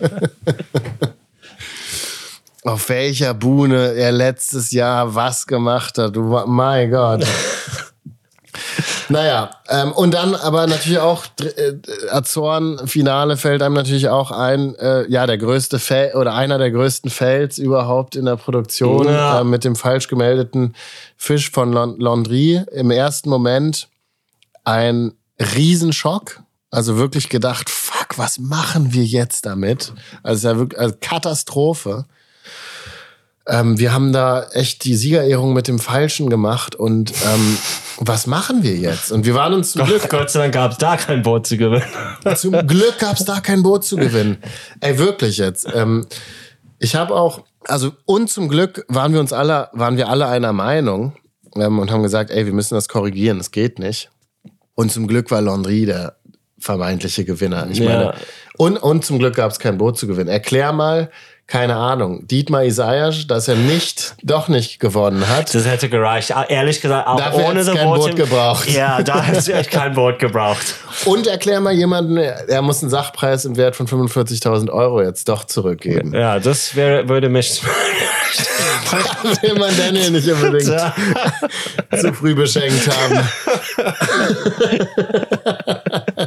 Auf 2.64 2.89
welcher 2.89 3.35
Buhne 3.35 3.93
er 3.94 4.12
letztes 4.12 4.73
Jahr 4.73 5.14
was 5.14 5.47
gemacht 5.47 5.98
hat. 5.98 6.16
Du, 6.16 6.23
mein 6.47 6.90
Gott. 6.90 7.24
Naja, 9.09 9.51
ähm, 9.69 9.93
und 9.93 10.15
dann 10.15 10.35
aber 10.35 10.66
natürlich 10.66 10.99
auch 10.99 11.27
äh, 11.41 11.74
Azoren-Finale 12.11 13.37
fällt 13.37 13.62
einem 13.62 13.74
natürlich 13.74 14.09
auch 14.09 14.33
ein, 14.33 14.74
äh, 14.77 15.09
ja, 15.09 15.27
der 15.27 15.39
größte 15.39 15.78
Fail 15.78 16.15
oder 16.16 16.35
einer 16.35 16.59
der 16.59 16.70
größten 16.73 17.11
Fails 17.11 17.59
überhaupt 17.59 18.16
in 18.16 18.24
der 18.24 18.37
Produktion 18.37 19.07
ja. 19.07 19.41
äh, 19.41 19.45
mit 19.45 19.65
dem 19.65 19.77
falsch 19.77 20.09
gemeldeten 20.09 20.74
Fisch 21.16 21.51
von 21.51 21.73
Landry. 21.73 22.65
Im 22.73 22.91
ersten 22.91 23.31
Moment 23.31 23.89
ein 24.65 25.12
Riesenschock. 25.41 26.41
Also 26.70 26.97
wirklich 26.97 27.28
gedacht, 27.28 27.70
fuck, 27.70 28.19
was 28.19 28.39
machen 28.39 28.93
wir 28.93 29.05
jetzt 29.05 29.47
damit? 29.47 29.93
Also 30.23 30.49
ja 30.49 30.59
wirklich 30.59 30.81
also 30.81 30.97
Katastrophe. 31.01 32.07
Ähm, 33.48 33.78
wir 33.78 33.93
haben 33.93 34.12
da 34.12 34.44
echt 34.52 34.85
die 34.85 34.97
Siegerehrung 34.97 35.52
mit 35.52 35.68
dem 35.68 35.78
Falschen 35.78 36.28
gemacht 36.31 36.74
und 36.74 37.12
ähm, 37.24 37.56
was 37.98 38.27
machen 38.27 38.62
wir 38.62 38.74
jetzt? 38.77 39.12
Und 39.12 39.24
wir 39.24 39.35
waren 39.35 39.55
uns 39.55 39.73
zum 39.73 39.86
Glück. 39.86 40.09
Gott 40.10 40.31
sei 40.31 40.40
Dank 40.40 40.55
gab 40.55 40.73
es 40.73 40.78
da 40.78 40.97
kein 40.97 41.23
Boot 41.23 41.47
zu 41.47 41.56
gewinnen. 41.56 41.85
Zum 42.36 42.52
Glück 42.66 42.98
gab 42.98 43.16
es 43.16 43.24
da 43.24 43.40
kein 43.40 43.62
Boot 43.62 43.85
zu 43.85 43.97
gewinnen. 43.97 44.39
Ey, 44.81 44.98
wirklich 44.98 45.39
jetzt. 45.39 45.66
Ähm, 45.73 46.06
ich 46.78 46.94
habe 46.97 47.14
auch, 47.14 47.44
also 47.66 47.93
und 48.05 48.28
zum 48.28 48.48
Glück 48.48 48.85
waren 48.89 49.12
wir 49.12 49.20
uns 49.20 49.32
alle, 49.32 49.68
waren 49.73 49.97
wir 49.97 50.09
alle 50.09 50.27
einer 50.27 50.52
Meinung 50.52 51.14
ähm, 51.55 51.78
und 51.78 51.90
haben 51.90 52.02
gesagt, 52.02 52.31
ey, 52.31 52.44
wir 52.47 52.52
müssen 52.52 52.74
das 52.74 52.89
korrigieren, 52.89 53.39
das 53.39 53.51
geht 53.52 53.78
nicht. 53.78 54.10
Und 54.74 54.93
zum 54.93 55.06
Glück 55.06 55.31
war 55.31 55.40
Landry 55.40 55.86
der 55.86 56.16
vermeintliche 56.59 57.24
Gewinner. 57.24 57.66
Ich 57.70 57.78
Ja. 57.78 57.85
meine, 57.89 58.14
und, 58.59 58.77
und 58.78 59.05
zum 59.05 59.18
Glück 59.18 59.36
gab 59.36 59.52
es 59.52 59.59
kein 59.59 59.78
Boot 59.78 59.97
zu 59.98 60.06
gewinnen. 60.06 60.28
Erklär 60.28 60.73
mal, 60.73 61.10
keine 61.48 61.77
Ahnung, 61.77 62.27
Dietmar 62.27 62.64
Isaias, 62.64 63.28
dass 63.28 63.47
er 63.47 63.55
nicht, 63.55 64.16
doch 64.24 64.48
nicht 64.48 64.81
gewonnen 64.81 65.28
hat. 65.28 65.55
Das 65.55 65.64
hätte 65.64 65.89
gereicht. 65.89 66.35
Ah, 66.35 66.44
Ehrlich 66.48 66.81
gesagt, 66.81 67.06
auch 67.06 67.18
Dafür 67.18 67.44
ohne 67.47 67.62
das 67.62 67.73
kein. 67.73 67.86
Boot 67.86 68.10
im- 68.10 68.16
gebraucht. 68.16 68.68
Ja, 68.68 69.01
da 69.01 69.23
hätte 69.23 69.52
echt 69.55 69.70
kein 69.70 69.94
Boot 69.94 70.18
gebraucht. 70.18 70.74
Und 71.05 71.28
erklär 71.28 71.60
mal 71.60 71.73
jemanden, 71.73 72.16
er 72.16 72.62
muss 72.62 72.82
einen 72.82 72.90
Sachpreis 72.90 73.44
im 73.44 73.56
Wert 73.56 73.77
von 73.77 73.86
45.000 73.86 74.70
Euro 74.73 75.01
jetzt 75.02 75.28
doch 75.28 75.44
zurückgeben. 75.44 76.12
Ja, 76.12 76.40
das 76.40 76.74
wäre, 76.74 77.09
würde 77.09 77.28
mich. 77.28 77.62
Will 79.43 79.55
man 79.59 79.77
Daniel 79.77 80.10
nicht 80.10 80.28
unbedingt 80.28 80.64
zu 82.01 82.12
früh 82.12 82.35
beschenkt 82.35 82.89
haben. 82.89 83.20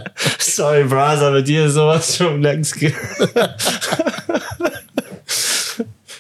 Sorry, 0.39 0.83
Bras, 0.85 1.21
aber 1.21 1.41
dir 1.41 1.65
ist 1.65 1.73
sowas 1.73 2.15
schon 2.17 2.41
längst. 2.41 2.75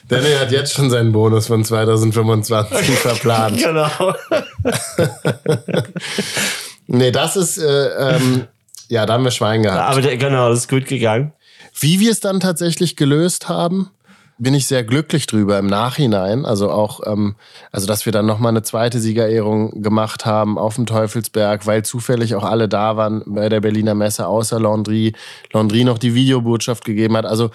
Daniel 0.09 0.39
hat 0.39 0.51
jetzt 0.51 0.73
schon 0.73 0.89
seinen 0.89 1.11
Bonus 1.11 1.47
von 1.47 1.63
2025 1.63 2.89
verplant. 2.99 3.57
genau. 3.57 3.89
Nee, 6.91 7.11
das 7.11 7.35
ist, 7.35 7.59
äh, 7.59 8.15
ähm, 8.15 8.47
ja, 8.87 9.05
da 9.05 9.13
haben 9.13 9.23
wir 9.23 9.29
Schwein 9.29 9.61
gehabt. 9.61 9.91
Aber 9.91 10.01
der, 10.01 10.17
genau, 10.17 10.49
das 10.49 10.61
ist 10.61 10.69
gut 10.69 10.87
gegangen. 10.87 11.33
Wie 11.79 11.99
wir 11.99 12.09
es 12.11 12.19
dann 12.19 12.39
tatsächlich 12.39 12.95
gelöst 12.95 13.47
haben, 13.47 13.91
bin 14.39 14.55
ich 14.55 14.65
sehr 14.65 14.83
glücklich 14.83 15.27
drüber 15.27 15.59
im 15.59 15.67
Nachhinein. 15.67 16.45
Also 16.45 16.71
auch, 16.71 17.01
ähm, 17.05 17.35
also 17.71 17.85
dass 17.85 18.07
wir 18.07 18.11
dann 18.11 18.25
nochmal 18.25 18.49
eine 18.49 18.63
zweite 18.63 18.99
Siegerehrung 18.99 19.83
gemacht 19.83 20.25
haben 20.25 20.57
auf 20.57 20.75
dem 20.75 20.87
Teufelsberg, 20.87 21.67
weil 21.67 21.85
zufällig 21.85 22.33
auch 22.33 22.43
alle 22.43 22.67
da 22.67 22.97
waren 22.97 23.21
bei 23.27 23.49
der 23.49 23.61
Berliner 23.61 23.93
Messe, 23.93 24.25
außer 24.25 24.59
Landry. 24.59 25.13
Landry 25.53 25.83
noch 25.83 25.99
die 25.99 26.15
Videobotschaft 26.15 26.85
gegeben 26.85 27.15
hat. 27.17 27.25
Also 27.25 27.51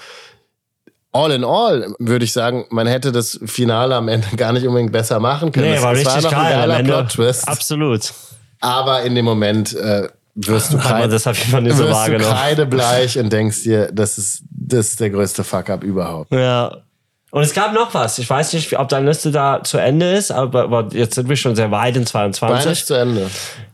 all 1.14 1.30
in 1.32 1.44
all 1.44 1.94
würde 1.98 2.24
ich 2.24 2.32
sagen, 2.32 2.66
man 2.70 2.86
hätte 2.86 3.12
das 3.12 3.38
Finale 3.46 3.94
am 3.94 4.08
Ende 4.08 4.26
gar 4.36 4.52
nicht 4.52 4.66
unbedingt 4.66 4.92
besser 4.92 5.20
machen 5.20 5.52
können. 5.52 5.70
Nee, 5.70 5.76
Es- 5.76 5.82
war 5.82 5.92
es 5.92 5.98
richtig 6.00 6.22
noch 6.24 6.32
ein 6.32 6.38
geil. 6.44 6.52
am 6.54 6.60
geiler 6.60 6.78
Ende. 6.80 6.92
Plot-Twist. 6.92 7.48
Absolut. 7.48 8.12
Aber 8.60 9.02
in 9.02 9.14
dem 9.14 9.24
Moment 9.24 9.74
äh, 9.74 10.08
wirst 10.34 10.72
du 10.72 10.78
das 11.08 11.26
ich 11.26 11.60
nicht 11.60 11.76
so 11.76 11.84
du 11.84 12.18
kreidebleich 12.18 13.18
und 13.18 13.32
denkst 13.32 13.62
dir, 13.62 13.90
das 13.92 14.18
ist, 14.18 14.42
das 14.50 14.88
ist 14.88 15.00
der 15.00 15.10
größte 15.10 15.44
Fuck-up 15.44 15.84
überhaupt. 15.84 16.32
Ja. 16.32 16.78
Und 17.34 17.42
es 17.42 17.52
gab 17.52 17.72
noch 17.72 17.92
was. 17.94 18.20
Ich 18.20 18.30
weiß 18.30 18.52
nicht, 18.52 18.78
ob 18.78 18.88
deine 18.88 19.08
Liste 19.08 19.32
da 19.32 19.60
zu 19.64 19.78
Ende 19.78 20.12
ist, 20.12 20.30
aber, 20.30 20.86
jetzt 20.92 21.16
sind 21.16 21.28
wir 21.28 21.34
schon 21.34 21.56
sehr 21.56 21.72
weit 21.72 21.96
in 21.96 22.04
Meine 22.14 22.30
22. 22.30 22.70
ist 22.70 22.86
zu 22.86 22.94
Ende. 22.94 23.28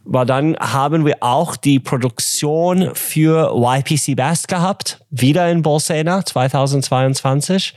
Aber 0.07 0.25
dann 0.25 0.57
haben 0.57 1.05
wir 1.05 1.17
auch 1.21 1.57
die 1.57 1.79
Produktion 1.79 2.95
für 2.95 3.55
YPC 3.55 4.17
Best 4.17 4.49
gehabt, 4.49 5.05
wieder 5.11 5.51
in 5.51 5.61
Bolsena 5.61 6.25
2022. 6.25 7.75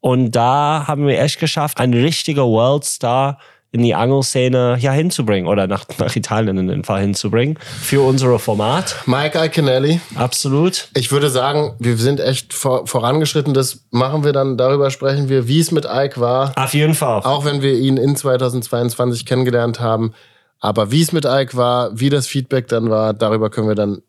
Und 0.00 0.30
da 0.30 0.84
haben 0.88 1.06
wir 1.06 1.20
echt 1.20 1.38
geschafft, 1.38 1.78
einen 1.78 1.92
richtigen 1.92 2.40
Worldstar 2.40 3.38
in 3.70 3.82
die 3.82 3.94
Angelszene 3.94 4.78
ja 4.80 4.92
hinzubringen 4.92 5.46
oder 5.46 5.66
nach, 5.66 5.84
nach 5.98 6.14
Italien 6.16 6.56
in 6.56 6.68
dem 6.68 6.84
Fall 6.84 7.02
hinzubringen 7.02 7.58
für 7.82 8.00
unser 8.00 8.38
Format. 8.38 8.96
Mike 9.06 9.38
Iconelli, 9.38 10.00
Absolut. 10.14 10.88
ich 10.94 11.12
würde 11.12 11.28
sagen, 11.28 11.74
wir 11.78 11.96
sind 11.98 12.20
echt 12.20 12.54
vor, 12.54 12.86
vorangeschritten. 12.86 13.52
Das 13.52 13.84
machen 13.90 14.24
wir 14.24 14.32
dann, 14.32 14.56
darüber 14.56 14.90
sprechen 14.90 15.28
wir, 15.28 15.48
wie 15.48 15.60
es 15.60 15.70
mit 15.70 15.84
Ike 15.84 16.18
war. 16.18 16.52
Auf 16.56 16.72
jeden 16.72 16.94
Fall. 16.94 17.20
Auch 17.22 17.44
wenn 17.44 17.60
wir 17.60 17.74
ihn 17.74 17.98
in 17.98 18.16
2022 18.16 19.26
kennengelernt 19.26 19.80
haben. 19.80 20.14
Aber 20.60 20.90
wie 20.90 21.02
es 21.02 21.12
mit 21.12 21.24
Ike 21.24 21.56
war, 21.56 21.90
wie 21.98 22.10
das 22.10 22.26
Feedback 22.26 22.68
dann 22.68 22.90
war, 22.90 23.12
darüber 23.12 23.50
können 23.50 23.68
wir 23.68 23.76
dann, 23.76 24.02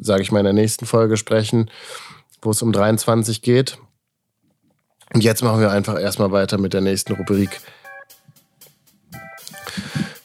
sage 0.00 0.22
ich 0.22 0.30
mal, 0.30 0.40
in 0.40 0.44
der 0.44 0.52
nächsten 0.52 0.86
Folge 0.86 1.16
sprechen, 1.16 1.70
wo 2.42 2.50
es 2.50 2.62
um 2.62 2.72
23 2.72 3.42
geht. 3.42 3.78
Und 5.14 5.24
jetzt 5.24 5.42
machen 5.42 5.60
wir 5.60 5.70
einfach 5.70 5.98
erstmal 5.98 6.30
weiter 6.30 6.58
mit 6.58 6.74
der 6.74 6.82
nächsten 6.82 7.14
Rubrik. 7.14 7.60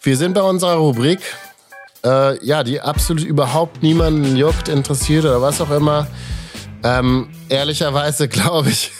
Wir 0.01 0.17
sind 0.17 0.33
bei 0.33 0.41
unserer 0.41 0.75
Rubrik, 0.75 1.19
äh, 2.05 2.43
ja, 2.45 2.63
die 2.63 2.81
absolut 2.81 3.23
überhaupt 3.23 3.81
niemanden 3.83 4.35
juckt, 4.35 4.67
interessiert 4.67 5.25
oder 5.25 5.41
was 5.41 5.61
auch 5.61 5.71
immer. 5.71 6.07
Ähm, 6.83 7.29
ehrlicherweise 7.49 8.27
glaube 8.29 8.69
ich, 8.69 8.91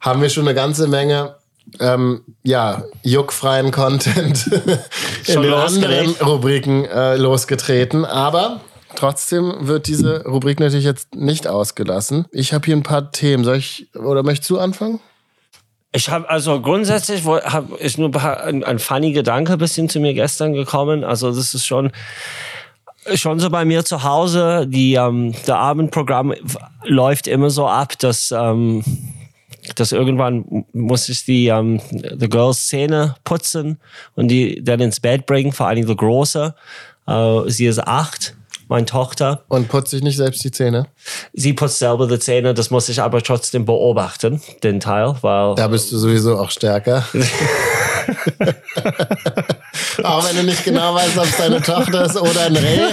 haben 0.00 0.20
wir 0.20 0.28
schon 0.28 0.46
eine 0.46 0.54
ganze 0.54 0.86
Menge 0.86 1.36
ähm, 1.80 2.22
ja, 2.42 2.84
juckfreien 3.02 3.70
Content 3.70 4.46
in 5.26 5.42
den 5.42 5.54
anderen 5.54 6.10
Rubriken 6.16 6.84
äh, 6.84 7.16
losgetreten. 7.16 8.04
Aber 8.04 8.60
trotzdem 8.94 9.54
wird 9.66 9.86
diese 9.86 10.24
Rubrik 10.24 10.60
natürlich 10.60 10.84
jetzt 10.84 11.14
nicht 11.14 11.46
ausgelassen. 11.46 12.26
Ich 12.30 12.52
habe 12.52 12.66
hier 12.66 12.76
ein 12.76 12.82
paar 12.82 13.10
Themen. 13.12 13.44
Soll 13.44 13.56
ich 13.56 13.88
oder 13.94 14.22
möchtest 14.22 14.50
du 14.50 14.58
anfangen? 14.58 15.00
Ich 15.96 16.10
habe 16.10 16.28
also 16.28 16.60
grundsätzlich 16.60 17.24
hab, 17.24 17.70
ist 17.78 17.98
nur 17.98 18.10
ein, 18.20 18.64
ein 18.64 18.80
funny 18.80 19.12
Gedanke 19.12 19.56
bisschen 19.56 19.88
zu 19.88 20.00
mir 20.00 20.12
gestern 20.12 20.52
gekommen. 20.52 21.04
Also 21.04 21.28
das 21.28 21.54
ist 21.54 21.64
schon 21.64 21.92
schon 23.14 23.38
so 23.38 23.48
bei 23.48 23.64
mir 23.64 23.84
zu 23.84 24.02
Hause. 24.02 24.66
Die 24.66 24.94
ähm, 24.94 25.34
der 25.46 25.58
Abendprogramm 25.58 26.34
läuft 26.82 27.28
immer 27.28 27.48
so 27.48 27.68
ab, 27.68 27.96
dass 28.00 28.34
ähm, 28.36 28.82
dass 29.76 29.92
irgendwann 29.92 30.64
muss 30.72 31.08
ich 31.08 31.24
die 31.26 31.46
ähm, 31.46 31.80
the 31.90 32.28
Girls 32.28 32.66
Zähne 32.66 33.14
putzen 33.22 33.78
und 34.16 34.28
die 34.28 34.64
dann 34.64 34.80
ins 34.80 34.98
Bett 34.98 35.26
bringen. 35.26 35.52
Vor 35.52 35.68
allem 35.68 35.86
die 35.86 35.96
große. 35.96 36.56
Äh, 37.06 37.40
sie 37.46 37.66
ist 37.66 37.86
acht. 37.86 38.34
Meine 38.74 38.86
Tochter. 38.86 39.44
Und 39.46 39.68
putzt 39.68 39.92
dich 39.92 40.02
nicht 40.02 40.16
selbst 40.16 40.42
die 40.42 40.50
Zähne? 40.50 40.88
Sie 41.32 41.52
putzt 41.52 41.78
selber 41.78 42.08
die 42.08 42.18
Zähne, 42.18 42.54
das 42.54 42.70
muss 42.70 42.88
ich 42.88 43.00
aber 43.00 43.22
trotzdem 43.22 43.64
beobachten, 43.64 44.42
den 44.64 44.80
Teil, 44.80 45.14
weil 45.20 45.54
Da 45.54 45.68
bist 45.68 45.92
du 45.92 45.96
sowieso 45.96 46.36
auch 46.40 46.50
stärker. 46.50 47.06
auch 50.02 50.28
wenn 50.28 50.36
du 50.36 50.42
nicht 50.44 50.64
genau 50.64 50.94
weißt, 50.94 51.18
ob 51.18 51.24
es 51.24 51.36
deine 51.36 51.60
Tochter 51.60 52.04
ist 52.04 52.16
oder 52.16 52.42
ein 52.42 52.56
Reh. 52.56 52.92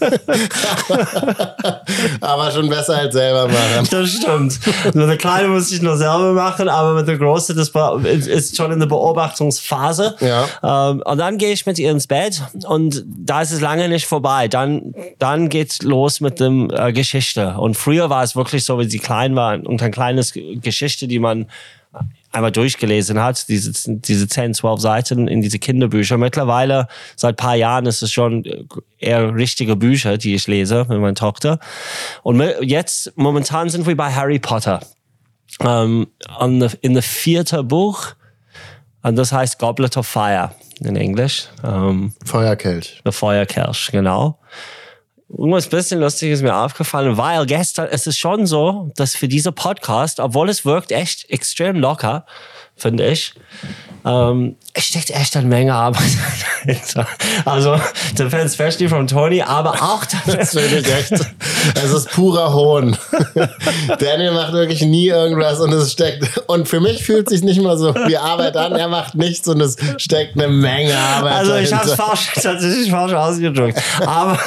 Aber 2.20 2.50
schon 2.50 2.68
besser 2.68 2.96
als 2.96 3.14
selber 3.14 3.48
machen. 3.48 3.88
Das 3.90 4.10
stimmt. 4.10 4.58
Mit 4.94 5.08
der 5.08 5.16
Kleine 5.16 5.48
muss 5.48 5.72
ich 5.72 5.82
nur 5.82 5.96
selber 5.96 6.32
machen, 6.32 6.68
aber 6.68 6.94
mit 6.94 7.08
der 7.08 7.18
Große, 7.18 7.54
das 7.54 7.72
ist 8.26 8.56
schon 8.56 8.72
in 8.72 8.80
der 8.80 8.86
Beobachtungsphase. 8.86 10.16
Ja. 10.20 10.46
Ähm, 10.62 11.02
und 11.04 11.18
dann 11.18 11.38
gehe 11.38 11.52
ich 11.52 11.66
mit 11.66 11.78
ihr 11.78 11.90
ins 11.90 12.06
Bett 12.06 12.42
und 12.66 13.04
da 13.06 13.42
ist 13.42 13.52
es 13.52 13.60
lange 13.60 13.88
nicht 13.88 14.06
vorbei. 14.06 14.48
Dann, 14.48 14.94
dann 15.18 15.48
geht's 15.48 15.82
los 15.82 16.20
mit 16.20 16.40
dem 16.40 16.70
äh, 16.70 16.92
Geschichte. 16.92 17.56
Und 17.58 17.76
früher 17.76 18.10
war 18.10 18.22
es 18.22 18.36
wirklich 18.36 18.64
so, 18.64 18.78
wie 18.78 18.88
sie 18.88 18.98
klein 18.98 19.36
war 19.36 19.54
und 19.54 19.82
ein 19.82 19.92
kleines 19.92 20.32
Geschichte, 20.34 21.08
die 21.08 21.18
man 21.18 21.46
einmal 22.36 22.52
durchgelesen 22.52 23.20
hat, 23.20 23.48
diese, 23.48 23.72
diese 23.86 24.28
10, 24.28 24.54
12 24.54 24.80
Seiten 24.80 25.26
in 25.26 25.40
diese 25.42 25.58
Kinderbücher. 25.58 26.16
Mittlerweile, 26.18 26.86
seit 27.16 27.34
ein 27.34 27.36
paar 27.36 27.56
Jahren, 27.56 27.86
ist 27.86 28.02
es 28.02 28.12
schon 28.12 28.44
eher 28.98 29.34
richtige 29.34 29.74
Bücher, 29.76 30.18
die 30.18 30.34
ich 30.34 30.46
lese 30.46 30.86
mit 30.88 31.00
meiner 31.00 31.14
Tochter. 31.14 31.58
Und 32.22 32.40
jetzt, 32.62 33.12
momentan 33.16 33.68
sind 33.70 33.86
wir 33.86 33.96
bei 33.96 34.12
Harry 34.12 34.38
Potter. 34.38 34.80
Ähm, 35.60 36.06
an 36.38 36.60
der- 36.60 36.72
in 36.82 36.94
der 36.94 37.02
vierte 37.02 37.62
Buch, 37.64 38.08
und 39.02 39.16
das 39.16 39.32
heißt 39.32 39.58
Goblet 39.58 39.96
of 39.96 40.06
Fire 40.06 40.50
in 40.80 40.96
Englisch. 40.96 41.46
Ähm, 41.64 42.12
Feuerkelch. 42.24 43.00
der 43.04 43.12
Feuerkelch, 43.12 43.88
genau. 43.92 44.38
Irgendwas 45.28 45.68
bisschen 45.68 46.00
lustig 46.00 46.30
ist 46.30 46.42
mir 46.42 46.54
aufgefallen, 46.54 47.16
weil 47.16 47.46
gestern, 47.46 47.88
es 47.90 48.06
ist 48.06 48.18
schon 48.18 48.46
so, 48.46 48.92
dass 48.94 49.16
für 49.16 49.26
diese 49.26 49.50
Podcast, 49.50 50.20
obwohl 50.20 50.48
es 50.48 50.64
wirkt 50.64 50.92
echt 50.92 51.28
extrem 51.30 51.76
locker, 51.76 52.26
finde 52.76 53.06
ich, 53.06 53.34
ähm, 54.04 54.56
es 54.72 54.84
steckt 54.84 55.10
echt 55.10 55.36
eine 55.36 55.48
Menge 55.48 55.74
Arbeit 55.74 56.02
dahinter. 56.64 57.08
Also, 57.44 57.80
der 58.16 58.30
Fans 58.30 58.52
especially 58.52 58.88
von 58.88 59.06
Tony, 59.08 59.42
aber 59.42 59.72
auch 59.82 60.04
Das 60.26 60.50
finde 60.50 60.78
ich 60.78 60.92
echt. 60.92 61.12
Es 61.74 61.92
ist 61.92 62.10
purer 62.12 62.54
Hohn. 62.54 62.96
Daniel 63.98 64.30
macht 64.30 64.52
wirklich 64.52 64.82
nie 64.82 65.08
irgendwas 65.08 65.58
und 65.58 65.72
es 65.72 65.90
steckt. 65.90 66.40
Und 66.46 66.68
für 66.68 66.78
mich 66.78 67.02
fühlt 67.02 67.26
es 67.26 67.32
sich 67.32 67.42
nicht 67.42 67.60
mal 67.60 67.76
so 67.76 67.92
wie 67.92 68.16
Arbeit 68.16 68.56
an. 68.56 68.76
Er 68.76 68.86
macht 68.86 69.16
nichts 69.16 69.48
und 69.48 69.60
es 69.60 69.76
steckt 69.96 70.38
eine 70.38 70.46
Menge 70.46 70.96
Arbeit 70.96 71.32
Also 71.32 71.56
ich 71.56 71.72
habe 71.72 71.88
es 71.88 71.94
falsch, 71.94 72.30
tatsächlich 72.34 72.88
falsch 72.88 73.14
ausgedrückt. 73.14 73.82
Aber 74.06 74.38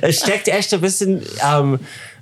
es 0.00 0.16
steckt 0.16 0.48
echt 0.48 0.74
ein 0.74 0.80
bisschen 0.80 1.22
ähm, 1.48 1.78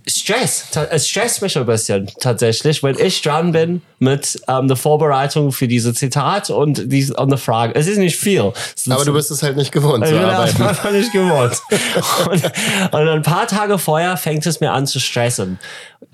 Stress. 0.09 0.67
Es 0.91 1.09
stresst 1.09 1.43
mich 1.43 1.59
ein 1.59 1.67
bisschen 1.67 2.09
tatsächlich, 2.21 2.83
wenn 2.85 2.97
ich 2.99 3.23
dran 3.23 3.51
bin 3.51 3.83
mit 3.99 4.41
ähm, 4.47 4.69
der 4.69 4.77
Vorbereitung 4.77 5.51
für 5.51 5.67
diese 5.67 5.95
Zitat 5.95 6.49
und 6.51 6.93
diese 6.93 7.15
und 7.15 7.29
der 7.29 7.39
Frage. 7.39 7.75
Es 7.75 7.89
ist 7.89 7.99
nicht 7.99 8.17
viel. 8.17 8.53
Sind 8.77 8.93
Aber 8.93 9.05
du 9.05 9.13
bist 9.13 9.33
es 9.33 9.43
halt 9.43 9.57
nicht 9.57 9.73
gewohnt 9.73 10.05
ich 10.05 10.11
zu 10.11 10.17
bin 10.17 10.23
das 10.27 10.35
arbeiten. 10.35 10.63
einfach 10.63 10.93
nicht 10.93 11.13
gewohnt. 11.13 11.61
und, 12.31 12.45
und 12.95 13.09
ein 13.09 13.23
paar 13.23 13.49
Tage 13.49 13.79
vorher 13.79 14.17
fängt 14.17 14.47
es 14.47 14.61
mir 14.61 14.71
an 14.71 14.87
zu 14.87 15.01
stressen. 15.01 15.59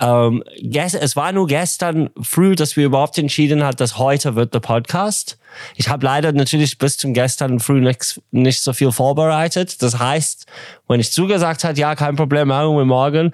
Ähm, 0.01 0.43
es 0.57 1.17
war 1.17 1.33
nur 1.33 1.47
gestern 1.47 2.09
früh, 2.21 2.55
dass 2.55 2.77
wir 2.77 2.87
überhaupt 2.87 3.19
entschieden 3.19 3.63
hat, 3.63 3.79
dass 3.81 3.99
heute 3.99 4.37
wird 4.37 4.55
der 4.55 4.61
Podcast. 4.61 5.37
Ich 5.77 5.89
habe 5.89 6.05
leider 6.05 6.33
natürlich 6.33 6.79
bis 6.79 6.97
zum 6.97 7.15
gestern 7.15 7.61
früh 7.61 7.81
nicht, 7.81 8.21
nicht 8.31 8.63
so 8.63 8.73
viel 8.73 8.93
vorbereitet. 8.93 9.83
Das 9.83 9.99
heißt, 9.99 10.47
wenn 10.89 11.01
ich 11.01 11.11
zugesagt 11.11 11.65
hat, 11.65 11.79
ja, 11.79 11.95
kein 11.95 12.17
Problem, 12.17 12.49
machen 12.49 12.77
wir 12.77 12.85
morgen, 12.85 13.33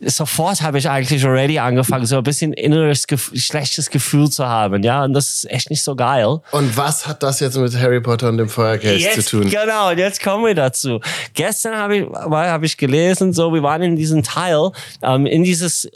sofort 0.00 0.62
habe 0.62 0.78
ich 0.78 0.88
eigentlich 0.88 1.24
already 1.24 1.58
angefangen, 1.58 2.06
so 2.06 2.16
ein 2.16 2.22
bisschen 2.22 2.52
inneres, 2.52 3.04
schlechtes 3.34 3.90
Gefühl 3.90 4.30
zu 4.30 4.46
haben. 4.46 4.82
Ja, 4.82 5.04
und 5.04 5.12
das 5.12 5.34
ist 5.34 5.50
echt 5.50 5.70
nicht 5.70 5.82
so 5.82 5.94
geil. 5.96 6.40
Und 6.50 6.76
was 6.76 7.06
hat 7.06 7.22
das 7.22 7.40
jetzt 7.40 7.56
mit 7.58 7.76
Harry 7.78 8.00
Potter 8.00 8.28
und 8.28 8.38
dem 8.38 8.48
Feuerkelch 8.48 9.10
zu 9.12 9.22
tun? 9.22 9.50
Genau, 9.50 9.90
und 9.90 9.98
jetzt 9.98 10.22
kommen 10.22 10.46
wir 10.46 10.54
dazu. 10.54 11.00
Gestern 11.34 11.76
habe 11.76 11.96
ich, 11.98 12.06
habe 12.10 12.66
ich 12.66 12.76
gelesen, 12.76 13.32
so, 13.32 13.52
wir 13.52 13.62
waren 13.62 13.82
in 13.82 13.96
diesem 13.96 14.22
Teil, 14.22 14.70
ähm, 15.02 15.26
in 15.26 15.44
dieses, 15.44 15.88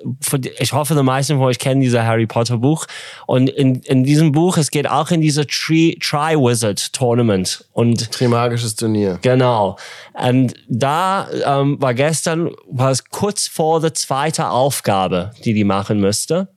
ich 0.59 0.73
hoffe, 0.73 0.95
die 0.95 1.03
meisten 1.03 1.37
von 1.37 1.47
euch 1.47 1.59
kennen 1.59 1.81
dieses 1.81 2.01
Harry 2.01 2.27
Potter 2.27 2.59
Buch. 2.59 2.87
Und 3.27 3.49
in, 3.49 3.77
in 3.83 4.05
diesem 4.05 4.33
Buch, 4.33 4.59
es 4.59 4.71
geht 4.71 4.89
auch 4.89 5.11
in 5.11 5.21
diese 5.21 5.47
Tri, 5.59 5.99
Tri 6.01 6.37
Wizard 6.37 6.93
Tournament. 6.93 7.65
Und 7.73 8.13
Trimagisches 8.13 8.77
Turnier. 8.77 9.19
Genau. 9.23 9.77
Und 10.15 10.55
da 10.69 11.29
ähm, 11.45 11.81
war 11.81 11.95
gestern, 11.95 12.51
war 12.71 12.91
es 12.91 13.05
kurz 13.05 13.49
vor 13.49 13.81
der 13.81 13.95
zweiten 13.95 14.43
Aufgabe, 14.43 15.33
die 15.45 15.55
die 15.55 15.65
machen 15.65 16.01
müsste. 16.01 16.49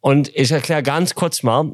Und 0.00 0.30
ich 0.34 0.50
erkläre 0.50 0.82
ganz 0.82 1.14
kurz 1.14 1.42
mal, 1.42 1.72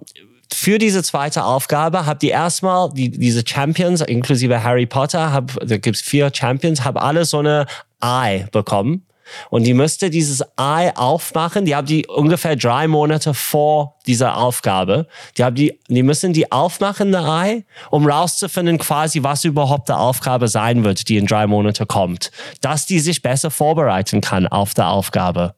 für 0.52 0.78
diese 0.78 1.02
zweite 1.02 1.44
Aufgabe 1.44 2.06
habt 2.06 2.22
ihr 2.22 2.30
erstmal 2.30 2.90
die, 2.92 3.10
diese 3.10 3.42
Champions, 3.46 4.00
inklusive 4.00 4.62
Harry 4.62 4.86
Potter, 4.86 5.32
hab, 5.32 5.58
da 5.60 5.76
gibt's 5.76 6.00
vier 6.00 6.30
Champions, 6.32 6.84
haben 6.84 6.96
alle 6.96 7.24
so 7.24 7.38
eine 7.38 7.66
Eye 8.00 8.46
bekommen. 8.52 9.07
Und 9.50 9.64
die 9.64 9.74
müsste 9.74 10.10
dieses 10.10 10.42
Ei 10.56 10.94
aufmachen. 10.96 11.64
Die 11.64 11.74
haben 11.74 11.86
die 11.86 12.06
ungefähr 12.06 12.56
drei 12.56 12.86
Monate 12.88 13.34
vor 13.34 13.96
dieser 14.06 14.36
Aufgabe. 14.36 15.06
Die 15.36 15.44
haben 15.44 15.54
die, 15.54 15.78
die 15.88 16.02
müssen 16.02 16.32
die 16.32 16.50
aufmachen, 16.50 17.14
eine 17.14 17.30
Ei, 17.30 17.64
um 17.90 18.06
rauszufinden 18.06 18.78
quasi, 18.78 19.22
was 19.22 19.44
überhaupt 19.44 19.88
der 19.88 19.98
Aufgabe 19.98 20.48
sein 20.48 20.84
wird, 20.84 21.08
die 21.08 21.16
in 21.16 21.26
drei 21.26 21.46
Monate 21.46 21.86
kommt. 21.86 22.30
Dass 22.60 22.86
die 22.86 23.00
sich 23.00 23.22
besser 23.22 23.50
vorbereiten 23.50 24.20
kann 24.20 24.46
auf 24.46 24.74
der 24.74 24.88
Aufgabe. 24.88 25.54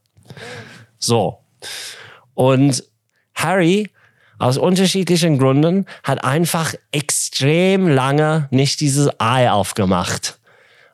So. 0.99 1.39
Und 2.35 2.85
Harry 3.35 3.91
aus 4.39 4.57
unterschiedlichen 4.57 5.39
Gründen 5.39 5.87
hat 6.03 6.25
einfach 6.25 6.75
extrem 6.93 7.89
lange 7.89 8.49
nicht 8.51 8.81
dieses 8.81 9.09
Ei 9.21 9.51
aufgemacht. 9.51 10.40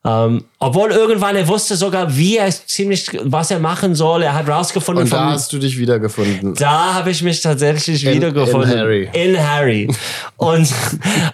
Ähm, 0.07 0.45
obwohl 0.61 0.93
irgendwann 0.93 1.35
er 1.35 1.49
wusste 1.49 1.75
sogar, 1.75 2.17
wie 2.17 2.37
er 2.37 2.49
ziemlich, 2.51 3.11
was 3.25 3.51
er 3.51 3.59
machen 3.59 3.95
soll. 3.97 4.23
Er 4.23 4.35
hat 4.35 4.49
rausgefunden. 4.49 5.05
Und 5.05 5.13
da 5.13 5.31
hast 5.31 5.53
du 5.53 5.59
dich 5.59 5.77
wiedergefunden. 5.79 6.55
Da 6.55 6.95
habe 6.95 7.11
ich 7.11 7.23
mich 7.23 7.41
tatsächlich 7.41 8.05
in, 8.05 8.15
wiedergefunden. 8.15 8.71
In 8.71 8.79
Harry. 8.79 9.11
In 9.13 9.51
Harry. 9.51 9.89
Und, 10.37 10.73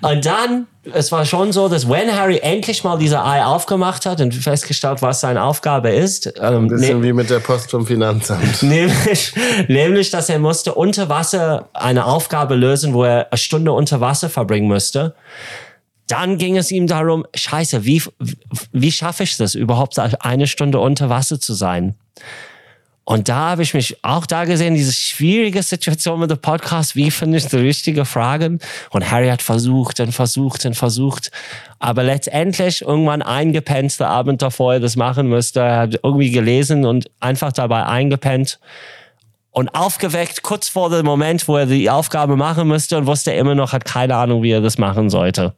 und 0.01 0.25
dann, 0.25 0.67
es 0.95 1.13
war 1.13 1.27
schon 1.27 1.53
so, 1.53 1.69
dass 1.69 1.89
wenn 1.89 2.17
Harry 2.17 2.39
endlich 2.39 2.83
mal 2.83 2.97
diese 2.97 3.23
Ei 3.23 3.45
aufgemacht 3.45 4.07
hat 4.07 4.23
und 4.23 4.35
festgestellt, 4.35 5.03
was 5.03 5.21
seine 5.21 5.43
Aufgabe 5.43 5.91
ist. 5.91 6.33
Ähm, 6.41 6.65
Ein 6.65 6.69
bisschen 6.69 7.01
ne 7.01 7.07
wie 7.07 7.13
mit 7.13 7.29
der 7.29 7.41
Post 7.41 7.71
vom 7.71 7.87
Finanzamt. 7.87 8.63
Nämlich, 8.63 9.35
nämlich, 9.69 10.11
dass 10.11 10.31
er 10.31 10.39
musste 10.39 10.75
unter 10.75 11.11
Wasser 11.11 11.69
eine 11.75 12.07
Aufgabe 12.07 12.55
lösen, 12.55 12.95
wo 12.95 13.05
er 13.05 13.31
eine 13.31 13.39
Stunde 13.39 13.73
unter 13.73 14.01
Wasser 14.01 14.31
verbringen 14.31 14.69
müsste 14.69 15.15
dann 16.13 16.37
ging 16.37 16.59
es 16.59 16.71
ihm 16.71 16.87
darum, 16.87 17.25
scheiße, 17.35 17.87
wie, 17.87 18.03
wie 18.71 18.93
schaffe 18.93 19.23
ich 19.23 19.39
das 19.39 19.55
überhaupt, 19.55 19.99
eine 19.99 20.47
Stunde 20.47 20.79
unter 20.79 21.09
Wasser 21.09 21.41
zu 21.41 21.55
sein? 21.55 21.95
Und 23.05 23.31
da 23.31 23.51
habe 23.51 23.63
ich 23.63 23.73
mich 23.73 23.97
auch 24.05 24.27
da 24.27 24.45
gesehen, 24.45 24.75
diese 24.75 24.93
schwierige 24.93 25.63
Situation 25.63 26.21
mit 26.21 26.31
dem 26.31 26.39
Podcast, 26.39 26.95
wie 26.97 27.11
finde 27.11 27.39
ich 27.39 27.47
die 27.47 27.57
richtige 27.57 28.05
Fragen? 28.05 28.61
Und 28.91 29.11
Harry 29.11 29.29
hat 29.29 29.41
versucht 29.41 30.01
und 30.01 30.13
versucht 30.13 30.67
und 30.67 30.75
versucht, 30.75 31.31
aber 31.79 32.05
letztendlich 32.05 32.83
irgendwann 32.83 33.23
eingepennt, 33.23 33.99
der 33.99 34.09
Abend 34.09 34.43
davor 34.43 34.79
das 34.81 34.97
machen 34.97 35.29
müsste. 35.29 35.61
Er 35.61 35.79
hat 35.79 36.01
irgendwie 36.03 36.31
gelesen 36.31 36.85
und 36.85 37.11
einfach 37.21 37.53
dabei 37.53 37.87
eingepennt 37.87 38.61
und 39.51 39.75
aufgeweckt 39.75 40.43
kurz 40.43 40.69
vor 40.69 40.91
dem 40.91 41.07
Moment, 41.07 41.49
wo 41.49 41.57
er 41.57 41.67
die 41.67 41.89
Aufgabe 41.89 42.37
machen 42.37 42.69
müsste 42.69 42.99
und 42.99 43.07
wusste 43.07 43.33
immer 43.33 43.55
noch, 43.55 43.73
hat 43.73 43.87
keine 43.87 44.15
Ahnung, 44.15 44.43
wie 44.43 44.51
er 44.51 44.61
das 44.61 44.77
machen 44.77 45.09
sollte. 45.09 45.55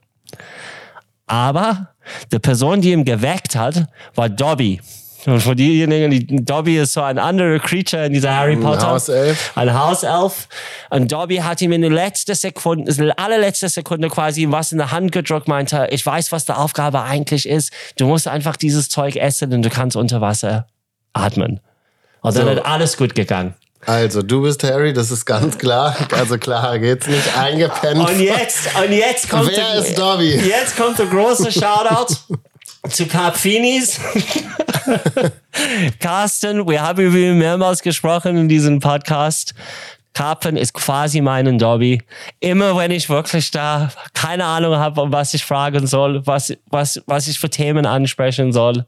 Aber 1.27 1.94
die 2.32 2.39
Person, 2.39 2.81
die 2.81 2.93
ihn 2.93 3.05
geweckt 3.05 3.56
hat, 3.56 3.86
war 4.15 4.28
Dobby. 4.28 4.81
Und 5.27 5.40
für 5.40 5.56
diejenigen, 5.56 6.11
die, 6.11 6.44
Dobby 6.44 6.78
ist 6.78 6.93
so 6.93 7.01
ein 7.01 7.19
anderer 7.19 7.59
Creature 7.59 8.06
in 8.06 8.12
dieser 8.12 8.36
Harry 8.36 8.56
Potter. 8.56 8.82
Ein 8.82 8.90
Hauself. 8.90 9.52
Ein 9.55 9.74
Hauself. 9.74 10.48
Und 10.90 11.11
Dobby 11.11 11.36
hat 11.36 11.62
ihm 11.62 11.73
in 11.73 11.81
der 11.81 11.90
letzten 11.90 12.35
Sekunde, 12.35 12.90
in 12.90 13.06
der 13.06 13.19
allerletzten 13.19 13.70
Sekunde 13.70 14.09
quasi 14.09 14.47
was 14.51 14.73
in 14.73 14.78
der 14.78 14.90
Hand 14.90 15.12
gedrückt, 15.12 15.48
meinte, 15.48 15.89
ich 15.90 16.05
weiß, 16.05 16.31
was 16.31 16.44
die 16.44 16.52
Aufgabe 16.52 17.02
eigentlich 17.02 17.48
ist. 17.48 17.73
Du 17.97 18.06
musst 18.06 18.28
einfach 18.28 18.56
dieses 18.56 18.90
Zeug 18.90 19.16
essen 19.16 19.52
und 19.55 19.62
du 19.62 19.70
kannst 19.70 19.97
unter 19.97 20.20
Wasser 20.20 20.66
atmen. 21.15 21.61
Und 22.20 22.36
dann 22.36 22.44
so. 22.44 22.51
hat 22.51 22.66
alles 22.66 22.97
gut 22.97 23.15
gegangen. 23.15 23.55
Also, 23.86 24.23
du 24.23 24.43
bist 24.43 24.62
Harry, 24.65 24.93
das 24.93 25.11
ist 25.11 25.24
ganz 25.24 25.59
klar. 25.59 25.97
Also 26.12 26.39
klar 26.39 26.78
geht's 26.78 27.06
nicht. 27.06 27.36
Eingepennt. 27.36 28.09
Und 28.09 28.20
jetzt, 28.20 28.69
und 28.77 28.93
jetzt 28.93 29.28
kommt 29.28 29.48
Wer 29.48 29.56
der, 29.56 29.74
ist 29.74 29.98
Dobby? 29.98 30.35
Jetzt 30.35 30.77
kommt 30.77 30.98
der 30.98 31.06
große 31.06 31.52
Shoutout 31.52 32.15
zu 32.90 33.06
Carpfinis. 33.06 34.01
Carsten, 36.01 36.69
wir 36.69 36.82
haben 36.82 37.01
über 37.02 37.16
ihn 37.16 37.39
mehrmals 37.39 37.82
gesprochen 37.82 38.36
in 38.36 38.48
diesem 38.48 38.81
Podcast. 38.81 39.55
Karpfen 40.15 40.56
ist 40.56 40.73
quasi 40.73 41.20
mein 41.20 41.59
Dobby. 41.59 42.01
Immer 42.40 42.77
wenn 42.77 42.93
ich 42.93 43.09
wirklich 43.09 43.51
da 43.51 43.90
keine 44.15 44.44
Ahnung 44.44 44.77
habe, 44.77 45.01
um 45.01 45.12
was 45.12 45.35
ich 45.35 45.44
fragen 45.44 45.86
soll, 45.86 46.24
was, 46.27 46.55
was, 46.70 47.02
was 47.06 47.27
ich 47.27 47.39
für 47.40 47.51
Themen 47.51 47.85
ansprechen 47.85 48.52
soll, 48.52 48.86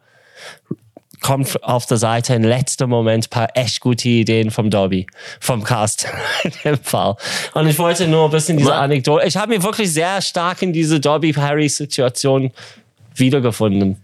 kommt 1.21 1.63
auf 1.63 1.87
der 1.87 1.97
Seite 1.97 2.35
im 2.35 2.45
letzten 2.45 2.89
Moment 2.89 3.27
ein 3.27 3.31
paar 3.31 3.49
echt 3.55 3.81
gute 3.81 4.09
Ideen 4.09 4.51
vom 4.51 4.71
Dobby, 4.71 5.07
vom 5.41 5.65
Cast 5.65 6.07
in 6.43 6.53
dem 6.65 6.79
Fall. 6.79 7.17
Und 7.55 7.69
ich 7.69 7.79
wollte 7.79 8.07
nur 8.07 8.27
ein 8.27 8.31
bisschen 8.31 8.57
diese 8.57 8.75
Anekdote. 8.75 9.27
Ich 9.27 9.37
habe 9.37 9.55
mich 9.55 9.63
wirklich 9.63 9.93
sehr 9.93 10.21
stark 10.23 10.63
in 10.63 10.73
diese 10.73 11.01
Dobby-Harry-Situation 11.01 12.53
wiedergefunden. 13.15 14.01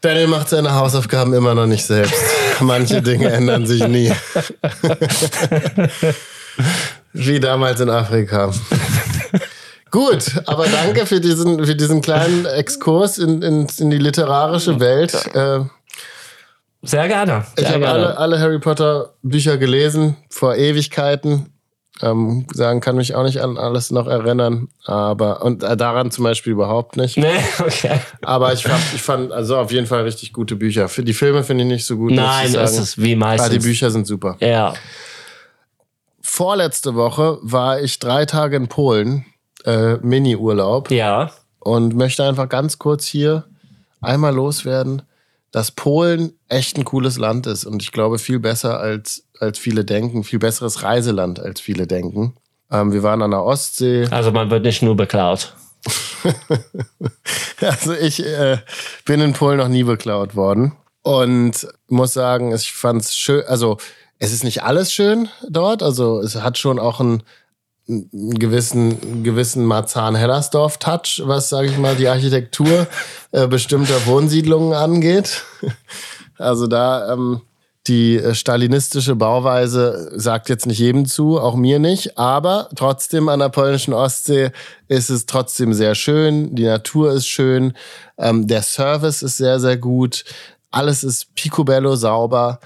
Daniel 0.00 0.26
macht 0.26 0.48
seine 0.48 0.74
Hausaufgaben 0.74 1.32
immer 1.32 1.54
noch 1.54 1.66
nicht 1.66 1.84
selbst. 1.84 2.14
Manche 2.60 3.02
Dinge 3.02 3.30
ändern 3.30 3.66
sich 3.66 3.86
nie. 3.86 4.12
Wie 7.12 7.38
damals 7.38 7.80
in 7.80 7.88
Afrika. 7.88 8.52
Gut, 9.92 10.24
aber 10.46 10.66
danke 10.66 11.06
für 11.06 11.20
diesen, 11.20 11.64
für 11.64 11.76
diesen 11.76 12.00
kleinen 12.00 12.46
Exkurs 12.46 13.18
in, 13.18 13.42
in, 13.42 13.66
in 13.78 13.90
die 13.90 13.98
literarische 13.98 14.80
Welt. 14.80 15.14
Äh, 15.34 15.60
sehr 16.82 17.06
gerne. 17.06 17.44
Sehr 17.56 17.68
ich 17.68 17.74
habe 17.74 17.88
alle, 17.88 18.18
alle 18.18 18.40
Harry 18.40 18.58
Potter 18.58 19.14
Bücher 19.22 19.56
gelesen, 19.56 20.16
vor 20.28 20.56
Ewigkeiten. 20.56 21.46
Ähm, 22.00 22.46
sagen 22.52 22.80
kann 22.80 22.96
mich 22.96 23.14
auch 23.14 23.22
nicht 23.22 23.40
an 23.40 23.58
alles 23.58 23.92
noch 23.92 24.08
erinnern, 24.08 24.68
aber 24.86 25.44
und 25.44 25.62
äh, 25.62 25.76
daran 25.76 26.10
zum 26.10 26.24
Beispiel 26.24 26.52
überhaupt 26.54 26.96
nicht. 26.96 27.16
Nee, 27.16 27.28
okay. 27.60 28.00
Aber 28.22 28.52
ich 28.52 28.62
fand, 28.64 28.82
ich 28.94 29.02
fand 29.02 29.30
also 29.30 29.56
auf 29.58 29.70
jeden 29.70 29.86
Fall 29.86 30.02
richtig 30.02 30.32
gute 30.32 30.56
Bücher. 30.56 30.88
Für 30.88 31.04
die 31.04 31.12
Filme 31.12 31.44
finde 31.44 31.62
ich 31.64 31.70
nicht 31.70 31.86
so 31.86 31.96
gut. 31.96 32.12
Nein, 32.12 32.52
das 32.52 32.76
ist 32.78 33.00
wie 33.00 33.14
meistens. 33.14 33.46
Aber 33.46 33.58
die 33.58 33.64
Bücher 33.64 33.90
sind 33.90 34.06
super. 34.06 34.36
Ja. 34.40 34.74
Vorletzte 36.22 36.96
Woche 36.96 37.38
war 37.42 37.80
ich 37.80 37.98
drei 38.00 38.24
Tage 38.24 38.56
in 38.56 38.66
Polen, 38.66 39.26
äh, 39.64 39.96
Mini-Urlaub. 39.98 40.90
Ja. 40.90 41.30
Und 41.60 41.94
möchte 41.94 42.24
einfach 42.24 42.48
ganz 42.48 42.80
kurz 42.80 43.04
hier 43.04 43.44
einmal 44.00 44.34
loswerden 44.34 45.02
dass 45.52 45.70
Polen 45.70 46.32
echt 46.48 46.76
ein 46.76 46.84
cooles 46.84 47.18
Land 47.18 47.46
ist 47.46 47.64
und 47.64 47.82
ich 47.82 47.92
glaube 47.92 48.18
viel 48.18 48.40
besser 48.40 48.80
als, 48.80 49.28
als 49.38 49.58
viele 49.58 49.84
denken, 49.84 50.24
viel 50.24 50.38
besseres 50.38 50.82
Reiseland 50.82 51.38
als 51.38 51.60
viele 51.60 51.86
denken. 51.86 52.34
Ähm, 52.70 52.92
wir 52.92 53.02
waren 53.02 53.22
an 53.22 53.30
der 53.30 53.44
Ostsee. 53.44 54.08
Also 54.10 54.32
man 54.32 54.50
wird 54.50 54.64
nicht 54.64 54.82
nur 54.82 54.96
beklaut. 54.96 55.54
also 57.60 57.92
ich 57.92 58.24
äh, 58.24 58.58
bin 59.04 59.20
in 59.20 59.34
Polen 59.34 59.58
noch 59.58 59.68
nie 59.68 59.84
beklaut 59.84 60.34
worden 60.34 60.72
und 61.02 61.68
muss 61.88 62.14
sagen, 62.14 62.54
ich 62.54 62.72
fand 62.72 63.02
es 63.02 63.16
schön, 63.16 63.44
also 63.46 63.76
es 64.18 64.32
ist 64.32 64.44
nicht 64.44 64.62
alles 64.62 64.92
schön 64.92 65.28
dort, 65.48 65.82
also 65.82 66.20
es 66.20 66.36
hat 66.36 66.56
schon 66.56 66.78
auch 66.78 67.00
ein 67.00 67.24
einen 67.88 68.38
gewissen, 68.38 69.22
gewissen 69.22 69.64
Marzahn-Hellersdorf-Touch, 69.64 71.22
was, 71.24 71.48
sage 71.48 71.68
ich 71.68 71.78
mal, 71.78 71.96
die 71.96 72.08
Architektur 72.08 72.86
äh, 73.32 73.46
bestimmter 73.46 74.06
Wohnsiedlungen 74.06 74.72
angeht. 74.72 75.44
Also 76.38 76.66
da 76.66 77.12
ähm, 77.12 77.42
die 77.86 78.16
äh, 78.16 78.34
stalinistische 78.34 79.16
Bauweise 79.16 80.12
sagt 80.14 80.48
jetzt 80.48 80.66
nicht 80.66 80.78
jedem 80.78 81.06
zu, 81.06 81.40
auch 81.40 81.56
mir 81.56 81.78
nicht, 81.78 82.16
aber 82.16 82.68
trotzdem 82.76 83.28
an 83.28 83.40
der 83.40 83.48
polnischen 83.48 83.92
Ostsee 83.92 84.50
ist 84.88 85.10
es 85.10 85.26
trotzdem 85.26 85.72
sehr 85.72 85.94
schön, 85.94 86.54
die 86.54 86.64
Natur 86.64 87.12
ist 87.12 87.26
schön, 87.26 87.74
ähm, 88.18 88.46
der 88.46 88.62
Service 88.62 89.22
ist 89.22 89.36
sehr, 89.36 89.58
sehr 89.58 89.76
gut, 89.76 90.24
alles 90.70 91.02
ist 91.04 91.34
picobello 91.34 91.96
sauber. 91.96 92.60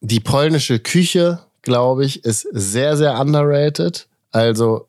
Die 0.00 0.20
polnische 0.20 0.78
Küche, 0.78 1.40
glaube 1.62 2.04
ich, 2.04 2.24
ist 2.24 2.46
sehr, 2.52 2.96
sehr 2.96 3.18
underrated. 3.18 4.06
Also 4.32 4.88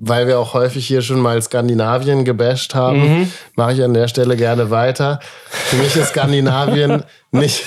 weil 0.00 0.26
wir 0.26 0.38
auch 0.38 0.54
häufig 0.54 0.86
hier 0.86 1.02
schon 1.02 1.20
mal 1.20 1.40
Skandinavien 1.40 2.24
gebasht 2.24 2.74
haben, 2.74 3.20
mhm. 3.20 3.32
mache 3.56 3.72
ich 3.72 3.82
an 3.82 3.94
der 3.94 4.08
Stelle 4.08 4.36
gerne 4.36 4.70
weiter. 4.70 5.20
Für 5.48 5.76
mich 5.76 5.96
ist 5.96 6.08
Skandinavien 6.08 7.04
nicht, 7.30 7.64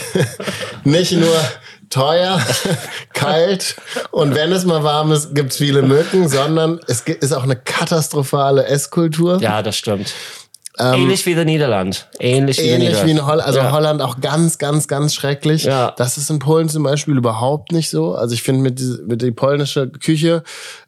nicht 0.84 1.14
nur 1.14 1.36
teuer, 1.90 2.40
kalt 3.14 3.76
und 4.12 4.36
wenn 4.36 4.52
es 4.52 4.66
mal 4.66 4.84
warm 4.84 5.12
ist, 5.12 5.34
gibt 5.34 5.52
es 5.52 5.58
viele 5.58 5.82
Mücken, 5.82 6.28
sondern 6.28 6.80
es 6.88 7.02
ist 7.02 7.34
auch 7.34 7.44
eine 7.44 7.56
katastrophale 7.56 8.66
Esskultur. 8.66 9.40
Ja, 9.42 9.64
das 9.64 9.78
stimmt. 9.78 10.14
Ähm, 10.80 11.02
ähnlich 11.02 11.26
wie 11.26 11.34
der 11.34 11.46
Niederland. 11.46 12.08
Ähnlich, 12.20 12.58
wie, 12.60 12.68
ähnlich 12.68 13.04
wie 13.04 13.12
in 13.12 13.26
Holland. 13.26 13.48
Also 13.48 13.60
ja. 13.60 13.72
Holland 13.72 14.02
auch 14.02 14.20
ganz, 14.22 14.58
ganz, 14.58 14.88
ganz 14.88 15.14
schrecklich. 15.14 15.64
Ja. 15.64 15.94
Das 15.98 16.18
ist 16.18 16.30
in 16.30 16.40
Polen 16.40 16.70
zum 16.70 16.84
Beispiel 16.84 17.18
überhaupt 17.18 17.72
nicht 17.72 17.90
so. 17.90 18.14
Also 18.14 18.34
ich 18.34 18.44
finde, 18.44 18.62
mit, 18.62 18.80
die, 18.80 18.98
mit 19.06 19.22
die 19.22 19.32
polnische 19.32 19.88
Küche 19.90 20.44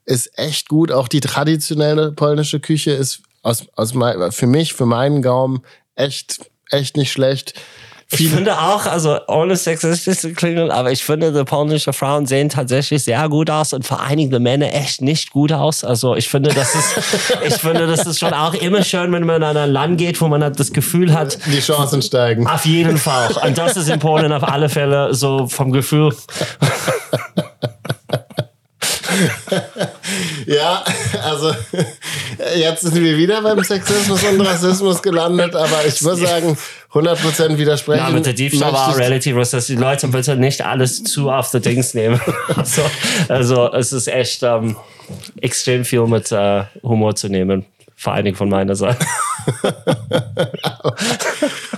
ist 0.05 0.37
echt 0.37 0.69
gut. 0.69 0.91
Auch 0.91 1.07
die 1.07 1.21
traditionelle 1.21 2.11
polnische 2.11 2.59
Küche 2.59 2.91
ist 2.91 3.21
aus, 3.41 3.65
aus 3.75 3.93
mein, 3.93 4.31
für 4.31 4.47
mich, 4.47 4.73
für 4.73 4.85
meinen 4.85 5.21
Gaumen 5.21 5.61
echt, 5.95 6.39
echt 6.69 6.95
nicht 6.95 7.11
schlecht. 7.11 7.53
Ich 8.11 8.29
finde 8.29 8.59
auch, 8.59 8.87
also 8.87 9.19
ohne 9.27 9.55
sexistisch 9.55 10.17
zu 10.17 10.33
klingen, 10.33 10.71
aber 10.71 10.91
ich 10.91 11.03
finde, 11.03 11.31
die 11.31 11.43
polnische 11.43 11.93
Frauen 11.93 12.25
sehen 12.25 12.49
tatsächlich 12.49 13.03
sehr 13.03 13.29
gut 13.29 13.51
aus 13.51 13.71
und 13.71 13.85
vor 13.85 14.01
einigen 14.01 14.41
Männer 14.41 14.73
echt 14.73 15.01
nicht 15.01 15.29
gut 15.29 15.51
aus. 15.51 15.83
Also 15.83 16.15
ich 16.15 16.27
finde, 16.27 16.49
das 16.49 16.73
ist, 16.73 16.95
ich 17.45 17.53
finde, 17.55 17.85
das 17.85 18.07
ist 18.07 18.19
schon 18.19 18.33
auch 18.33 18.55
immer 18.55 18.83
schön, 18.83 19.11
wenn 19.11 19.25
man 19.25 19.43
in 19.43 19.57
ein 19.57 19.71
Land 19.71 19.99
geht, 19.99 20.19
wo 20.21 20.27
man 20.27 20.43
halt 20.43 20.59
das 20.59 20.73
Gefühl 20.73 21.13
hat, 21.13 21.37
die 21.45 21.59
Chancen 21.59 22.01
steigen. 22.01 22.47
Auf 22.47 22.65
jeden 22.65 22.97
Fall. 22.97 23.29
Und 23.45 23.59
das 23.59 23.77
ist 23.77 23.89
in 23.89 23.99
Polen 23.99 24.33
auf 24.33 24.43
alle 24.43 24.69
Fälle 24.69 25.13
so 25.13 25.47
vom 25.47 25.71
Gefühl. 25.71 26.15
ja, 30.47 30.83
also 31.23 31.53
jetzt 32.55 32.81
sind 32.81 32.95
wir 32.95 33.17
wieder 33.17 33.41
beim 33.41 33.63
Sexismus 33.63 34.23
und 34.23 34.41
Rassismus 34.41 35.01
gelandet, 35.01 35.55
aber 35.55 35.85
ich 35.85 36.01
muss 36.01 36.19
sagen, 36.19 36.57
100% 36.91 37.57
widersprechen. 37.57 38.03
Ja, 38.03 38.09
mit 38.09 38.25
der 38.25 38.33
Diebstahl 38.33 38.73
war 38.73 38.97
relativ, 38.97 39.35
dass 39.49 39.67
die 39.67 39.75
Leute 39.75 40.07
bitte 40.07 40.35
nicht 40.35 40.65
alles 40.65 41.03
zu 41.03 41.29
auf 41.29 41.47
the 41.47 41.59
Dings 41.59 41.93
nehmen. 41.93 42.19
also, 42.55 42.81
also 43.27 43.73
es 43.73 43.93
ist 43.93 44.07
echt 44.07 44.41
ähm, 44.43 44.75
extrem 45.39 45.85
viel 45.85 46.05
mit 46.07 46.31
äh, 46.31 46.63
Humor 46.81 47.15
zu 47.15 47.29
nehmen 47.29 47.65
vor 47.99 48.13
allen 48.13 48.23
Dingen 48.23 48.37
von 48.37 48.47
meiner 48.47 48.75
Seite. 48.77 49.05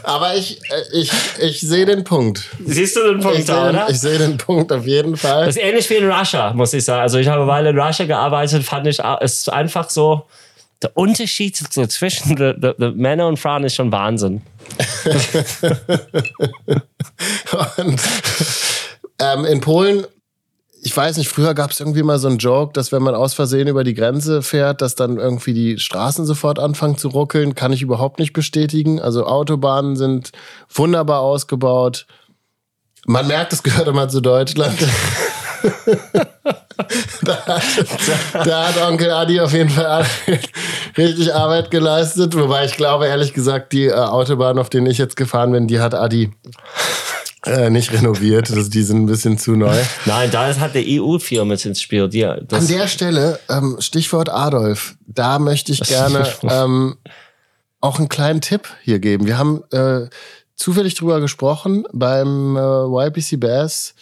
Aber 0.03 0.35
ich, 0.35 0.61
äh, 0.69 0.83
ich, 0.93 1.11
ich 1.39 1.61
sehe 1.61 1.87
den 1.87 2.03
Punkt. 2.03 2.47
Siehst 2.63 2.95
du 2.95 3.11
den 3.11 3.21
Punkt, 3.21 3.39
ich 3.39 3.45
da, 3.45 3.69
oder? 3.69 3.89
Ich 3.89 3.99
sehe 3.99 4.19
den 4.19 4.37
Punkt 4.37 4.71
auf 4.71 4.85
jeden 4.85 5.17
Fall. 5.17 5.47
Das 5.47 5.55
ist 5.55 5.63
ähnlich 5.63 5.89
wie 5.89 5.95
in 5.95 6.11
Russia, 6.11 6.53
muss 6.53 6.73
ich 6.75 6.85
sagen. 6.85 7.01
Also 7.01 7.17
ich 7.17 7.27
habe 7.27 7.41
eine 7.41 7.49
Weile 7.49 7.69
in 7.71 7.79
Russia 7.79 8.05
gearbeitet, 8.05 8.61
fand 8.63 8.85
ich, 8.85 8.99
es 9.19 9.39
ist 9.39 9.51
einfach 9.51 9.89
so, 9.89 10.27
der 10.81 10.97
Unterschied 10.97 11.55
zwischen 11.57 12.35
den 12.35 12.97
Männern 12.97 13.27
und 13.27 13.37
Frauen 13.37 13.63
ist 13.63 13.75
schon 13.75 13.91
Wahnsinn. 13.91 14.41
und 17.77 18.01
ähm, 19.19 19.45
in 19.45 19.61
Polen 19.61 20.05
ich 20.83 20.97
weiß 20.97 21.17
nicht, 21.17 21.29
früher 21.29 21.53
gab 21.53 21.71
es 21.71 21.79
irgendwie 21.79 22.01
mal 22.01 22.17
so 22.17 22.27
einen 22.27 22.39
Joke, 22.39 22.73
dass 22.73 22.91
wenn 22.91 23.03
man 23.03 23.13
aus 23.13 23.35
Versehen 23.35 23.67
über 23.67 23.83
die 23.83 23.93
Grenze 23.93 24.41
fährt, 24.41 24.81
dass 24.81 24.95
dann 24.95 25.17
irgendwie 25.17 25.53
die 25.53 25.77
Straßen 25.77 26.25
sofort 26.25 26.57
anfangen 26.57 26.97
zu 26.97 27.09
ruckeln. 27.09 27.53
Kann 27.53 27.71
ich 27.71 27.83
überhaupt 27.83 28.17
nicht 28.17 28.33
bestätigen. 28.33 28.99
Also 28.99 29.25
Autobahnen 29.25 29.95
sind 29.95 30.31
wunderbar 30.73 31.19
ausgebaut. 31.19 32.07
Man 33.05 33.27
merkt, 33.27 33.53
es 33.53 33.61
gehört 33.61 33.87
immer 33.87 34.09
zu 34.09 34.21
Deutschland. 34.21 34.77
Da, 37.23 37.45
hat, 37.45 37.61
da, 38.45 38.67
hat, 38.67 38.81
Onkel 38.81 39.11
Adi 39.11 39.39
auf 39.39 39.53
jeden 39.53 39.69
Fall 39.69 40.05
richtig 40.97 41.33
Arbeit 41.33 41.71
geleistet. 41.71 42.35
Wobei 42.35 42.65
ich 42.65 42.75
glaube, 42.77 43.07
ehrlich 43.07 43.33
gesagt, 43.33 43.73
die 43.73 43.85
äh, 43.85 43.93
Autobahn, 43.93 44.59
auf 44.59 44.69
denen 44.69 44.87
ich 44.87 44.97
jetzt 44.97 45.15
gefahren 45.15 45.51
bin, 45.51 45.67
die 45.67 45.79
hat 45.79 45.93
Adi 45.93 46.31
äh, 47.45 47.69
nicht 47.69 47.91
renoviert. 47.91 48.49
Das, 48.49 48.69
die 48.69 48.83
sind 48.83 49.03
ein 49.03 49.05
bisschen 49.07 49.37
zu 49.37 49.55
neu. 49.55 49.77
Nein, 50.05 50.29
da 50.31 50.53
hat 50.55 50.75
der 50.75 50.83
EU-Firma 50.85 51.55
ins 51.55 51.81
Spiel. 51.81 52.07
Die, 52.07 52.25
An 52.25 52.47
der 52.49 52.87
Stelle, 52.87 53.39
ähm, 53.49 53.77
Stichwort 53.79 54.29
Adolf, 54.29 54.95
da 55.07 55.39
möchte 55.39 55.71
ich 55.71 55.81
gerne 55.81 56.27
ähm, 56.43 56.97
auch 57.79 57.97
einen 57.97 58.09
kleinen 58.09 58.41
Tipp 58.41 58.69
hier 58.83 58.99
geben. 58.99 59.25
Wir 59.25 59.37
haben 59.37 59.63
äh, 59.71 60.07
zufällig 60.55 60.93
drüber 60.95 61.19
gesprochen 61.19 61.85
beim 61.91 62.55
äh, 62.55 63.07
YPC 63.07 63.39
Bass 63.39 63.95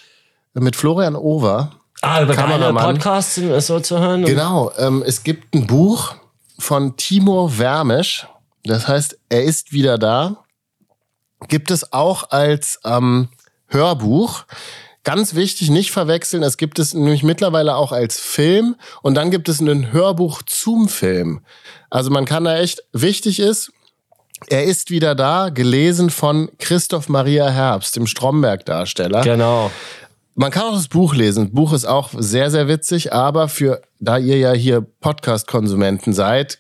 mit 0.54 0.76
Florian 0.76 1.16
Over. 1.16 1.72
Ah, 2.02 2.22
über 2.22 2.36
deine 2.36 2.74
Podcasts 2.74 3.36
so 3.66 3.80
zu 3.80 4.00
hören? 4.00 4.24
Genau. 4.24 4.72
Ähm, 4.78 5.04
es 5.06 5.24
gibt 5.24 5.54
ein 5.54 5.68
Buch 5.68 6.16
von 6.58 6.96
Timo 6.98 7.58
Wermisch. 7.58 8.28
Das 8.64 8.88
heißt, 8.88 9.18
er 9.30 9.44
ist 9.44 9.74
wieder 9.74 9.98
da 9.98 10.44
gibt 11.48 11.72
es 11.72 11.94
auch 11.94 12.32
als 12.32 12.80
ähm, 12.84 13.30
Hörbuch. 13.68 14.44
Ganz 15.04 15.34
wichtig, 15.34 15.70
nicht 15.70 15.92
verwechseln, 15.92 16.44
es 16.44 16.58
gibt 16.58 16.78
es 16.78 16.94
nämlich 16.94 17.24
mittlerweile 17.24 17.76
auch 17.76 17.94
als 17.94 18.20
Film 18.20 18.76
und 19.02 19.16
dann 19.16 19.32
gibt 19.32 19.48
es 19.48 19.62
ein 19.62 19.94
Hörbuch 19.94 20.42
zum 20.44 20.90
Film. 20.90 21.42
Also 21.90 22.12
man 22.12 22.26
kann 22.26 22.44
da 22.44 22.58
echt, 22.58 22.84
wichtig 22.92 23.40
ist, 23.40 23.72
er 24.48 24.66
ist 24.66 24.92
wieder 24.92 25.16
da, 25.16 25.50
gelesen 25.50 26.10
von 26.10 26.50
Christoph 26.60 27.08
Maria 27.10 27.50
Herbst, 27.50 27.96
dem 27.96 28.08
Stromberg-Darsteller. 28.08 29.22
Genau. 29.22 29.72
Man 30.40 30.52
kann 30.52 30.68
auch 30.68 30.76
das 30.76 30.88
Buch 30.88 31.16
lesen. 31.16 31.48
Das 31.48 31.54
Buch 31.54 31.74
ist 31.74 31.84
auch 31.84 32.12
sehr, 32.18 32.50
sehr 32.50 32.70
witzig, 32.70 33.12
aber 33.12 33.50
für, 33.50 33.82
da 34.00 34.18
ihr 34.18 34.38
ja 34.38 34.54
hier 34.54 34.80
Podcast-Konsumenten 34.80 36.14
seid, 36.14 36.60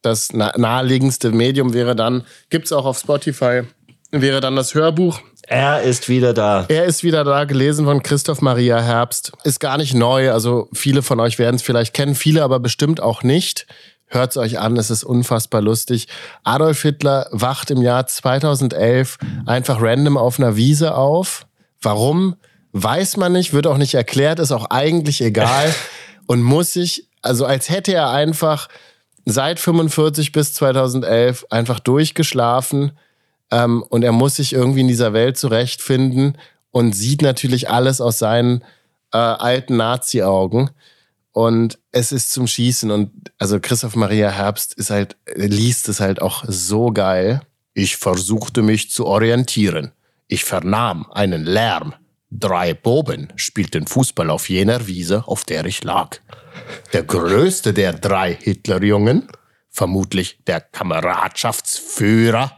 das 0.00 0.32
naheliegendste 0.32 1.32
Medium 1.32 1.74
wäre 1.74 1.96
dann, 1.96 2.22
gibt's 2.50 2.70
auch 2.70 2.84
auf 2.84 2.98
Spotify 2.98 3.62
wäre 4.12 4.40
dann 4.40 4.54
das 4.54 4.76
Hörbuch. 4.76 5.18
Er 5.42 5.82
ist 5.82 6.08
wieder 6.08 6.34
da. 6.34 6.66
Er 6.68 6.84
ist 6.84 7.02
wieder 7.02 7.24
da, 7.24 7.42
gelesen 7.42 7.84
von 7.84 8.00
Christoph 8.00 8.42
Maria 8.42 8.80
Herbst. 8.80 9.32
Ist 9.42 9.58
gar 9.58 9.76
nicht 9.76 9.94
neu, 9.94 10.30
also 10.30 10.68
viele 10.72 11.02
von 11.02 11.18
euch 11.18 11.40
werden 11.40 11.56
es 11.56 11.62
vielleicht 11.62 11.94
kennen, 11.94 12.14
viele 12.14 12.44
aber 12.44 12.60
bestimmt 12.60 13.02
auch 13.02 13.24
nicht. 13.24 13.66
Hört's 14.06 14.36
euch 14.36 14.60
an, 14.60 14.76
es 14.76 14.88
ist 14.88 15.02
unfassbar 15.02 15.62
lustig. 15.62 16.06
Adolf 16.44 16.80
Hitler 16.80 17.26
wacht 17.32 17.72
im 17.72 17.82
Jahr 17.82 18.06
2011 18.06 19.18
einfach 19.46 19.82
random 19.82 20.16
auf 20.16 20.38
einer 20.38 20.54
Wiese 20.54 20.94
auf. 20.94 21.48
Warum? 21.82 22.36
Weiß 22.78 23.16
man 23.16 23.32
nicht, 23.32 23.52
wird 23.52 23.66
auch 23.66 23.78
nicht 23.78 23.94
erklärt, 23.94 24.38
ist 24.38 24.52
auch 24.52 24.70
eigentlich 24.70 25.20
egal 25.20 25.74
und 26.26 26.42
muss 26.42 26.72
sich, 26.72 27.08
also 27.22 27.46
als 27.46 27.70
hätte 27.70 27.94
er 27.94 28.10
einfach 28.10 28.68
seit 29.24 29.58
45 29.58 30.32
bis 30.32 30.52
2011 30.54 31.46
einfach 31.50 31.80
durchgeschlafen, 31.80 32.92
ähm, 33.50 33.82
und 33.82 34.02
er 34.02 34.12
muss 34.12 34.36
sich 34.36 34.52
irgendwie 34.52 34.80
in 34.80 34.88
dieser 34.88 35.12
Welt 35.12 35.38
zurechtfinden 35.38 36.38
und 36.70 36.92
sieht 36.94 37.22
natürlich 37.22 37.70
alles 37.70 38.00
aus 38.00 38.18
seinen 38.18 38.62
äh, 39.12 39.18
alten 39.18 39.76
Nazi-Augen. 39.76 40.70
Und 41.32 41.78
es 41.92 42.12
ist 42.12 42.32
zum 42.32 42.46
Schießen. 42.46 42.90
Und 42.90 43.10
also 43.38 43.60
Christoph 43.60 43.94
Maria 43.94 44.30
Herbst 44.30 44.74
ist 44.74 44.90
halt, 44.90 45.16
liest 45.34 45.88
es 45.88 46.00
halt 46.00 46.20
auch 46.22 46.44
so 46.48 46.92
geil. 46.92 47.42
Ich 47.74 47.96
versuchte 47.98 48.62
mich 48.62 48.90
zu 48.90 49.06
orientieren. 49.06 49.92
Ich 50.28 50.44
vernahm 50.44 51.10
einen 51.12 51.44
Lärm. 51.44 51.94
Drei 52.38 52.74
Boben 52.74 53.32
spielten 53.36 53.86
Fußball 53.86 54.28
auf 54.28 54.50
jener 54.50 54.86
Wiese, 54.86 55.26
auf 55.26 55.44
der 55.44 55.64
ich 55.64 55.82
lag. 55.84 56.18
Der 56.92 57.02
größte 57.02 57.72
der 57.72 57.94
drei 57.94 58.34
Hitlerjungen, 58.34 59.28
vermutlich 59.70 60.38
der 60.46 60.60
Kameradschaftsführer, 60.60 62.52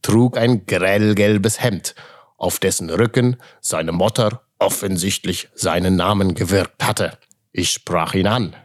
trug 0.00 0.38
ein 0.38 0.64
grellgelbes 0.64 1.60
Hemd, 1.60 1.94
auf 2.38 2.58
dessen 2.58 2.88
Rücken 2.88 3.36
seine 3.60 3.92
Mutter 3.92 4.42
offensichtlich 4.58 5.48
seinen 5.54 5.96
Namen 5.96 6.34
gewirkt 6.34 6.82
hatte. 6.82 7.18
Ich 7.52 7.72
sprach 7.72 8.14
ihn 8.14 8.26
an. 8.26 8.56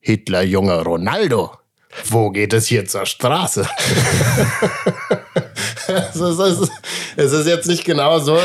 Hitlerjunge 0.00 0.82
Ronaldo, 0.82 1.52
wo 2.06 2.30
geht 2.30 2.52
es 2.52 2.66
hier 2.66 2.86
zur 2.86 3.06
Straße? 3.06 3.68
es, 5.86 6.16
ist, 6.16 6.70
es, 7.16 7.32
ist, 7.32 7.46
jetzt 7.46 7.68
nicht 7.68 7.84
genau 7.84 8.18
so. 8.18 8.40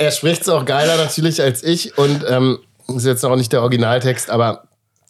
Er 0.00 0.12
spricht 0.12 0.42
es 0.42 0.48
auch 0.48 0.64
geiler 0.64 0.96
natürlich 0.96 1.42
als 1.42 1.62
ich 1.62 1.98
und 1.98 2.24
ähm, 2.26 2.58
ist 2.88 3.04
jetzt 3.04 3.22
auch 3.22 3.36
nicht 3.36 3.52
der 3.52 3.60
Originaltext, 3.60 4.30
aber 4.30 4.64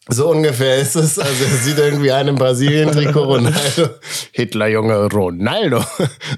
so 0.09 0.29
ungefähr 0.29 0.79
ist 0.79 0.97
es. 0.97 1.17
Also 1.17 1.45
er 1.45 1.57
sieht 1.59 1.79
irgendwie 1.79 2.11
einen 2.11 2.35
Brasilien-Trikot 2.35 3.23
Ronaldo. 3.23 3.91
Hitlerjunge 4.33 5.09
Ronaldo. 5.13 5.85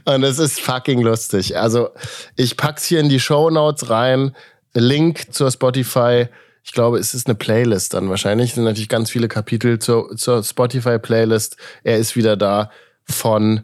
Und 0.04 0.22
es 0.24 0.38
ist 0.38 0.60
fucking 0.60 1.00
lustig. 1.00 1.56
Also 1.56 1.88
ich 2.36 2.58
pack's 2.58 2.84
hier 2.84 3.00
in 3.00 3.08
die 3.08 3.20
Show 3.20 3.48
Notes 3.48 3.88
rein. 3.88 4.36
Link 4.74 5.32
zur 5.32 5.50
Spotify. 5.50 6.26
Ich 6.62 6.72
glaube, 6.72 6.98
es 6.98 7.14
ist 7.14 7.28
eine 7.28 7.34
Playlist 7.34 7.94
dann 7.94 8.10
wahrscheinlich. 8.10 8.50
Es 8.50 8.56
sind 8.56 8.64
natürlich 8.64 8.90
ganz 8.90 9.08
viele 9.08 9.28
Kapitel 9.28 9.78
zur, 9.78 10.14
zur 10.14 10.44
Spotify-Playlist. 10.44 11.56
Er 11.84 11.96
ist 11.96 12.16
wieder 12.16 12.36
da 12.36 12.70
von 13.04 13.62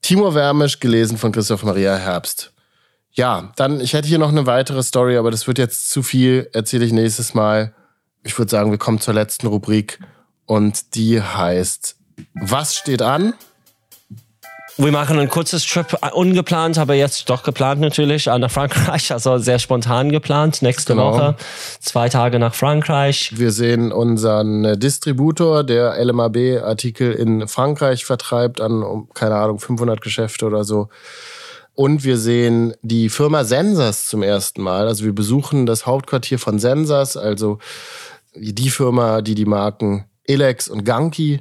Timo 0.00 0.34
Wermisch, 0.34 0.80
gelesen 0.80 1.18
von 1.18 1.30
Christoph 1.30 1.62
Maria 1.62 1.96
Herbst. 1.96 2.54
Ja, 3.12 3.52
dann, 3.56 3.80
ich 3.80 3.92
hätte 3.92 4.08
hier 4.08 4.18
noch 4.18 4.28
eine 4.28 4.46
weitere 4.46 4.82
Story, 4.82 5.16
aber 5.16 5.30
das 5.30 5.46
wird 5.46 5.58
jetzt 5.58 5.90
zu 5.90 6.02
viel. 6.02 6.48
Erzähle 6.52 6.84
ich 6.84 6.92
nächstes 6.92 7.34
Mal 7.34 7.74
ich 8.22 8.38
würde 8.38 8.50
sagen, 8.50 8.70
wir 8.70 8.78
kommen 8.78 9.00
zur 9.00 9.14
letzten 9.14 9.46
Rubrik 9.46 9.98
und 10.46 10.94
die 10.94 11.22
heißt 11.22 11.96
Was 12.34 12.76
steht 12.76 13.02
an? 13.02 13.34
Wir 14.76 14.92
machen 14.92 15.18
ein 15.18 15.28
kurzes 15.28 15.66
Trip, 15.66 15.92
äh, 16.00 16.10
ungeplant, 16.10 16.78
aber 16.78 16.94
jetzt 16.94 17.28
doch 17.28 17.42
geplant 17.42 17.82
natürlich, 17.82 18.26
nach 18.26 18.50
Frankreich, 18.50 19.12
also 19.12 19.36
sehr 19.36 19.58
spontan 19.58 20.10
geplant. 20.10 20.62
Nächste 20.62 20.94
Genau. 20.94 21.12
Woche, 21.12 21.36
zwei 21.80 22.08
Tage 22.08 22.38
nach 22.38 22.54
Frankreich. 22.54 23.32
Wir 23.36 23.52
sehen 23.52 23.92
unseren 23.92 24.64
äh, 24.64 24.78
Distributor, 24.78 25.64
der 25.64 26.02
LMAB-Artikel 26.02 27.12
in 27.12 27.46
Frankreich 27.46 28.06
vertreibt 28.06 28.60
an, 28.60 28.82
um, 28.82 29.10
keine 29.12 29.34
Ahnung, 29.34 29.58
500 29.58 30.00
Geschäfte 30.00 30.46
oder 30.46 30.64
so. 30.64 30.88
Und 31.80 32.04
wir 32.04 32.18
sehen 32.18 32.74
die 32.82 33.08
Firma 33.08 33.42
Sensas 33.42 34.04
zum 34.04 34.22
ersten 34.22 34.60
Mal. 34.60 34.86
Also 34.86 35.06
wir 35.06 35.14
besuchen 35.14 35.64
das 35.64 35.86
Hauptquartier 35.86 36.38
von 36.38 36.58
Sensas, 36.58 37.16
also 37.16 37.58
die 38.34 38.68
Firma, 38.68 39.22
die 39.22 39.34
die 39.34 39.46
Marken 39.46 40.04
Elex 40.24 40.68
und 40.68 40.84
Ganki 40.84 41.40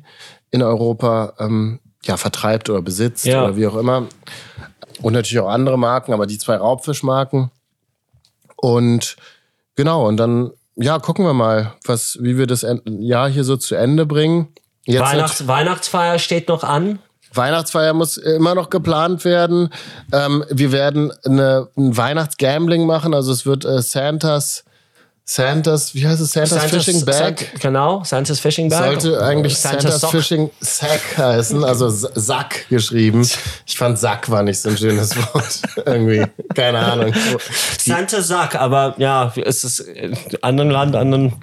in 0.50 0.64
Europa 0.64 1.34
ähm, 1.40 1.82
ja, 2.06 2.16
vertreibt 2.16 2.70
oder 2.70 2.82
besitzt 2.82 3.26
Ja. 3.26 3.44
oder 3.44 3.58
wie 3.58 3.68
auch 3.68 3.76
immer. 3.76 4.08
Und 5.02 5.12
natürlich 5.12 5.44
auch 5.44 5.50
andere 5.50 5.78
Marken, 5.78 6.14
aber 6.14 6.26
die 6.26 6.38
zwei 6.38 6.56
Raubfischmarken. 6.56 7.52
Und 8.56 9.18
genau, 9.76 10.08
und 10.08 10.16
dann, 10.16 10.52
ja, 10.78 11.00
gucken 11.00 11.26
wir 11.26 11.34
mal, 11.34 11.74
was, 11.84 12.18
wie 12.22 12.38
wir 12.38 12.48
das 12.48 12.66
Jahr 12.86 13.30
hier 13.30 13.44
so 13.44 13.58
zu 13.58 13.76
Ende 13.76 14.06
bringen. 14.06 14.48
Jetzt 14.86 15.02
Weihnachts 15.02 15.48
Weihnachtsfeier 15.48 16.18
steht 16.18 16.48
noch 16.48 16.64
an. 16.64 17.00
Weihnachtsfeier 17.34 17.94
muss 17.94 18.18
immer 18.18 18.56
noch 18.56 18.70
geplant 18.70 19.26
werden. 19.26 19.70
Ähm, 20.12 20.44
wir 20.50 20.72
werden 20.72 21.12
eine, 21.26 21.68
ein 21.78 21.96
Weihnachtsgambling 21.96 22.86
machen. 22.86 23.14
Also 23.14 23.32
es 23.32 23.46
wird 23.46 23.66
äh, 23.66 23.82
Santas, 23.82 24.64
Santas, 25.32 25.94
wie 25.94 26.08
heißt 26.08 26.22
es? 26.22 26.32
Santas, 26.32 26.64
Fishing 26.72 27.06
Bag. 27.06 27.16
Sant- 27.38 27.62
genau, 27.62 28.04
Santa's 28.04 28.40
Fishing 28.40 28.68
Bag. 28.68 29.00
Sollte 29.00 29.22
eigentlich 29.24 29.56
Santa's 29.56 29.84
Santas 29.84 30.02
Sock. 30.02 30.10
Fishing 30.10 30.50
Sack 30.60 31.02
heißen, 31.20 31.64
also 31.64 31.88
Sack 31.88 32.68
geschrieben. 32.68 33.22
Ich 33.68 33.78
fand 33.78 34.00
Sack 34.00 34.32
war 34.32 34.42
nicht 34.42 34.60
so 34.60 34.70
ein 34.70 34.78
schönes 34.78 35.16
Wort. 35.16 35.62
Irgendwie. 35.86 36.26
Keine 36.56 36.80
Ahnung. 36.80 37.14
Santa 37.78 38.24
Sack, 38.24 38.56
aber 38.56 38.96
ja, 38.98 39.32
es 39.46 39.64
ist 39.64 39.82
in 39.82 40.18
anderen 40.42 40.72
Land, 40.72 40.96
anderen 40.96 41.36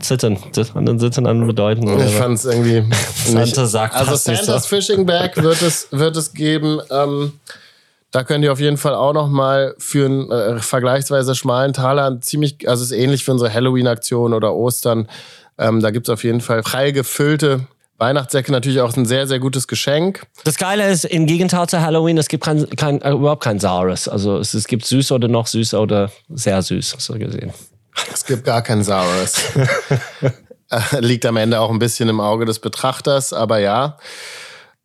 Sitten, 0.00 0.36
anderen 0.74 0.98
Sitten, 0.98 1.24
anderen 1.28 1.46
Bedeuten. 1.46 2.00
Ich 2.00 2.14
fand 2.16 2.36
es 2.36 2.46
irgendwie 2.46 2.80
nicht. 2.80 2.96
Santa 3.26 3.66
Sack 3.66 3.94
Also 3.94 4.16
Santas 4.16 4.64
so. 4.64 4.68
Fishing 4.68 5.06
Bag 5.06 5.36
wird 5.36 5.62
es, 5.62 5.86
wird 5.92 6.16
es 6.16 6.32
geben. 6.32 6.80
Ähm, 6.90 7.34
da 8.10 8.24
könnt 8.24 8.44
ihr 8.44 8.52
auf 8.52 8.60
jeden 8.60 8.76
Fall 8.76 8.94
auch 8.94 9.12
noch 9.12 9.28
mal 9.28 9.74
für 9.78 10.06
einen 10.06 10.30
äh, 10.30 10.58
vergleichsweise 10.58 11.34
schmalen 11.34 11.72
Taler 11.72 12.20
ziemlich, 12.20 12.68
also 12.68 12.82
es 12.82 12.90
ist 12.90 12.96
ähnlich 12.96 13.24
für 13.24 13.32
unsere 13.32 13.52
Halloween-Aktion 13.52 14.34
oder 14.34 14.54
Ostern. 14.54 15.08
Ähm, 15.58 15.80
da 15.80 15.90
gibt 15.90 16.08
es 16.08 16.12
auf 16.12 16.24
jeden 16.24 16.40
Fall 16.40 16.62
frei 16.62 16.90
gefüllte 16.90 17.66
Weihnachtssäcke, 17.98 18.50
natürlich 18.50 18.80
auch 18.80 18.96
ein 18.96 19.04
sehr, 19.04 19.26
sehr 19.26 19.38
gutes 19.38 19.68
Geschenk. 19.68 20.22
Das 20.44 20.56
Geile 20.56 20.90
ist, 20.90 21.04
im 21.04 21.26
Gegenteil 21.26 21.68
zu 21.68 21.82
Halloween, 21.82 22.16
es 22.16 22.28
gibt 22.28 22.44
kein, 22.44 22.68
kein, 22.70 23.00
äh, 23.02 23.12
überhaupt 23.12 23.44
kein 23.44 23.60
Saures. 23.60 24.08
Also 24.08 24.38
es, 24.38 24.54
es 24.54 24.66
gibt 24.66 24.86
süß 24.86 25.12
oder 25.12 25.28
noch 25.28 25.46
süß 25.46 25.74
oder 25.74 26.10
sehr 26.30 26.62
süß, 26.62 26.96
so 26.98 27.14
gesehen. 27.14 27.52
Es 28.12 28.24
gibt 28.24 28.44
gar 28.44 28.62
kein 28.62 28.82
Saures. 28.82 29.42
Äh, 30.72 31.00
Liegt 31.00 31.26
am 31.26 31.36
Ende 31.36 31.58
auch 31.58 31.70
ein 31.70 31.80
bisschen 31.80 32.08
im 32.08 32.20
Auge 32.20 32.44
des 32.44 32.60
Betrachters, 32.60 33.32
aber 33.32 33.58
ja. 33.58 33.98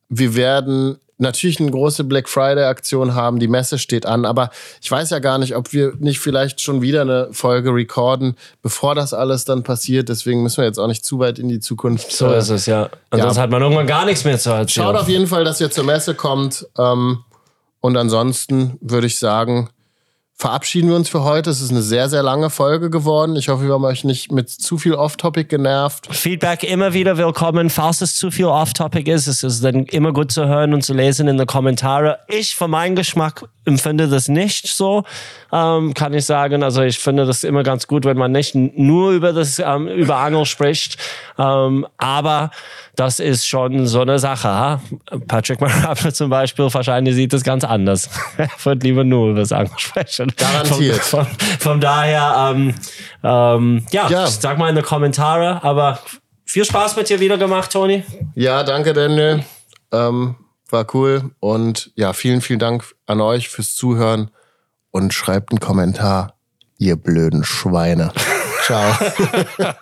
Wir 0.09 0.33
werden 0.33 0.97
natürlich 1.17 1.59
eine 1.59 1.71
große 1.71 2.03
Black 2.03 2.27
Friday-Aktion 2.27 3.15
haben. 3.15 3.39
Die 3.39 3.47
Messe 3.47 3.77
steht 3.77 4.05
an, 4.05 4.25
aber 4.25 4.49
ich 4.81 4.91
weiß 4.91 5.09
ja 5.09 5.19
gar 5.19 5.37
nicht, 5.37 5.55
ob 5.55 5.73
wir 5.73 5.93
nicht 5.99 6.19
vielleicht 6.19 6.61
schon 6.61 6.81
wieder 6.81 7.01
eine 7.01 7.29
Folge 7.31 7.73
recorden, 7.73 8.35
bevor 8.61 8.95
das 8.95 9.13
alles 9.13 9.45
dann 9.45 9.63
passiert. 9.63 10.09
Deswegen 10.09 10.43
müssen 10.43 10.57
wir 10.57 10.65
jetzt 10.65 10.79
auch 10.79 10.87
nicht 10.87 11.05
zu 11.05 11.19
weit 11.19 11.39
in 11.39 11.47
die 11.47 11.59
Zukunft. 11.59 12.11
So 12.11 12.27
äh, 12.27 12.37
ist 12.37 12.49
es, 12.49 12.65
ja. 12.65 12.89
Ansonsten 13.09 13.37
ja. 13.37 13.43
hat 13.43 13.51
man 13.51 13.61
irgendwann 13.61 13.87
gar 13.87 14.05
nichts 14.05 14.23
mehr 14.25 14.37
zu 14.37 14.49
erzählen. 14.49 14.85
Schaut 14.85 14.95
auf 14.95 15.09
jeden 15.09 15.27
Fall, 15.27 15.43
dass 15.43 15.61
ihr 15.61 15.71
zur 15.71 15.85
Messe 15.85 16.15
kommt. 16.15 16.67
Ähm, 16.77 17.23
und 17.79 17.97
ansonsten 17.97 18.77
würde 18.81 19.07
ich 19.07 19.19
sagen, 19.19 19.69
verabschieden 20.37 20.89
wir 20.89 20.97
uns 20.97 21.07
für 21.07 21.23
heute. 21.23 21.49
Es 21.49 21.61
ist 21.61 21.71
eine 21.71 21.81
sehr, 21.81 22.09
sehr 22.09 22.21
lange 22.21 22.49
Folge 22.49 22.89
geworden. 22.89 23.35
Ich 23.37 23.47
hoffe, 23.47 23.65
wir 23.65 23.73
haben 23.73 23.85
euch 23.85 24.03
nicht 24.03 24.31
mit 24.31 24.49
zu 24.49 24.77
viel 24.77 24.93
Off-Topic 24.93 25.47
genervt. 25.47 26.07
Feedback 26.11 26.63
immer 26.63 26.93
wieder 26.93 27.17
willkommen. 27.17 27.69
Falls 27.69 28.01
es 28.01 28.15
zu 28.15 28.31
viel 28.31 28.45
off-topic 28.45 29.09
ist, 29.09 29.27
es 29.27 29.43
ist 29.43 29.63
dann 29.63 29.85
immer 29.85 30.11
gut 30.11 30.31
zu 30.31 30.45
hören 30.45 30.73
und 30.73 30.81
zu 30.81 30.93
lesen 30.93 31.27
in 31.27 31.37
den 31.37 31.47
Kommentaren. 31.47 32.15
Ich, 32.27 32.55
für 32.55 32.67
meinen 32.67 32.95
Geschmack, 32.95 33.45
empfinde 33.65 34.07
das 34.07 34.27
nicht 34.27 34.67
so, 34.67 35.03
ähm, 35.51 35.93
kann 35.93 36.13
ich 36.13 36.25
sagen. 36.25 36.63
Also 36.63 36.83
ich 36.83 36.99
finde 36.99 37.25
das 37.25 37.43
immer 37.43 37.63
ganz 37.63 37.87
gut, 37.87 38.05
wenn 38.05 38.17
man 38.17 38.31
nicht 38.31 38.55
nur 38.55 39.11
über 39.11 39.33
das 39.33 39.59
ähm, 39.59 39.87
über 39.87 40.17
Angel 40.17 40.45
spricht. 40.45 40.97
Ähm, 41.37 41.85
aber 41.97 42.51
das 42.95 43.19
ist 43.19 43.47
schon 43.47 43.87
so 43.87 44.01
eine 44.01 44.19
Sache. 44.19 44.47
Ha? 44.47 44.81
Patrick 45.27 45.59
Marable 45.61 46.13
zum 46.13 46.29
Beispiel 46.29 46.71
wahrscheinlich 46.71 47.15
sieht 47.15 47.33
das 47.33 47.43
ganz 47.43 47.63
anders. 47.63 48.09
er 48.37 48.49
wird 48.63 48.83
lieber 48.83 49.03
nur 49.03 49.31
über 49.31 49.39
das 49.39 49.51
Angel 49.51 49.77
sprechen. 49.77 50.24
Garantiert. 50.37 50.97
Von, 50.97 51.25
von, 51.25 51.37
von 51.59 51.81
daher, 51.81 52.51
ähm, 52.55 52.75
ähm, 53.23 53.85
ja, 53.91 54.09
Ja. 54.09 54.27
sag 54.27 54.57
mal 54.57 54.69
in 54.69 54.75
die 54.75 54.81
Kommentare. 54.81 55.63
Aber 55.63 55.99
viel 56.45 56.65
Spaß 56.65 56.95
mit 56.95 57.09
dir 57.09 57.19
wieder 57.19 57.37
gemacht, 57.37 57.71
Toni. 57.71 58.03
Ja, 58.35 58.63
danke, 58.63 58.93
Daniel. 58.93 59.43
Ähm, 59.91 60.35
war 60.69 60.85
cool. 60.93 61.31
Und 61.39 61.91
ja, 61.95 62.13
vielen, 62.13 62.41
vielen 62.41 62.59
Dank 62.59 62.83
an 63.05 63.21
euch 63.21 63.49
fürs 63.49 63.75
Zuhören. 63.75 64.31
Und 64.91 65.13
schreibt 65.13 65.51
einen 65.51 65.59
Kommentar, 65.59 66.35
ihr 66.77 66.95
blöden 66.95 67.43
Schweine. 67.43 68.11
Ciao. 68.63 68.93